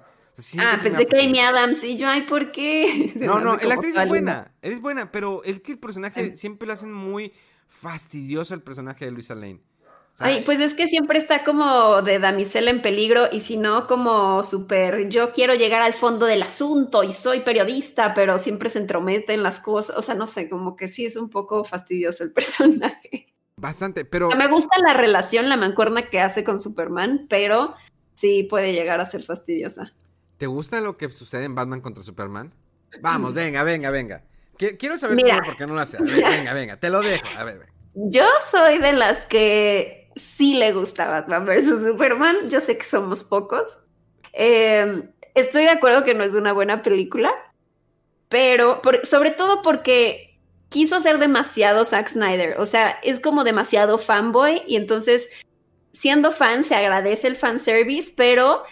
ah, 0.60 0.78
pensé 0.82 1.06
que 1.06 1.20
Amy 1.20 1.40
Adams 1.40 1.84
y 1.84 1.96
yo, 1.96 2.08
ay, 2.08 2.22
¿por 2.22 2.52
qué? 2.52 3.12
no, 3.16 3.40
no, 3.40 3.56
la 3.56 3.74
actriz 3.74 3.96
es 3.96 4.08
buena, 4.08 4.52
es 4.62 4.80
buena, 4.80 5.12
pero 5.12 5.42
es 5.44 5.60
que 5.60 5.72
el 5.72 5.78
personaje 5.78 6.36
siempre 6.36 6.66
lo 6.66 6.72
hacen 6.72 6.92
muy 6.92 7.32
fastidioso 7.68 8.54
el 8.54 8.62
personaje 8.62 9.04
de 9.04 9.10
Luisa 9.10 9.34
Lane. 9.34 9.60
ay, 10.18 10.42
pues 10.44 10.60
es 10.60 10.74
que 10.74 10.86
siempre 10.86 11.18
está 11.18 11.44
como 11.44 12.02
de 12.02 12.18
damisela 12.18 12.70
en 12.70 12.82
peligro 12.82 13.28
y 13.30 13.40
si 13.40 13.56
no 13.56 13.86
como 13.86 14.42
súper, 14.42 15.08
yo 15.08 15.30
quiero 15.30 15.54
llegar 15.54 15.80
al 15.82 15.94
fondo 15.94 16.26
del 16.26 16.42
asunto 16.42 17.04
y 17.04 17.12
soy 17.12 17.40
periodista, 17.40 18.14
pero 18.14 18.38
siempre 18.38 18.68
se 18.68 18.78
entromete 18.78 19.32
en 19.32 19.42
las 19.42 19.60
cosas, 19.60 19.96
o 19.96 20.02
sea, 20.02 20.14
no 20.14 20.26
sé, 20.26 20.48
como 20.48 20.74
que 20.74 20.88
sí 20.88 21.04
es 21.04 21.16
un 21.16 21.30
poco 21.30 21.64
fastidioso 21.64 22.24
el 22.24 22.32
personaje. 22.34 23.32
Bastante, 23.56 24.04
pero... 24.04 24.28
Me 24.30 24.48
gusta 24.48 24.76
la 24.86 24.94
relación, 24.94 25.48
la 25.48 25.56
mancuerna 25.56 26.08
que 26.08 26.20
hace 26.20 26.44
con 26.44 26.60
Superman, 26.60 27.26
pero 27.28 27.74
sí 28.14 28.44
puede 28.44 28.72
llegar 28.72 29.00
a 29.00 29.04
ser 29.04 29.22
fastidiosa. 29.22 29.92
¿Te 30.36 30.46
gusta 30.46 30.80
lo 30.80 30.96
que 30.96 31.10
sucede 31.10 31.44
en 31.44 31.56
Batman 31.56 31.80
contra 31.80 32.02
Superman? 32.02 32.52
Vamos, 33.02 33.34
venga, 33.34 33.64
venga, 33.64 33.90
venga. 33.90 34.22
Quiero 34.58 34.98
saber 34.98 35.16
Mira, 35.16 35.42
por 35.44 35.56
qué 35.56 35.66
no 35.66 35.74
lo 35.74 35.80
hace. 35.80 35.98
venga, 36.02 36.52
venga, 36.52 36.76
te 36.76 36.90
lo 36.90 37.00
dejo. 37.00 37.26
A 37.36 37.44
ver, 37.44 37.66
Yo 37.94 38.26
soy 38.50 38.78
de 38.78 38.92
las 38.92 39.26
que 39.26 40.10
sí 40.16 40.54
le 40.54 40.72
gusta 40.72 41.06
Batman 41.06 41.46
versus 41.46 41.84
Superman. 41.84 42.48
Yo 42.48 42.60
sé 42.60 42.76
que 42.76 42.84
somos 42.84 43.24
pocos. 43.24 43.78
Em, 44.32 45.10
estoy 45.34 45.62
de 45.62 45.70
acuerdo 45.70 46.04
que 46.04 46.14
no 46.14 46.24
es 46.24 46.34
una 46.34 46.52
buena 46.52 46.82
película, 46.82 47.30
pero 48.28 48.82
sobre 49.04 49.30
todo 49.30 49.62
porque 49.62 50.38
quiso 50.68 50.96
hacer 50.96 51.18
demasiado 51.18 51.84
Zack 51.84 52.08
Snyder. 52.08 52.56
O 52.58 52.66
sea, 52.66 52.98
es 53.02 53.20
como 53.20 53.44
demasiado 53.44 53.98
fanboy 53.98 54.62
y 54.66 54.76
entonces, 54.76 55.28
siendo 55.92 56.32
fan, 56.32 56.64
se 56.64 56.74
agradece 56.74 57.26
el 57.28 57.36
fanservice, 57.36 58.12
pero 58.16 58.64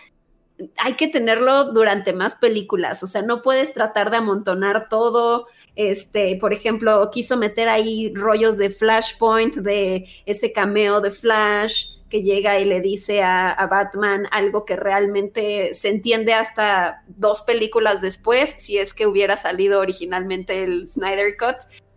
hay 0.79 0.95
que 0.95 1.09
tenerlo 1.09 1.73
durante 1.73 2.13
más 2.13 2.35
películas. 2.35 3.03
O 3.03 3.07
sea, 3.07 3.23
no 3.23 3.43
puedes 3.43 3.73
tratar 3.73 4.11
de 4.11 4.19
amontonar 4.19 4.89
todo. 4.89 5.47
Este, 5.77 6.37
por 6.41 6.53
ejemplo, 6.53 7.09
quiso 7.13 7.37
meter 7.37 7.69
ahí 7.69 8.13
rollos 8.15 8.59
de 8.59 8.71
Flashpoint, 8.71 9.55
de 9.57 10.09
ese 10.25 10.53
cameo 10.53 11.01
de 11.01 11.11
Flash 11.11 11.97
que 12.11 12.23
llega 12.23 12.59
y 12.59 12.65
le 12.65 12.81
dice 12.81 13.23
a, 13.23 13.51
a, 13.51 13.67
Batman 13.67 14.29
algo 14.31 14.65
que 14.65 14.77
realmente 14.77 15.75
se 15.75 15.89
entiende 15.89 16.35
hasta 16.35 17.03
dos 17.09 17.43
películas 17.43 18.01
después, 18.01 18.55
si 18.59 18.79
es 18.79 18.95
que 18.95 19.07
hubiera 19.07 19.37
salido 19.37 19.81
originalmente 19.81 20.63
el 20.63 20.87
Snyder 20.87 21.37
Cut 21.37 21.57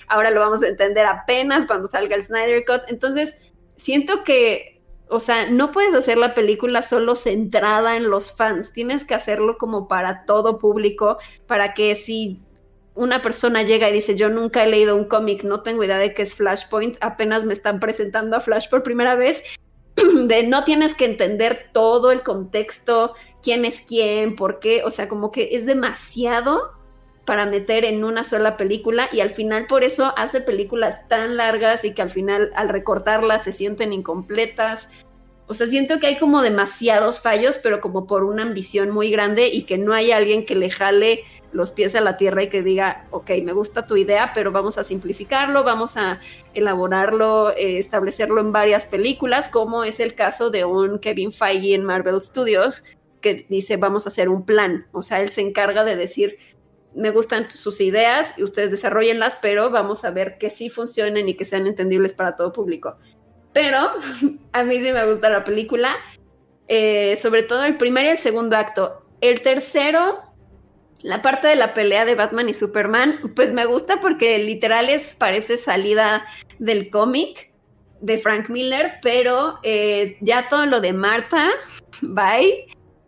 ahora 0.10 0.32
lo 0.32 0.42
vamos 0.42 0.62
a 0.64 0.68
entender 0.68 1.06
apenas 1.06 1.66
cuando 1.66 1.88
salga 1.88 2.16
el 2.16 2.26
Snyder 2.26 2.66
Cut. 2.66 2.82
Entonces, 2.88 3.36
siento 3.78 4.24
que, 4.24 4.82
o 5.08 5.20
sea, 5.20 5.50
no 5.50 5.72
puedes 5.72 5.94
hacer 5.94 6.18
la 6.18 6.34
película 6.34 6.82
solo 6.82 7.16
centrada 7.16 7.96
en 7.96 8.10
los 8.10 8.34
fans, 8.36 8.74
tienes 8.74 9.06
que 9.06 9.14
hacerlo 9.14 9.58
como 9.58 9.88
para 9.88 10.26
todo 10.26 10.58
público, 10.58 11.18
para 11.48 11.74
que 11.74 11.96
si 11.96 12.42
una 13.00 13.22
persona 13.22 13.64
llega 13.64 13.90
y 13.90 13.94
dice, 13.94 14.16
yo 14.18 14.30
nunca 14.30 14.62
he 14.62 14.68
leído 14.68 14.98
un 14.98 15.06
cómic, 15.06 15.44
no 15.44 15.62
tengo 15.62 15.86
idea 15.86 15.98
de 15.98 16.14
qué 16.14 16.22
es 16.22 16.36
Flashpoint, 16.36 16.98
apenas 17.00 17.46
me 17.46 17.54
están 17.54 17.80
presentando 17.80 18.36
a 18.36 18.42
Flash 18.42 18.68
por 18.70 18.84
primera 18.84 19.16
vez, 19.16 19.42
de 19.96 20.44
no 20.44 20.66
tienes 20.66 20.96
que 20.96 21.06
entender 21.06 21.70
todo 21.72 22.12
el 22.12 22.24
contexto, 22.24 23.14
quién 23.42 23.64
es 23.64 23.82
quién, 23.82 24.36
por 24.36 24.60
qué, 24.60 24.84
o 24.84 24.92
sea, 24.92 25.08
como 25.08 25.32
que 25.32 25.56
es 25.56 25.66
demasiado 25.66 26.74
para 27.24 27.46
meter 27.46 27.86
en 27.86 28.04
una 28.04 28.26
sola 28.26 28.58
película 28.58 29.08
y 29.14 29.22
al 29.22 29.30
final 29.30 29.66
por 29.68 29.86
eso 29.86 30.14
hace 30.18 30.42
películas 30.42 31.08
tan 31.08 31.38
largas 31.38 31.86
y 31.86 31.94
que 31.94 32.02
al 32.02 32.10
final 32.10 32.52
al 32.54 32.68
recortarlas 32.68 33.44
se 33.44 33.54
sienten 33.54 33.94
incompletas. 33.94 34.90
O 35.48 35.54
sea, 35.54 35.68
siento 35.68 36.00
que 36.00 36.08
hay 36.08 36.18
como 36.18 36.42
demasiados 36.42 37.22
fallos, 37.22 37.60
pero 37.60 37.80
como 37.82 38.08
por 38.08 38.24
una 38.24 38.44
ambición 38.44 38.90
muy 38.90 39.10
grande 39.10 39.48
y 39.48 39.64
que 39.64 39.78
no 39.78 39.94
hay 39.94 40.12
alguien 40.12 40.46
que 40.46 40.56
le 40.56 40.70
jale 40.70 41.24
los 41.52 41.72
pies 41.72 41.96
a 41.96 42.02
la 42.02 42.18
tierra 42.18 42.44
y 42.44 42.50
que 42.50 42.62
diga, 42.62 43.08
ok, 43.12 43.32
me 43.44 43.54
gusta 43.54 43.88
tu 43.88 43.98
idea, 43.98 44.32
pero 44.34 44.52
vamos 44.52 44.78
a 44.78 44.84
simplificarlo, 44.84 45.64
vamos 45.64 45.98
a 45.98 46.20
elaborarlo, 46.54 47.52
eh, 47.52 47.78
establecerlo 47.80 48.40
en 48.40 48.52
varias 48.52 48.86
películas, 48.86 49.48
como 49.48 49.84
es 49.84 50.00
el 50.00 50.16
caso 50.16 50.50
de 50.50 50.66
un 50.66 51.00
Kevin 51.00 51.32
Feige 51.32 51.74
en 51.74 51.84
Marvel 51.84 52.22
Studios, 52.22 52.84
que 53.22 53.46
dice, 53.50 53.78
vamos 53.78 54.06
a 54.06 54.10
hacer 54.10 54.30
un 54.30 54.46
plan. 54.46 54.88
O 54.92 55.04
sea, 55.04 55.22
él 55.22 55.30
se 55.30 55.42
encarga 55.42 55.84
de 55.84 55.96
decir, 55.96 56.38
me 56.96 57.12
gustan 57.12 57.50
sus 57.52 57.82
ideas 57.82 58.34
y 58.38 58.44
ustedes 58.44 58.72
desarrollenlas, 58.72 59.38
pero 59.42 59.70
vamos 59.70 60.06
a 60.06 60.12
ver 60.12 60.38
que 60.38 60.50
sí 60.50 60.70
funcionen 60.70 61.30
y 61.30 61.36
que 61.36 61.46
sean 61.46 61.68
entendibles 61.68 62.14
para 62.14 62.36
todo 62.36 62.52
público. 62.52 62.98
Pero 63.54 63.78
a 64.52 64.64
mí 64.64 64.82
sí 64.82 64.92
me 64.92 65.06
gusta 65.12 65.30
la 65.30 65.44
película, 65.44 65.96
eh, 66.68 67.16
sobre 67.16 67.44
todo 67.44 67.66
el 67.66 67.78
primer 67.78 68.06
y 68.06 68.10
el 68.10 68.18
segundo 68.18 68.56
acto. 68.56 69.06
El 69.22 69.42
tercero, 69.42 70.20
la 71.02 71.22
parte 71.22 71.48
de 71.48 71.56
la 71.56 71.74
pelea 71.74 72.06
de 72.06 72.16
Batman 72.16 72.50
y 72.50 72.54
Superman, 72.54 73.34
pues 73.36 73.54
me 73.54 73.66
gusta 73.66 74.00
porque 74.00 74.38
literal 74.40 74.90
es, 74.90 75.16
parece 75.16 75.58
salida 75.58 76.26
del 76.60 76.90
cómic 76.90 77.52
de 78.02 78.18
Frank 78.18 78.50
Miller, 78.50 78.94
pero 79.02 79.60
eh, 79.64 80.18
ya 80.22 80.48
todo 80.48 80.66
lo 80.66 80.82
de 80.82 80.94
Marta, 80.94 81.50
bye. 82.02 82.68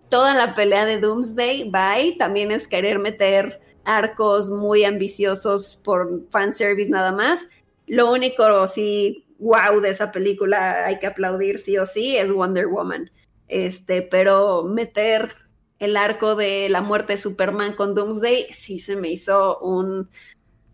Toda 0.10 0.34
la 0.34 0.54
pelea 0.56 0.86
de 0.86 1.00
Doomsday, 1.00 1.70
bye. 1.72 2.16
También 2.18 2.52
es 2.52 2.68
querer 2.68 3.00
meter 3.00 3.62
arcos 3.86 4.50
muy 4.50 4.84
ambiciosos 4.84 5.78
por 5.84 6.30
fanservice 6.30 6.90
nada 6.90 7.12
más. 7.12 7.46
Lo 7.88 8.12
único, 8.12 8.68
sí, 8.68 9.26
wow, 9.40 9.80
de 9.82 9.90
esa 9.90 10.12
película 10.12 10.86
hay 10.86 11.00
que 11.00 11.08
aplaudir 11.08 11.60
sí 11.60 11.78
o 11.78 11.86
sí, 11.86 12.18
es 12.18 12.32
Wonder 12.32 12.68
Woman. 12.68 13.10
Este, 13.48 14.02
pero 14.02 14.64
meter 14.64 15.36
el 15.82 15.98
arco 15.98 16.36
de 16.36 16.70
la 16.70 16.82
muerte 16.82 17.14
de 17.14 17.18
Superman 17.18 17.76
con 17.76 17.94
Doomsday 17.94 18.48
sí 18.52 18.80
se 18.80 18.96
me 18.96 19.10
hizo 19.10 19.60
un, 19.60 20.10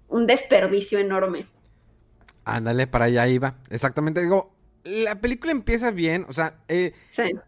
un 0.08 0.28
desperdicio 0.28 1.00
enorme. 1.00 1.48
Ándale, 2.46 2.86
para 2.86 3.06
allá 3.06 3.28
iba. 3.28 3.56
Exactamente. 3.72 4.22
Digo, 4.22 4.54
la 4.84 5.20
película 5.20 5.52
empieza 5.52 5.90
bien. 5.90 6.26
O 6.30 6.34
sea, 6.34 6.60
eh, 6.68 6.94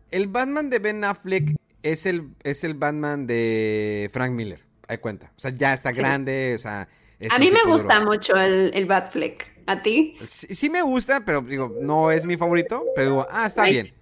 el 0.09 0.27
Batman 0.27 0.69
de 0.71 0.79
Ben 0.79 1.03
Affleck 1.03 1.55
es 1.83 2.05
el, 2.05 2.29
es 2.43 2.63
el 2.63 2.73
Batman 2.73 3.27
de 3.27 4.09
Frank 4.11 4.31
Miller 4.31 4.69
hay 4.89 4.97
cuenta. 4.97 5.31
O 5.37 5.39
sea, 5.39 5.51
ya 5.51 5.73
está 5.73 5.91
grande, 5.91 6.55
o 6.55 6.59
sea... 6.59 6.89
a 7.29 7.39
mí 7.39 7.51
me 7.51 7.63
gusta 7.71 8.01
mucho 8.01 8.35
el, 8.35 8.71
el 8.73 8.87
Batfleck. 8.87 9.59
¿A 9.67 9.83
ti? 9.83 10.17
Sí, 10.25 10.67
me 10.71 10.81
gusta, 10.81 11.23
pero 11.23 11.41
digo, 11.41 11.75
no 11.79 12.09
es 12.09 12.25
mi 12.25 12.37
favorito, 12.37 12.83
pero 12.95 13.09
digo, 13.09 13.27
ah, 13.29 13.45
está 13.45 13.65
bien. 13.65 13.93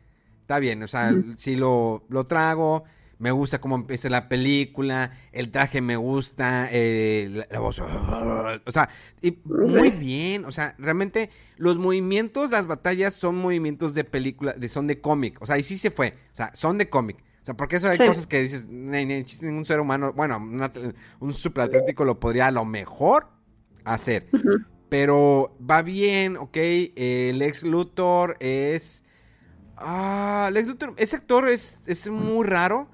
Está 0.42 0.60
bien, 0.60 0.82
o 0.82 0.88
sea, 0.88 1.14
si 1.36 1.58
lo, 1.58 2.06
lo 2.08 2.24
trago, 2.24 2.86
me 3.20 3.32
gusta 3.32 3.60
cómo 3.60 3.76
empieza 3.76 4.10
la 4.10 4.30
película, 4.30 5.12
el 5.32 5.52
traje 5.52 5.82
me 5.82 5.96
gusta, 5.96 6.70
eh, 6.72 7.46
la, 7.50 7.60
voz, 7.60 7.80
o 7.80 8.72
sea, 8.72 8.90
y 9.22 9.40
muy 9.46 9.92
bien, 9.92 10.46
o 10.46 10.52
sea, 10.52 10.76
realmente 10.78 11.30
los 11.58 11.78
movimientos, 11.78 12.52
las 12.52 12.68
batallas 12.68 13.14
son 13.14 13.36
movimientos 13.36 13.94
de 13.94 14.04
película, 14.04 14.54
de, 14.54 14.70
son 14.70 14.88
de 14.88 15.02
cómic, 15.02 15.42
o 15.42 15.46
sea, 15.46 15.58
y 15.58 15.64
sí 15.64 15.78
se 15.78 15.92
fue, 15.92 16.16
o 16.32 16.36
sea, 16.36 16.52
son 16.54 16.78
de 16.78 16.90
cómic 16.90 17.24
sea, 17.48 17.56
porque 17.56 17.78
eso 17.78 17.88
hay 17.88 17.98
cosas 17.98 18.28
que 18.28 18.42
dices, 18.42 18.68
ni, 18.68 19.06
ningún 19.06 19.66
ser 19.66 19.80
humano, 19.80 20.14
bueno, 20.14 20.38
un 21.20 21.34
superatlético 21.34 22.04
lo 22.06 22.20
podría 22.20 22.48
a 22.48 22.52
lo 22.52 22.66
mejor 22.66 23.28
hacer. 23.86 24.28
Pero 24.90 25.58
va 25.60 25.82
bien, 25.82 26.38
ok. 26.38 26.58
el 26.58 27.42
ex 27.42 27.64
Luthor 27.64 28.38
es. 28.40 29.04
Ah, 29.76 30.50
Lex 30.52 30.68
Luthor, 30.68 30.94
ese 30.98 31.18
actor 31.18 31.48
es, 31.50 31.80
es 31.86 32.10
muy 32.10 32.46
raro. 32.46 32.90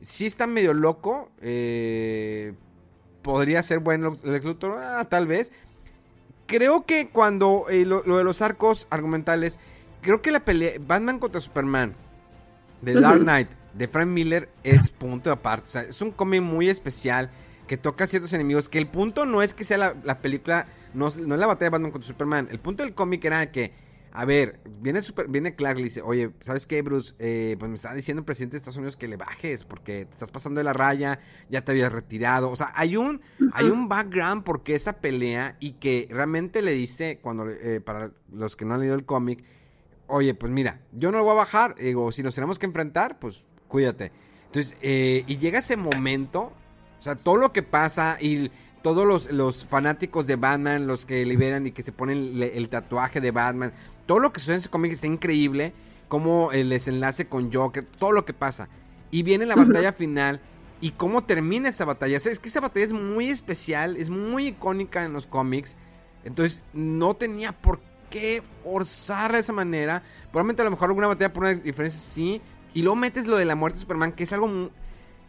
Sí 0.00 0.26
está 0.26 0.46
medio 0.46 0.74
loco. 0.74 1.30
Eh, 1.40 2.54
podría 3.22 3.62
ser 3.62 3.80
bueno 3.80 4.16
Lex 4.22 4.44
Luthor, 4.44 4.78
ah, 4.80 5.04
tal 5.08 5.26
vez. 5.26 5.52
Creo 6.46 6.86
que 6.86 7.08
cuando 7.08 7.66
eh, 7.68 7.84
lo, 7.84 8.02
de 8.02 8.24
los 8.24 8.40
arcos 8.40 8.86
argumentales, 8.90 9.58
creo 10.00 10.22
que 10.22 10.30
la 10.30 10.44
pelea 10.44 10.74
Batman 10.80 11.18
contra 11.18 11.40
Superman 11.40 11.94
de 12.82 13.00
Dark 13.00 13.20
Knight 13.20 13.48
de 13.74 13.88
Frank 13.88 14.08
Miller 14.08 14.48
es 14.62 14.90
punto 14.90 15.32
aparte. 15.32 15.68
O 15.68 15.72
sea, 15.72 15.82
es 15.82 16.00
un 16.00 16.12
cómic 16.12 16.42
muy 16.42 16.68
especial. 16.68 17.30
que 17.66 17.76
toca 17.76 18.06
ciertos 18.06 18.32
enemigos, 18.32 18.68
que 18.68 18.78
el 18.78 18.86
punto 18.86 19.26
no 19.26 19.42
es 19.42 19.52
que 19.52 19.64
sea 19.64 19.76
la, 19.76 20.18
película, 20.20 20.68
no, 20.94 21.12
no, 21.16 21.34
es 21.34 21.40
la 21.40 21.48
batalla 21.48 21.66
de 21.66 21.70
Batman 21.70 21.90
contra 21.90 22.06
Superman, 22.06 22.46
el 22.52 22.60
punto 22.60 22.84
del 22.84 22.94
cómic 22.94 23.24
era 23.24 23.50
que, 23.50 23.72
a 24.16 24.24
ver, 24.24 24.60
viene, 24.80 25.02
super, 25.02 25.28
viene 25.28 25.54
Clark 25.54 25.78
y 25.78 25.82
dice, 25.82 26.00
oye, 26.00 26.30
¿sabes 26.40 26.66
qué, 26.66 26.80
Bruce? 26.80 27.14
Eh, 27.18 27.54
pues 27.58 27.68
me 27.68 27.74
está 27.74 27.92
diciendo 27.92 28.20
el 28.20 28.24
presidente 28.24 28.54
de 28.54 28.58
Estados 28.58 28.78
Unidos 28.78 28.96
que 28.96 29.08
le 29.08 29.18
bajes 29.18 29.62
porque 29.62 30.06
te 30.06 30.12
estás 30.12 30.30
pasando 30.30 30.58
de 30.58 30.64
la 30.64 30.72
raya, 30.72 31.20
ya 31.50 31.62
te 31.62 31.72
habías 31.72 31.92
retirado, 31.92 32.48
o 32.48 32.56
sea, 32.56 32.72
hay 32.74 32.96
un, 32.96 33.20
hay 33.52 33.66
un 33.66 33.90
background 33.90 34.42
porque 34.42 34.74
esa 34.74 34.94
pelea 35.02 35.58
y 35.60 35.72
que 35.72 36.08
realmente 36.10 36.62
le 36.62 36.72
dice, 36.72 37.18
cuando, 37.20 37.46
eh, 37.50 37.82
para 37.82 38.10
los 38.32 38.56
que 38.56 38.64
no 38.64 38.72
han 38.72 38.80
leído 38.80 38.94
el 38.94 39.04
cómic, 39.04 39.44
oye, 40.06 40.32
pues 40.32 40.50
mira, 40.50 40.80
yo 40.92 41.12
no 41.12 41.18
lo 41.18 41.24
voy 41.24 41.32
a 41.32 41.36
bajar, 41.36 41.74
digo, 41.74 42.10
si 42.10 42.22
nos 42.22 42.34
tenemos 42.34 42.58
que 42.58 42.64
enfrentar, 42.64 43.18
pues 43.18 43.44
cuídate. 43.68 44.12
Entonces, 44.46 44.76
eh, 44.80 45.24
y 45.26 45.36
llega 45.36 45.58
ese 45.58 45.76
momento 45.76 46.54
o 46.98 47.02
sea, 47.02 47.14
todo 47.14 47.36
lo 47.36 47.52
que 47.52 47.62
pasa 47.62 48.16
y 48.20 48.50
todos 48.86 49.04
los, 49.04 49.32
los 49.32 49.64
fanáticos 49.64 50.28
de 50.28 50.36
Batman, 50.36 50.86
los 50.86 51.06
que 51.06 51.26
liberan 51.26 51.66
y 51.66 51.72
que 51.72 51.82
se 51.82 51.90
ponen 51.90 52.40
el, 52.40 52.68
tatuaje 52.68 53.20
de 53.20 53.32
Batman, 53.32 53.72
todo 54.06 54.20
lo 54.20 54.32
que 54.32 54.38
sucede 54.38 54.54
en 54.54 54.60
ese 54.60 54.68
cómic 54.68 54.92
está 54.92 55.08
increíble. 55.08 55.72
Como 56.06 56.52
el 56.52 56.68
desenlace 56.68 57.26
con 57.26 57.52
Joker, 57.52 57.82
todo 57.82 58.12
lo 58.12 58.24
que 58.24 58.32
pasa. 58.32 58.68
Y 59.10 59.24
viene 59.24 59.44
la 59.44 59.56
batalla 59.56 59.92
final 59.92 60.40
y 60.80 60.92
cómo 60.92 61.24
termina 61.24 61.68
esa 61.68 61.84
batalla. 61.84 62.16
O 62.16 62.20
sea, 62.20 62.30
es 62.30 62.38
que 62.38 62.48
esa 62.48 62.60
batalla 62.60 62.86
es 62.86 62.92
muy 62.92 63.28
especial, 63.28 63.96
es 63.96 64.08
muy 64.08 64.46
icónica 64.46 65.04
en 65.04 65.12
los 65.12 65.26
cómics. 65.26 65.76
Entonces, 66.22 66.62
no 66.72 67.14
tenía 67.14 67.50
por 67.50 67.80
qué 68.08 68.40
forzar 68.62 69.32
de 69.32 69.40
esa 69.40 69.52
manera. 69.52 70.04
Probablemente 70.30 70.62
a 70.62 70.64
lo 70.64 70.70
mejor 70.70 70.90
alguna 70.90 71.08
batalla 71.08 71.32
por 71.32 71.42
una 71.42 71.54
diferencia 71.54 72.00
sí. 72.00 72.40
Y 72.72 72.82
luego 72.82 72.94
metes 72.94 73.26
lo 73.26 73.36
de 73.36 73.46
la 73.46 73.56
muerte 73.56 73.78
de 73.78 73.80
Superman, 73.80 74.12
que 74.12 74.22
es 74.22 74.32
algo 74.32 74.70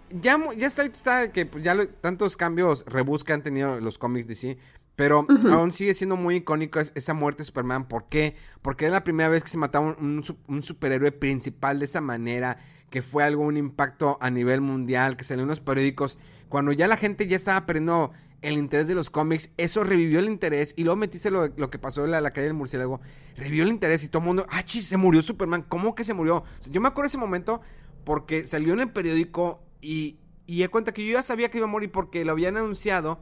ya, 0.10 0.40
ya 0.56 0.68
está, 0.68 0.84
está 0.84 1.32
que 1.32 1.46
pues, 1.46 1.64
ya 1.64 1.76
tantos 2.02 2.38
cambios 2.38 2.86
rebus 2.88 3.24
han 3.30 3.44
tenido 3.44 3.80
los 3.80 3.98
cómics 3.98 4.28
de 4.28 4.36
sí. 4.36 4.58
Pero 4.98 5.28
aún 5.52 5.72
sigue 5.72 5.94
siendo 5.94 6.16
muy 6.16 6.38
icónico 6.38 6.80
esa 6.80 7.14
muerte 7.14 7.42
de 7.42 7.46
Superman. 7.46 7.88
¿Por 7.88 8.10
qué? 8.10 8.36
Porque 8.64 8.86
era 8.86 8.96
la 8.96 9.04
primera 9.04 9.30
vez 9.30 9.44
que 9.44 9.50
se 9.50 9.58
mataba 9.60 9.96
un, 10.00 10.24
superhéroe 10.64 11.12
principal 11.12 11.78
de 11.78 11.86
esa 11.86 12.02
manera. 12.02 12.58
Que 12.90 13.04
fue 13.04 13.24
algo, 13.24 13.44
un 13.44 13.58
impacto 13.58 14.18
a 14.22 14.32
nivel 14.32 14.62
mundial. 14.62 15.16
Que 15.16 15.24
salió 15.24 15.44
en 15.44 15.50
los 15.50 15.62
periódicos. 15.62 16.18
Cuando 16.50 16.72
ya 16.72 16.88
la 16.88 16.98
gente 16.98 17.28
ya 17.28 17.36
estaba 17.36 17.68
perdiendo 17.68 18.12
el 18.42 18.58
interés 18.58 18.88
de 18.88 18.96
los 18.96 19.12
cómics. 19.12 19.52
Eso 19.58 19.84
revivió 19.84 20.18
el 20.18 20.26
interés. 20.26 20.74
Y 20.76 20.84
luego 20.84 20.96
metiste 20.96 21.30
lo, 21.30 21.54
que 21.54 21.78
pasó 21.78 22.04
en 22.04 22.10
la, 22.10 22.32
calle 22.32 22.46
del 22.46 22.56
murciélago. 22.56 23.00
Revivió 23.36 23.66
el 23.66 23.70
interés 23.70 24.04
y 24.04 24.08
todo 24.08 24.22
el 24.22 24.26
mundo. 24.26 24.48
¡Ah, 24.50 24.64
chis! 24.64 24.88
Se 24.88 24.98
murió 24.98 25.22
Superman. 25.22 25.64
¿Cómo 25.70 25.94
que 25.94 26.04
se 26.04 26.16
murió? 26.16 26.44
yo 26.72 26.82
me 26.82 26.88
acuerdo 26.88 27.04
de 27.04 27.10
ese 27.10 27.20
momento 27.20 27.62
porque 28.04 28.48
salió 28.48 28.74
en 28.74 28.80
el 28.80 28.90
periódico 28.90 29.62
y, 29.82 30.20
y 30.46 30.64
he 30.64 30.70
cuenta 30.70 30.94
que 30.94 31.06
yo 31.06 31.14
ya 31.14 31.24
sabía 31.24 31.50
que 31.50 31.58
iba 31.58 31.68
a 31.68 31.70
morir 31.70 31.92
porque 31.92 32.24
lo 32.26 32.32
habían 32.32 32.58
anunciado. 32.58 33.20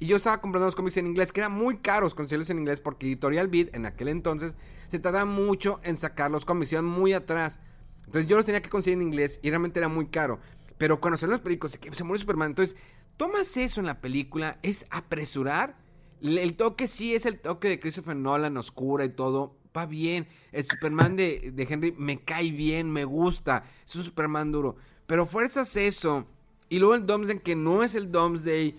Y 0.00 0.06
yo 0.06 0.16
estaba 0.16 0.40
comprando 0.40 0.66
los 0.66 0.74
cómics 0.74 0.96
en 0.96 1.06
inglés, 1.06 1.32
que 1.32 1.40
eran 1.40 1.52
muy 1.52 1.78
caros 1.78 2.14
conseguirlos 2.14 2.50
en 2.50 2.58
inglés, 2.58 2.80
porque 2.80 3.06
Editorial 3.06 3.48
Beat 3.48 3.74
en 3.74 3.86
aquel 3.86 4.08
entonces 4.08 4.54
se 4.88 4.98
tardaba 4.98 5.24
mucho 5.24 5.80
en 5.84 5.96
sacar 5.96 6.30
los 6.30 6.44
cómics, 6.44 6.72
iban 6.72 6.84
muy 6.84 7.12
atrás. 7.12 7.60
Entonces 8.04 8.26
yo 8.26 8.36
los 8.36 8.44
tenía 8.44 8.60
que 8.60 8.68
conseguir 8.68 8.98
en 8.98 9.02
inglés 9.02 9.40
y 9.42 9.50
realmente 9.50 9.78
era 9.78 9.88
muy 9.88 10.06
caro. 10.06 10.40
Pero 10.78 11.00
cuando 11.00 11.16
salieron 11.16 11.38
los 11.38 11.44
películas, 11.44 11.78
se, 11.80 11.94
se 11.94 12.04
murió 12.04 12.20
Superman. 12.20 12.50
Entonces, 12.50 12.76
tomas 13.16 13.56
eso 13.56 13.80
en 13.80 13.86
la 13.86 14.00
película, 14.00 14.58
es 14.62 14.86
apresurar. 14.90 15.78
El 16.20 16.56
toque 16.56 16.86
sí 16.88 17.14
es 17.14 17.26
el 17.26 17.38
toque 17.40 17.68
de 17.68 17.78
Christopher 17.78 18.16
Nolan, 18.16 18.56
oscura 18.56 19.04
y 19.04 19.10
todo. 19.10 19.56
Va 19.76 19.86
bien. 19.86 20.26
El 20.52 20.64
Superman 20.64 21.16
de, 21.16 21.52
de 21.52 21.66
Henry 21.68 21.92
me 21.96 22.22
cae 22.24 22.50
bien, 22.50 22.90
me 22.90 23.04
gusta. 23.04 23.64
Es 23.84 23.94
un 23.96 24.04
Superman 24.04 24.52
duro. 24.52 24.76
Pero 25.06 25.26
fuerzas 25.26 25.76
eso. 25.76 26.26
Y 26.68 26.78
luego 26.78 26.94
el 26.94 27.06
Domesday 27.06 27.38
que 27.38 27.56
no 27.56 27.82
es 27.82 27.94
el 27.94 28.10
Domesday. 28.10 28.74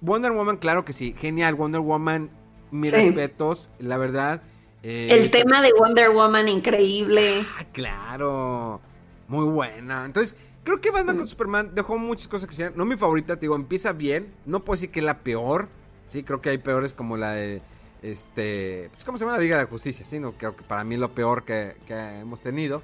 Wonder 0.00 0.32
Woman, 0.32 0.56
claro 0.56 0.84
que 0.84 0.92
sí. 0.92 1.14
Genial. 1.16 1.54
Wonder 1.54 1.80
Woman, 1.80 2.30
mis 2.70 2.92
respetos, 2.92 3.70
la 3.78 3.96
verdad. 3.96 4.42
Eh, 4.82 5.08
el 5.10 5.30
tema 5.30 5.62
de 5.62 5.72
Wonder 5.78 6.10
Woman, 6.10 6.48
increíble. 6.48 7.46
Ah, 7.58 7.64
claro. 7.72 8.80
Muy 9.28 9.44
buena. 9.44 10.04
Entonces, 10.04 10.36
creo 10.64 10.80
que 10.80 10.90
Batman 10.90 11.16
con 11.16 11.24
mm. 11.24 11.28
Superman 11.28 11.74
dejó 11.74 11.98
muchas 11.98 12.28
cosas 12.28 12.48
que 12.48 12.54
sean. 12.54 12.72
No 12.76 12.84
mi 12.84 12.96
favorita, 12.96 13.36
te 13.36 13.42
digo, 13.42 13.54
empieza 13.54 13.92
bien. 13.92 14.34
No 14.44 14.64
puedo 14.64 14.74
decir 14.74 14.90
que 14.90 15.00
es 15.00 15.06
la 15.06 15.20
peor. 15.20 15.68
Sí, 16.08 16.24
creo 16.24 16.40
que 16.40 16.50
hay 16.50 16.58
peores 16.58 16.92
como 16.92 17.16
la 17.16 17.32
de. 17.32 17.62
Este. 18.02 18.90
Pues, 18.92 19.04
¿Cómo 19.04 19.16
se 19.16 19.24
llama 19.24 19.36
la 19.36 19.42
Liga 19.42 19.56
de 19.56 19.64
la 19.64 19.70
Justicia? 19.70 20.04
Sí, 20.04 20.18
no, 20.18 20.32
creo 20.32 20.56
que 20.56 20.64
para 20.64 20.82
mí 20.82 20.96
es 20.96 21.00
lo 21.00 21.14
peor 21.14 21.44
que, 21.44 21.76
que 21.86 21.94
hemos 21.94 22.40
tenido. 22.40 22.82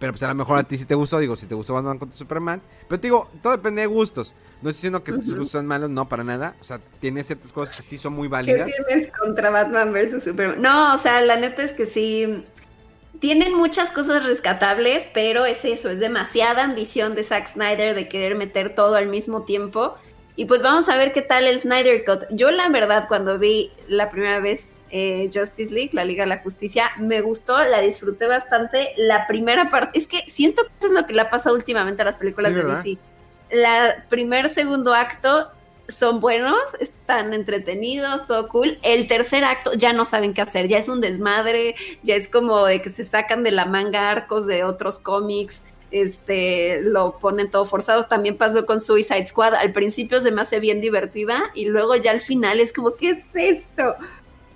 Pero 0.00 0.14
pues 0.14 0.22
a 0.22 0.28
lo 0.28 0.34
mejor 0.34 0.58
a 0.58 0.62
ti 0.62 0.78
sí 0.78 0.86
te 0.86 0.94
gustó, 0.94 1.18
digo, 1.18 1.36
si 1.36 1.46
te 1.46 1.54
gustó 1.54 1.74
Batman 1.74 1.98
contra 1.98 2.16
Superman. 2.16 2.62
Pero 2.88 2.98
te 2.98 3.06
digo, 3.08 3.28
todo 3.42 3.52
depende 3.52 3.82
de 3.82 3.86
gustos. 3.86 4.32
No 4.62 4.70
estoy 4.70 4.78
diciendo 4.78 5.04
que 5.04 5.12
tus 5.12 5.26
gustos 5.26 5.50
son 5.50 5.66
malos, 5.66 5.90
no, 5.90 6.08
para 6.08 6.24
nada. 6.24 6.56
O 6.58 6.64
sea, 6.64 6.80
tiene 7.00 7.22
ciertas 7.22 7.52
cosas 7.52 7.76
que 7.76 7.82
sí 7.82 7.98
son 7.98 8.14
muy 8.14 8.26
válidas. 8.26 8.66
¿Qué 8.66 8.82
tienes 8.82 9.12
contra 9.12 9.50
Batman 9.50 9.92
versus 9.92 10.24
Superman? 10.24 10.62
No, 10.62 10.94
o 10.94 10.98
sea, 10.98 11.20
la 11.20 11.36
neta 11.36 11.62
es 11.62 11.72
que 11.72 11.84
sí. 11.84 12.46
Tienen 13.20 13.54
muchas 13.54 13.90
cosas 13.90 14.24
rescatables, 14.24 15.06
pero 15.12 15.44
es 15.44 15.66
eso, 15.66 15.90
es 15.90 16.00
demasiada 16.00 16.64
ambición 16.64 17.14
de 17.14 17.22
Zack 17.22 17.52
Snyder 17.52 17.94
de 17.94 18.08
querer 18.08 18.36
meter 18.36 18.74
todo 18.74 18.94
al 18.94 19.06
mismo 19.06 19.42
tiempo. 19.42 19.96
Y 20.34 20.46
pues 20.46 20.62
vamos 20.62 20.88
a 20.88 20.96
ver 20.96 21.12
qué 21.12 21.20
tal 21.20 21.46
el 21.46 21.60
Snyder 21.60 22.06
Cut. 22.06 22.24
Yo 22.30 22.50
la 22.50 22.70
verdad 22.70 23.06
cuando 23.06 23.38
vi 23.38 23.70
la 23.86 24.08
primera 24.08 24.40
vez 24.40 24.72
eh, 24.90 25.30
Justice 25.32 25.72
League, 25.72 25.90
la 25.92 26.04
Liga 26.04 26.24
de 26.24 26.28
la 26.28 26.38
Justicia, 26.38 26.90
me 26.98 27.20
gustó, 27.20 27.58
la 27.58 27.80
disfruté 27.80 28.26
bastante. 28.26 28.92
La 28.96 29.26
primera 29.26 29.70
parte, 29.70 29.98
es 29.98 30.06
que 30.06 30.28
siento 30.28 30.62
que 30.80 30.86
es 30.86 30.92
lo 30.92 31.06
que 31.06 31.14
le 31.14 31.22
ha 31.22 31.30
pasado 31.30 31.54
últimamente 31.54 32.02
a 32.02 32.04
las 32.04 32.16
películas 32.16 32.54
de 32.54 32.62
DC. 32.62 32.98
La 33.50 34.04
primer, 34.08 34.48
segundo 34.48 34.94
acto 34.94 35.50
son 35.88 36.20
buenos, 36.20 36.56
están 36.78 37.34
entretenidos, 37.34 38.26
todo 38.26 38.48
cool. 38.48 38.78
El 38.82 39.06
tercer 39.06 39.44
acto 39.44 39.72
ya 39.74 39.92
no 39.92 40.04
saben 40.04 40.34
qué 40.34 40.42
hacer, 40.42 40.68
ya 40.68 40.78
es 40.78 40.88
un 40.88 41.00
desmadre, 41.00 41.74
ya 42.02 42.14
es 42.14 42.28
como 42.28 42.64
de 42.64 42.80
que 42.80 42.90
se 42.90 43.04
sacan 43.04 43.42
de 43.42 43.52
la 43.52 43.66
manga 43.66 44.10
arcos 44.10 44.46
de 44.46 44.64
otros 44.64 44.98
cómics, 44.98 45.62
este, 45.90 46.82
lo 46.82 47.18
ponen 47.18 47.50
todo 47.50 47.64
forzado. 47.64 48.06
También 48.06 48.36
pasó 48.36 48.66
con 48.66 48.80
Suicide 48.80 49.26
Squad, 49.26 49.54
al 49.54 49.72
principio 49.72 50.20
se 50.20 50.30
me 50.30 50.42
hace 50.42 50.60
bien 50.60 50.80
divertida 50.80 51.50
y 51.54 51.66
luego 51.66 51.96
ya 51.96 52.12
al 52.12 52.20
final 52.20 52.60
es 52.60 52.72
como, 52.72 52.94
¿qué 52.94 53.10
es 53.10 53.24
esto? 53.34 53.96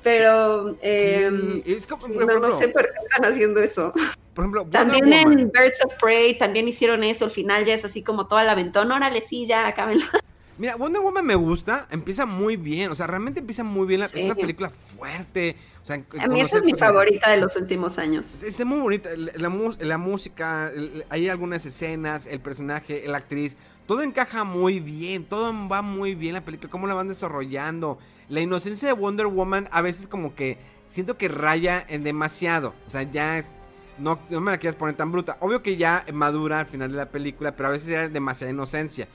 Pero 0.05 0.76
em, 0.82 1.62
no, 1.64 2.51
sé 2.51 2.68
por 2.68 2.82
qué 2.82 2.98
están 3.02 3.24
haciendo 3.24 3.60
eso. 3.60 3.93
Por 4.35 4.44
ejemplo, 4.44 4.66
también 4.70 5.12
en 5.12 5.51
Birds 5.51 5.82
of 5.85 5.94
Prey 6.01 6.36
también 6.36 6.68
hicieron 6.68 7.02
eso. 7.02 7.24
Al 7.24 7.31
final 7.31 7.64
ya 7.64 7.72
es 7.72 7.85
así 7.85 8.02
como 8.02 8.26
toda 8.28 8.44
la 8.44 8.52
aventón. 8.52 8.93
Órale, 8.93 9.22
sí, 9.26 9.47
ya, 9.47 9.66
acábenlo. 9.66 10.05
Mira, 10.59 10.76
Wonder 10.76 11.02
Woman 11.02 11.26
me 11.26 11.35
gusta, 11.35 11.89
empieza 11.90 12.26
muy 12.26 12.56
bien, 12.56 12.93
o 12.93 12.94
sea, 12.94 13.09
realmente 13.09 13.40
empieza 13.40 13.64
muy 13.64 13.89
bien, 13.89 14.02
es 14.02 14.24
una 14.24 14.36
película 14.36 14.70
fuerte. 14.70 15.56
O 15.82 15.85
sea, 15.85 16.01
a 16.20 16.28
mí 16.28 16.40
esa 16.40 16.59
es 16.59 16.64
mi 16.64 16.74
favorita 16.74 17.28
de 17.28 17.39
los 17.39 17.56
últimos 17.56 17.98
años. 17.98 18.40
Es, 18.40 18.64
muy 18.64 18.78
bonita, 18.78 19.10
la, 19.16 19.52
la 19.81 19.98
música, 19.98 20.70
hay 21.09 21.28
algunas 21.28 21.66
escenas, 21.66 22.28
el 22.28 22.39
personaje, 22.39 23.02
la 23.09 23.18
actriz, 23.18 23.56
todo 23.86 24.02
encaja 24.02 24.44
muy 24.44 24.78
bien, 24.78 25.24
todo 25.24 25.52
va 25.68 25.82
muy 25.82 26.14
bien 26.14 26.35
la 26.35 26.44
película, 26.44 26.70
cómo 26.70 26.86
la 26.86 26.94
van 26.94 27.09
desarrollando. 27.09 27.98
La 28.28 28.40
inocencia 28.40 28.88
de 28.88 28.94
Wonder 28.94 29.26
Woman 29.26 29.68
a 29.70 29.82
veces 29.82 30.09
como 30.09 30.34
que 30.34 30.59
siento 30.88 31.16
que 31.16 31.28
raya 31.28 31.84
en 31.88 32.05
demasiado. 32.05 32.74
O 32.86 32.90
sea, 32.90 33.02
ya 33.02 33.38
es, 33.38 33.46
no, 33.98 34.18
no 34.30 34.40
me 34.40 34.52
la 34.52 34.59
quieras 34.59 34.76
poner 34.76 34.96
tan 34.96 35.12
bruta. 35.12 35.36
Obvio 35.40 35.62
que 35.62 35.76
ya 35.76 36.05
madura 36.12 36.60
al 36.60 36.66
final 36.66 36.90
de 36.90 36.96
la 36.96 37.10
película, 37.10 37.56
pero 37.56 37.68
a 37.68 37.72
veces 37.72 37.88
era 37.88 38.09
demasiada 38.09 38.52
inocencia. 38.52 39.09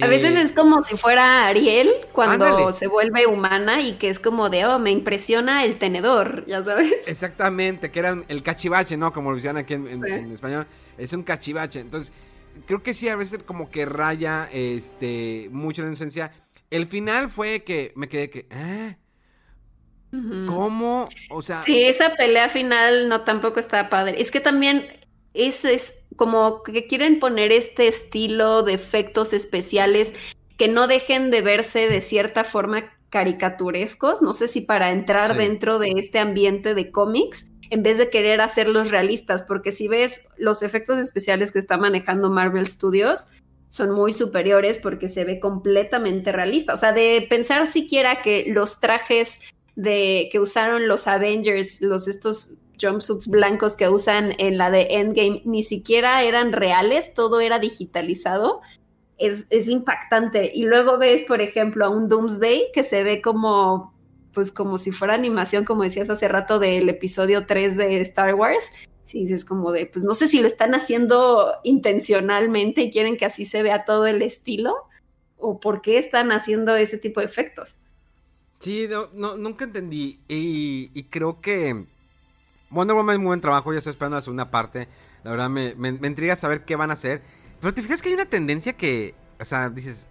A 0.00 0.06
veces 0.06 0.34
eh, 0.34 0.42
es 0.42 0.52
como 0.52 0.82
si 0.82 0.96
fuera 0.96 1.46
Ariel 1.46 1.90
cuando 2.12 2.72
se 2.72 2.86
vuelve 2.86 3.26
humana 3.26 3.82
y 3.82 3.94
que 3.94 4.08
es 4.08 4.18
como 4.18 4.48
de, 4.48 4.64
oh, 4.64 4.78
me 4.78 4.90
impresiona 4.90 5.64
el 5.64 5.78
tenedor, 5.78 6.46
ya 6.46 6.64
sabes. 6.64 6.90
Exactamente, 7.06 7.90
que 7.90 7.98
era 7.98 8.22
el 8.28 8.42
cachivache, 8.42 8.96
¿no? 8.96 9.12
Como 9.12 9.30
lo 9.30 9.36
decían 9.36 9.58
aquí 9.58 9.74
en, 9.74 10.32
español. 10.32 10.66
Es 10.96 11.12
un 11.12 11.22
cachivache. 11.22 11.80
Entonces, 11.80 12.10
creo 12.66 12.82
que 12.82 12.94
sí, 12.94 13.08
a 13.08 13.16
veces 13.16 13.40
como 13.44 13.70
que 13.70 13.84
raya 13.84 14.48
este, 14.50 15.48
mucho 15.52 15.82
la 15.82 15.88
inocencia. 15.88 16.32
El 16.72 16.86
final 16.86 17.28
fue 17.28 17.64
que 17.64 17.92
me 17.96 18.08
quedé 18.08 18.30
que, 18.30 18.46
¿eh? 18.50 18.96
¿Cómo? 20.46 21.06
O 21.28 21.42
sea. 21.42 21.62
Sí, 21.62 21.82
esa 21.82 22.14
pelea 22.16 22.48
final 22.48 23.10
no 23.10 23.24
tampoco 23.24 23.60
está 23.60 23.90
padre. 23.90 24.20
Es 24.20 24.30
que 24.30 24.40
también 24.40 24.86
es, 25.34 25.66
es 25.66 25.94
como 26.16 26.62
que 26.62 26.86
quieren 26.86 27.20
poner 27.20 27.52
este 27.52 27.88
estilo 27.88 28.62
de 28.62 28.72
efectos 28.72 29.34
especiales 29.34 30.14
que 30.56 30.68
no 30.68 30.86
dejen 30.86 31.30
de 31.30 31.42
verse 31.42 31.88
de 31.88 32.00
cierta 32.00 32.42
forma 32.42 32.84
caricaturescos. 33.10 34.22
No 34.22 34.32
sé 34.32 34.48
si 34.48 34.62
para 34.62 34.92
entrar 34.92 35.36
dentro 35.36 35.78
de 35.78 35.92
este 35.96 36.20
ambiente 36.20 36.74
de 36.74 36.90
cómics 36.90 37.52
en 37.68 37.82
vez 37.82 37.98
de 37.98 38.08
querer 38.08 38.40
hacerlos 38.40 38.90
realistas, 38.90 39.42
porque 39.42 39.70
si 39.70 39.88
ves 39.88 40.26
los 40.36 40.62
efectos 40.62 40.98
especiales 40.98 41.52
que 41.52 41.58
está 41.58 41.76
manejando 41.76 42.30
Marvel 42.30 42.66
Studios, 42.66 43.28
son 43.72 43.90
muy 43.92 44.12
superiores 44.12 44.76
porque 44.76 45.08
se 45.08 45.24
ve 45.24 45.40
completamente 45.40 46.30
realista. 46.30 46.74
O 46.74 46.76
sea, 46.76 46.92
de 46.92 47.26
pensar 47.30 47.66
siquiera 47.66 48.20
que 48.20 48.44
los 48.48 48.80
trajes 48.80 49.38
de 49.76 50.28
que 50.30 50.40
usaron 50.40 50.88
los 50.88 51.06
Avengers, 51.06 51.80
los 51.80 52.06
estos 52.06 52.58
jumpsuits 52.78 53.28
blancos 53.28 53.74
que 53.74 53.88
usan 53.88 54.34
en 54.36 54.58
la 54.58 54.70
de 54.70 54.88
Endgame, 54.90 55.40
ni 55.46 55.62
siquiera 55.62 56.22
eran 56.22 56.52
reales, 56.52 57.14
todo 57.14 57.40
era 57.40 57.58
digitalizado. 57.58 58.60
es, 59.16 59.46
es 59.48 59.68
impactante. 59.68 60.52
Y 60.54 60.64
luego 60.64 60.98
ves, 60.98 61.22
por 61.26 61.40
ejemplo, 61.40 61.86
a 61.86 61.88
un 61.88 62.08
Doomsday 62.08 62.72
que 62.74 62.82
se 62.82 63.02
ve 63.02 63.22
como 63.22 63.94
pues 64.34 64.52
como 64.52 64.76
si 64.76 64.92
fuera 64.92 65.14
animación, 65.14 65.64
como 65.64 65.82
decías 65.82 66.10
hace 66.10 66.28
rato 66.28 66.58
del 66.58 66.90
episodio 66.90 67.46
3 67.46 67.76
de 67.78 68.00
Star 68.02 68.34
Wars. 68.34 68.70
Si 69.12 69.18
dices 69.18 69.44
como 69.44 69.72
de, 69.72 69.84
pues 69.84 70.06
no 70.06 70.14
sé 70.14 70.26
si 70.26 70.40
lo 70.40 70.46
están 70.46 70.74
haciendo 70.74 71.52
intencionalmente 71.64 72.80
y 72.80 72.90
quieren 72.90 73.18
que 73.18 73.26
así 73.26 73.44
se 73.44 73.62
vea 73.62 73.84
todo 73.84 74.06
el 74.06 74.22
estilo, 74.22 74.74
o 75.36 75.60
por 75.60 75.82
qué 75.82 75.98
están 75.98 76.32
haciendo 76.32 76.74
ese 76.76 76.96
tipo 76.96 77.20
de 77.20 77.26
efectos. 77.26 77.76
Sí, 78.58 78.88
no, 79.12 79.36
nunca 79.36 79.66
entendí. 79.66 80.18
Y, 80.28 81.02
creo 81.10 81.42
que 81.42 81.84
Wonder 82.70 82.96
Woman 82.96 83.16
es 83.16 83.20
muy 83.20 83.26
buen 83.26 83.42
trabajo. 83.42 83.70
Ya 83.70 83.78
estoy 83.80 83.90
esperando 83.90 84.16
la 84.16 84.22
segunda 84.22 84.50
parte. 84.50 84.88
La 85.24 85.32
verdad 85.32 85.50
me, 85.50 85.74
me, 85.74 85.92
me, 85.92 86.08
intriga 86.08 86.34
saber 86.34 86.64
qué 86.64 86.74
van 86.74 86.88
a 86.88 86.94
hacer. 86.94 87.20
Pero 87.60 87.74
te 87.74 87.82
fijas 87.82 88.00
que 88.00 88.08
hay 88.08 88.14
una 88.14 88.24
tendencia 88.24 88.72
que, 88.72 89.14
o 89.38 89.44
sea, 89.44 89.68
dices, 89.68 90.08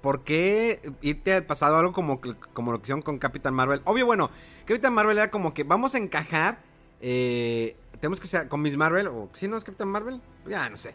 ¿por 0.00 0.24
qué 0.24 0.80
irte 1.02 1.34
al 1.34 1.46
pasado? 1.46 1.76
Algo 1.76 1.92
como, 1.92 2.20
como 2.52 2.72
lo 2.72 2.78
que 2.78 2.86
hicieron 2.86 3.02
con 3.02 3.20
Capitán 3.20 3.54
Marvel. 3.54 3.80
Obvio, 3.84 4.06
bueno, 4.06 4.30
Capitán 4.64 4.92
Marvel 4.92 5.18
era 5.18 5.30
como 5.30 5.54
que 5.54 5.62
vamos 5.62 5.94
a 5.94 5.98
encajar. 5.98 6.58
Eh, 7.00 7.76
tenemos 8.00 8.20
que 8.20 8.26
ser 8.26 8.48
con 8.48 8.62
Miss 8.62 8.76
Marvel. 8.76 9.08
O 9.08 9.28
si 9.32 9.48
no 9.48 9.56
es 9.56 9.64
Capitán 9.64 9.88
Marvel. 9.88 10.20
Ya, 10.48 10.68
no 10.68 10.76
sé. 10.76 10.94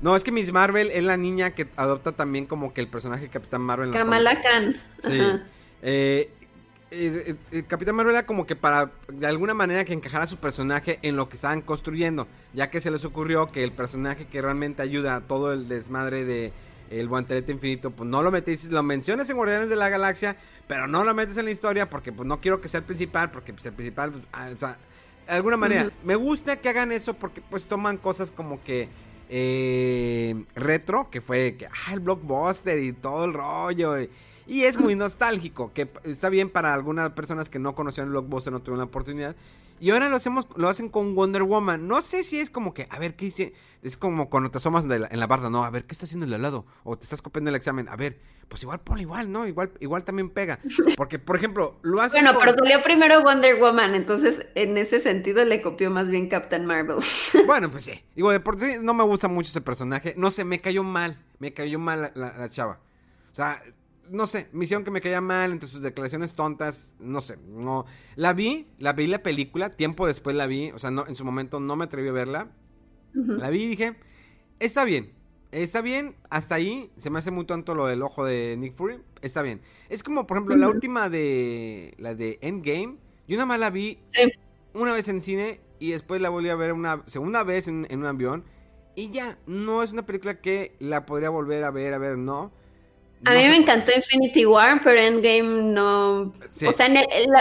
No, 0.00 0.14
es 0.14 0.24
que 0.24 0.32
Miss 0.32 0.52
Marvel 0.52 0.90
es 0.90 1.02
la 1.02 1.16
niña 1.16 1.50
que 1.50 1.68
adopta 1.76 2.12
también 2.12 2.46
como 2.46 2.72
que 2.72 2.80
el 2.80 2.88
personaje 2.88 3.24
de 3.24 3.30
Capitán 3.30 3.62
Marvel. 3.62 3.92
Kamala 3.92 4.40
Khan. 4.40 4.80
Sí. 5.00 5.20
Eh, 5.82 6.30
eh, 6.90 7.34
eh, 7.50 7.62
Capitán 7.66 7.96
Marvel 7.96 8.14
era 8.14 8.26
como 8.26 8.46
que 8.46 8.54
para 8.54 8.92
de 9.08 9.26
alguna 9.26 9.54
manera 9.54 9.84
que 9.84 9.92
encajara 9.92 10.26
su 10.26 10.36
personaje 10.36 10.98
en 11.02 11.16
lo 11.16 11.28
que 11.28 11.34
estaban 11.34 11.60
construyendo, 11.60 12.28
ya 12.52 12.70
que 12.70 12.80
se 12.80 12.90
les 12.90 13.04
ocurrió 13.04 13.48
que 13.48 13.64
el 13.64 13.72
personaje 13.72 14.26
que 14.26 14.40
realmente 14.40 14.82
ayuda 14.82 15.16
a 15.16 15.20
todo 15.22 15.52
el 15.52 15.68
desmadre 15.68 16.24
de 16.24 16.52
el 16.90 17.08
guantelete 17.08 17.50
infinito, 17.50 17.90
pues 17.90 18.08
no 18.08 18.22
lo 18.22 18.30
metes, 18.30 18.70
lo 18.70 18.82
mencionas 18.82 19.28
en 19.28 19.36
Guardianes 19.36 19.68
de 19.68 19.76
la 19.76 19.88
Galaxia, 19.88 20.36
pero 20.68 20.86
no 20.86 21.02
lo 21.02 21.14
metes 21.14 21.36
en 21.36 21.46
la 21.46 21.50
historia 21.50 21.90
porque 21.90 22.12
pues 22.12 22.28
no 22.28 22.40
quiero 22.40 22.60
que 22.60 22.68
sea 22.68 22.78
el 22.78 22.84
principal, 22.84 23.30
porque 23.30 23.52
pues, 23.52 23.66
el 23.66 23.72
principal, 23.72 24.12
pues, 24.12 24.24
ah, 24.32 24.48
o 24.54 24.58
sea, 24.58 24.78
de 25.26 25.32
alguna 25.32 25.56
manera, 25.56 25.90
me 26.04 26.14
gusta 26.14 26.56
que 26.56 26.68
hagan 26.68 26.92
eso 26.92 27.14
porque 27.14 27.40
pues 27.40 27.66
toman 27.66 27.96
cosas 27.96 28.30
como 28.30 28.62
que 28.62 28.88
eh, 29.28 30.44
retro, 30.54 31.10
que 31.10 31.20
fue 31.20 31.56
que, 31.56 31.66
ah, 31.66 31.92
el 31.92 32.00
blockbuster 32.00 32.78
y 32.78 32.92
todo 32.92 33.24
el 33.24 33.34
rollo. 33.34 34.00
Y, 34.00 34.10
y 34.46 34.62
es 34.62 34.78
muy 34.78 34.94
nostálgico, 34.94 35.72
que 35.72 35.88
está 36.04 36.28
bien 36.28 36.48
para 36.48 36.72
algunas 36.72 37.10
personas 37.10 37.50
que 37.50 37.58
no 37.58 37.74
conocían 37.74 38.06
el 38.06 38.12
blockbuster, 38.12 38.52
no 38.52 38.60
tuvieron 38.60 38.78
la 38.78 38.84
oportunidad. 38.84 39.34
Y 39.80 39.90
ahora 39.90 40.08
lo 40.08 40.16
hacemos, 40.16 40.46
lo 40.56 40.68
hacen 40.68 40.88
con 40.88 41.14
Wonder 41.14 41.42
Woman. 41.42 41.86
No 41.86 42.02
sé 42.02 42.22
si 42.22 42.38
es 42.38 42.50
como 42.50 42.72
que, 42.74 42.86
a 42.90 42.98
ver, 42.98 43.14
¿qué 43.16 43.26
hice? 43.26 43.54
Es 43.82 43.96
como 43.96 44.30
cuando 44.30 44.50
te 44.50 44.58
asomas 44.58 44.84
en 44.84 45.20
la 45.20 45.26
barda, 45.26 45.50
no, 45.50 45.64
a 45.64 45.70
ver, 45.70 45.84
¿qué 45.84 45.92
está 45.92 46.06
haciendo 46.06 46.26
el 46.26 46.34
al 46.34 46.42
lado? 46.42 46.66
O 46.82 46.96
te 46.96 47.04
estás 47.04 47.22
copiando 47.22 47.50
el 47.50 47.56
examen, 47.56 47.88
a 47.88 47.96
ver, 47.96 48.18
pues 48.48 48.62
igual 48.62 48.80
ponle 48.80 49.02
igual, 49.02 49.30
¿no? 49.30 49.46
Igual, 49.46 49.70
igual 49.80 50.04
también 50.04 50.30
pega. 50.30 50.58
Porque, 50.96 51.18
por 51.18 51.36
ejemplo, 51.36 51.78
lo 51.82 52.00
hace. 52.00 52.16
Bueno, 52.16 52.38
pero 52.38 52.54
salió 52.54 52.82
primero 52.82 53.22
Wonder 53.22 53.60
Woman, 53.60 53.94
entonces 53.94 54.46
en 54.54 54.76
ese 54.78 55.00
sentido 55.00 55.44
le 55.44 55.62
copió 55.62 55.90
más 55.90 56.10
bien 56.10 56.28
Captain 56.28 56.66
Marvel. 56.66 56.96
Bueno, 57.46 57.70
pues 57.70 57.84
sí. 57.84 58.02
Digo, 58.14 58.30
de 58.32 58.40
por 58.40 58.58
sí 58.58 58.76
no 58.80 58.92
me 58.92 59.04
gusta 59.04 59.28
mucho 59.28 59.50
ese 59.50 59.60
personaje. 59.60 60.14
No 60.16 60.30
sé, 60.30 60.44
me 60.44 60.60
cayó 60.60 60.82
mal. 60.82 61.22
Me 61.38 61.52
cayó 61.52 61.78
mal 61.78 62.12
la 62.14 62.48
chava. 62.48 62.80
O 63.30 63.34
sea, 63.36 63.62
no 64.10 64.26
sé, 64.26 64.48
misión 64.52 64.84
que 64.84 64.90
me 64.90 65.00
caía 65.00 65.20
mal 65.20 65.52
entre 65.52 65.68
sus 65.68 65.82
declaraciones 65.82 66.34
tontas, 66.34 66.92
no 66.98 67.20
sé, 67.20 67.38
no. 67.48 67.86
La 68.14 68.32
vi, 68.32 68.68
la 68.78 68.92
vi 68.92 69.06
la 69.06 69.22
película, 69.22 69.70
tiempo 69.70 70.06
después 70.06 70.36
la 70.36 70.46
vi, 70.46 70.70
o 70.70 70.78
sea, 70.78 70.90
no, 70.90 71.06
en 71.06 71.16
su 71.16 71.24
momento 71.24 71.60
no 71.60 71.76
me 71.76 71.84
atreví 71.84 72.08
a 72.08 72.12
verla. 72.12 72.50
La 73.12 73.48
vi 73.50 73.62
y 73.62 73.68
dije, 73.68 73.96
está 74.58 74.84
bien, 74.84 75.12
está 75.50 75.80
bien, 75.80 76.16
hasta 76.28 76.54
ahí, 76.54 76.90
se 76.98 77.08
me 77.10 77.18
hace 77.18 77.30
muy 77.30 77.46
tonto 77.46 77.74
lo 77.74 77.86
del 77.86 78.02
ojo 78.02 78.24
de 78.24 78.56
Nick 78.58 78.74
Fury, 78.74 79.00
está 79.22 79.42
bien. 79.42 79.62
Es 79.88 80.02
como, 80.02 80.26
por 80.26 80.36
ejemplo, 80.36 80.56
la 80.56 80.68
última 80.68 81.08
de, 81.08 81.94
la 81.98 82.14
de 82.14 82.38
Endgame, 82.42 82.98
yo 83.26 83.36
nada 83.36 83.46
más 83.46 83.58
la 83.58 83.70
vi 83.70 83.98
una 84.74 84.92
vez 84.92 85.08
en 85.08 85.20
cine 85.20 85.60
y 85.78 85.92
después 85.92 86.20
la 86.20 86.28
volví 86.28 86.50
a 86.50 86.56
ver 86.56 86.72
una 86.72 87.02
segunda 87.06 87.42
vez 87.42 87.68
en, 87.68 87.86
en 87.90 88.00
un 88.00 88.06
avión 88.06 88.44
y 88.96 89.10
ya, 89.10 89.38
no 89.46 89.82
es 89.82 89.92
una 89.92 90.06
película 90.06 90.40
que 90.40 90.74
la 90.80 91.04
podría 91.04 91.28
volver 91.28 91.62
a 91.64 91.70
ver, 91.70 91.92
a 91.92 91.98
ver, 91.98 92.16
no. 92.16 92.50
A 93.24 93.32
mí 93.32 93.48
me 93.48 93.56
encantó 93.56 93.92
Infinity 93.94 94.46
War, 94.46 94.80
pero 94.84 95.00
Endgame 95.00 95.72
no. 95.72 96.32
O 96.66 96.72
sea, 96.72 96.88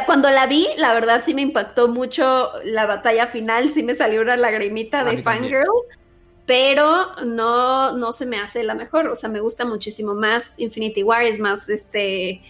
cuando 0.06 0.30
la 0.30 0.48
vi, 0.48 0.68
la 0.78 0.94
verdad 0.94 1.22
sí 1.24 1.34
me 1.34 1.42
impactó 1.42 1.88
mucho 1.88 2.52
la 2.64 2.86
batalla 2.86 3.28
final, 3.28 3.70
sí 3.70 3.84
me 3.84 3.94
salió 3.94 4.22
una 4.22 4.38
lagrimita 4.38 5.04
de 5.04 5.18
fangirl, 5.18 5.66
pero 6.46 7.16
no, 7.26 7.92
no 7.98 8.14
se 8.14 8.26
me 8.26 8.38
hace 8.38 8.64
la 8.64 8.74
mejor. 8.74 9.08
O 9.08 9.16
sea, 9.16 9.30
me 9.30 9.42
gusta 9.42 9.66
muchísimo 9.66 10.16
más 10.16 10.58
Infinity 10.58 11.04
War, 11.04 11.24
es 11.24 11.40
más 11.40 11.70
este 11.70 12.42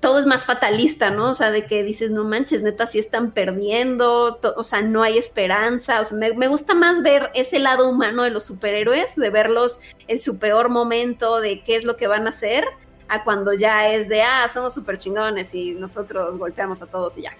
todo 0.00 0.18
es 0.18 0.26
más 0.26 0.46
fatalista, 0.46 1.10
¿no? 1.10 1.30
O 1.30 1.34
sea, 1.34 1.50
de 1.50 1.66
que 1.66 1.82
dices, 1.82 2.10
no 2.10 2.24
manches, 2.24 2.62
neta, 2.62 2.86
sí 2.86 2.98
están 2.98 3.32
perdiendo, 3.32 4.38
o 4.56 4.64
sea, 4.64 4.82
no 4.82 5.02
hay 5.02 5.18
esperanza. 5.18 6.00
O 6.00 6.04
sea, 6.04 6.16
me, 6.16 6.32
me, 6.34 6.48
gusta 6.48 6.74
más 6.74 7.02
ver 7.02 7.30
ese 7.34 7.58
lado 7.58 7.88
humano 7.88 8.22
de 8.22 8.30
los 8.30 8.44
superhéroes, 8.44 9.16
de 9.16 9.30
verlos 9.30 9.80
en 10.08 10.18
su 10.18 10.38
peor 10.38 10.68
momento, 10.68 11.40
de 11.40 11.62
qué 11.62 11.76
es 11.76 11.84
lo 11.84 11.96
que 11.96 12.06
van 12.06 12.26
a 12.26 12.30
hacer, 12.30 12.64
a 13.08 13.24
cuando 13.24 13.52
ya 13.52 13.90
es 13.90 14.08
de, 14.08 14.22
ah, 14.22 14.48
somos 14.52 14.74
súper 14.74 14.98
chingones 14.98 15.54
y 15.54 15.72
nosotros 15.72 16.38
golpeamos 16.38 16.80
a 16.82 16.86
todos 16.86 17.16
y 17.18 17.22
ya, 17.22 17.36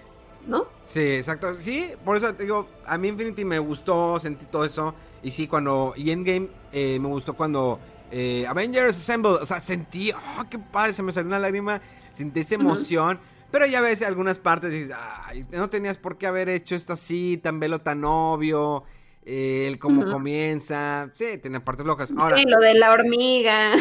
¿no? 0.47 0.67
Sí, 0.83 1.15
exacto. 1.15 1.55
Sí, 1.55 1.91
por 2.03 2.17
eso 2.17 2.33
te 2.33 2.43
digo, 2.43 2.67
a 2.85 2.97
mí 2.97 3.07
Infinity 3.07 3.43
me 3.43 3.59
gustó, 3.59 4.19
sentí 4.19 4.45
todo 4.45 4.65
eso. 4.65 4.93
Y 5.23 5.31
sí, 5.31 5.47
cuando, 5.47 5.93
y 5.95 6.11
Endgame 6.11 6.49
eh, 6.71 6.99
me 6.99 7.07
gustó 7.07 7.33
cuando 7.33 7.79
eh, 8.11 8.45
Avengers 8.47 8.97
Assemble, 8.97 9.31
o 9.31 9.45
sea, 9.45 9.59
sentí, 9.59 10.11
oh, 10.11 10.43
qué 10.49 10.59
padre, 10.59 10.93
se 10.93 11.01
me 11.01 11.11
salió 11.11 11.27
una 11.27 11.39
lágrima 11.39 11.81
Siente 12.15 12.39
esa 12.39 12.55
emoción. 12.55 13.19
Pero 13.51 13.67
ya 13.67 13.81
ves 13.81 14.01
algunas 14.01 14.39
partes 14.39 14.73
y 14.73 14.77
dices, 14.77 14.95
ay, 14.97 15.45
no 15.51 15.69
tenías 15.69 15.97
por 15.97 16.17
qué 16.17 16.27
haber 16.27 16.49
hecho 16.49 16.75
esto 16.75 16.93
así, 16.93 17.37
tan 17.37 17.59
velo, 17.59 17.79
tan 17.79 18.03
obvio. 18.03 18.83
Eh, 19.25 19.67
el 19.67 19.79
cómo 19.79 20.05
comienza. 20.11 21.11
Sí, 21.13 21.37
tiene 21.41 21.59
partes 21.59 21.85
locas. 21.85 22.13
Ahora, 22.17 22.35
sí, 22.35 22.45
lo 22.45 22.59
de 22.59 22.75
la 22.75 22.91
hormiga. 22.91 23.73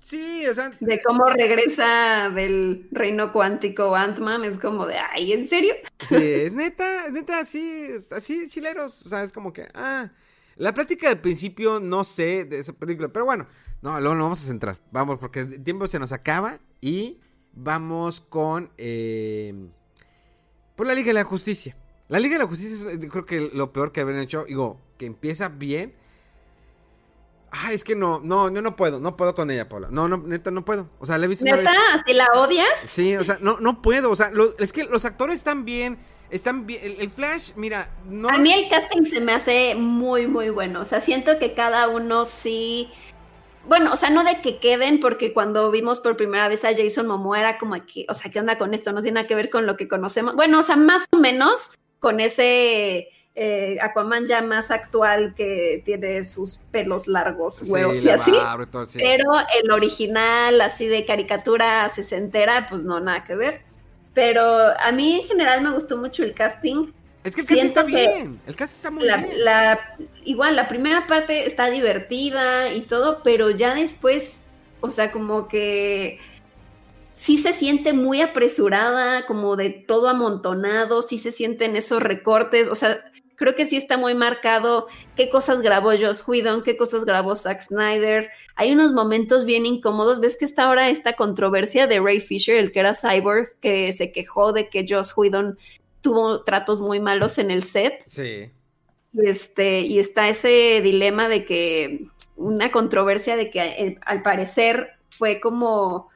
Sí, 0.00 0.46
o 0.46 0.54
sea. 0.54 0.72
De 0.80 1.00
cómo 1.02 1.28
regresa 1.28 2.30
del 2.30 2.88
reino 2.90 3.32
cuántico 3.32 3.94
Ant-Man. 3.94 4.44
Es 4.44 4.58
como 4.58 4.86
de, 4.86 4.96
ay, 4.98 5.32
¿en 5.32 5.46
serio? 5.46 5.74
Sí, 6.00 6.16
es 6.16 6.52
neta, 6.52 7.06
es 7.06 7.12
neta, 7.12 7.38
así, 7.38 7.88
así, 8.10 8.48
chileros. 8.48 9.06
O 9.06 9.08
sea, 9.08 9.22
es 9.22 9.32
como 9.32 9.52
que, 9.52 9.68
ah. 9.74 10.10
La 10.56 10.74
plática 10.74 11.08
del 11.08 11.20
principio, 11.20 11.80
no 11.80 12.04
sé 12.04 12.44
de 12.44 12.58
esa 12.58 12.72
película, 12.72 13.08
pero 13.08 13.24
bueno, 13.24 13.46
no, 13.80 13.98
luego 14.00 14.14
no 14.14 14.24
vamos 14.24 14.42
a 14.42 14.46
centrar. 14.46 14.78
Vamos, 14.90 15.18
porque 15.18 15.40
el 15.40 15.62
tiempo 15.62 15.86
se 15.86 15.98
nos 15.98 16.12
acaba 16.12 16.58
y 16.80 17.18
vamos 17.62 18.20
con 18.20 18.70
eh, 18.78 19.54
por 20.76 20.86
la 20.86 20.94
Liga 20.94 21.08
de 21.08 21.14
la 21.14 21.24
Justicia. 21.24 21.76
La 22.08 22.18
Liga 22.18 22.34
de 22.34 22.44
la 22.44 22.48
Justicia 22.48 22.90
es 22.90 22.98
creo 23.06 23.26
que 23.26 23.50
lo 23.52 23.72
peor 23.72 23.92
que 23.92 24.00
habían 24.00 24.18
hecho, 24.18 24.44
digo, 24.46 24.80
que 24.98 25.06
empieza 25.06 25.48
bien. 25.48 25.94
Ah, 27.52 27.72
es 27.72 27.82
que 27.82 27.96
no, 27.96 28.20
no, 28.20 28.52
yo 28.52 28.62
no 28.62 28.76
puedo, 28.76 29.00
no 29.00 29.16
puedo 29.16 29.34
con 29.34 29.50
ella, 29.50 29.68
Paula. 29.68 29.88
No, 29.90 30.08
no, 30.08 30.18
neta, 30.18 30.50
no 30.50 30.64
puedo. 30.64 30.88
O 31.00 31.06
sea, 31.06 31.18
la 31.18 31.26
he 31.26 31.28
visto 31.28 31.44
¿Neta? 31.44 31.72
¿Si 32.06 32.12
la 32.12 32.26
odias? 32.34 32.68
Sí, 32.84 33.16
o 33.16 33.24
sea, 33.24 33.38
no, 33.40 33.58
no 33.60 33.82
puedo. 33.82 34.10
O 34.10 34.16
sea, 34.16 34.30
es 34.58 34.72
que 34.72 34.84
los 34.84 35.04
actores 35.04 35.36
están 35.36 35.64
bien, 35.64 35.98
están 36.30 36.66
bien. 36.66 36.80
El, 36.98 37.10
Flash, 37.10 37.52
mira, 37.56 37.90
no. 38.08 38.28
A 38.28 38.38
mí 38.38 38.52
el 38.52 38.68
casting 38.68 39.04
se 39.04 39.20
me 39.20 39.32
hace 39.32 39.74
muy, 39.74 40.28
muy 40.28 40.50
bueno. 40.50 40.80
O 40.80 40.84
sea, 40.84 41.00
siento 41.00 41.38
que 41.38 41.54
cada 41.54 41.88
uno 41.88 42.24
sí 42.24 42.88
bueno, 43.66 43.92
o 43.92 43.96
sea, 43.96 44.10
no 44.10 44.24
de 44.24 44.40
que 44.40 44.58
queden, 44.58 45.00
porque 45.00 45.32
cuando 45.32 45.70
vimos 45.70 46.00
por 46.00 46.16
primera 46.16 46.48
vez 46.48 46.64
a 46.64 46.74
Jason 46.74 47.06
Momoa 47.06 47.40
era 47.40 47.58
como 47.58 47.74
que, 47.86 48.06
o 48.08 48.14
sea, 48.14 48.30
¿qué 48.30 48.40
onda 48.40 48.58
con 48.58 48.74
esto? 48.74 48.92
No 48.92 49.02
tiene 49.02 49.16
nada 49.16 49.26
que 49.26 49.34
ver 49.34 49.50
con 49.50 49.66
lo 49.66 49.76
que 49.76 49.88
conocemos. 49.88 50.34
Bueno, 50.34 50.60
o 50.60 50.62
sea, 50.62 50.76
más 50.76 51.06
o 51.12 51.18
menos 51.18 51.72
con 51.98 52.20
ese 52.20 53.08
eh, 53.34 53.78
Aquaman 53.80 54.26
ya 54.26 54.42
más 54.42 54.70
actual 54.70 55.34
que 55.34 55.82
tiene 55.84 56.24
sus 56.24 56.58
pelos 56.70 57.06
largos, 57.06 57.62
huevos 57.68 58.04
y 58.04 58.10
así. 58.10 58.32
Pero 58.94 59.30
el 59.62 59.70
original, 59.70 60.60
así 60.60 60.86
de 60.86 61.04
caricatura 61.04 61.88
sesentera, 61.88 62.66
pues 62.68 62.82
no, 62.84 62.98
nada 63.00 63.24
que 63.24 63.36
ver. 63.36 63.62
Pero 64.14 64.42
a 64.42 64.90
mí 64.92 65.20
en 65.20 65.22
general 65.22 65.62
me 65.62 65.70
gustó 65.70 65.96
mucho 65.96 66.22
el 66.22 66.34
casting. 66.34 66.92
Es 67.22 67.34
que 67.34 67.42
el 67.42 67.46
cast 67.46 67.62
está 67.62 67.82
bien. 67.82 68.40
El 68.46 68.56
cast 68.56 68.74
está 68.74 68.90
muy 68.90 69.04
la, 69.04 69.18
bien. 69.18 69.44
La, 69.44 69.96
igual, 70.24 70.56
la 70.56 70.68
primera 70.68 71.06
parte 71.06 71.46
está 71.46 71.70
divertida 71.70 72.72
y 72.72 72.82
todo, 72.82 73.22
pero 73.22 73.50
ya 73.50 73.74
después, 73.74 74.40
o 74.80 74.90
sea, 74.90 75.12
como 75.12 75.46
que 75.46 76.18
sí 77.12 77.36
se 77.36 77.52
siente 77.52 77.92
muy 77.92 78.22
apresurada, 78.22 79.26
como 79.26 79.56
de 79.56 79.68
todo 79.68 80.08
amontonado, 80.08 81.02
sí 81.02 81.18
se 81.18 81.32
sienten 81.32 81.76
esos 81.76 82.02
recortes, 82.02 82.68
o 82.68 82.74
sea, 82.74 83.04
creo 83.40 83.54
que 83.54 83.66
sí 83.66 83.76
está 83.76 83.98
muy 83.98 84.14
marcado 84.14 84.86
qué 85.16 85.28
cosas 85.28 85.60
grabó 85.62 85.90
Joss 85.98 86.26
Whedon, 86.26 86.62
qué 86.62 86.76
cosas 86.76 87.06
grabó 87.06 87.34
Zack 87.34 87.60
Snyder. 87.60 88.30
Hay 88.54 88.70
unos 88.70 88.92
momentos 88.92 89.46
bien 89.46 89.64
incómodos. 89.64 90.20
¿Ves 90.20 90.36
que 90.38 90.44
está 90.44 90.64
ahora 90.64 90.90
esta 90.90 91.14
controversia 91.14 91.86
de 91.86 92.00
Ray 92.00 92.20
Fisher, 92.20 92.56
el 92.56 92.70
que 92.70 92.80
era 92.80 92.94
Cyborg, 92.94 93.58
que 93.60 93.94
se 93.94 94.12
quejó 94.12 94.52
de 94.52 94.68
que 94.68 94.84
Joss 94.86 95.16
Whedon 95.16 95.58
tuvo 96.00 96.42
tratos 96.42 96.80
muy 96.80 97.00
malos 97.00 97.38
en 97.38 97.50
el 97.50 97.62
set. 97.62 98.02
Sí. 98.06 98.50
Este, 99.14 99.80
y 99.80 99.98
está 99.98 100.28
ese 100.28 100.80
dilema 100.82 101.28
de 101.28 101.44
que 101.44 102.06
una 102.36 102.70
controversia 102.70 103.36
de 103.36 103.50
que 103.50 103.60
eh, 103.60 103.98
al 104.06 104.22
parecer 104.22 104.92
fue 105.10 105.40
como 105.40 106.08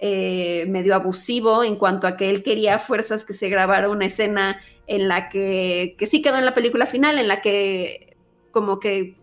eh, 0.00 0.64
medio 0.68 0.94
abusivo 0.94 1.62
en 1.62 1.76
cuanto 1.76 2.06
a 2.06 2.16
que 2.16 2.30
él 2.30 2.42
quería 2.42 2.78
fuerzas 2.78 3.24
que 3.24 3.32
se 3.32 3.48
grabara 3.48 3.90
una 3.90 4.06
escena 4.06 4.60
en 4.86 5.08
la 5.08 5.28
que, 5.28 5.94
que 5.98 6.06
sí 6.06 6.22
quedó 6.22 6.38
en 6.38 6.44
la 6.44 6.54
película 6.54 6.86
final, 6.86 7.18
en 7.18 7.28
la 7.28 7.40
que 7.40 8.16
como 8.50 8.80
que 8.80 9.16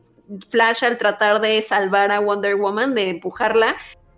Flash 0.49 0.83
al 0.83 0.97
tratar 0.97 1.41
de 1.41 1.61
salvar 1.61 2.11
a 2.11 2.19
Wonder 2.19 2.55
Woman, 2.55 2.95
de 2.95 3.09
empujarla, 3.09 3.75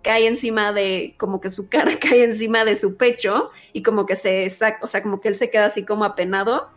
cae 0.08 0.26
encima 0.26 0.72
de, 0.72 1.16
como 1.18 1.38
que 1.38 1.50
su 1.50 1.68
cara 1.68 1.92
cae 2.00 2.24
encima 2.24 2.64
de 2.64 2.76
su 2.76 2.96
pecho 2.96 3.50
y 3.74 3.82
como 3.82 4.06
que 4.06 4.16
se 4.16 4.48
saca, 4.48 4.78
o 4.80 4.86
sea, 4.86 5.02
como 5.02 5.20
que 5.20 5.28
él 5.28 5.34
se 5.34 5.50
queda 5.50 5.66
así 5.66 5.84
como 5.84 6.06
apenado. 6.06 6.70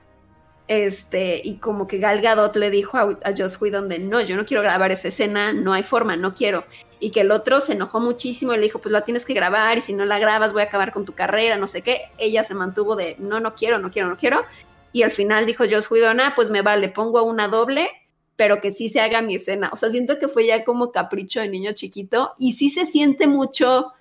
Este, 0.68 1.40
y 1.42 1.56
como 1.56 1.88
que 1.88 1.98
Gal 1.98 2.20
Gadot 2.20 2.54
le 2.58 2.70
dijo 2.70 2.98
a, 2.98 3.04
a 3.24 3.34
Joss 3.36 3.62
Whedon 3.62 3.88
no, 4.10 4.20
yo 4.20 4.36
no 4.36 4.46
quiero 4.46 4.62
grabar 4.62 4.92
esa 4.92 5.08
escena, 5.08 5.54
no 5.54 5.72
hay 5.72 5.82
forma, 5.82 6.18
no 6.18 6.34
quiero. 6.34 6.66
Y 7.00 7.12
que 7.12 7.22
el 7.22 7.32
otro 7.32 7.62
se 7.62 7.72
enojó 7.72 8.02
muchísimo 8.02 8.54
y 8.54 8.58
le 8.58 8.64
dijo, 8.64 8.80
pues 8.80 8.92
la 8.92 9.06
tienes 9.06 9.24
que 9.24 9.34
grabar 9.34 9.78
y 9.78 9.82
si 9.82 9.94
no 9.94 10.04
la 10.04 10.20
grabas 10.20 10.52
voy 10.52 10.64
a 10.64 10.66
acabar 10.66 10.92
con 10.92 11.06
tu 11.06 11.14
carrera, 11.14 11.56
no 11.56 11.68
sé 11.68 11.84
qué. 11.84 12.10
Ella 12.18 12.44
se 12.44 12.54
mantuvo 12.54 12.98
de 12.98 13.16
no, 13.18 13.40
no 13.40 13.56
quiero, 13.56 13.80
no 13.80 13.92
quiero, 13.92 14.10
no 14.10 14.18
quiero. 14.18 14.44
Y 14.92 15.04
al 15.04 15.12
final 15.12 15.46
dijo 15.46 15.64
Joss 15.72 15.90
Whedon, 15.90 16.20
ah, 16.20 16.34
pues 16.36 16.50
me 16.50 16.64
vale, 16.64 16.90
pongo 16.90 17.24
una 17.24 17.48
doble 17.48 17.92
pero 18.36 18.60
que 18.60 18.72
sí 18.72 18.90
se 18.90 19.02
haga 19.02 19.22
mi 19.22 19.36
escena. 19.36 19.70
O 19.74 19.76
sea, 19.76 19.90
siento 19.90 20.20
que 20.20 20.28
fue 20.28 20.46
ya 20.46 20.64
como 20.64 20.92
capricho 20.92 21.40
de 21.40 21.50
niño 21.50 21.74
chiquito 21.74 22.34
y 22.40 22.54
sí 22.54 22.70
se 22.70 22.86
siente 22.86 23.28
mucho 23.28 23.94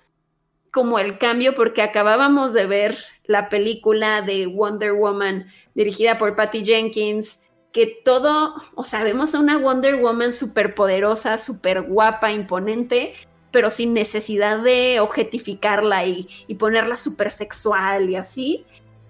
como 0.71 0.99
el 0.99 1.17
cambio 1.17 1.53
porque 1.53 1.81
acabábamos 1.81 2.53
de 2.53 2.65
ver 2.65 2.97
la 3.25 3.49
película 3.49 4.21
de 4.21 4.47
Wonder 4.47 4.93
Woman 4.93 5.47
dirigida 5.75 6.17
por 6.17 6.35
Patty 6.35 6.65
Jenkins, 6.65 7.39
que 7.71 8.01
todo, 8.03 8.55
o 8.75 8.83
sea, 8.83 9.03
vemos 9.03 9.33
a 9.33 9.39
una 9.39 9.57
Wonder 9.57 9.95
Woman 10.01 10.33
súper 10.33 10.75
poderosa, 10.75 11.37
súper 11.37 11.83
guapa, 11.83 12.31
imponente, 12.31 13.13
pero 13.51 13.69
sin 13.69 13.93
necesidad 13.93 14.59
de 14.59 14.99
objetificarla 14.99 16.05
y, 16.05 16.27
y 16.47 16.55
ponerla 16.55 16.97
súper 16.97 17.31
sexual 17.31 18.09
y 18.09 18.15
así. 18.15 18.65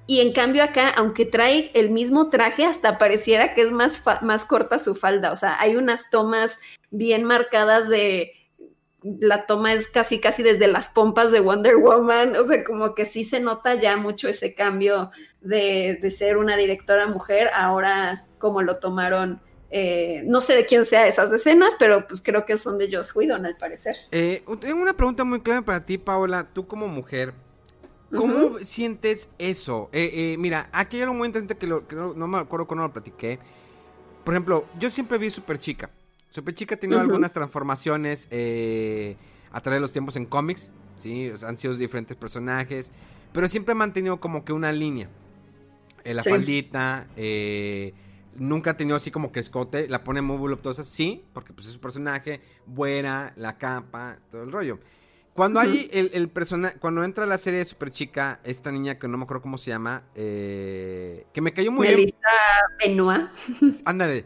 Y 0.08 0.20
en 0.22 0.34
cambio 0.34 0.64
acá, 0.64 0.90
aunque 0.90 1.26
trae 1.26 1.72
el 1.74 1.90
mismo 1.90 2.30
traje, 2.30 2.66
hasta 2.66 2.98
pareciera 2.98 3.54
que 3.54 3.62
es 3.62 3.72
más, 3.72 4.02
más 4.22 4.46
corta 4.46 4.80
su 4.80 4.96
falda. 4.96 5.32
O 5.32 5.36
sea, 5.36 5.60
hay 5.60 5.76
unas 5.76 6.10
tomas 6.10 6.60
bien 6.90 7.24
marcadas 7.24 7.88
de... 7.88 8.34
La 9.04 9.48
toma 9.48 9.74
es 9.74 9.88
casi, 9.88 10.20
casi 10.20 10.44
desde 10.44 10.68
las 10.68 10.88
pompas 10.88 11.32
de 11.32 11.40
Wonder 11.40 11.78
Woman. 11.78 12.36
O 12.36 12.44
sea, 12.44 12.64
como 12.64 12.94
que 12.94 13.06
sí 13.06 13.24
se 13.24 13.40
nota 13.40 13.76
ya 13.76 13.98
mucho 13.98 14.28
ese 14.28 14.54
cambio 14.54 15.12
de, 15.42 15.98
de 16.02 16.12
ser 16.12 16.38
una 16.38 16.56
directora 16.56 17.08
mujer, 17.08 17.50
ahora 17.54 18.28
como 18.38 18.62
lo 18.62 18.78
tomaron 18.78 19.42
eh, 19.74 20.24
no 20.26 20.42
sé 20.42 20.54
de 20.54 20.66
quién 20.66 20.86
sea 20.86 21.08
esas 21.08 21.32
escenas, 21.32 21.76
pero 21.80 22.06
pues 22.06 22.20
creo 22.22 22.46
que 22.46 22.58
son 22.58 22.78
de 22.78 22.94
Joss 22.94 23.16
Whedon 23.16 23.46
al 23.46 23.56
parecer. 23.56 23.96
Eh, 24.12 24.44
tengo 24.60 24.82
una 24.82 24.94
pregunta 24.94 25.24
muy 25.24 25.40
clara 25.40 25.62
para 25.62 25.86
ti, 25.86 25.98
Paola. 25.98 26.46
Tú 26.52 26.68
como 26.68 26.90
mujer, 26.90 27.34
¿Cómo 28.16 28.60
sientes 28.60 29.30
eso? 29.38 29.90
Eh, 29.94 30.12
eh, 30.14 30.38
mira, 30.38 30.70
aquí 30.72 30.98
hay 30.98 31.04
un 31.04 31.18
momento 31.18 31.40
interesante 31.40 31.66
que, 31.66 31.68
lo, 31.68 31.88
que 31.88 31.96
no, 31.96 32.28
me 32.28 32.38
acuerdo 32.38 32.68
cuando 32.68 32.84
lo 32.84 32.94
platiqué. 32.94 33.40
Por 34.24 34.34
ejemplo, 34.34 34.66
yo 34.80 34.90
siempre 34.90 35.18
vi 35.18 35.30
Super 35.30 35.58
Chica. 35.58 35.90
Super 36.30 36.54
Chica 36.54 36.76
ha 36.76 36.78
tenido 36.78 37.00
algunas 37.00 37.34
transformaciones 37.34 38.28
eh, 38.32 39.18
a 39.52 39.62
través 39.62 39.78
de 39.78 39.82
los 39.82 39.92
tiempos 39.92 40.16
en 40.16 40.26
cómics. 40.26 40.72
¿sí? 40.98 41.32
han 41.46 41.58
sido 41.58 41.76
diferentes 41.76 42.16
personajes. 42.16 42.92
Pero 43.34 43.48
siempre 43.48 43.72
ha 43.74 43.76
mantenido 43.76 44.20
como 44.20 44.46
que 44.46 44.54
una 44.54 44.72
línea. 44.72 45.10
la 46.04 46.24
faldita. 46.24 47.08
nunca 48.36 48.72
ha 48.72 48.78
tenido 48.78 48.98
así 48.98 49.12
como 49.12 49.32
que 49.32 49.40
escote. 49.40 49.88
La 49.90 50.04
pone 50.04 50.22
muy 50.22 50.38
voluptuosa, 50.38 50.84
sí. 50.84 51.26
Porque 51.34 51.54
pues 51.54 51.68
es 51.68 51.74
su 51.74 51.80
personaje. 51.80 52.42
Buena, 52.66 53.34
la 53.36 53.58
capa, 53.58 54.20
todo 54.30 54.44
el 54.44 54.52
rollo. 54.52 54.80
Cuando 55.34 55.62
hay 55.62 55.90
el, 55.94 56.12
el 56.14 56.30
personaje, 56.30 56.78
cuando 56.78 57.04
entra 57.06 57.26
la 57.26 57.38
serie 57.38 57.60
de 57.60 57.66
Super 57.66 57.90
Chica, 57.90 58.42
esta 58.44 58.70
niña 58.72 59.00
que 59.00 59.08
no 59.08 59.18
me 59.18 59.24
acuerdo 59.24 59.42
cómo 59.42 59.58
se 59.58 59.72
llama, 59.72 60.04
eh, 60.14 61.26
que 61.32 61.40
me 61.40 61.54
cayó 61.54 61.72
muy 61.72 61.88
Melissa 61.88 62.18
bien. 62.80 62.98
Benoit. 62.98 63.30
Ándale. 63.86 64.26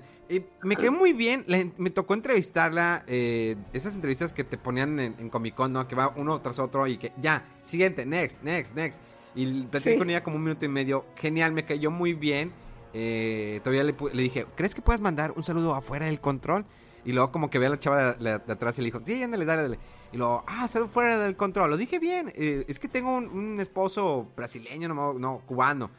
me 0.64 0.76
cayó 0.76 0.92
muy 0.92 1.14
bien, 1.14 1.46
me 1.78 1.92
tocó 1.92 2.16
entrevistarla, 2.16 3.04
eh, 3.06 3.56
esas 3.72 3.94
entrevistas 3.96 4.34
que 4.34 4.44
te 4.44 4.58
ponían 4.58 5.00
en, 5.00 5.30
Comic 5.30 5.54
Con, 5.54 5.74
¿no? 5.74 5.88
Que 5.88 5.96
va 5.96 6.12
uno 6.16 6.42
tras 6.42 6.58
otro 6.58 6.88
y 6.88 6.98
que 6.98 7.14
ya, 7.22 7.46
siguiente, 7.62 8.06
next, 8.08 8.42
next, 8.42 8.74
next. 8.74 9.02
Y 9.36 9.64
platicé 9.64 9.98
con 9.98 10.10
ella 10.10 10.24
como 10.24 10.38
un 10.38 10.44
minuto 10.44 10.66
y 10.66 10.70
medio. 10.70 11.06
Genial, 11.18 11.52
me 11.52 11.66
cayó 11.66 11.92
muy 11.92 12.14
bien. 12.14 12.52
Eh, 12.94 13.60
todavía 13.64 13.84
le, 13.84 13.94
le, 14.14 14.24
dije, 14.24 14.48
¿crees 14.56 14.74
que 14.74 14.82
puedas 14.82 15.02
mandar 15.02 15.34
un 15.36 15.44
saludo 15.44 15.76
afuera 15.76 16.06
del 16.06 16.20
control? 16.20 16.66
Y 17.06 17.14
luego 17.14 17.32
como 17.32 17.50
que 17.50 17.60
ve 17.60 17.68
a 17.68 17.70
la 17.70 17.78
chava 17.78 18.14
de, 18.14 18.32
atrás 18.32 18.78
y 18.80 18.82
le 18.82 18.86
dijo, 18.86 19.00
sí, 19.04 19.22
ándale, 19.22 19.46
dale, 19.46 19.62
dale. 19.62 19.80
Y 20.16 20.18
luego, 20.18 20.46
ah, 20.48 20.66
salud 20.70 20.88
fuera 20.88 21.20
del 21.20 21.36
control. 21.36 21.72
Lo 21.72 21.76
dije 21.76 22.00
bien. 22.00 22.32
Eh, 22.36 22.64
es 22.70 22.80
que 22.80 22.88
tengo 22.88 23.18
un, 23.18 23.60
esposo 23.60 24.32
brasileño, 24.34 24.88
no, 24.88 25.12
no 25.12 25.42
cubano. 25.46 25.92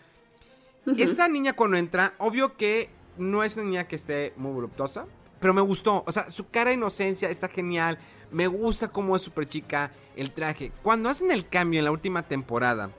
Esta 0.96 1.28
niña 1.28 1.52
cuando 1.52 1.76
entra, 1.76 2.14
obvio 2.16 2.56
que 2.56 2.88
no 3.18 3.44
es 3.44 3.56
una 3.56 3.66
niña 3.66 3.84
que 3.86 3.94
esté 3.94 4.32
muy 4.38 4.54
voluptuosa, 4.54 5.06
pero 5.38 5.52
me 5.52 5.60
gustó. 5.60 6.02
O 6.06 6.12
sea, 6.12 6.30
su 6.30 6.48
cara 6.48 6.70
de 6.70 6.76
inocencia 6.76 7.28
está 7.28 7.48
genial. 7.48 7.98
Me 8.30 8.46
gusta 8.46 8.88
cómo 8.88 9.16
es 9.16 9.20
súper 9.20 9.44
chica 9.44 9.92
el 10.16 10.30
traje. 10.30 10.72
Cuando 10.82 11.10
hacen 11.10 11.30
el 11.30 11.46
cambio 11.46 11.80
en 11.80 11.84
la 11.84 11.90
última 11.90 12.22
temporada, 12.22 12.90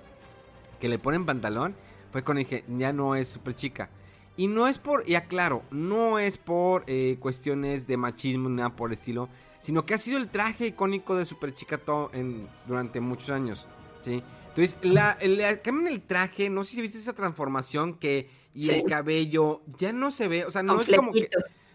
que 0.80 0.88
le 0.88 1.00
ponen 1.00 1.26
pantalón, 1.26 1.76
fue 2.12 2.24
cuando 2.24 2.44
dije, 2.44 2.64
ya 2.68 2.94
no 2.94 3.16
es 3.16 3.28
súper 3.28 3.56
chica. 3.56 3.90
Y 4.36 4.46
no 4.46 4.68
es 4.68 4.78
por, 4.78 5.04
y 5.10 5.16
aclaro, 5.16 5.64
no 5.72 6.20
es 6.20 6.38
por 6.38 6.84
eh, 6.86 7.18
cuestiones 7.20 7.88
de 7.88 7.98
machismo 7.98 8.50
ni 8.50 8.58
nada 8.58 8.76
por 8.76 8.92
el 8.92 8.94
estilo, 8.94 9.30
sino 9.60 9.86
que 9.86 9.94
ha 9.94 9.98
sido 9.98 10.18
el 10.18 10.28
traje 10.28 10.68
icónico 10.68 11.16
de 11.16 11.26
Super 11.26 11.54
Chica 11.54 11.82
en, 12.14 12.48
durante 12.68 13.00
muchos 13.00 13.30
años, 13.30 13.68
¿sí? 14.00 14.24
Entonces, 14.50 14.78
la, 14.82 15.12
el, 15.22 15.62
cambio 15.62 15.88
en 15.88 15.94
el 15.94 16.02
traje, 16.02 16.50
no 16.50 16.64
sé 16.64 16.76
si 16.76 16.82
viste 16.82 16.98
esa 16.98 17.14
transformación 17.14 17.94
que, 17.94 18.30
y 18.54 18.70
el 18.70 18.84
cabello, 18.86 19.62
ya 19.78 19.92
no 19.92 20.12
se 20.12 20.28
ve, 20.28 20.46
o 20.46 20.52
sea, 20.52 20.64
no 20.64 20.82
es 20.82 20.92
como 20.92 21.14
que, 21.14 21.30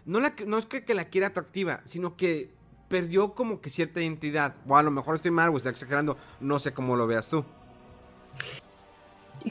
no, 0.05 0.19
la, 0.19 0.35
no 0.45 0.57
es 0.57 0.65
que, 0.65 0.83
que 0.83 0.93
la 0.93 1.05
quiera 1.05 1.27
atractiva, 1.27 1.79
sino 1.85 2.17
que 2.17 2.51
perdió 2.89 3.33
como 3.33 3.61
que 3.61 3.69
cierta 3.69 4.01
identidad, 4.01 4.55
o 4.67 4.75
a 4.75 4.83
lo 4.83 4.91
mejor 4.91 5.15
estoy 5.15 5.31
mal 5.31 5.49
o 5.49 5.57
estoy 5.57 5.71
exagerando, 5.71 6.17
no 6.41 6.59
sé 6.59 6.73
cómo 6.73 6.97
lo 6.97 7.07
veas 7.07 7.29
tú. 7.29 7.45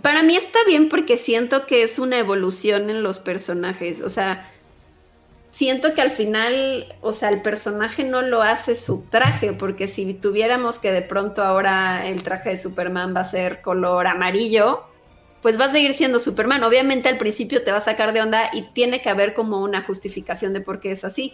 Para 0.00 0.22
mí 0.22 0.36
está 0.36 0.58
bien 0.66 0.88
porque 0.88 1.18
siento 1.18 1.66
que 1.66 1.82
es 1.82 1.98
una 1.98 2.18
evolución 2.18 2.88
en 2.88 3.02
los 3.02 3.18
personajes. 3.18 4.00
O 4.00 4.08
sea, 4.08 4.51
siento 5.52 5.94
que 5.94 6.00
al 6.00 6.10
final, 6.10 6.92
o 7.02 7.12
sea, 7.12 7.28
el 7.28 7.42
personaje 7.42 8.02
no 8.02 8.22
lo 8.22 8.42
hace 8.42 8.74
su 8.74 9.04
traje, 9.08 9.52
porque 9.52 9.86
si 9.86 10.14
tuviéramos 10.14 10.78
que 10.78 10.90
de 10.90 11.02
pronto 11.02 11.44
ahora 11.44 12.06
el 12.08 12.22
traje 12.22 12.50
de 12.50 12.56
Superman 12.56 13.14
va 13.14 13.20
a 13.20 13.24
ser 13.24 13.60
color 13.60 14.06
amarillo, 14.06 14.82
pues 15.42 15.60
va 15.60 15.66
a 15.66 15.72
seguir 15.72 15.92
siendo 15.92 16.18
Superman. 16.18 16.64
Obviamente 16.64 17.08
al 17.08 17.18
principio 17.18 17.62
te 17.62 17.70
va 17.70 17.76
a 17.76 17.80
sacar 17.80 18.12
de 18.12 18.22
onda 18.22 18.50
y 18.52 18.62
tiene 18.72 19.02
que 19.02 19.10
haber 19.10 19.34
como 19.34 19.60
una 19.60 19.82
justificación 19.82 20.54
de 20.54 20.62
por 20.62 20.80
qué 20.80 20.92
es 20.92 21.04
así. 21.04 21.32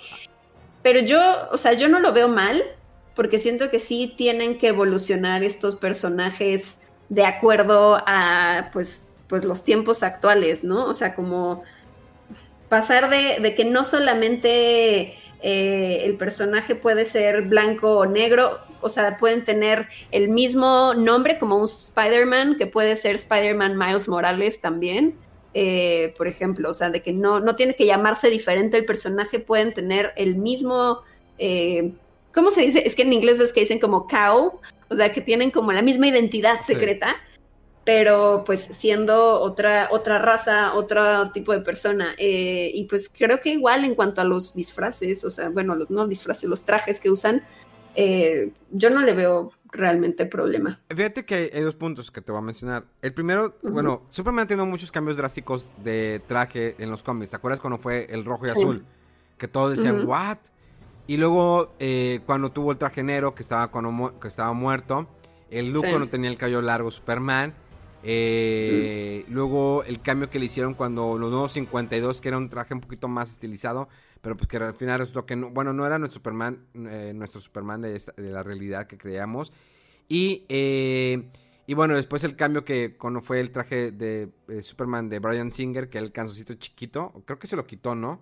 Pero 0.82 1.00
yo, 1.00 1.20
o 1.52 1.56
sea, 1.56 1.74
yo 1.74 1.88
no 1.88 2.00
lo 2.00 2.12
veo 2.12 2.28
mal, 2.28 2.62
porque 3.14 3.38
siento 3.38 3.70
que 3.70 3.78
sí 3.78 4.14
tienen 4.16 4.58
que 4.58 4.68
evolucionar 4.68 5.44
estos 5.44 5.76
personajes 5.76 6.78
de 7.08 7.24
acuerdo 7.24 8.02
a 8.06 8.70
pues, 8.72 9.14
pues 9.28 9.44
los 9.44 9.64
tiempos 9.64 10.02
actuales, 10.02 10.64
¿no? 10.64 10.86
O 10.86 10.94
sea, 10.94 11.14
como 11.14 11.62
pasar 12.68 13.10
de, 13.10 13.54
que 13.54 13.64
no 13.64 13.84
solamente 13.84 15.14
eh, 15.42 16.02
el 16.04 16.16
personaje 16.16 16.74
puede 16.74 17.04
ser 17.04 17.42
blanco 17.42 17.98
o 17.98 18.06
negro, 18.06 18.60
o 18.80 18.88
sea, 18.88 19.16
pueden 19.16 19.44
tener 19.44 19.88
el 20.10 20.28
mismo 20.28 20.94
nombre 20.94 21.38
como 21.38 21.56
un 21.56 21.64
Spider-Man, 21.64 22.56
que 22.58 22.66
puede 22.66 22.96
ser 22.96 23.16
Spider-Man 23.16 23.76
Miles 23.76 24.08
Morales 24.08 24.60
también. 24.60 25.16
Eh, 25.54 26.14
por 26.16 26.28
ejemplo, 26.28 26.70
o 26.70 26.72
sea, 26.72 26.90
de 26.90 27.00
que 27.02 27.12
no, 27.12 27.40
no 27.40 27.56
tiene 27.56 27.74
que 27.74 27.86
llamarse 27.86 28.28
diferente 28.28 28.76
el 28.76 28.84
personaje, 28.84 29.40
pueden 29.40 29.72
tener 29.72 30.12
el 30.16 30.36
mismo, 30.36 31.00
eh, 31.38 31.92
¿cómo 32.32 32.50
se 32.50 32.60
dice? 32.60 32.82
Es 32.86 32.94
que 32.94 33.02
en 33.02 33.12
inglés 33.12 33.38
ves 33.38 33.52
que 33.52 33.60
dicen 33.60 33.80
como 33.80 34.06
cowl, 34.06 34.52
o 34.90 34.94
sea, 34.94 35.10
que 35.10 35.20
tienen 35.20 35.50
como 35.50 35.72
la 35.72 35.82
misma 35.82 36.06
identidad 36.06 36.60
secreta, 36.60 37.16
pero 37.88 38.42
pues 38.44 38.60
siendo 38.60 39.40
otra, 39.40 39.88
otra 39.90 40.18
raza, 40.18 40.74
otro 40.74 41.30
tipo 41.32 41.52
de 41.52 41.62
persona. 41.62 42.14
Eh, 42.18 42.70
y 42.74 42.84
pues 42.84 43.08
creo 43.08 43.40
que 43.40 43.54
igual 43.54 43.82
en 43.82 43.94
cuanto 43.94 44.20
a 44.20 44.24
los 44.24 44.54
disfraces, 44.54 45.24
o 45.24 45.30
sea, 45.30 45.48
bueno, 45.48 45.74
los, 45.74 45.88
no 45.88 46.06
disfraces, 46.06 46.50
los 46.50 46.64
trajes 46.64 47.00
que 47.00 47.08
usan, 47.10 47.42
eh, 47.94 48.52
yo 48.72 48.90
no 48.90 49.00
le 49.00 49.14
veo 49.14 49.52
realmente 49.72 50.26
problema. 50.26 50.82
Fíjate 50.94 51.24
que 51.24 51.50
hay 51.50 51.62
dos 51.62 51.76
puntos 51.76 52.10
que 52.10 52.20
te 52.20 52.30
voy 52.30 52.40
a 52.40 52.44
mencionar. 52.44 52.84
El 53.00 53.14
primero, 53.14 53.56
bueno, 53.62 54.02
Superman 54.10 54.44
ha 54.44 54.48
tenido 54.48 54.66
muchos 54.66 54.92
cambios 54.92 55.16
drásticos 55.16 55.70
de 55.82 56.20
traje 56.26 56.74
en 56.78 56.90
los 56.90 57.02
cómics. 57.02 57.30
¿Te 57.30 57.36
acuerdas 57.36 57.58
cuando 57.58 57.78
fue 57.78 58.06
el 58.10 58.26
rojo 58.26 58.46
y 58.48 58.50
azul? 58.50 58.84
Que 59.38 59.48
todos 59.48 59.78
decían, 59.78 60.06
¿what? 60.06 60.36
Y 61.06 61.16
luego, 61.16 61.72
eh, 61.78 62.20
cuando 62.26 62.52
tuvo 62.52 62.72
el 62.72 62.76
traje 62.76 63.02
negro, 63.02 63.34
que 63.34 63.40
estaba, 63.40 63.68
cuando 63.68 64.20
que 64.20 64.28
estaba 64.28 64.52
muerto, 64.52 65.08
el 65.50 65.72
look 65.72 65.86
cuando 65.88 66.06
tenía 66.10 66.28
el 66.28 66.36
cabello 66.36 66.60
largo, 66.60 66.90
Superman. 66.90 67.54
Eh, 68.02 69.24
luego 69.28 69.82
el 69.84 70.00
cambio 70.00 70.30
que 70.30 70.38
le 70.38 70.46
hicieron 70.46 70.74
cuando 70.74 71.18
los 71.18 71.30
nuevos 71.30 71.52
52, 71.52 72.20
que 72.20 72.28
era 72.28 72.38
un 72.38 72.48
traje 72.48 72.74
un 72.74 72.80
poquito 72.80 73.08
más 73.08 73.32
estilizado. 73.32 73.88
pero 74.20 74.36
pues 74.36 74.48
que 74.48 74.56
al 74.56 74.74
final 74.74 74.98
resultó 74.98 75.26
que 75.26 75.36
no, 75.36 75.50
bueno, 75.50 75.72
no 75.72 75.86
era 75.86 75.98
nuestro 75.98 76.18
Superman, 76.18 76.66
eh, 76.74 77.12
nuestro 77.14 77.40
Superman 77.40 77.82
de, 77.82 77.92
de, 78.16 78.30
la 78.30 78.42
realidad 78.42 78.86
que 78.86 78.98
creíamos. 78.98 79.52
Y, 80.08 80.44
eh, 80.48 81.28
y 81.66 81.74
bueno, 81.74 81.94
después 81.94 82.24
el 82.24 82.34
cambio 82.34 82.64
que 82.64 82.96
cuando 82.96 83.20
fue 83.20 83.40
el 83.40 83.50
traje 83.50 83.92
de 83.92 84.30
Superman 84.60 85.08
de 85.08 85.18
Brian 85.18 85.50
Singer, 85.50 85.88
que 85.88 85.98
el 85.98 86.12
canzoncito 86.12 86.54
chiquito, 86.54 87.12
creo 87.26 87.38
que 87.38 87.46
se 87.46 87.56
lo 87.56 87.66
quitó, 87.66 87.94
¿no? 87.94 88.20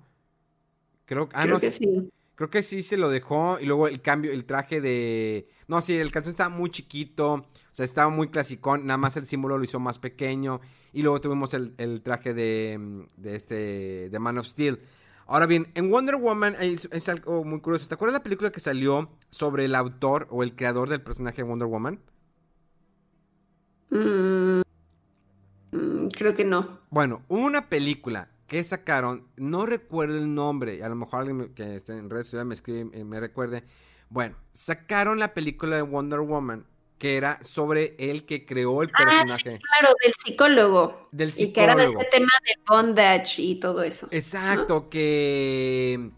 Creo, 1.07 1.29
ah, 1.33 1.45
creo 1.45 1.61
que 1.61 1.71
sí. 1.71 2.11
Creo 2.37 2.51
que 2.51 2.63
sí 2.63 2.83
se 2.83 2.97
lo 2.97 3.11
dejó. 3.11 3.59
Y 3.61 3.67
luego 3.67 3.89
el 3.89 4.01
cambio, 4.01 4.31
el 4.31 4.45
traje 4.45 4.81
de. 4.81 5.49
No, 5.67 5.83
sí, 5.83 5.97
el 5.97 6.13
calzón 6.13 6.33
estaba 6.33 6.51
muy 6.51 6.71
chiquito. 6.71 7.33
O 7.33 7.45
sea, 7.73 7.85
estaba 7.85 8.11
muy 8.11 8.29
clasicón. 8.29 8.87
Nada 8.87 8.99
más 8.99 9.17
el 9.17 9.27
símbolo 9.27 9.59
lo 9.59 9.65
hizo 9.65 9.81
más 9.81 9.99
pequeño. 9.99 10.61
Y 10.93 11.03
luego 11.03 11.21
tuvimos 11.21 11.53
el, 11.55 12.01
traje 12.03 12.35
de, 12.35 13.07
de 13.17 13.37
este. 13.37 14.09
de 14.11 14.19
Man 14.19 14.39
of 14.39 14.47
Steel. 14.47 14.81
Ahora 15.29 15.47
bien, 15.47 15.67
en 15.75 15.91
Wonder 15.91 16.17
Woman 16.17 16.55
es, 16.61 17.09
algo 17.09 17.43
muy 17.43 17.61
curioso. 17.61 17.89
¿Te 17.89 17.95
acuerdas 17.95 18.15
la 18.15 18.23
película 18.23 18.53
que 18.53 18.61
salió 18.61 19.11
sobre 19.31 19.65
el 19.65 19.75
autor 19.75 20.29
o 20.31 20.45
el 20.45 20.55
creador 20.55 20.89
del 20.89 21.03
personaje 21.03 21.39
de 21.39 21.43
Wonder 21.43 21.67
Woman? 21.67 21.99
Mm, 23.91 24.61
mm, 25.73 26.09
creo 26.17 26.35
que 26.35 26.45
no. 26.45 26.79
Bueno, 26.91 27.23
una 27.27 27.69
película 27.69 28.29
que 28.47 28.63
sacaron, 28.65 29.27
no 29.37 29.67
recuerdo 29.67 30.19
el 30.19 30.35
nombre, 30.35 30.83
a 30.85 30.89
lo 30.89 30.97
mejor 30.97 31.21
alguien 31.21 31.55
que 31.55 31.77
esté 31.77 31.93
en 31.93 32.11
redes 32.11 32.27
sociales 32.27 32.47
me 32.47 32.55
escribe, 32.55 33.05
me 33.05 33.21
recuerde. 33.21 33.65
Bueno, 34.09 34.37
sacaron 34.53 35.19
la 35.19 35.35
película 35.35 35.77
de 35.77 35.83
Wonder 35.83 36.21
Woman, 36.21 36.67
que 36.99 37.17
era 37.17 37.43
sobre 37.43 37.97
el 37.99 38.25
que 38.25 38.47
creó 38.47 38.83
el 38.83 38.91
personaje. 38.91 39.51
Ah, 39.51 39.57
sí, 39.57 39.63
claro, 39.63 39.95
del 40.03 40.15
psicólogo. 40.25 41.09
Del 41.13 41.33
psicólogo. 41.33 41.51
Y 41.51 41.53
que 41.53 41.63
era 41.63 41.77
de 41.77 41.85
este 41.87 42.19
tema 42.19 42.33
de 42.45 42.55
bondage 42.69 43.43
y 43.43 43.61
todo 43.61 43.83
eso. 43.83 44.09
Exacto, 44.11 44.89
que 44.89 46.11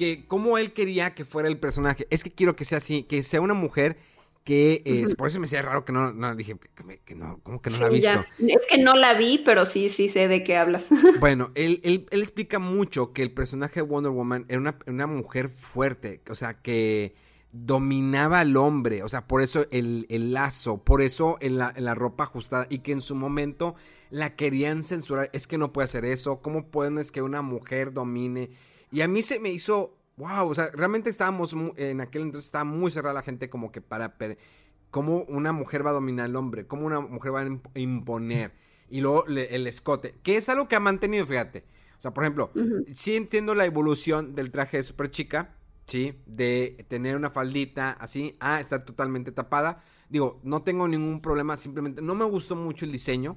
que 0.00 0.26
como 0.26 0.56
él 0.56 0.72
quería 0.72 1.14
que 1.14 1.26
fuera 1.26 1.46
el 1.46 1.58
personaje. 1.58 2.06
Es 2.08 2.24
que 2.24 2.30
quiero 2.30 2.56
que 2.56 2.64
sea 2.64 2.78
así, 2.78 3.02
que 3.02 3.22
sea 3.22 3.42
una 3.42 3.52
mujer 3.52 3.98
que 4.44 4.82
es, 4.84 5.14
por 5.14 5.28
eso 5.28 5.38
me 5.38 5.44
hacía 5.44 5.62
raro 5.62 5.84
que 5.84 5.92
no, 5.92 6.12
no 6.12 6.34
dije 6.34 6.56
que, 7.04 7.14
no, 7.14 7.40
¿cómo 7.42 7.60
que 7.60 7.70
no 7.70 7.78
la 7.78 7.86
he 7.86 7.90
visto? 7.90 8.24
Es 8.38 8.66
que 8.68 8.78
no 8.78 8.94
la 8.94 9.14
vi, 9.14 9.42
pero 9.44 9.66
sí, 9.66 9.90
sí 9.90 10.08
sé 10.08 10.28
de 10.28 10.42
qué 10.42 10.56
hablas. 10.56 10.86
Bueno, 11.20 11.50
él, 11.54 11.80
él, 11.84 12.06
él 12.10 12.22
explica 12.22 12.58
mucho 12.58 13.12
que 13.12 13.22
el 13.22 13.32
personaje 13.32 13.80
de 13.80 13.82
Wonder 13.82 14.10
Woman 14.10 14.46
era 14.48 14.58
una, 14.58 14.78
una, 14.86 15.06
mujer 15.06 15.50
fuerte, 15.50 16.22
o 16.30 16.34
sea, 16.34 16.54
que 16.54 17.14
dominaba 17.52 18.40
al 18.40 18.56
hombre, 18.56 19.02
o 19.02 19.08
sea, 19.08 19.26
por 19.26 19.42
eso 19.42 19.66
el, 19.70 20.06
el 20.08 20.32
lazo, 20.32 20.82
por 20.82 21.02
eso 21.02 21.36
en 21.40 21.58
la, 21.58 21.72
en 21.76 21.84
la, 21.84 21.94
ropa 21.94 22.24
ajustada, 22.24 22.66
y 22.70 22.78
que 22.78 22.92
en 22.92 23.02
su 23.02 23.14
momento 23.14 23.74
la 24.08 24.36
querían 24.36 24.82
censurar, 24.82 25.30
es 25.32 25.46
que 25.46 25.58
no 25.58 25.72
puede 25.72 25.84
hacer 25.84 26.04
eso, 26.04 26.40
¿cómo 26.40 26.68
pueden 26.68 26.98
es 26.98 27.12
que 27.12 27.22
una 27.22 27.42
mujer 27.42 27.92
domine? 27.92 28.50
Y 28.92 29.02
a 29.02 29.08
mí 29.08 29.22
se 29.22 29.38
me 29.38 29.50
hizo 29.50 29.99
wow, 30.20 30.48
o 30.48 30.54
sea, 30.54 30.70
realmente 30.72 31.10
estábamos, 31.10 31.54
en 31.76 32.00
aquel 32.00 32.22
entonces 32.22 32.46
estaba 32.46 32.64
muy 32.64 32.90
cerrada 32.90 33.14
la 33.14 33.22
gente 33.22 33.50
como 33.50 33.72
que 33.72 33.80
para, 33.80 34.16
cómo 34.90 35.24
una 35.24 35.52
mujer 35.52 35.84
va 35.84 35.90
a 35.90 35.94
dominar 35.94 36.26
al 36.26 36.36
hombre, 36.36 36.66
cómo 36.66 36.86
una 36.86 37.00
mujer 37.00 37.34
va 37.34 37.40
a 37.40 37.78
imponer, 37.78 38.52
y 38.88 39.00
luego 39.00 39.26
el 39.26 39.66
escote, 39.66 40.14
que 40.22 40.36
es 40.36 40.48
algo 40.48 40.68
que 40.68 40.76
ha 40.76 40.80
mantenido, 40.80 41.26
fíjate. 41.26 41.64
O 41.98 42.02
sea, 42.02 42.14
por 42.14 42.24
ejemplo, 42.24 42.50
sí 42.94 43.14
entiendo 43.14 43.54
la 43.54 43.66
evolución 43.66 44.34
del 44.34 44.50
traje 44.50 44.78
de 44.78 44.82
super 44.82 45.10
chica, 45.10 45.54
¿sí? 45.86 46.18
De 46.24 46.86
tener 46.88 47.14
una 47.14 47.30
faldita 47.30 47.90
así, 47.90 48.36
a 48.40 48.58
estar 48.58 48.84
totalmente 48.84 49.32
tapada. 49.32 49.84
Digo, 50.08 50.40
no 50.42 50.62
tengo 50.62 50.88
ningún 50.88 51.20
problema, 51.20 51.56
simplemente 51.56 52.00
no 52.00 52.14
me 52.14 52.24
gustó 52.24 52.56
mucho 52.56 52.84
el 52.84 52.92
diseño. 52.92 53.36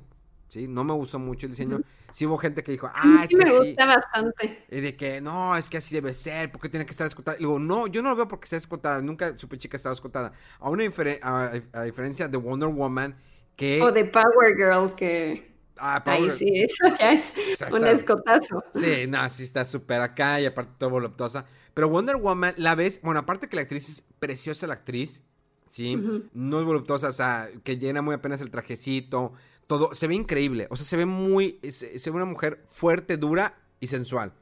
¿Sí? 0.54 0.68
No 0.68 0.84
me 0.84 0.94
gustó 0.94 1.18
mucho 1.18 1.48
el 1.48 1.54
diseño. 1.54 1.82
Sí 2.12 2.28
hubo 2.28 2.38
gente 2.38 2.64
que 2.64 2.72
dijo, 2.72 2.88
ah, 2.94 3.22
es 3.24 3.30
sí 3.30 3.36
me 3.36 3.50
gusta 3.50 3.88
bastante. 3.88 4.66
Y 4.70 4.82
de 4.82 4.96
que, 4.96 5.20
no, 5.20 5.58
es 5.58 5.68
que 5.68 5.78
así 5.78 5.96
debe 5.96 6.14
ser, 6.14 6.52
porque 6.52 6.70
tiene 6.70 6.86
que 6.86 6.92
estar 6.92 7.08
escotada. 7.08 7.38
Y 7.38 7.40
digo, 7.40 7.58
no, 7.58 7.88
yo 7.88 8.04
no 8.04 8.10
lo 8.12 8.16
veo 8.16 8.28
porque 8.28 8.46
sea 8.46 8.60
escotada, 8.60 9.02
nunca 9.02 9.36
supe 9.36 9.58
chica 9.58 9.76
estaba 9.76 9.94
escotada. 9.94 10.32
A 10.60 10.70
una 10.70 10.84
a, 10.84 11.84
diferencia 11.84 12.28
de 12.28 12.38
Wonder 12.38 12.70
Woman, 12.70 13.18
que... 13.56 13.82
O 13.82 13.92
de 13.92 14.06
Power 14.06 14.56
Girl, 14.56 14.94
que... 14.96 15.52
Ah, 15.78 16.04
Power... 16.04 16.32
Ahí 16.32 16.38
sí, 16.38 16.62
eso 16.62 16.96
ya 17.00 17.12
es 17.12 17.36
un 17.72 17.88
escotazo. 17.88 18.64
Sí, 18.76 19.08
no, 19.08 19.28
sí 19.28 19.42
está 19.42 19.66
súper 19.66 20.02
acá 20.02 20.40
y 20.40 20.46
aparte 20.46 20.74
todo 20.78 20.92
voluptuosa. 20.92 21.48
Pero 21.74 21.90
Wonder 21.90 22.18
Woman, 22.18 22.54
la 22.58 22.76
ves, 22.76 23.02
bueno, 23.02 23.22
aparte 23.22 23.50
que 23.50 23.56
la 23.56 23.64
actriz 23.64 23.90
es 23.90 24.04
preciosa 24.20 24.68
la 24.68 24.76
actriz, 24.76 25.24
¿sí? 25.66 26.00
No 26.34 26.60
es 26.60 26.66
voluptuosa, 26.66 27.08
o 27.08 27.12
sea, 27.12 27.50
que 27.64 27.80
llena 27.80 28.04
muy 28.04 28.14
apenas 28.14 28.40
el 28.42 28.52
trajecito, 28.52 29.34
todo, 29.68 29.94
se 29.94 30.08
ve 30.08 30.16
increíble. 30.16 30.68
O 30.70 30.76
sea, 30.76 30.86
se 30.86 30.98
ve 30.98 31.06
muy, 31.06 31.60
se, 31.70 31.98
ve 32.10 32.16
una 32.16 32.26
mujer 32.26 32.64
fuerte, 32.68 33.18
dura 33.18 33.58
y 33.80 33.88
sensual. 33.88 34.34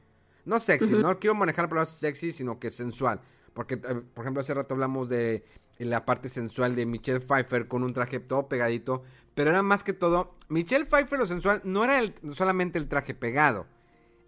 No 0.44 0.58
sexy, 0.58 0.92
no 0.92 1.18
quiero 1.18 1.34
manejar 1.34 1.64
la 1.64 1.68
palabra 1.68 1.86
sexy, 1.86 2.32
sino 2.32 2.58
que 2.58 2.70
sensual. 2.70 3.20
Porque, 3.54 3.74
eh, 3.74 4.02
por 4.14 4.24
ejemplo, 4.24 4.40
hace 4.40 4.54
rato 4.54 4.74
hablamos 4.74 5.08
de 5.08 5.44
la 5.78 6.04
parte 6.04 6.28
sensual 6.28 6.74
de 6.74 6.86
Michelle 6.86 7.20
Pfeiffer 7.20 7.68
con 7.68 7.82
un 7.82 7.92
traje 7.92 8.20
todo 8.20 8.48
pegadito. 8.48 9.02
Pero 9.34 9.50
era 9.50 9.62
más 9.62 9.82
que 9.82 9.92
todo, 9.92 10.34
Michelle 10.48 10.84
Pfeiffer 10.84 11.18
lo 11.18 11.26
sensual 11.26 11.62
no 11.64 11.84
era 11.84 12.02
solamente 12.32 12.78
el 12.78 12.88
traje 12.88 13.14
pegado. 13.14 13.66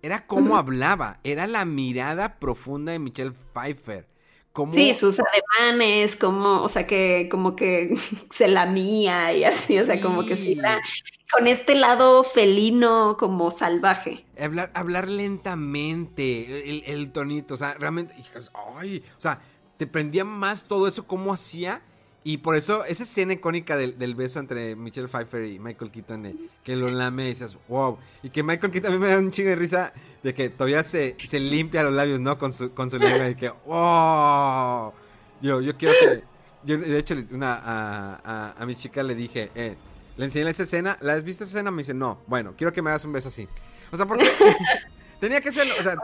Era 0.02 0.26
cómo 0.26 0.56
hablaba, 0.56 1.20
era 1.24 1.46
la 1.46 1.64
mirada 1.64 2.38
profunda 2.38 2.92
de 2.92 2.98
Michelle 2.98 3.32
Pfeiffer. 3.32 4.06
Sí, 4.72 4.94
sus 4.94 5.18
ademanes, 5.18 6.14
como, 6.14 6.62
o 6.62 6.68
sea, 6.68 6.86
que 6.86 7.28
como 7.30 7.56
que 7.56 7.94
se 8.30 8.46
lamía 8.46 9.32
y 9.32 9.44
así, 9.44 9.78
o 9.78 9.84
sea, 9.84 10.00
como 10.00 10.24
que 10.24 10.36
sí, 10.36 10.56
con 11.32 11.48
este 11.48 11.74
lado 11.74 12.22
felino 12.22 13.16
como 13.18 13.50
salvaje. 13.50 14.24
Hablar, 14.38 14.70
hablar 14.74 15.08
lentamente, 15.08 16.70
el, 16.70 16.84
el 16.86 17.12
tonito, 17.12 17.54
o 17.54 17.56
sea, 17.56 17.74
realmente, 17.74 18.14
ay, 18.78 19.02
o 19.18 19.20
sea, 19.20 19.40
te 19.76 19.88
prendía 19.88 20.24
más 20.24 20.64
todo 20.64 20.86
eso, 20.86 21.06
cómo 21.06 21.32
hacía 21.32 21.82
y 22.26 22.38
por 22.38 22.56
eso, 22.56 22.86
esa 22.86 23.02
escena 23.02 23.34
icónica 23.34 23.76
del, 23.76 24.14
beso 24.14 24.40
entre 24.40 24.74
Michelle 24.76 25.08
Pfeiffer 25.08 25.44
y 25.44 25.58
Michael 25.58 25.90
Keaton, 25.90 26.48
que 26.64 26.74
lo 26.74 26.88
lame 26.88 27.26
y 27.26 27.28
dices, 27.28 27.58
wow. 27.68 27.98
Y 28.22 28.30
que 28.30 28.42
Michael 28.42 28.72
Keaton 28.72 28.90
a 28.90 28.94
mí 28.94 28.98
me 28.98 29.08
da 29.08 29.18
un 29.18 29.30
chingo 29.30 29.50
de 29.50 29.56
risa 29.56 29.92
de 30.22 30.32
que 30.32 30.48
todavía 30.48 30.82
se, 30.82 31.16
se 31.22 31.38
limpia 31.38 31.82
los 31.82 31.92
labios, 31.92 32.20
¿no? 32.20 32.38
Con 32.38 32.54
su, 32.54 32.72
con 32.72 32.90
su 32.90 32.98
lengua 32.98 33.28
y 33.28 33.34
que, 33.34 33.50
wow. 33.66 34.94
Yo, 35.42 35.60
yo 35.60 35.76
quiero 35.76 35.94
que. 36.00 36.24
Yo, 36.64 36.78
de 36.78 36.96
hecho, 36.96 37.14
una, 37.30 37.60
a, 37.62 38.54
a, 38.56 38.64
mi 38.64 38.74
chica 38.74 39.02
le 39.02 39.14
dije, 39.14 39.50
eh, 39.54 39.76
le 40.16 40.24
enseñé 40.24 40.48
esa 40.48 40.62
escena, 40.62 40.96
¿la 41.02 41.12
has 41.12 41.24
visto 41.24 41.44
esa 41.44 41.58
escena? 41.58 41.70
Me 41.70 41.82
dice, 41.82 41.92
no, 41.92 42.22
bueno, 42.26 42.54
quiero 42.56 42.72
que 42.72 42.80
me 42.80 42.88
hagas 42.88 43.04
un 43.04 43.12
beso 43.12 43.28
así. 43.28 43.46
O 43.92 43.98
sea, 43.98 44.06
porque. 44.06 44.24
Tenía 45.24 45.40
que 45.40 45.52
ser, 45.52 45.66
o 45.80 45.82
sea, 45.82 45.96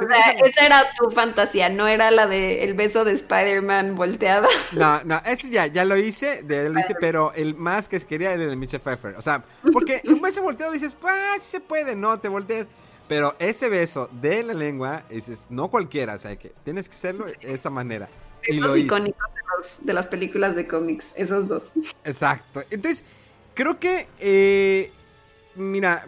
esa 0.46 0.64
era 0.64 0.86
tu 0.98 1.10
fantasía, 1.10 1.68
no 1.68 1.86
era 1.86 2.10
la 2.10 2.26
de 2.26 2.64
el 2.64 2.72
beso 2.72 3.04
de 3.04 3.12
Spider-Man 3.12 3.94
volteada. 3.94 4.48
No, 4.72 5.04
no, 5.04 5.20
ese 5.26 5.50
ya, 5.50 5.66
ya 5.66 5.84
lo 5.84 5.98
hice, 5.98 6.42
de, 6.42 6.70
lo 6.70 6.80
hice, 6.80 6.94
pero 6.98 7.30
el 7.34 7.54
más 7.54 7.86
que 7.86 8.00
quería 8.00 8.32
era 8.32 8.44
el 8.44 8.48
de 8.48 8.56
Michelle 8.56 8.82
Pfeiffer. 8.82 9.16
O 9.16 9.20
sea, 9.20 9.44
porque 9.74 10.00
un 10.06 10.22
beso 10.22 10.40
volteado 10.40 10.72
dices, 10.72 10.96
ah, 11.04 11.34
sí 11.38 11.50
se 11.50 11.60
puede, 11.60 11.94
no, 11.94 12.18
te 12.18 12.28
volteas. 12.28 12.66
Pero 13.08 13.36
ese 13.38 13.68
beso 13.68 14.08
de 14.10 14.42
la 14.42 14.54
lengua, 14.54 15.02
dices, 15.10 15.46
no 15.50 15.68
cualquiera, 15.68 16.14
o 16.14 16.18
sea, 16.18 16.34
que 16.36 16.54
tienes 16.64 16.88
que 16.88 16.94
hacerlo 16.94 17.26
de 17.26 17.36
esa 17.42 17.68
manera. 17.68 18.08
y 18.48 18.54
lo 18.54 18.74
icónicos 18.74 19.28
de, 19.80 19.86
de, 19.86 19.92
las 19.92 20.06
películas 20.06 20.56
de 20.56 20.66
cómics, 20.66 21.04
esos 21.14 21.46
dos. 21.46 21.66
Exacto. 22.04 22.62
Entonces, 22.70 23.04
creo 23.52 23.78
que 23.78 24.08
eh, 24.18 24.92
mira, 25.60 26.06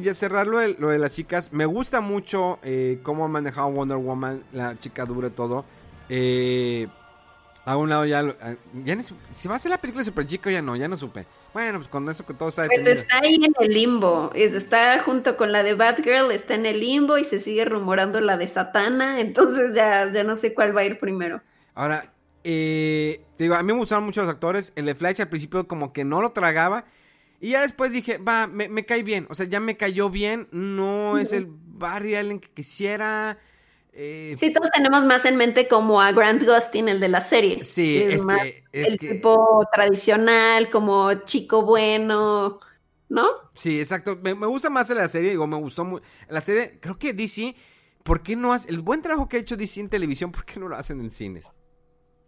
ya 0.00 0.14
cerrar 0.14 0.46
lo 0.46 0.58
de, 0.58 0.98
las 0.98 1.14
chicas. 1.14 1.52
Me 1.52 1.66
gusta 1.66 2.00
mucho 2.00 2.58
eh, 2.62 3.00
cómo 3.02 3.24
ha 3.24 3.28
manejado 3.28 3.70
Wonder 3.70 3.96
Woman, 3.96 4.42
la 4.52 4.78
chica 4.78 5.04
dura 5.06 5.30
todo. 5.30 5.64
Eh, 6.08 6.86
a 7.64 7.76
un 7.76 7.88
lado 7.88 8.04
ya, 8.04 8.20
ah, 8.40 8.54
ya 8.84 8.96
si 9.02 9.48
va 9.48 9.56
a 9.56 9.58
ser 9.58 9.70
la 9.70 9.78
película 9.78 10.02
de 10.02 10.10
Super 10.10 10.26
Chica 10.26 10.50
ya 10.50 10.62
no, 10.62 10.76
ya 10.76 10.88
no 10.88 10.96
supe. 10.96 11.26
Bueno, 11.52 11.78
pues 11.78 11.88
con 11.88 12.08
eso 12.08 12.24
que 12.24 12.32
todo 12.32 12.48
está 12.48 12.66
Pues 12.66 12.86
está 12.86 13.18
ahí 13.18 13.34
en 13.34 13.52
el 13.58 13.72
limbo. 13.72 14.30
Está 14.34 15.00
junto 15.00 15.36
con 15.36 15.52
la 15.52 15.62
de 15.62 15.74
Batgirl, 15.74 16.30
está 16.30 16.54
en 16.54 16.66
el 16.66 16.80
limbo 16.80 17.18
y 17.18 17.24
se 17.24 17.40
sigue 17.40 17.64
rumorando 17.64 18.20
la 18.20 18.36
de 18.36 18.46
Satana. 18.46 19.20
Entonces 19.20 19.74
ya, 19.74 20.10
ya 20.12 20.24
no 20.24 20.36
sé 20.36 20.54
cuál 20.54 20.76
va 20.76 20.82
a 20.82 20.84
ir 20.84 20.98
primero. 20.98 21.42
Ahora, 21.74 22.12
eh, 22.44 23.20
te 23.36 23.44
digo, 23.44 23.56
a 23.56 23.62
mí 23.62 23.72
me 23.72 23.78
gustaron 23.78 24.04
mucho 24.04 24.22
los 24.22 24.30
actores. 24.30 24.72
El 24.76 24.86
de 24.86 24.94
Flash 24.94 25.20
al 25.20 25.28
principio 25.28 25.66
como 25.66 25.92
que 25.92 26.04
no 26.04 26.22
lo 26.22 26.30
tragaba. 26.30 26.84
Y 27.40 27.50
ya 27.50 27.62
después 27.62 27.92
dije, 27.92 28.18
va, 28.18 28.46
me, 28.46 28.68
me 28.68 28.84
cae 28.84 29.02
bien. 29.02 29.26
O 29.30 29.34
sea, 29.34 29.46
ya 29.46 29.60
me 29.60 29.76
cayó 29.76 30.10
bien. 30.10 30.46
No 30.52 31.18
es 31.18 31.32
el 31.32 31.46
Barry 31.48 32.14
Allen 32.14 32.38
que 32.38 32.50
quisiera. 32.50 33.38
Eh, 33.92 34.36
sí, 34.38 34.52
todos 34.52 34.70
tenemos 34.70 35.04
más 35.04 35.24
en 35.24 35.36
mente 35.36 35.66
como 35.66 36.00
a 36.00 36.12
Grant 36.12 36.44
Gustin, 36.44 36.88
el 36.88 37.00
de 37.00 37.08
la 37.08 37.20
serie. 37.20 37.64
Sí, 37.64 37.98
es, 37.98 38.24
que. 38.24 38.64
el 38.72 38.98
tipo 38.98 39.66
tradicional, 39.72 40.70
como 40.70 41.12
chico 41.24 41.64
bueno, 41.64 42.60
¿no? 43.08 43.26
Sí, 43.54 43.80
exacto. 43.80 44.16
Me, 44.22 44.32
gusta 44.34 44.70
más 44.70 44.88
la 44.90 45.08
serie, 45.08 45.30
digo, 45.30 45.46
me 45.46 45.56
gustó 45.56 45.84
muy. 45.84 46.00
La 46.28 46.40
serie, 46.40 46.78
creo 46.78 46.98
que 46.98 47.12
DC, 47.12 47.54
¿por 48.04 48.22
qué 48.22 48.36
no 48.36 48.52
hace. 48.52 48.70
El 48.70 48.80
buen 48.80 49.02
trabajo 49.02 49.28
que 49.28 49.38
ha 49.38 49.40
hecho 49.40 49.56
DC 49.56 49.80
en 49.80 49.88
televisión, 49.88 50.30
¿por 50.30 50.44
qué 50.44 50.60
no 50.60 50.68
lo 50.68 50.76
hacen 50.76 51.00
en 51.00 51.10
cine? 51.10 51.42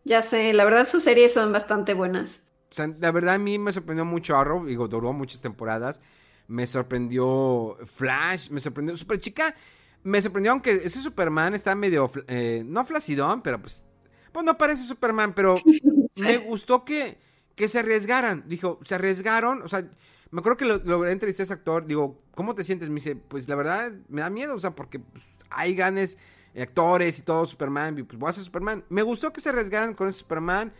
Ya 0.04 0.20
sé, 0.20 0.52
la 0.52 0.64
verdad 0.64 0.88
sus 0.88 1.04
series 1.04 1.32
son 1.32 1.52
bastante 1.52 1.94
buenas. 1.94 2.40
O 2.72 2.74
sea, 2.74 2.86
la 2.98 3.10
verdad 3.12 3.34
a 3.34 3.38
mí 3.38 3.58
me 3.58 3.70
sorprendió 3.70 4.06
mucho 4.06 4.34
Arrow, 4.34 4.64
digo, 4.64 4.88
duró 4.88 5.12
muchas 5.12 5.42
temporadas. 5.42 6.00
Me 6.48 6.66
sorprendió 6.66 7.76
Flash, 7.84 8.48
me 8.48 8.60
sorprendió 8.60 8.96
Super 8.96 9.18
Chica. 9.18 9.54
me 10.02 10.22
sorprendió, 10.22 10.52
aunque 10.52 10.72
ese 10.72 11.00
Superman 11.00 11.54
está 11.54 11.74
medio, 11.74 12.10
eh, 12.28 12.62
no 12.66 12.84
flacidón, 12.86 13.42
pero 13.42 13.60
pues, 13.60 13.84
pues 14.32 14.44
no 14.44 14.56
parece 14.56 14.84
Superman, 14.84 15.34
pero 15.34 15.56
me 16.16 16.38
gustó 16.38 16.82
que, 16.82 17.18
que 17.54 17.68
se 17.68 17.78
arriesgaran. 17.78 18.44
Dijo, 18.46 18.78
se 18.82 18.94
arriesgaron, 18.94 19.60
o 19.60 19.68
sea, 19.68 19.86
me 20.30 20.40
acuerdo 20.40 20.56
que 20.56 20.64
lo, 20.64 20.78
lo 20.78 21.06
entrevisté 21.06 21.42
a 21.42 21.44
ese 21.44 21.52
actor, 21.52 21.86
digo, 21.86 22.22
¿cómo 22.34 22.54
te 22.54 22.64
sientes? 22.64 22.88
Me 22.88 22.94
dice, 22.94 23.16
pues 23.16 23.46
la 23.50 23.54
verdad 23.54 23.92
me 24.08 24.22
da 24.22 24.30
miedo, 24.30 24.54
o 24.54 24.60
sea, 24.60 24.74
porque 24.74 24.98
pues, 24.98 25.24
hay 25.50 25.74
ganes 25.74 26.16
actores 26.58 27.18
y 27.18 27.22
todo, 27.22 27.44
Superman, 27.44 27.94
pues 28.06 28.18
voy 28.18 28.30
a 28.30 28.32
ser 28.32 28.44
Superman. 28.44 28.82
Me 28.88 29.02
gustó 29.02 29.30
que 29.30 29.42
se 29.42 29.50
arriesgaran 29.50 29.92
con 29.92 30.08
ese 30.08 30.20
Superman. 30.20 30.72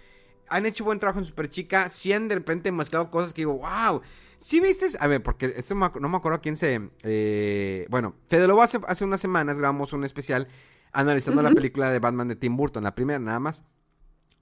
Han 0.52 0.66
hecho 0.66 0.84
buen 0.84 0.98
trabajo 0.98 1.18
en 1.18 1.24
Super 1.24 1.48
Chica. 1.48 1.88
Si 1.88 2.12
han 2.12 2.28
de 2.28 2.34
repente 2.34 2.70
mezclado 2.70 3.10
cosas 3.10 3.32
que 3.32 3.42
digo, 3.42 3.58
wow. 3.58 4.02
¿Sí 4.36 4.60
viste? 4.60 4.86
A 4.98 5.06
ver, 5.06 5.22
porque 5.22 5.54
esto 5.56 5.74
no 5.74 6.08
me 6.08 6.16
acuerdo 6.16 6.40
quién 6.40 6.56
se. 6.56 6.90
Eh, 7.04 7.86
bueno, 7.88 8.16
Fede 8.28 8.46
Lobo 8.46 8.62
hace, 8.62 8.80
hace 8.86 9.04
unas 9.04 9.20
semanas 9.20 9.56
grabamos 9.56 9.92
un 9.92 10.04
especial 10.04 10.48
analizando 10.92 11.42
la 11.42 11.50
película 11.52 11.90
de 11.90 11.98
Batman 12.00 12.28
de 12.28 12.36
Tim 12.36 12.56
Burton, 12.56 12.84
la 12.84 12.94
primera 12.94 13.18
nada 13.18 13.40
más. 13.40 13.64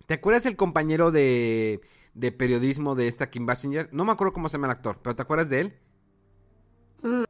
¿Te 0.07 0.15
acuerdas 0.15 0.47
el 0.47 0.57
compañero 0.57 1.13
de, 1.13 1.81
de 2.15 2.33
periodismo 2.33 2.95
de 2.95 3.09
esta 3.09 3.31
Kim 3.31 3.47
Basinger? 3.47 3.89
No 3.93 4.05
me 4.05 4.13
acuerdo 4.13 4.33
cómo 4.33 4.49
se 4.49 4.55
llama 4.55 4.67
el 4.67 4.73
actor, 4.73 4.99
pero 5.03 5.15
¿te 5.15 5.23
acuerdas 5.23 5.49
de 5.49 5.61
él? 5.61 5.79
Mm. 7.03 7.25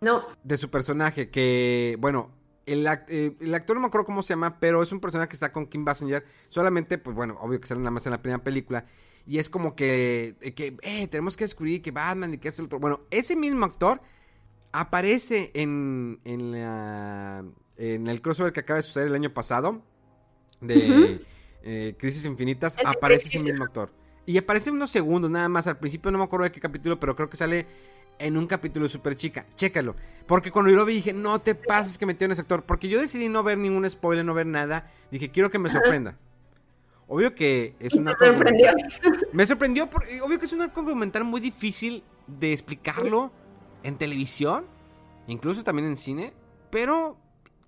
No. 0.00 0.24
De 0.42 0.56
su 0.56 0.70
personaje, 0.70 1.30
que, 1.30 1.96
bueno, 2.00 2.32
eh, 2.68 3.36
el, 3.40 3.54
actor 3.54 3.76
no 3.76 3.80
me 3.80 3.86
acuerdo 3.86 4.06
cómo 4.06 4.22
se 4.22 4.30
llama, 4.30 4.58
pero 4.60 4.82
es 4.82 4.92
un 4.92 5.00
personaje 5.00 5.28
que 5.28 5.34
está 5.34 5.52
con 5.52 5.66
Kim 5.66 5.84
Basinger. 5.84 6.24
Solamente, 6.48 6.98
pues 6.98 7.16
bueno, 7.16 7.38
obvio 7.40 7.60
que 7.60 7.66
sale 7.66 7.80
nada 7.80 7.90
más 7.90 8.06
en 8.06 8.12
la 8.12 8.22
primera 8.22 8.42
película. 8.42 8.84
Y 9.26 9.38
es 9.38 9.50
como 9.50 9.74
que, 9.74 10.36
eh, 10.40 10.54
que 10.54 10.76
eh, 10.82 11.06
tenemos 11.08 11.36
que 11.36 11.44
descubrir 11.44 11.82
que 11.82 11.90
Batman 11.90 12.34
y 12.34 12.38
que 12.38 12.48
esto 12.48 12.62
y 12.62 12.66
otro. 12.66 12.78
Bueno, 12.78 13.00
ese 13.10 13.36
mismo 13.36 13.64
actor 13.64 14.00
aparece 14.72 15.50
en, 15.54 16.20
en, 16.24 16.52
la, 16.52 17.44
en 17.76 18.06
el 18.06 18.22
crossover 18.22 18.52
que 18.52 18.60
acaba 18.60 18.78
de 18.78 18.82
suceder 18.82 19.08
el 19.08 19.14
año 19.14 19.32
pasado 19.32 19.82
de 20.60 21.24
Crisis 21.98 22.24
Infinitas. 22.24 22.76
aparece 22.84 23.28
ese 23.28 23.42
mismo 23.42 23.64
actor. 23.64 23.92
Y 24.28 24.36
aparece 24.36 24.70
unos 24.70 24.90
segundos 24.90 25.30
nada 25.30 25.48
más. 25.48 25.66
Al 25.66 25.78
principio 25.78 26.10
no 26.10 26.18
me 26.18 26.24
acuerdo 26.24 26.44
de 26.44 26.52
qué 26.52 26.60
capítulo, 26.60 27.00
pero 27.00 27.16
creo 27.16 27.30
que 27.30 27.38
sale 27.38 27.66
en 28.18 28.36
un 28.36 28.46
capítulo 28.46 28.86
de 28.86 28.92
Super 28.92 29.16
Chica. 29.16 29.46
Chécalo. 29.54 29.96
Porque 30.26 30.50
cuando 30.50 30.70
yo 30.70 30.76
lo 30.76 30.84
vi 30.84 30.94
dije, 30.94 31.12
no 31.12 31.38
te 31.40 31.54
pases 31.54 31.98
que 31.98 32.06
metieron 32.06 32.32
ese 32.32 32.42
actor. 32.42 32.64
Porque 32.64 32.88
yo 32.88 33.00
decidí 33.00 33.28
no 33.28 33.42
ver 33.42 33.58
ningún 33.58 33.88
spoiler, 33.88 34.24
no 34.24 34.34
ver 34.34 34.46
nada. 34.46 34.90
Dije, 35.10 35.30
quiero 35.30 35.50
que 35.50 35.58
me 35.58 35.70
sorprenda. 35.70 36.18
Obvio 37.06 37.34
que 37.34 37.74
es 37.80 37.94
una... 37.94 38.14
Me 38.20 38.26
sorprendió. 38.26 38.72
Me 39.32 39.46
sorprendió, 39.46 39.88
porque, 39.88 40.20
obvio 40.20 40.38
que 40.38 40.44
es 40.44 40.52
una 40.52 40.68
documental 40.68 41.24
muy 41.24 41.40
difícil 41.40 42.04
de 42.26 42.52
explicarlo 42.52 43.32
en 43.82 43.96
televisión, 43.96 44.66
incluso 45.26 45.64
también 45.64 45.88
en 45.88 45.96
cine, 45.96 46.34
pero 46.70 47.16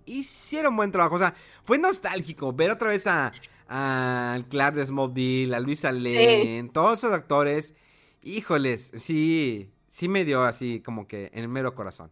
hicieron 0.04 0.76
buen 0.76 0.92
trabajo. 0.92 1.14
O 1.14 1.18
sea, 1.18 1.34
fue 1.64 1.78
nostálgico 1.78 2.52
ver 2.52 2.70
otra 2.70 2.90
vez 2.90 3.06
a, 3.06 3.32
a 3.68 4.38
Clark 4.50 4.76
de 4.76 4.86
Smallville, 4.86 5.54
a 5.54 5.60
Luisa 5.60 5.92
Lane, 5.92 6.68
todos 6.72 6.98
esos 6.98 7.12
actores. 7.12 7.74
Híjoles, 8.22 8.92
sí, 8.96 9.70
sí 9.90 10.08
me 10.08 10.24
dio 10.24 10.44
así 10.44 10.80
como 10.80 11.06
que 11.06 11.30
en 11.34 11.40
el 11.40 11.48
mero 11.48 11.74
corazón. 11.74 12.10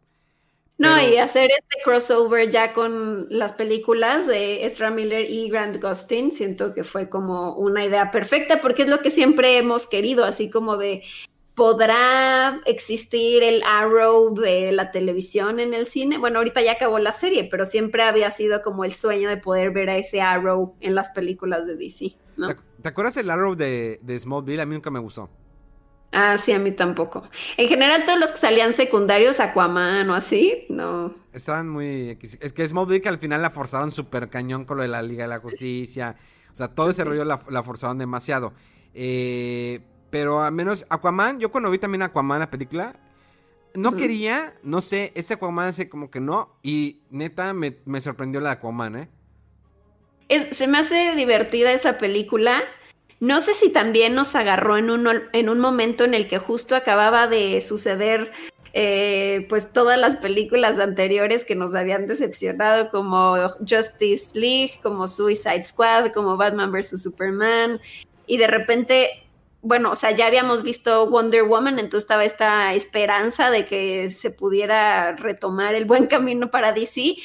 No, 0.76 1.00
y 1.02 1.16
hacer 1.16 1.50
este 1.50 1.82
crossover 1.82 2.50
ya 2.50 2.72
con 2.72 3.26
las 3.30 3.52
películas 3.52 4.28
de 4.28 4.64
Ezra 4.64 4.92
Miller 4.92 5.28
y 5.28 5.50
Grant 5.50 5.82
Gustin, 5.82 6.30
siento 6.30 6.72
que 6.72 6.84
fue 6.84 7.08
como 7.08 7.54
una 7.56 7.84
idea 7.84 8.12
perfecta 8.12 8.60
porque 8.60 8.82
es 8.82 8.88
lo 8.88 9.00
que 9.00 9.10
siempre 9.10 9.58
hemos 9.58 9.88
querido, 9.88 10.24
así 10.24 10.50
como 10.50 10.76
de 10.76 11.02
podrá 11.56 12.60
existir 12.66 13.42
el 13.42 13.64
Arrow 13.64 14.32
de 14.34 14.70
la 14.70 14.92
televisión 14.92 15.58
en 15.58 15.74
el 15.74 15.86
cine. 15.86 16.16
Bueno, 16.16 16.38
ahorita 16.38 16.62
ya 16.62 16.72
acabó 16.72 17.00
la 17.00 17.10
serie, 17.10 17.48
pero 17.50 17.64
siempre 17.64 18.04
había 18.04 18.30
sido 18.30 18.62
como 18.62 18.84
el 18.84 18.92
sueño 18.92 19.28
de 19.28 19.38
poder 19.38 19.72
ver 19.72 19.90
a 19.90 19.96
ese 19.96 20.20
Arrow 20.20 20.76
en 20.78 20.94
las 20.94 21.10
películas 21.10 21.66
de 21.66 21.74
DC. 21.74 22.14
¿no? 22.36 22.54
¿Te, 22.54 22.88
acuerdas 22.88 23.16
el 23.16 23.28
Arrow 23.28 23.56
de, 23.56 23.98
de 24.00 24.16
Smallville? 24.20 24.60
A 24.60 24.66
mí 24.66 24.74
nunca 24.76 24.92
me 24.92 25.00
gustó. 25.00 25.28
Ah, 26.10 26.38
sí, 26.38 26.52
a 26.52 26.58
mí 26.58 26.72
tampoco. 26.72 27.22
En 27.56 27.68
general, 27.68 28.04
todos 28.06 28.18
los 28.18 28.30
que 28.30 28.38
salían 28.38 28.72
secundarios, 28.72 29.40
Aquaman 29.40 30.08
o 30.08 30.14
así, 30.14 30.64
no. 30.70 31.14
Estaban 31.32 31.68
muy. 31.68 32.18
Es 32.40 32.52
que 32.52 32.66
Smallville 32.66 33.02
que 33.02 33.08
al 33.08 33.18
final 33.18 33.42
la 33.42 33.50
forzaron 33.50 33.92
súper 33.92 34.30
cañón 34.30 34.64
con 34.64 34.78
lo 34.78 34.82
de 34.82 34.88
la 34.88 35.02
Liga 35.02 35.24
de 35.24 35.28
la 35.28 35.40
Justicia. 35.40 36.16
O 36.50 36.56
sea, 36.56 36.68
todo 36.68 36.90
ese 36.90 37.04
rollo 37.04 37.24
la, 37.24 37.62
forzaron 37.62 37.98
demasiado. 37.98 38.54
Eh, 38.94 39.80
pero 40.10 40.42
al 40.42 40.52
menos 40.52 40.86
Aquaman, 40.88 41.38
yo 41.40 41.50
cuando 41.50 41.70
vi 41.70 41.78
también 41.78 42.02
Aquaman 42.02 42.40
la 42.40 42.50
película, 42.50 42.98
no 43.74 43.94
quería, 43.94 44.54
no 44.62 44.80
sé, 44.80 45.12
ese 45.14 45.34
Aquaman 45.34 45.68
hace 45.68 45.90
como 45.90 46.10
que 46.10 46.20
no. 46.20 46.56
Y 46.62 47.02
neta 47.10 47.52
me, 47.52 47.76
me 47.84 48.00
sorprendió 48.00 48.40
la 48.40 48.52
Aquaman, 48.52 48.96
¿eh? 48.96 49.08
Es, 50.28 50.56
se 50.56 50.66
me 50.66 50.78
hace 50.78 51.14
divertida 51.14 51.72
esa 51.72 51.98
película. 51.98 52.62
No 53.20 53.40
sé 53.40 53.54
si 53.54 53.70
también 53.70 54.14
nos 54.14 54.34
agarró 54.34 54.76
en 54.76 54.90
un, 54.90 55.08
en 55.32 55.48
un 55.48 55.58
momento 55.58 56.04
en 56.04 56.14
el 56.14 56.28
que 56.28 56.38
justo 56.38 56.76
acababa 56.76 57.26
de 57.26 57.60
suceder 57.60 58.32
eh, 58.74 59.46
pues 59.48 59.72
todas 59.72 59.98
las 59.98 60.16
películas 60.16 60.78
anteriores 60.78 61.44
que 61.44 61.56
nos 61.56 61.74
habían 61.74 62.06
decepcionado 62.06 62.90
como 62.90 63.36
Justice 63.68 64.38
League, 64.38 64.78
como 64.82 65.08
Suicide 65.08 65.64
Squad, 65.64 66.12
como 66.12 66.36
Batman 66.36 66.70
vs. 66.70 67.02
Superman 67.02 67.80
y 68.26 68.36
de 68.36 68.46
repente, 68.46 69.24
bueno, 69.62 69.90
o 69.92 69.96
sea, 69.96 70.12
ya 70.12 70.26
habíamos 70.26 70.62
visto 70.62 71.08
Wonder 71.10 71.44
Woman, 71.44 71.78
entonces 71.78 72.04
estaba 72.04 72.24
esta 72.24 72.74
esperanza 72.74 73.50
de 73.50 73.64
que 73.64 74.10
se 74.10 74.30
pudiera 74.30 75.16
retomar 75.16 75.74
el 75.74 75.86
buen 75.86 76.06
camino 76.06 76.50
para 76.50 76.72
DC, 76.72 77.16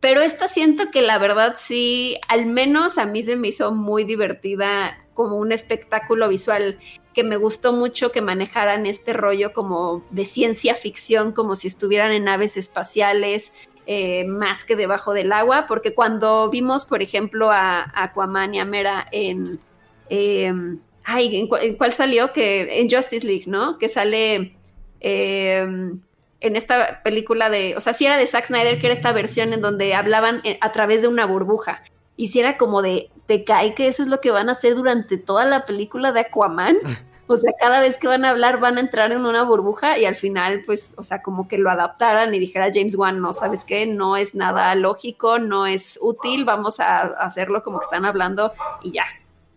pero 0.00 0.20
esta 0.20 0.48
siento 0.48 0.90
que 0.90 1.02
la 1.02 1.18
verdad 1.18 1.56
sí, 1.56 2.18
al 2.28 2.46
menos 2.46 2.98
a 2.98 3.06
mí 3.06 3.22
se 3.22 3.36
me 3.36 3.48
hizo 3.48 3.72
muy 3.72 4.04
divertida 4.04 4.98
como 5.20 5.36
un 5.36 5.52
espectáculo 5.52 6.28
visual 6.28 6.78
que 7.12 7.24
me 7.24 7.36
gustó 7.36 7.74
mucho 7.74 8.10
que 8.10 8.22
manejaran 8.22 8.86
este 8.86 9.12
rollo 9.12 9.52
como 9.52 10.02
de 10.10 10.24
ciencia 10.24 10.74
ficción, 10.74 11.32
como 11.32 11.56
si 11.56 11.68
estuvieran 11.68 12.12
en 12.12 12.24
naves 12.24 12.56
espaciales, 12.56 13.52
eh, 13.86 14.24
más 14.24 14.64
que 14.64 14.76
debajo 14.76 15.12
del 15.12 15.30
agua, 15.32 15.66
porque 15.68 15.92
cuando 15.92 16.48
vimos, 16.48 16.86
por 16.86 17.02
ejemplo, 17.02 17.50
a, 17.50 17.90
Aquaman 17.94 18.54
y 18.54 18.60
a 18.60 18.64
Mera 18.64 19.06
en... 19.12 19.60
Em, 20.08 20.78
ay, 21.04 21.36
¿en, 21.36 21.76
cuál 21.76 21.92
salió? 21.92 22.32
Que 22.32 22.80
en 22.80 22.88
Justice 22.88 23.26
League, 23.26 23.44
¿no? 23.46 23.76
Que 23.76 23.88
sale... 23.90 24.56
Em, 25.00 26.00
en 26.40 26.56
esta 26.56 27.02
película 27.02 27.50
de, 27.50 27.76
o 27.76 27.80
sea, 27.80 27.92
si 27.92 28.06
era 28.06 28.16
de 28.16 28.26
Zack 28.26 28.46
Snyder, 28.46 28.80
que 28.80 28.86
era 28.86 28.94
esta 28.94 29.12
versión 29.12 29.52
en 29.52 29.60
donde 29.60 29.94
hablaban 29.94 30.40
eh, 30.44 30.56
a 30.62 30.72
través 30.72 31.02
de 31.02 31.08
una 31.08 31.26
burbuja. 31.26 31.82
Y 32.20 32.28
si 32.28 32.38
era 32.38 32.58
como 32.58 32.82
de, 32.82 33.10
te 33.24 33.44
cae 33.44 33.72
que 33.72 33.88
eso 33.88 34.02
es 34.02 34.08
lo 34.08 34.20
que 34.20 34.30
van 34.30 34.50
a 34.50 34.52
hacer 34.52 34.74
durante 34.74 35.16
toda 35.16 35.46
la 35.46 35.64
película 35.64 36.12
de 36.12 36.20
Aquaman. 36.20 36.76
O 37.32 37.36
sea, 37.36 37.52
cada 37.60 37.80
vez 37.80 37.96
que 37.96 38.08
van 38.08 38.24
a 38.24 38.30
hablar 38.30 38.58
van 38.58 38.76
a 38.76 38.80
entrar 38.80 39.12
en 39.12 39.24
una 39.24 39.44
burbuja 39.44 39.96
y 39.98 40.04
al 40.04 40.16
final, 40.16 40.62
pues, 40.66 40.94
o 40.96 41.04
sea, 41.04 41.22
como 41.22 41.46
que 41.46 41.58
lo 41.58 41.70
adaptaran 41.70 42.34
y 42.34 42.40
dijera 42.40 42.72
James 42.74 42.96
Wan, 42.96 43.20
no, 43.20 43.32
¿sabes 43.32 43.64
qué? 43.64 43.86
No 43.86 44.16
es 44.16 44.34
nada 44.34 44.74
lógico, 44.74 45.38
no 45.38 45.64
es 45.64 45.96
útil, 46.02 46.44
vamos 46.44 46.80
a 46.80 47.02
hacerlo 47.02 47.62
como 47.62 47.78
que 47.78 47.84
están 47.84 48.04
hablando 48.04 48.52
y 48.82 48.90
ya. 48.90 49.04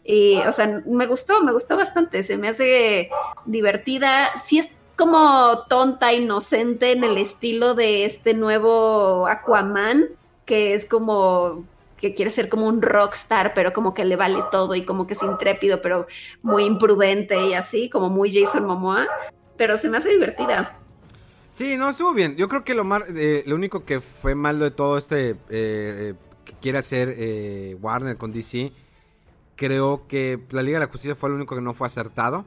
Y, 0.03 0.37
o 0.41 0.51
sea, 0.51 0.83
me 0.85 1.07
gustó, 1.07 1.41
me 1.41 1.51
gustó 1.51 1.75
bastante, 1.75 2.21
se 2.21 2.37
me 2.37 2.49
hace 2.49 3.09
divertida. 3.45 4.29
Sí 4.45 4.59
es 4.59 4.69
como 4.95 5.63
tonta, 5.67 6.13
inocente 6.13 6.91
en 6.91 7.03
el 7.03 7.17
estilo 7.17 7.73
de 7.73 8.05
este 8.05 8.35
nuevo 8.35 9.25
Aquaman, 9.25 10.09
que 10.45 10.75
es 10.75 10.85
como 10.85 11.65
que 12.03 12.13
quiere 12.13 12.31
ser 12.31 12.49
como 12.49 12.67
un 12.67 12.81
rockstar, 12.81 13.53
pero 13.53 13.71
como 13.71 13.93
que 13.93 14.03
le 14.03 14.17
vale 14.17 14.43
todo 14.51 14.75
y 14.75 14.83
como 14.83 15.07
que 15.07 15.13
es 15.13 15.23
intrépido, 15.23 15.81
pero 15.81 16.05
muy 16.41 16.65
imprudente 16.65 17.47
y 17.47 17.53
así, 17.53 17.89
como 17.89 18.09
muy 18.09 18.29
Jason 18.29 18.65
Momoa, 18.65 19.07
pero 19.55 19.77
se 19.77 19.89
me 19.89 19.99
hace 19.99 20.09
divertida. 20.09 20.77
Sí, 21.53 21.77
no, 21.77 21.89
estuvo 21.89 22.13
bien. 22.13 22.35
Yo 22.35 22.49
creo 22.49 22.65
que 22.65 22.75
lo, 22.75 22.83
eh, 23.15 23.45
lo 23.47 23.55
único 23.55 23.85
que 23.85 24.01
fue 24.01 24.35
malo 24.35 24.65
de 24.65 24.71
todo 24.71 24.97
este 24.97 25.29
eh, 25.29 25.37
eh, 25.49 26.13
que 26.43 26.51
quiere 26.55 26.79
hacer 26.79 27.77
Warner 27.81 28.17
con 28.17 28.33
DC, 28.33 28.73
creo 29.55 30.05
que 30.05 30.41
la 30.49 30.61
Liga 30.61 30.79
de 30.79 30.85
la 30.85 30.91
Justicia 30.91 31.15
fue 31.15 31.29
lo 31.29 31.35
único 31.35 31.55
que 31.55 31.61
no 31.61 31.73
fue 31.73 31.87
acertado. 31.87 32.43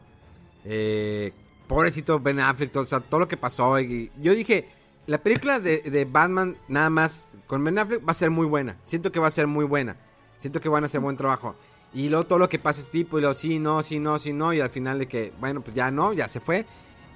pobrecito 1.66 2.20
Ben 2.20 2.40
Affleck, 2.40 2.72
todo, 2.72 2.82
o 2.82 2.86
sea, 2.86 3.00
todo 3.00 3.20
lo 3.20 3.28
que 3.28 3.38
pasó. 3.38 3.80
Y, 3.80 4.12
yo 4.20 4.34
dije, 4.34 4.68
la 5.06 5.16
película 5.16 5.60
de 5.60 6.06
Batman 6.12 6.58
nada 6.68 6.90
más 6.90 7.26
con 7.46 7.62
Ben 7.64 7.78
Affleck 7.78 8.06
va 8.06 8.12
a 8.12 8.14
ser 8.14 8.30
muy 8.30 8.46
buena. 8.46 8.76
Siento 8.82 9.12
que 9.12 9.20
va 9.20 9.28
a 9.28 9.30
ser 9.30 9.46
muy 9.46 9.64
buena. 9.64 9.96
Siento 10.38 10.60
que 10.60 10.68
van 10.68 10.82
a 10.82 10.86
hacer 10.86 11.00
buen 11.00 11.16
trabajo. 11.16 11.56
Y 11.94 12.08
luego 12.08 12.24
todo 12.24 12.38
lo 12.38 12.48
que 12.48 12.58
pasa 12.58 12.80
es 12.80 12.88
tipo, 12.88 13.18
y 13.18 13.20
luego 13.22 13.34
sí, 13.34 13.58
no, 13.58 13.82
sí, 13.82 13.98
no, 13.98 14.18
sí, 14.18 14.32
no. 14.32 14.52
Y 14.52 14.60
al 14.60 14.70
final 14.70 14.98
de 14.98 15.06
que, 15.06 15.32
bueno, 15.40 15.62
pues 15.62 15.74
ya 15.74 15.90
no, 15.90 16.12
ya 16.12 16.28
se 16.28 16.40
fue. 16.40 16.66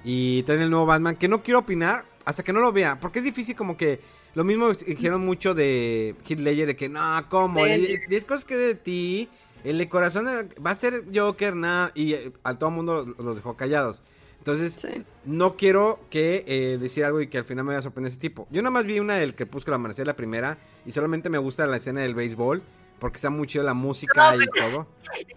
Y 0.03 0.43
traen 0.43 0.61
el 0.61 0.69
nuevo 0.69 0.85
Batman, 0.85 1.15
que 1.15 1.27
no 1.27 1.43
quiero 1.43 1.59
opinar 1.59 2.05
hasta 2.25 2.43
que 2.43 2.53
no 2.53 2.61
lo 2.61 2.71
vea. 2.71 2.99
Porque 2.99 3.19
es 3.19 3.25
difícil 3.25 3.55
como 3.55 3.77
que... 3.77 3.99
Lo 4.33 4.45
mismo 4.45 4.71
dijeron 4.71 5.25
mucho 5.25 5.53
de 5.53 6.15
Heath 6.25 6.39
Ledger, 6.39 6.67
de 6.67 6.75
que 6.77 6.87
no, 6.87 7.25
¿cómo? 7.29 7.65
10 7.65 8.25
cosas 8.25 8.45
que 8.45 8.55
de 8.55 8.75
ti. 8.75 9.29
El 9.65 9.77
de 9.77 9.89
corazón 9.89 10.25
va 10.25 10.71
a 10.71 10.75
ser 10.75 11.03
Joker, 11.13 11.53
nada. 11.53 11.91
Y 11.93 12.13
eh, 12.13 12.31
a 12.43 12.57
todo 12.57 12.69
el 12.69 12.75
mundo 12.77 13.15
los 13.19 13.35
dejó 13.35 13.57
callados. 13.57 14.01
Entonces, 14.41 14.73
Sí. 14.73 15.03
no 15.23 15.55
quiero 15.55 15.99
que 16.09 16.43
eh, 16.47 16.77
decir 16.79 17.05
algo 17.05 17.21
y 17.21 17.27
que 17.27 17.37
al 17.37 17.45
final 17.45 17.63
me 17.63 17.69
vaya 17.69 17.79
a 17.79 17.83
sorprender 17.83 18.09
ese 18.09 18.19
tipo. 18.19 18.47
Yo 18.49 18.63
nada 18.63 18.71
más 18.71 18.85
vi 18.85 18.99
una 18.99 19.15
del 19.15 19.35
Crepúsculo 19.35 19.75
Amanecer, 19.75 20.07
la 20.07 20.15
primera, 20.15 20.57
y 20.83 20.91
solamente 20.91 21.29
me 21.29 21.37
gusta 21.37 21.67
la 21.67 21.77
escena 21.77 22.01
del 22.01 22.15
béisbol, 22.15 22.63
porque 22.97 23.17
está 23.17 23.29
muy 23.29 23.45
chido 23.45 23.63
la 23.63 23.75
música 23.75 24.35
y 24.35 24.47
todo. 24.59 24.87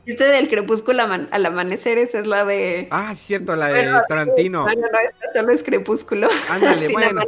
Este 0.06 0.24
del 0.24 0.48
crepúsculo 0.48 1.02
aman- 1.02 1.28
al 1.32 1.44
amanecer, 1.47 1.98
esa 1.98 2.18
es 2.20 2.26
la 2.26 2.44
de. 2.44 2.89
Ah, 2.90 3.10
es 3.12 3.18
cierto, 3.18 3.56
la 3.56 3.66
de 3.68 3.82
Bueno, 3.85 4.02
Tarantino. 4.09 4.66
No, 4.66 4.72
no, 4.74 4.81
no, 4.81 4.86
esta 4.98 5.40
solo 5.40 5.52
es 5.52 5.62
crepúsculo. 5.62 6.28
Ándale, 6.48 6.89
bueno. 6.93 7.22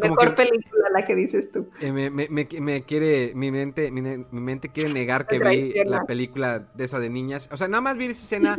como 0.00 0.14
Mejor 0.14 0.34
que, 0.34 0.44
película 0.44 0.88
la 0.92 1.04
que 1.04 1.14
dices 1.14 1.50
tú. 1.52 1.68
eh, 1.80 1.92
me, 1.92 2.10
me- 2.10 2.28
me- 2.28 2.48
me 2.60 2.82
quiere, 2.82 3.32
mi 3.34 3.50
mente, 3.50 3.90
mi, 3.90 4.00
ne- 4.00 4.24
mi 4.30 4.40
mente 4.40 4.68
quiere 4.70 4.92
negar 4.92 5.26
que 5.26 5.38
vi 5.38 5.72
la 5.84 6.04
película 6.04 6.60
de 6.74 6.84
esa 6.84 6.98
de 6.98 7.10
niñas. 7.10 7.48
O 7.52 7.56
sea, 7.56 7.68
nada 7.68 7.80
más 7.80 7.96
vi 7.96 8.06
esa 8.06 8.22
escena 8.22 8.58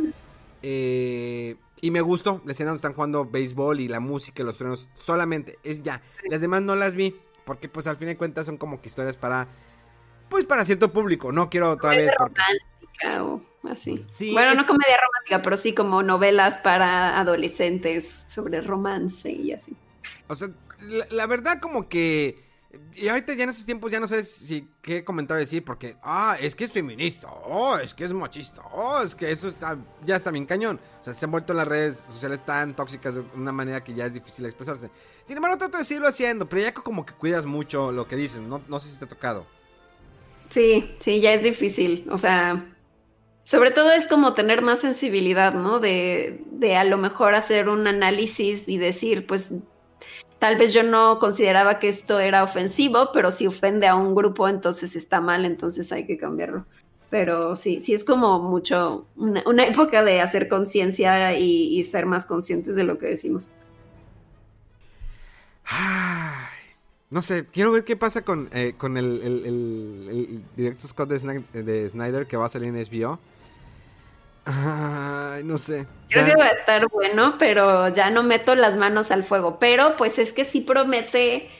eh, 0.62 1.56
y 1.80 1.90
me 1.90 2.00
gustó 2.00 2.42
la 2.44 2.52
escena 2.52 2.70
donde 2.70 2.78
están 2.78 2.94
jugando 2.94 3.24
béisbol 3.24 3.80
y 3.80 3.88
la 3.88 4.00
música 4.00 4.42
y 4.42 4.44
los 4.44 4.56
truenos. 4.56 4.88
Solamente, 4.94 5.58
es 5.62 5.82
ya. 5.82 6.02
Las 6.28 6.40
demás 6.40 6.62
no 6.62 6.74
las 6.74 6.94
vi 6.94 7.14
porque 7.44 7.68
pues 7.68 7.86
al 7.86 7.96
fin 7.96 8.08
de 8.08 8.16
cuentas 8.16 8.46
son 8.46 8.56
como 8.56 8.80
que 8.80 8.88
historias 8.88 9.16
para, 9.16 9.48
pues 10.28 10.44
para 10.44 10.64
cierto 10.64 10.92
público. 10.92 11.32
No 11.32 11.48
quiero 11.50 11.70
otra 11.70 11.90
vez 11.90 12.10
porque... 12.18 12.40
Romántica 12.40 13.24
o 13.24 13.42
así. 13.70 14.04
Sí, 14.08 14.32
bueno, 14.32 14.54
no 14.54 14.66
comedia 14.66 14.96
romántica, 14.96 15.42
pero 15.42 15.56
sí 15.56 15.74
como 15.74 16.02
novelas 16.02 16.56
para 16.58 17.18
adolescentes 17.18 18.24
sobre 18.26 18.60
romance 18.60 19.30
y 19.30 19.52
así. 19.52 19.76
O 20.26 20.34
sea, 20.34 20.48
la, 20.80 21.06
la 21.10 21.26
verdad 21.26 21.60
como 21.60 21.88
que... 21.88 22.47
Y 22.94 23.08
ahorita 23.08 23.32
ya 23.32 23.44
en 23.44 23.50
esos 23.50 23.64
tiempos 23.64 23.90
ya 23.90 23.98
no 23.98 24.06
sé 24.06 24.22
si 24.22 24.68
qué 24.82 25.02
comentario 25.02 25.40
decir 25.40 25.64
porque, 25.64 25.96
ah, 26.02 26.36
es 26.38 26.54
que 26.54 26.64
es 26.64 26.72
feminista, 26.72 27.26
oh, 27.46 27.78
es 27.78 27.94
que 27.94 28.04
es 28.04 28.12
machista, 28.12 28.62
oh, 28.74 29.00
es 29.00 29.14
que 29.14 29.30
eso 29.30 29.48
está, 29.48 29.78
ya 30.04 30.16
está 30.16 30.30
bien 30.30 30.44
cañón. 30.44 30.78
O 31.00 31.04
sea, 31.04 31.14
se 31.14 31.24
han 31.24 31.30
vuelto 31.30 31.54
las 31.54 31.66
redes 31.66 32.04
sociales 32.08 32.44
tan 32.44 32.76
tóxicas 32.76 33.14
de 33.14 33.24
una 33.34 33.52
manera 33.52 33.82
que 33.82 33.94
ya 33.94 34.04
es 34.04 34.12
difícil 34.12 34.44
expresarse. 34.44 34.90
Sin 35.24 35.36
embargo, 35.36 35.56
trato 35.56 35.78
de 35.78 35.84
seguirlo 35.84 36.08
haciendo, 36.08 36.46
pero 36.46 36.60
ya 36.60 36.74
como 36.74 37.06
que 37.06 37.14
cuidas 37.14 37.46
mucho 37.46 37.90
lo 37.90 38.06
que 38.06 38.16
dices, 38.16 38.42
no, 38.42 38.60
no 38.68 38.78
sé 38.78 38.90
si 38.90 38.96
te 38.96 39.06
ha 39.06 39.08
tocado. 39.08 39.46
Sí, 40.50 40.94
sí, 40.98 41.20
ya 41.20 41.32
es 41.32 41.42
difícil. 41.42 42.06
O 42.10 42.18
sea, 42.18 42.74
sobre 43.44 43.70
todo 43.70 43.92
es 43.92 44.06
como 44.06 44.34
tener 44.34 44.60
más 44.60 44.80
sensibilidad, 44.80 45.54
¿no? 45.54 45.80
De, 45.80 46.44
de 46.50 46.76
a 46.76 46.84
lo 46.84 46.98
mejor 46.98 47.34
hacer 47.34 47.70
un 47.70 47.86
análisis 47.86 48.68
y 48.68 48.76
decir, 48.76 49.26
pues, 49.26 49.54
tal 50.38 50.56
vez 50.56 50.72
yo 50.72 50.82
no 50.82 51.18
consideraba 51.18 51.78
que 51.78 51.88
esto 51.88 52.20
era 52.20 52.44
ofensivo, 52.44 53.10
pero 53.12 53.30
si 53.30 53.46
ofende 53.46 53.86
a 53.86 53.96
un 53.96 54.14
grupo, 54.14 54.48
entonces 54.48 54.96
está 54.96 55.20
mal, 55.20 55.44
entonces 55.44 55.90
hay 55.92 56.06
que 56.06 56.16
cambiarlo. 56.16 56.64
Pero 57.10 57.56
sí, 57.56 57.80
sí 57.80 57.94
es 57.94 58.04
como 58.04 58.38
mucho, 58.38 59.06
una, 59.16 59.66
época 59.66 60.04
de 60.04 60.20
hacer 60.20 60.48
conciencia 60.48 61.38
y, 61.38 61.82
ser 61.84 62.06
más 62.06 62.26
conscientes 62.26 62.76
de 62.76 62.84
lo 62.84 62.98
que 62.98 63.06
decimos. 63.06 63.50
Ay, 65.64 66.74
no 67.10 67.22
sé, 67.22 67.46
quiero 67.46 67.72
ver 67.72 67.84
qué 67.84 67.96
pasa 67.96 68.22
con, 68.22 68.48
eh, 68.52 68.74
con 68.76 68.96
el, 68.96 69.22
el, 69.22 70.42
directo 70.56 70.86
Scott 70.86 71.08
de 71.08 71.88
Snyder 71.88 72.26
que 72.26 72.36
va 72.36 72.46
a 72.46 72.48
salir 72.48 72.68
en 72.68 72.76
HBO. 72.76 73.18
Ay, 74.50 75.44
no 75.44 75.58
sé. 75.58 75.86
Creo 76.08 76.24
que 76.24 76.36
va 76.36 76.46
a 76.46 76.52
estar 76.52 76.88
bueno, 76.88 77.36
pero 77.38 77.88
ya 77.88 78.08
no 78.08 78.22
meto 78.22 78.54
las 78.54 78.76
manos 78.76 79.10
al 79.10 79.22
fuego. 79.24 79.58
Pero 79.58 79.94
pues 79.96 80.18
es 80.18 80.32
que 80.32 80.44
sí 80.46 80.62
promete 80.62 81.50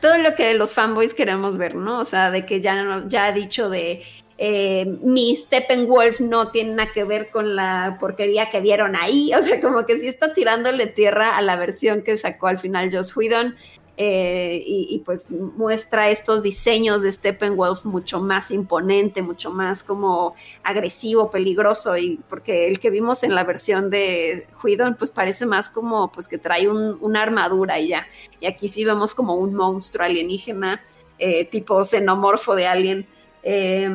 todo 0.00 0.16
lo 0.18 0.34
que 0.34 0.54
los 0.54 0.72
fanboys 0.72 1.12
queremos 1.12 1.58
ver, 1.58 1.74
¿no? 1.74 1.98
O 1.98 2.04
sea, 2.06 2.30
de 2.30 2.46
que 2.46 2.60
ya, 2.62 2.82
no- 2.82 3.06
ya 3.08 3.26
ha 3.26 3.32
dicho 3.32 3.68
de 3.68 4.02
eh, 4.38 4.86
mi 5.02 5.34
Steppenwolf 5.34 6.20
no 6.20 6.48
tiene 6.50 6.74
nada 6.74 6.92
que 6.92 7.04
ver 7.04 7.30
con 7.30 7.56
la 7.56 7.96
porquería 8.00 8.48
que 8.48 8.60
vieron 8.60 8.96
ahí. 8.96 9.32
O 9.38 9.42
sea, 9.42 9.60
como 9.60 9.84
que 9.84 9.98
sí 9.98 10.08
está 10.08 10.32
tirándole 10.32 10.86
tierra 10.86 11.36
a 11.36 11.42
la 11.42 11.56
versión 11.56 12.02
que 12.02 12.16
sacó 12.16 12.46
al 12.46 12.58
final 12.58 12.90
Joss 12.90 13.14
Whedon. 13.16 13.54
Eh, 13.98 14.62
y, 14.66 14.98
pues 15.04 15.30
muestra 15.30 16.10
estos 16.10 16.42
diseños 16.42 17.02
de 17.02 17.10
Steppenwolf 17.10 17.84
mucho 17.86 18.20
más 18.20 18.50
imponente, 18.50 19.22
mucho 19.22 19.50
más 19.50 19.82
como 19.82 20.34
agresivo, 20.62 21.30
peligroso, 21.30 21.96
y 21.96 22.20
porque 22.28 22.68
el 22.68 22.78
que 22.78 22.90
vimos 22.90 23.22
en 23.22 23.34
la 23.34 23.44
versión 23.44 23.88
de 23.88 24.46
Whedon 24.62 24.96
pues 24.96 25.10
parece 25.10 25.46
más 25.46 25.70
como 25.70 26.12
pues 26.12 26.28
que 26.28 26.36
trae 26.38 26.68
un- 26.68 26.98
una 27.00 27.22
armadura 27.22 27.78
y 27.80 27.88
ya. 27.88 28.06
Y 28.40 28.46
aquí 28.46 28.68
sí 28.68 28.84
vemos 28.84 29.14
como 29.14 29.34
un 29.36 29.54
monstruo 29.54 30.04
alienígena, 30.04 30.82
eh, 31.18 31.46
tipo 31.46 31.82
xenomorfo 31.82 32.54
de 32.54 32.66
alien. 32.66 33.06
Eh, 33.42 33.88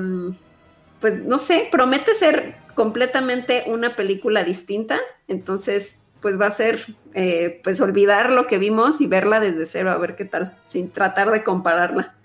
pues 0.99 1.21
no 1.23 1.37
sé, 1.37 1.67
promete 1.71 2.13
ser 2.13 2.55
completamente 2.75 3.65
una 3.67 3.95
película 3.95 4.43
distinta, 4.43 4.99
entonces 5.27 5.97
pues 6.21 6.39
va 6.39 6.47
a 6.47 6.51
ser 6.51 6.95
eh, 7.13 7.59
pues 7.63 7.81
olvidar 7.81 8.31
lo 8.31 8.47
que 8.47 8.57
vimos 8.57 9.01
y 9.01 9.07
verla 9.07 9.39
desde 9.39 9.65
cero 9.65 9.91
a 9.91 9.97
ver 9.97 10.15
qué 10.15 10.25
tal, 10.25 10.57
sin 10.63 10.91
tratar 10.91 11.31
de 11.31 11.43
compararla. 11.43 12.15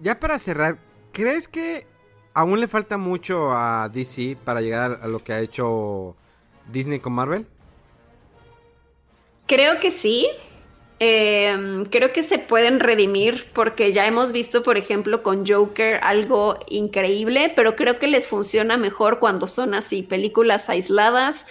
Ya 0.00 0.18
para 0.20 0.38
cerrar, 0.38 0.78
¿crees 1.12 1.48
que 1.48 1.86
aún 2.34 2.60
le 2.60 2.68
falta 2.68 2.98
mucho 2.98 3.52
a 3.52 3.88
DC 3.88 4.36
para 4.44 4.60
llegar 4.60 5.00
a 5.02 5.08
lo 5.08 5.18
que 5.18 5.32
ha 5.32 5.40
hecho 5.40 6.16
Disney 6.70 7.00
con 7.00 7.12
Marvel? 7.12 7.46
Creo 9.46 9.80
que 9.80 9.90
sí. 9.90 10.28
Eh, 11.04 11.82
creo 11.90 12.12
que 12.12 12.22
se 12.22 12.38
pueden 12.38 12.78
redimir 12.78 13.50
porque 13.52 13.90
ya 13.90 14.06
hemos 14.06 14.30
visto, 14.30 14.62
por 14.62 14.76
ejemplo, 14.76 15.24
con 15.24 15.44
Joker 15.44 15.98
algo 16.00 16.60
increíble, 16.68 17.52
pero 17.56 17.74
creo 17.74 17.98
que 17.98 18.06
les 18.06 18.28
funciona 18.28 18.76
mejor 18.76 19.18
cuando 19.18 19.48
son 19.48 19.74
así, 19.74 20.04
películas 20.04 20.70
aisladas, 20.70 21.44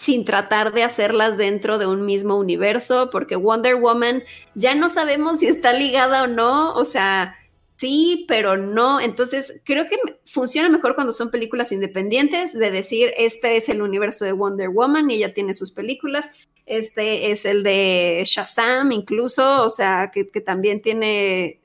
sin 0.00 0.24
tratar 0.24 0.72
de 0.72 0.82
hacerlas 0.82 1.36
dentro 1.36 1.76
de 1.76 1.86
un 1.86 2.06
mismo 2.06 2.38
universo, 2.38 3.10
porque 3.10 3.36
Wonder 3.36 3.74
Woman 3.74 4.22
ya 4.54 4.74
no 4.74 4.88
sabemos 4.88 5.40
si 5.40 5.46
está 5.46 5.74
ligada 5.74 6.22
o 6.22 6.26
no, 6.26 6.72
o 6.72 6.86
sea, 6.86 7.36
sí, 7.76 8.24
pero 8.26 8.56
no. 8.56 8.98
Entonces, 8.98 9.60
creo 9.62 9.86
que 9.86 9.98
funciona 10.24 10.70
mejor 10.70 10.94
cuando 10.94 11.12
son 11.12 11.30
películas 11.30 11.70
independientes, 11.70 12.54
de 12.54 12.70
decir, 12.70 13.12
este 13.18 13.58
es 13.58 13.68
el 13.68 13.82
universo 13.82 14.24
de 14.24 14.32
Wonder 14.32 14.70
Woman 14.70 15.10
y 15.10 15.16
ella 15.16 15.34
tiene 15.34 15.52
sus 15.52 15.70
películas 15.70 16.30
este 16.70 17.32
es 17.32 17.44
el 17.44 17.64
de 17.64 18.22
Shazam 18.24 18.92
incluso, 18.92 19.62
o 19.62 19.70
sea, 19.70 20.12
que, 20.14 20.28
que 20.28 20.40
también 20.40 20.80
tiene 20.80 21.60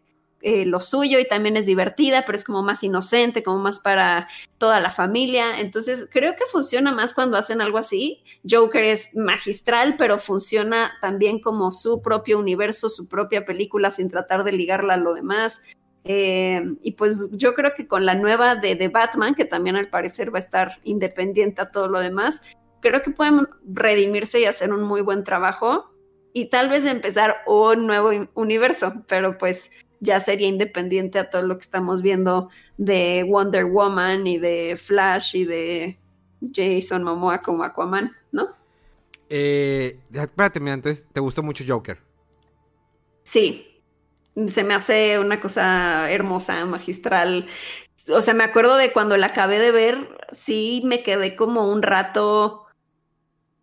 eh, 0.48 0.64
lo 0.64 0.80
suyo 0.80 1.18
y 1.18 1.28
también 1.28 1.58
es 1.58 1.66
divertida, 1.66 2.24
pero 2.24 2.38
es 2.38 2.44
como 2.44 2.62
más 2.62 2.84
inocente, 2.84 3.42
como 3.42 3.58
más 3.58 3.80
para 3.80 4.28
toda 4.60 4.80
la 4.80 4.92
familia. 4.92 5.60
Entonces, 5.60 6.08
creo 6.12 6.36
que 6.36 6.46
funciona 6.46 6.92
más 6.92 7.16
cuando 7.16 7.36
hacen 7.36 7.62
algo 7.62 7.80
así. 7.80 8.24
Joker 8.48 8.84
es 8.84 9.16
magistral, 9.16 9.96
pero 9.98 10.20
funciona 10.20 10.92
también 11.02 11.40
como 11.40 11.72
su 11.72 12.00
propio 12.00 12.38
universo, 12.38 12.92
su 12.92 13.08
propia 13.08 13.44
película, 13.44 13.90
sin 13.90 14.08
tratar 14.08 14.44
de 14.44 14.52
ligarla 14.52 14.94
a 14.94 14.98
lo 14.98 15.16
demás. 15.16 15.64
Eh, 16.04 16.62
y 16.84 16.92
pues 16.92 17.28
yo 17.32 17.56
creo 17.56 17.74
que 17.76 17.88
con 17.88 18.06
la 18.06 18.14
nueva 18.14 18.56
de, 18.56 18.76
de 18.76 18.88
Batman, 18.90 19.34
que 19.34 19.46
también 19.46 19.76
al 19.78 19.90
parecer 19.90 20.32
va 20.32 20.38
a 20.38 20.44
estar 20.44 20.74
independiente 20.84 21.60
a 21.64 21.72
todo 21.72 21.88
lo 21.88 22.00
demás, 22.00 22.44
creo 22.82 23.02
que 23.02 23.10
pueden 23.10 23.48
redimirse 23.68 24.42
y 24.42 24.46
hacer 24.46 24.72
un 24.72 24.84
muy 24.84 25.02
buen 25.02 25.24
trabajo 25.24 25.90
y 26.34 26.50
tal 26.50 26.70
vez 26.70 26.86
empezar 26.86 27.38
un 27.48 27.88
nuevo 27.88 28.12
universo, 28.34 28.94
pero 29.08 29.38
pues 29.38 29.72
ya 30.00 30.20
sería 30.20 30.48
independiente 30.48 31.20
a 31.20 31.30
todo 31.30 31.44
lo 31.44 31.58
que 31.58 31.64
estamos 31.64 32.02
viendo 32.02 32.50
de 32.78 33.26
Wonder 33.28 33.66
Woman 33.66 34.28
y 34.28 34.38
de 34.38 34.78
Flash 34.78 35.36
y 35.36 35.46
de 35.46 36.00
Jason 36.54 37.04
Momoa 37.04 37.42
como 37.42 37.64
Aquaman, 37.64 38.16
¿no? 38.32 38.50
Eh, 39.30 40.00
espérate, 40.12 40.60
mira, 40.60 40.74
entonces, 40.74 41.06
¿te 41.12 41.20
gustó 41.20 41.42
mucho 41.42 41.64
Joker? 41.68 42.00
Sí, 43.24 43.82
se 44.48 44.64
me 44.64 44.76
hace 44.76 45.20
una 45.20 45.40
cosa 45.40 46.12
hermosa, 46.12 46.66
magistral. 46.66 47.48
O 48.10 48.22
sea, 48.22 48.34
me 48.34 48.44
acuerdo 48.44 48.76
de 48.78 48.94
cuando 48.94 49.18
la 49.18 49.28
acabé 49.28 49.60
de 49.60 49.72
ver, 49.72 50.18
sí 50.32 50.82
me 50.86 51.02
quedé 51.02 51.36
como 51.36 51.68
un 51.72 51.82
rato 51.82 52.65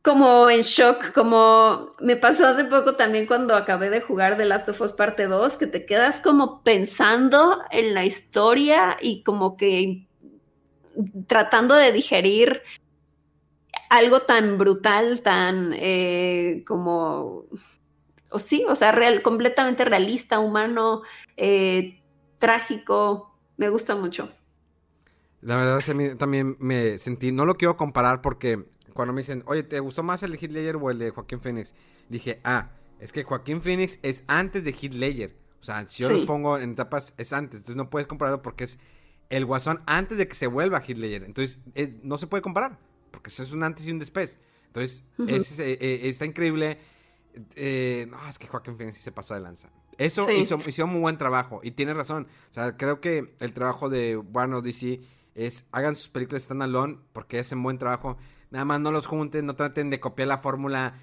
como 0.02 0.50
en 0.50 0.62
shock, 0.62 1.12
como 1.12 1.92
me 2.00 2.16
pasó 2.16 2.48
hace 2.48 2.64
poco 2.64 2.96
también 2.96 3.26
cuando 3.26 3.54
acabé 3.54 3.88
de 3.88 4.00
jugar 4.00 4.36
The 4.36 4.44
Last 4.44 4.68
of 4.68 4.80
Us 4.80 4.92
parte 4.92 5.26
2, 5.26 5.56
que 5.56 5.68
te 5.68 5.86
quedas 5.86 6.20
como 6.20 6.62
pensando 6.62 7.62
en 7.70 7.94
la 7.94 8.04
historia 8.04 8.96
y 9.00 9.22
como 9.22 9.56
que 9.56 10.08
tratando 11.28 11.76
de 11.76 11.92
digerir 11.92 12.62
algo 13.90 14.22
tan 14.22 14.58
brutal, 14.58 15.20
tan 15.22 15.72
eh, 15.76 16.64
como, 16.66 17.44
o 18.30 18.38
sí, 18.38 18.64
o 18.68 18.74
sea, 18.74 18.90
real, 18.90 19.22
completamente 19.22 19.84
realista, 19.84 20.40
humano, 20.40 21.02
eh, 21.36 22.02
trágico, 22.38 23.38
me 23.56 23.68
gusta 23.68 23.94
mucho. 23.94 24.30
La 25.42 25.56
verdad, 25.56 25.80
a 25.86 25.94
mí 25.94 26.14
también 26.16 26.56
me 26.58 26.98
sentí, 26.98 27.32
no 27.32 27.44
lo 27.44 27.56
quiero 27.56 27.76
comparar 27.76 28.20
porque 28.20 28.71
cuando 28.94 29.12
me 29.14 29.20
dicen, 29.20 29.42
oye, 29.46 29.62
¿te 29.62 29.80
gustó 29.80 30.02
más 30.02 30.22
el 30.22 30.32
de 30.32 30.38
Heath 30.38 30.52
Ledger 30.52 30.76
o 30.76 30.90
el 30.90 30.98
de 30.98 31.10
Joaquín 31.10 31.40
Phoenix? 31.40 31.74
Dije, 32.08 32.40
ah, 32.44 32.70
es 33.00 33.12
que 33.12 33.24
Joaquín 33.24 33.62
Phoenix 33.62 33.98
es 34.02 34.24
antes 34.26 34.64
de 34.64 34.70
Heath 34.72 34.94
Ledger. 34.94 35.36
O 35.60 35.64
sea, 35.64 35.86
si 35.88 36.02
yo 36.02 36.08
Sí. 36.10 36.20
lo 36.20 36.26
pongo 36.26 36.58
en 36.58 36.72
etapas, 36.72 37.14
es 37.18 37.32
antes. 37.32 37.60
Entonces 37.60 37.76
no 37.76 37.88
puedes 37.90 38.06
compararlo 38.06 38.42
porque 38.42 38.64
es 38.64 38.78
el 39.30 39.44
guasón 39.46 39.80
antes 39.86 40.18
de 40.18 40.26
que 40.28 40.34
se 40.34 40.46
vuelva 40.46 40.78
Heath 40.80 40.98
Ledger. 40.98 41.24
Entonces 41.24 41.58
es- 41.74 42.02
no 42.02 42.18
se 42.18 42.26
puede 42.26 42.42
comparar. 42.42 42.78
porque 43.10 43.28
eso 43.28 43.42
es 43.42 43.52
un 43.52 43.62
antes 43.62 43.86
y 43.86 43.92
un 43.92 43.98
después. 43.98 44.38
Entonces, 44.68 45.04
es, 45.28 45.58
eh, 45.60 45.76
eh, 45.82 46.00
está 46.08 46.24
increíble. 46.24 46.78
Eh, 47.56 48.06
no, 48.10 48.26
es 48.28 48.38
que 48.38 48.46
Joaquín 48.46 48.76
Phoenix 48.76 48.96
se 48.98 49.12
pasó 49.12 49.34
de 49.34 49.40
lanza. 49.40 49.70
Eso 49.98 50.30
hizo, 50.30 50.58
hizo 50.66 50.86
muy 50.86 51.00
buen 51.00 51.18
trabajo 51.18 51.60
y 51.62 51.72
tiene 51.72 51.92
razón. 51.94 52.26
O 52.50 52.52
sea, 52.54 52.76
creo 52.76 53.00
que 53.00 53.34
el 53.40 53.52
trabajo 53.52 53.88
de 53.90 54.16
Warner 54.16 54.62
DC 54.62 55.00
es 55.34 55.66
hagan 55.72 55.94
sus 55.96 56.08
películas 56.08 56.42
standalone 56.44 56.98
porque 57.12 57.38
hacen 57.38 57.62
buen 57.62 57.78
trabajo. 57.78 58.16
Nada 58.52 58.66
más 58.66 58.80
no 58.80 58.92
los 58.92 59.06
junten, 59.06 59.46
no 59.46 59.56
traten 59.56 59.88
de 59.88 59.98
copiar 59.98 60.28
la 60.28 60.38
fórmula 60.38 60.94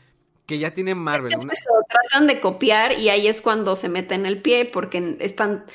que 0.46 0.60
ya 0.60 0.72
tiene 0.72 0.94
Marvel. 0.94 1.34
Es 1.34 1.40
eso, 1.40 1.70
tratan 1.90 2.28
de 2.28 2.40
copiar 2.40 2.94
y 2.94 3.10
ahí 3.10 3.28
es 3.28 3.42
cuando 3.42 3.76
se 3.76 3.90
meten 3.90 4.28
el 4.28 4.42
pie 4.42 4.66
porque 4.66 5.18
están, 5.20 5.66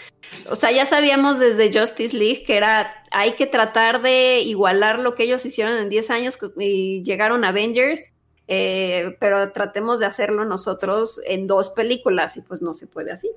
o 0.49 0.55
sea, 0.55 0.71
ya 0.71 0.87
sabíamos 0.87 1.41
desde 1.41 1.77
Justice 1.77 2.17
League 2.17 2.45
que 2.45 2.57
era, 2.57 2.93
hay 3.11 3.33
que 3.33 3.47
tratar 3.47 4.03
de 4.03 4.41
igualar 4.41 5.01
lo 5.01 5.17
que 5.17 5.25
ellos 5.25 5.45
hicieron 5.45 5.77
en 5.77 5.89
10 5.89 6.11
años 6.11 6.39
y 6.59 7.03
llegaron 7.03 7.45
Avengers, 7.45 8.01
eh, 8.47 9.17
pero 9.19 9.51
tratemos 9.51 9.99
de 9.99 10.07
hacerlo 10.07 10.45
nosotros 10.45 11.21
en 11.27 11.49
dos 11.49 11.71
películas 11.71 12.37
y 12.37 12.43
pues 12.43 12.63
no 12.63 12.73
se 12.73 12.87
puede 12.87 13.11
así. 13.11 13.31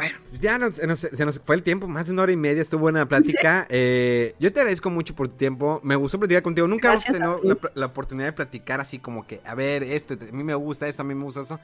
Bueno, 0.00 0.18
pues 0.30 0.40
ya 0.40 0.58
se 0.70 1.24
nos 1.24 1.40
fue 1.40 1.56
el 1.56 1.62
tiempo, 1.62 1.86
más 1.86 2.06
de 2.06 2.12
una 2.12 2.22
hora 2.22 2.32
y 2.32 2.36
media, 2.36 2.62
estuvo 2.62 2.80
buena 2.80 3.06
plática. 3.06 3.66
Eh, 3.82 4.34
yo 4.38 4.52
te 4.52 4.60
agradezco 4.60 4.90
mucho 4.90 5.14
por 5.14 5.28
tu 5.28 5.36
tiempo, 5.36 5.80
me 5.82 5.94
gustó 5.94 6.18
platicar 6.18 6.42
contigo. 6.42 6.66
Nunca 6.66 6.90
hemos 6.90 7.04
tenido 7.04 7.40
la, 7.74 7.86
oportunidad 7.86 8.28
de 8.28 8.32
platicar 8.32 8.80
así 8.80 8.98
como 8.98 9.26
que, 9.26 9.40
a 9.44 9.54
ver, 9.54 9.82
esto, 9.82 10.14
a 10.14 10.32
mí 10.32 10.42
me 10.42 10.54
gusta 10.54 10.88
esto, 10.88 11.02
a 11.02 11.04
mí 11.04 11.14
me 11.14 11.24
gusta 11.24 11.40
esto. 11.40 11.60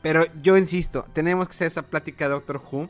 Pero 0.00 0.24
yo 0.42 0.56
insisto, 0.56 1.06
tenemos 1.12 1.48
que 1.48 1.52
hacer 1.52 1.66
esa 1.66 1.82
plática 1.82 2.26
de 2.26 2.34
Doctor 2.34 2.62
Who. 2.70 2.88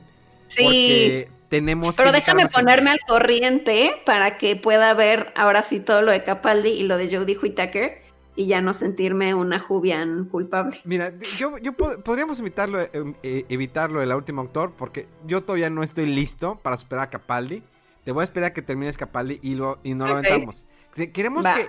Sí. 0.49 0.63
Porque 0.63 1.29
tenemos 1.49 1.97
Pero 1.97 2.13
déjame 2.13 2.47
ponerme 2.47 2.91
al 2.91 3.01
corriente 3.07 3.93
para 4.07 4.39
que 4.39 4.57
pueda 4.57 4.95
ver 4.95 5.33
ahora 5.35 5.63
sí 5.63 5.81
todo 5.81 6.03
lo 6.03 6.13
de 6.13 6.23
Capaldi 6.23 6.71
y 6.71 6.83
lo 6.85 6.97
de 6.97 7.15
Jodie 7.15 7.39
Whittaker 7.39 8.10
y 8.37 8.47
ya 8.47 8.61
no 8.61 8.73
sentirme 8.73 9.35
una 9.35 9.59
Jubian 9.59 10.25
culpable. 10.27 10.81
Mira, 10.85 11.13
yo, 11.37 11.59
yo 11.59 11.73
podríamos 11.75 12.41
evitarlo, 12.41 12.81
eh, 12.81 12.91
eh, 13.23 13.45
evitarlo 13.49 14.01
de 14.01 14.07
la 14.07 14.17
última 14.17 14.43
autor 14.43 14.73
porque 14.77 15.09
yo 15.27 15.43
todavía 15.43 15.71
no 15.71 15.83
estoy 15.83 16.07
listo 16.07 16.59
para 16.63 16.77
superar 16.77 17.05
a 17.05 17.11
Capaldi. 17.11 17.63
Te 18.05 18.13
voy 18.13 18.23
a 18.23 18.25
esperar 18.25 18.51
a 18.51 18.55
que 18.55 18.63
termines 18.63 18.97
Capaldi 18.97 19.39
y, 19.43 19.55
lo, 19.55 19.79
y 19.83 19.95
no 19.95 20.07
lo 20.07 20.15
aventamos. 20.15 20.67
Queremos 21.13 21.45
que... 21.45 21.69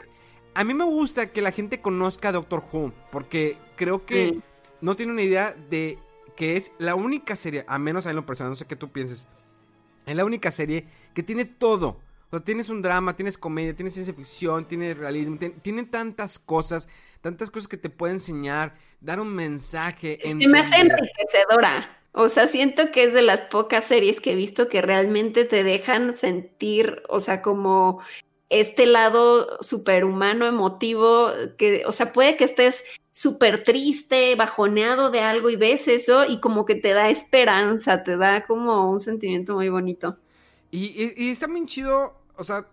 A 0.53 0.65
mí 0.65 0.73
me 0.73 0.83
gusta 0.83 1.27
que 1.27 1.41
la 1.41 1.51
gente 1.51 1.79
conozca 1.79 2.29
a 2.29 2.31
Doctor 2.33 2.63
Who 2.71 2.91
porque 3.09 3.55
creo 3.77 4.05
que 4.05 4.41
no 4.81 4.97
tiene 4.97 5.13
una 5.13 5.21
idea 5.21 5.55
de 5.69 5.97
que 6.35 6.57
es 6.57 6.73
la 6.77 6.95
única 6.95 7.37
serie, 7.37 7.63
a 7.67 7.79
menos 7.79 8.05
a 8.05 8.11
lo 8.11 8.25
personal, 8.25 8.51
no 8.51 8.55
sé 8.57 8.65
qué 8.65 8.75
tú 8.75 8.91
pienses, 8.91 9.27
es 10.05 10.15
la 10.15 10.25
única 10.25 10.51
serie 10.51 10.87
que 11.13 11.23
tiene 11.23 11.45
todo 11.45 11.99
o 12.31 12.37
sea, 12.37 12.45
tienes 12.45 12.69
un 12.69 12.81
drama, 12.81 13.13
tienes 13.13 13.37
comedia, 13.37 13.75
tienes 13.75 13.93
ciencia 13.93 14.13
ficción, 14.13 14.65
tienes 14.65 14.97
realismo, 14.97 15.37
tienen 15.61 15.91
tantas 15.91 16.39
cosas, 16.39 16.87
tantas 17.19 17.51
cosas 17.51 17.67
que 17.67 17.75
te 17.75 17.89
pueden 17.89 18.15
enseñar, 18.15 18.73
dar 19.01 19.19
un 19.19 19.35
mensaje. 19.35 20.17
Es 20.23 20.37
que 20.37 20.47
me 20.47 20.59
hace 20.59 20.77
enriquecedora. 20.77 21.97
O 22.13 22.29
sea, 22.29 22.47
siento 22.47 22.89
que 22.93 23.03
es 23.03 23.13
de 23.13 23.21
las 23.21 23.41
pocas 23.41 23.83
series 23.83 24.21
que 24.21 24.31
he 24.31 24.35
visto 24.35 24.69
que 24.69 24.81
realmente 24.81 25.43
te 25.43 25.63
dejan 25.63 26.15
sentir, 26.15 27.03
o 27.09 27.19
sea, 27.19 27.41
como 27.41 27.99
este 28.47 28.85
lado 28.85 29.61
superhumano, 29.61 30.45
emotivo, 30.45 31.31
que, 31.57 31.83
o 31.85 31.91
sea, 31.91 32.13
puede 32.13 32.37
que 32.37 32.45
estés 32.45 32.81
súper 33.11 33.65
triste, 33.65 34.35
bajoneado 34.35 35.11
de 35.11 35.19
algo 35.19 35.49
y 35.49 35.57
ves 35.57 35.89
eso 35.89 36.23
y 36.25 36.39
como 36.39 36.65
que 36.65 36.75
te 36.75 36.93
da 36.93 37.09
esperanza, 37.09 38.05
te 38.05 38.15
da 38.15 38.45
como 38.45 38.89
un 38.89 39.01
sentimiento 39.01 39.53
muy 39.55 39.67
bonito. 39.67 40.15
Y, 40.73 41.11
y 41.17 41.29
está 41.29 41.49
muy 41.49 41.65
chido 41.65 42.20
o 42.41 42.43
sea, 42.43 42.65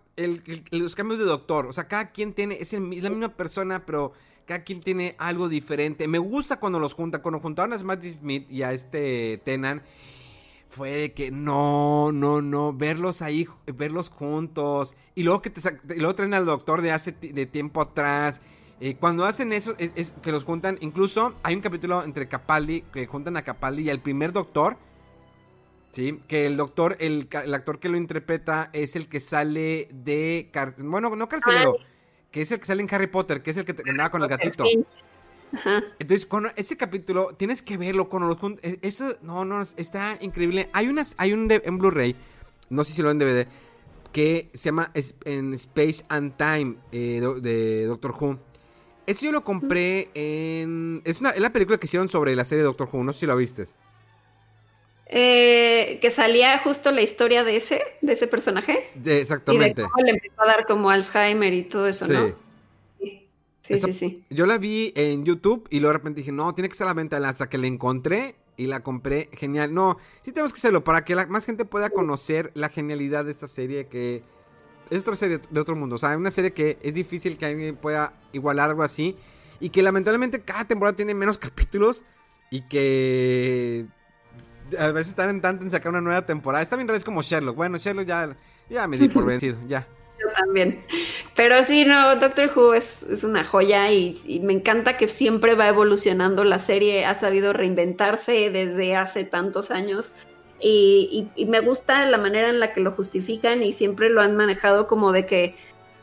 los 0.71 0.95
cambios 0.95 1.19
de 1.19 1.25
doctor, 1.25 1.67
o 1.67 1.73
sea, 1.73 1.87
cada 1.87 2.11
quien 2.11 2.33
tiene, 2.33 2.57
es, 2.59 2.73
la 2.73 2.79
misma 2.79 3.29
persona, 3.29 3.85
pero 3.85 4.13
cada 4.45 4.63
quien 4.63 4.81
tiene 4.81 5.15
algo 5.19 5.47
diferente. 5.47 6.07
Me 6.07 6.17
gusta 6.17 6.59
cuando 6.59 6.79
los 6.79 6.93
junta, 6.93 7.21
cuando 7.21 7.39
juntaron 7.39 7.73
a 7.73 7.77
Smith 7.77 8.49
y 8.49 8.63
a 8.63 8.73
este 8.73 9.39
Tenan, 9.45 9.83
fue 10.69 11.13
que 11.15 11.31
no, 11.31 12.11
no, 12.11 12.41
no, 12.41 12.73
verlos 12.73 13.21
ahí, 13.21 13.47
verlos 13.67 14.09
juntos, 14.09 14.95
y 15.15 15.23
luego 15.23 15.41
que 15.41 15.49
te 15.49 15.61
y 15.93 15.99
luego 15.99 16.15
traen 16.15 16.33
al 16.33 16.45
doctor 16.45 16.81
de 16.81 16.91
hace 16.91 17.11
de 17.11 17.45
tiempo 17.45 17.81
atrás. 17.81 18.41
Eh, 18.81 18.95
cuando 18.99 19.25
hacen 19.25 19.51
eso, 19.51 19.75
es, 19.77 20.13
que 20.23 20.31
los 20.31 20.45
juntan, 20.45 20.77
incluso 20.81 21.33
hay 21.43 21.53
un 21.53 21.61
capítulo 21.61 22.03
entre 22.03 22.27
Capaldi, 22.27 22.81
que 22.93 23.07
juntan 23.07 23.35
a 23.37 23.43
Capaldi 23.43 23.83
y 23.83 23.89
al 23.89 23.99
primer 23.99 24.31
doctor, 24.31 24.77
Sí, 25.91 26.19
que 26.27 26.45
el 26.45 26.55
doctor, 26.55 26.97
el, 26.99 27.27
actor 27.53 27.79
que 27.79 27.89
lo 27.89 27.97
interpreta 27.97 28.69
es 28.73 28.95
el 28.95 29.07
que 29.07 29.19
sale 29.19 29.89
de. 29.91 30.51
Bueno, 30.77 31.15
no 31.15 31.27
carcelero, 31.27 31.77
que 32.31 32.41
es 32.41 32.51
el 32.51 32.59
que 32.59 32.65
sale 32.65 32.83
en 32.83 32.93
Harry 32.93 33.07
Potter, 33.07 33.41
que 33.41 33.51
es 33.51 33.57
el 33.57 33.65
que 33.65 33.75
andaba 33.89 34.11
con 34.11 34.21
el 34.21 34.29
gatito. 34.29 34.65
Entonces, 35.99 36.27
con 36.27 36.47
ese 36.55 36.77
capítulo 36.77 37.33
tienes 37.35 37.63
que 37.63 37.77
verlo 37.77 38.07
con 38.07 38.27
los 38.27 38.37
e, 38.61 38.77
Eso, 38.83 39.17
no, 39.23 39.45
no, 39.45 39.61
está 39.77 40.17
increíble. 40.21 40.69
Hay 40.73 40.87
unas, 40.87 41.15
hay 41.17 41.33
un 41.33 41.47
en 41.51 41.77
Blu-ray, 41.79 42.15
no 42.69 42.83
sé 42.83 42.93
si 42.93 43.01
lo 43.01 43.09
en 43.09 43.17
DVD, 43.17 43.47
que 44.11 44.49
se 44.53 44.65
llama 44.65 44.91
en 45.25 45.53
Space 45.55 46.05
and 46.09 46.37
Time 46.37 46.75
eh, 46.91 47.21
de 47.41 47.85
Doctor 47.85 48.15
Who. 48.19 48.39
Ese 49.07 49.25
yo 49.25 49.31
lo 49.31 49.43
compré 49.43 50.11
en. 50.13 51.01
Es, 51.03 51.19
una, 51.19 51.31
es 51.31 51.41
la 51.41 51.51
película 51.51 51.79
que 51.79 51.87
hicieron 51.87 52.09
sobre 52.09 52.35
la 52.35 52.45
serie 52.45 52.59
de 52.59 52.65
Doctor 52.65 52.89
Who, 52.91 53.03
no 53.03 53.11
sé 53.11 53.21
si 53.21 53.25
lo 53.25 53.35
viste. 53.35 53.65
Eh, 55.11 55.97
que 56.01 56.11
salía 56.11 56.59
justo 56.59 56.91
la 56.91 57.01
historia 57.01 57.43
de 57.43 57.55
ese, 57.55 57.81
de 58.01 58.13
ese 58.13 58.27
personaje. 58.27 58.91
exactamente. 59.03 59.81
Y 59.81 59.83
de 59.83 59.89
cómo 59.89 60.05
le 60.05 60.11
empezó 60.11 60.41
a 60.43 60.45
dar 60.45 60.65
como 60.67 60.91
Alzheimer 60.91 61.51
y 61.51 61.63
todo 61.63 61.87
eso, 61.87 62.07
¿no? 62.07 62.35
Sí, 62.99 63.77
sí, 63.77 63.93
sí, 63.93 64.23
Yo 64.29 64.45
la 64.45 64.57
vi 64.57 64.93
en 64.95 65.25
YouTube 65.25 65.67
y 65.69 65.79
luego 65.79 65.93
de 65.93 65.97
repente 65.99 66.21
dije, 66.21 66.31
no, 66.31 66.53
tiene 66.53 66.69
que 66.69 66.75
ser 66.75 66.87
la 66.87 66.93
venta 66.93 67.17
hasta 67.17 67.49
que 67.49 67.57
la 67.57 67.67
encontré 67.67 68.35
y 68.55 68.67
la 68.67 68.81
compré. 68.81 69.29
Genial. 69.33 69.73
No, 69.73 69.97
sí 70.21 70.31
tenemos 70.31 70.53
que 70.53 70.57
hacerlo 70.57 70.83
para 70.83 71.03
que 71.03 71.15
la, 71.15 71.25
más 71.25 71.45
gente 71.45 71.65
pueda 71.65 71.89
conocer 71.89 72.51
la 72.53 72.69
genialidad 72.69 73.25
de 73.25 73.31
esta 73.31 73.47
serie 73.47 73.87
que 73.87 74.23
es 74.91 74.99
otra 74.99 75.15
serie 75.15 75.39
de 75.49 75.59
otro 75.59 75.75
mundo. 75.75 75.95
O 75.95 75.99
sea, 75.99 76.15
una 76.17 76.31
serie 76.31 76.53
que 76.53 76.77
es 76.83 76.93
difícil 76.93 77.37
que 77.37 77.45
alguien 77.47 77.75
pueda 77.75 78.13
igualar 78.31 78.69
algo 78.69 78.83
así 78.83 79.15
y 79.59 79.69
que 79.69 79.81
lamentablemente 79.81 80.41
cada 80.41 80.65
temporada 80.65 80.95
tiene 80.95 81.13
menos 81.13 81.37
capítulos 81.37 82.03
y 82.51 82.61
que 82.67 83.85
a 84.77 84.91
veces 84.91 85.09
están 85.09 85.29
en 85.29 85.41
tanto 85.41 85.63
en 85.63 85.71
sacar 85.71 85.91
una 85.91 86.01
nueva 86.01 86.25
temporada. 86.25 86.61
Está 86.61 86.75
bien 86.75 86.89
es 86.89 87.03
como 87.03 87.21
Sherlock. 87.21 87.55
Bueno, 87.55 87.77
Sherlock 87.77 88.05
ya, 88.05 88.35
ya 88.69 88.87
me 88.87 88.97
di 88.97 89.09
por 89.09 89.25
vencido, 89.25 89.57
ya. 89.67 89.87
Yo 90.19 90.27
también. 90.33 90.83
Pero 91.35 91.63
sí, 91.63 91.85
no, 91.85 92.15
Doctor 92.17 92.51
Who 92.55 92.73
es, 92.73 93.05
una 93.23 93.43
joya 93.43 93.91
y, 93.91 94.41
me 94.43 94.53
encanta 94.53 94.97
que 94.97 95.07
siempre 95.07 95.55
va 95.55 95.69
evolucionando 95.69 96.43
la 96.43 96.59
serie, 96.59 97.05
ha 97.05 97.15
sabido 97.15 97.53
reinventarse 97.53 98.49
desde 98.49 98.95
hace 98.95 99.23
tantos 99.23 99.71
años 99.71 100.11
y, 100.61 101.29
me 101.47 101.61
gusta 101.61 102.05
la 102.05 102.17
manera 102.17 102.49
en 102.49 102.59
la 102.59 102.73
que 102.73 102.81
lo 102.81 102.91
justifican 102.91 103.63
y 103.63 103.71
siempre 103.71 104.09
lo 104.09 104.21
han 104.21 104.35
manejado 104.35 104.87
como 104.87 105.11
de 105.11 105.25
que, 105.25 105.55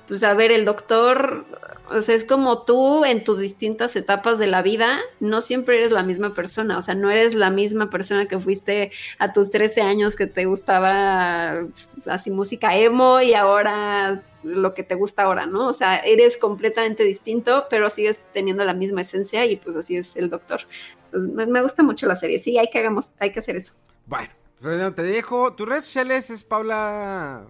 pues 0.07 0.23
a 0.23 0.35
ver, 0.35 0.53
el 0.53 0.65
doctor 0.65 1.45
o 1.91 2.01
sea, 2.03 2.15
es 2.15 2.24
como 2.24 2.62
tú 2.62 3.05
en 3.05 3.23
tus 3.23 3.39
distintas 3.39 3.95
etapas 3.95 4.39
de 4.39 4.49
la 4.49 4.62
vida, 4.62 4.99
no 5.20 5.41
siempre 5.41 5.77
eres 5.77 5.93
la 5.93 6.03
misma 6.03 6.35
persona. 6.35 6.78
O 6.78 6.83
sea, 6.83 6.95
no 6.95 7.11
eres 7.11 7.35
la 7.35 7.51
misma 7.51 7.91
persona 7.91 8.27
que 8.27 8.39
fuiste 8.39 8.91
a 9.19 9.33
tus 9.33 9.51
13 9.51 9.83
años 9.83 10.16
que 10.16 10.27
te 10.27 10.47
gustaba 10.47 11.66
así 12.07 12.31
música 12.31 12.77
emo 12.77 13.20
y 13.20 13.35
ahora 13.35 14.23
lo 14.43 14.74
que 14.74 14.83
te 14.83 14.95
gusta 14.95 15.23
ahora, 15.23 15.47
¿no? 15.47 15.69
O 15.69 15.73
sea, 15.73 15.99
eres 15.99 16.39
completamente 16.39 17.05
distinto, 17.05 17.66
pero 17.70 17.89
sigues 17.89 18.20
teniendo 18.33 18.65
la 18.65 18.74
misma 18.74 19.03
esencia 19.03 19.45
y 19.47 19.57
pues 19.57 19.77
así 19.77 19.97
es 19.97 20.16
el 20.16 20.28
doctor. 20.28 20.62
Pues, 21.11 21.28
me 21.28 21.62
gusta 21.62 21.83
mucho 21.83 22.07
la 22.07 22.16
serie. 22.16 22.39
Sí, 22.39 22.59
hay 22.59 22.69
que 22.69 22.78
hagamos, 22.78 23.15
hay 23.20 23.31
que 23.31 23.39
hacer 23.39 23.57
eso. 23.57 23.73
Bueno, 24.07 24.95
te 24.95 25.03
dejo. 25.03 25.53
Tus 25.53 25.69
redes 25.69 25.85
sociales 25.85 26.31
es 26.31 26.43
Paula. 26.43 27.47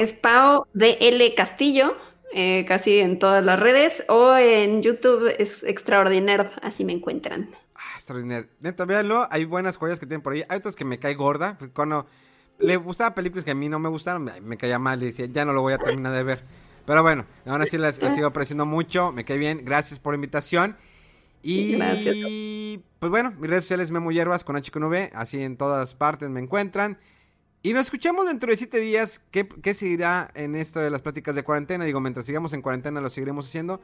Es 0.00 0.12
Pau 0.12 0.66
DL 0.72 1.34
Castillo. 1.34 1.96
Eh, 2.34 2.64
casi 2.66 2.98
en 2.98 3.18
todas 3.18 3.44
las 3.44 3.60
redes, 3.60 4.04
o 4.08 4.34
en 4.34 4.80
YouTube 4.82 5.34
es 5.38 5.62
Extraordinario, 5.64 6.50
así 6.62 6.82
me 6.82 6.94
encuentran. 6.94 7.50
Ah, 7.74 7.92
extraordinario. 7.96 8.48
Neta, 8.60 8.86
véanlo, 8.86 9.28
hay 9.30 9.44
buenas 9.44 9.76
joyas 9.76 10.00
que 10.00 10.06
tienen 10.06 10.22
por 10.22 10.32
ahí. 10.32 10.42
Hay 10.48 10.56
otros 10.56 10.74
que 10.74 10.86
me 10.86 10.98
cae 10.98 11.14
gorda, 11.14 11.58
cuando 11.74 12.06
le 12.58 12.76
gustaba 12.76 13.14
películas 13.14 13.44
que 13.44 13.50
a 13.50 13.54
mí 13.54 13.68
no 13.68 13.78
me 13.78 13.90
gustaron, 13.90 14.30
me 14.40 14.56
caía 14.56 14.78
mal 14.78 15.02
y 15.02 15.06
decía, 15.06 15.26
ya 15.26 15.44
no 15.44 15.52
lo 15.52 15.60
voy 15.60 15.74
a 15.74 15.78
terminar 15.78 16.14
de 16.14 16.22
ver. 16.22 16.42
Pero 16.86 17.02
bueno, 17.02 17.26
aún 17.46 17.62
así 17.62 17.78
las, 17.78 17.96
sigo 17.96 18.26
apreciando 18.26 18.66
mucho, 18.66 19.12
me 19.12 19.24
cae 19.24 19.38
bien, 19.38 19.62
gracias 19.64 20.00
por 20.00 20.14
la 20.14 20.16
invitación. 20.16 20.76
Y 21.42 21.76
gracias. 21.76 22.16
pues 22.98 23.10
bueno, 23.10 23.32
mis 23.38 23.50
redes 23.50 23.64
sociales 23.64 23.90
Memo 23.90 24.12
Hierbas 24.12 24.44
con 24.44 24.56
H 24.56 24.70
con 24.70 24.84
V, 24.84 25.10
así 25.12 25.42
en 25.42 25.56
todas 25.56 25.94
partes 25.94 26.30
me 26.30 26.40
encuentran. 26.40 26.98
Y 27.62 27.72
nos 27.72 27.84
escuchamos 27.84 28.26
dentro 28.26 28.50
de 28.50 28.56
siete 28.56 28.78
días. 28.78 29.22
¿Qué, 29.30 29.46
¿Qué, 29.46 29.72
seguirá 29.72 30.30
en 30.34 30.56
esto 30.56 30.80
de 30.80 30.90
las 30.90 31.00
pláticas 31.00 31.36
de 31.36 31.44
cuarentena? 31.44 31.84
Digo, 31.84 32.00
mientras 32.00 32.26
sigamos 32.26 32.52
en 32.54 32.62
cuarentena 32.62 33.00
lo 33.00 33.08
seguiremos 33.08 33.46
haciendo. 33.46 33.80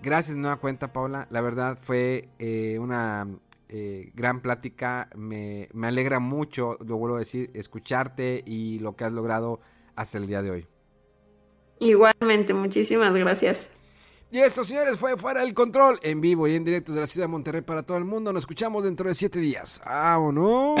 Gracias 0.00 0.36
de 0.36 0.40
nueva 0.40 0.58
cuenta, 0.58 0.92
Paula. 0.92 1.26
La 1.30 1.40
verdad 1.40 1.76
fue 1.80 2.28
eh, 2.38 2.78
una 2.78 3.26
eh, 3.68 4.12
gran 4.14 4.40
plática. 4.40 5.08
Me, 5.16 5.68
me 5.72 5.88
alegra 5.88 6.20
mucho, 6.20 6.78
lo 6.86 6.98
vuelvo 6.98 7.16
a 7.16 7.20
decir, 7.20 7.50
escucharte 7.54 8.44
y 8.46 8.78
lo 8.78 8.94
que 8.94 9.04
has 9.04 9.12
logrado 9.12 9.60
hasta 9.96 10.18
el 10.18 10.28
día 10.28 10.42
de 10.42 10.50
hoy. 10.52 10.66
Igualmente, 11.80 12.54
muchísimas 12.54 13.12
gracias. 13.12 13.68
Y 14.30 14.38
esto, 14.38 14.64
señores, 14.64 14.98
fue 14.98 15.16
Fuera 15.16 15.40
del 15.40 15.54
Control, 15.54 15.98
en 16.02 16.20
vivo 16.20 16.46
y 16.46 16.54
en 16.54 16.64
directo 16.64 16.92
de 16.92 17.00
la 17.00 17.06
ciudad 17.06 17.26
de 17.26 17.32
Monterrey 17.32 17.62
para 17.62 17.82
todo 17.82 17.96
el 17.98 18.04
mundo. 18.04 18.32
Nos 18.32 18.42
escuchamos 18.42 18.84
dentro 18.84 19.08
de 19.08 19.14
siete 19.14 19.40
días. 19.40 19.80
¡Vámonos! 19.84 20.80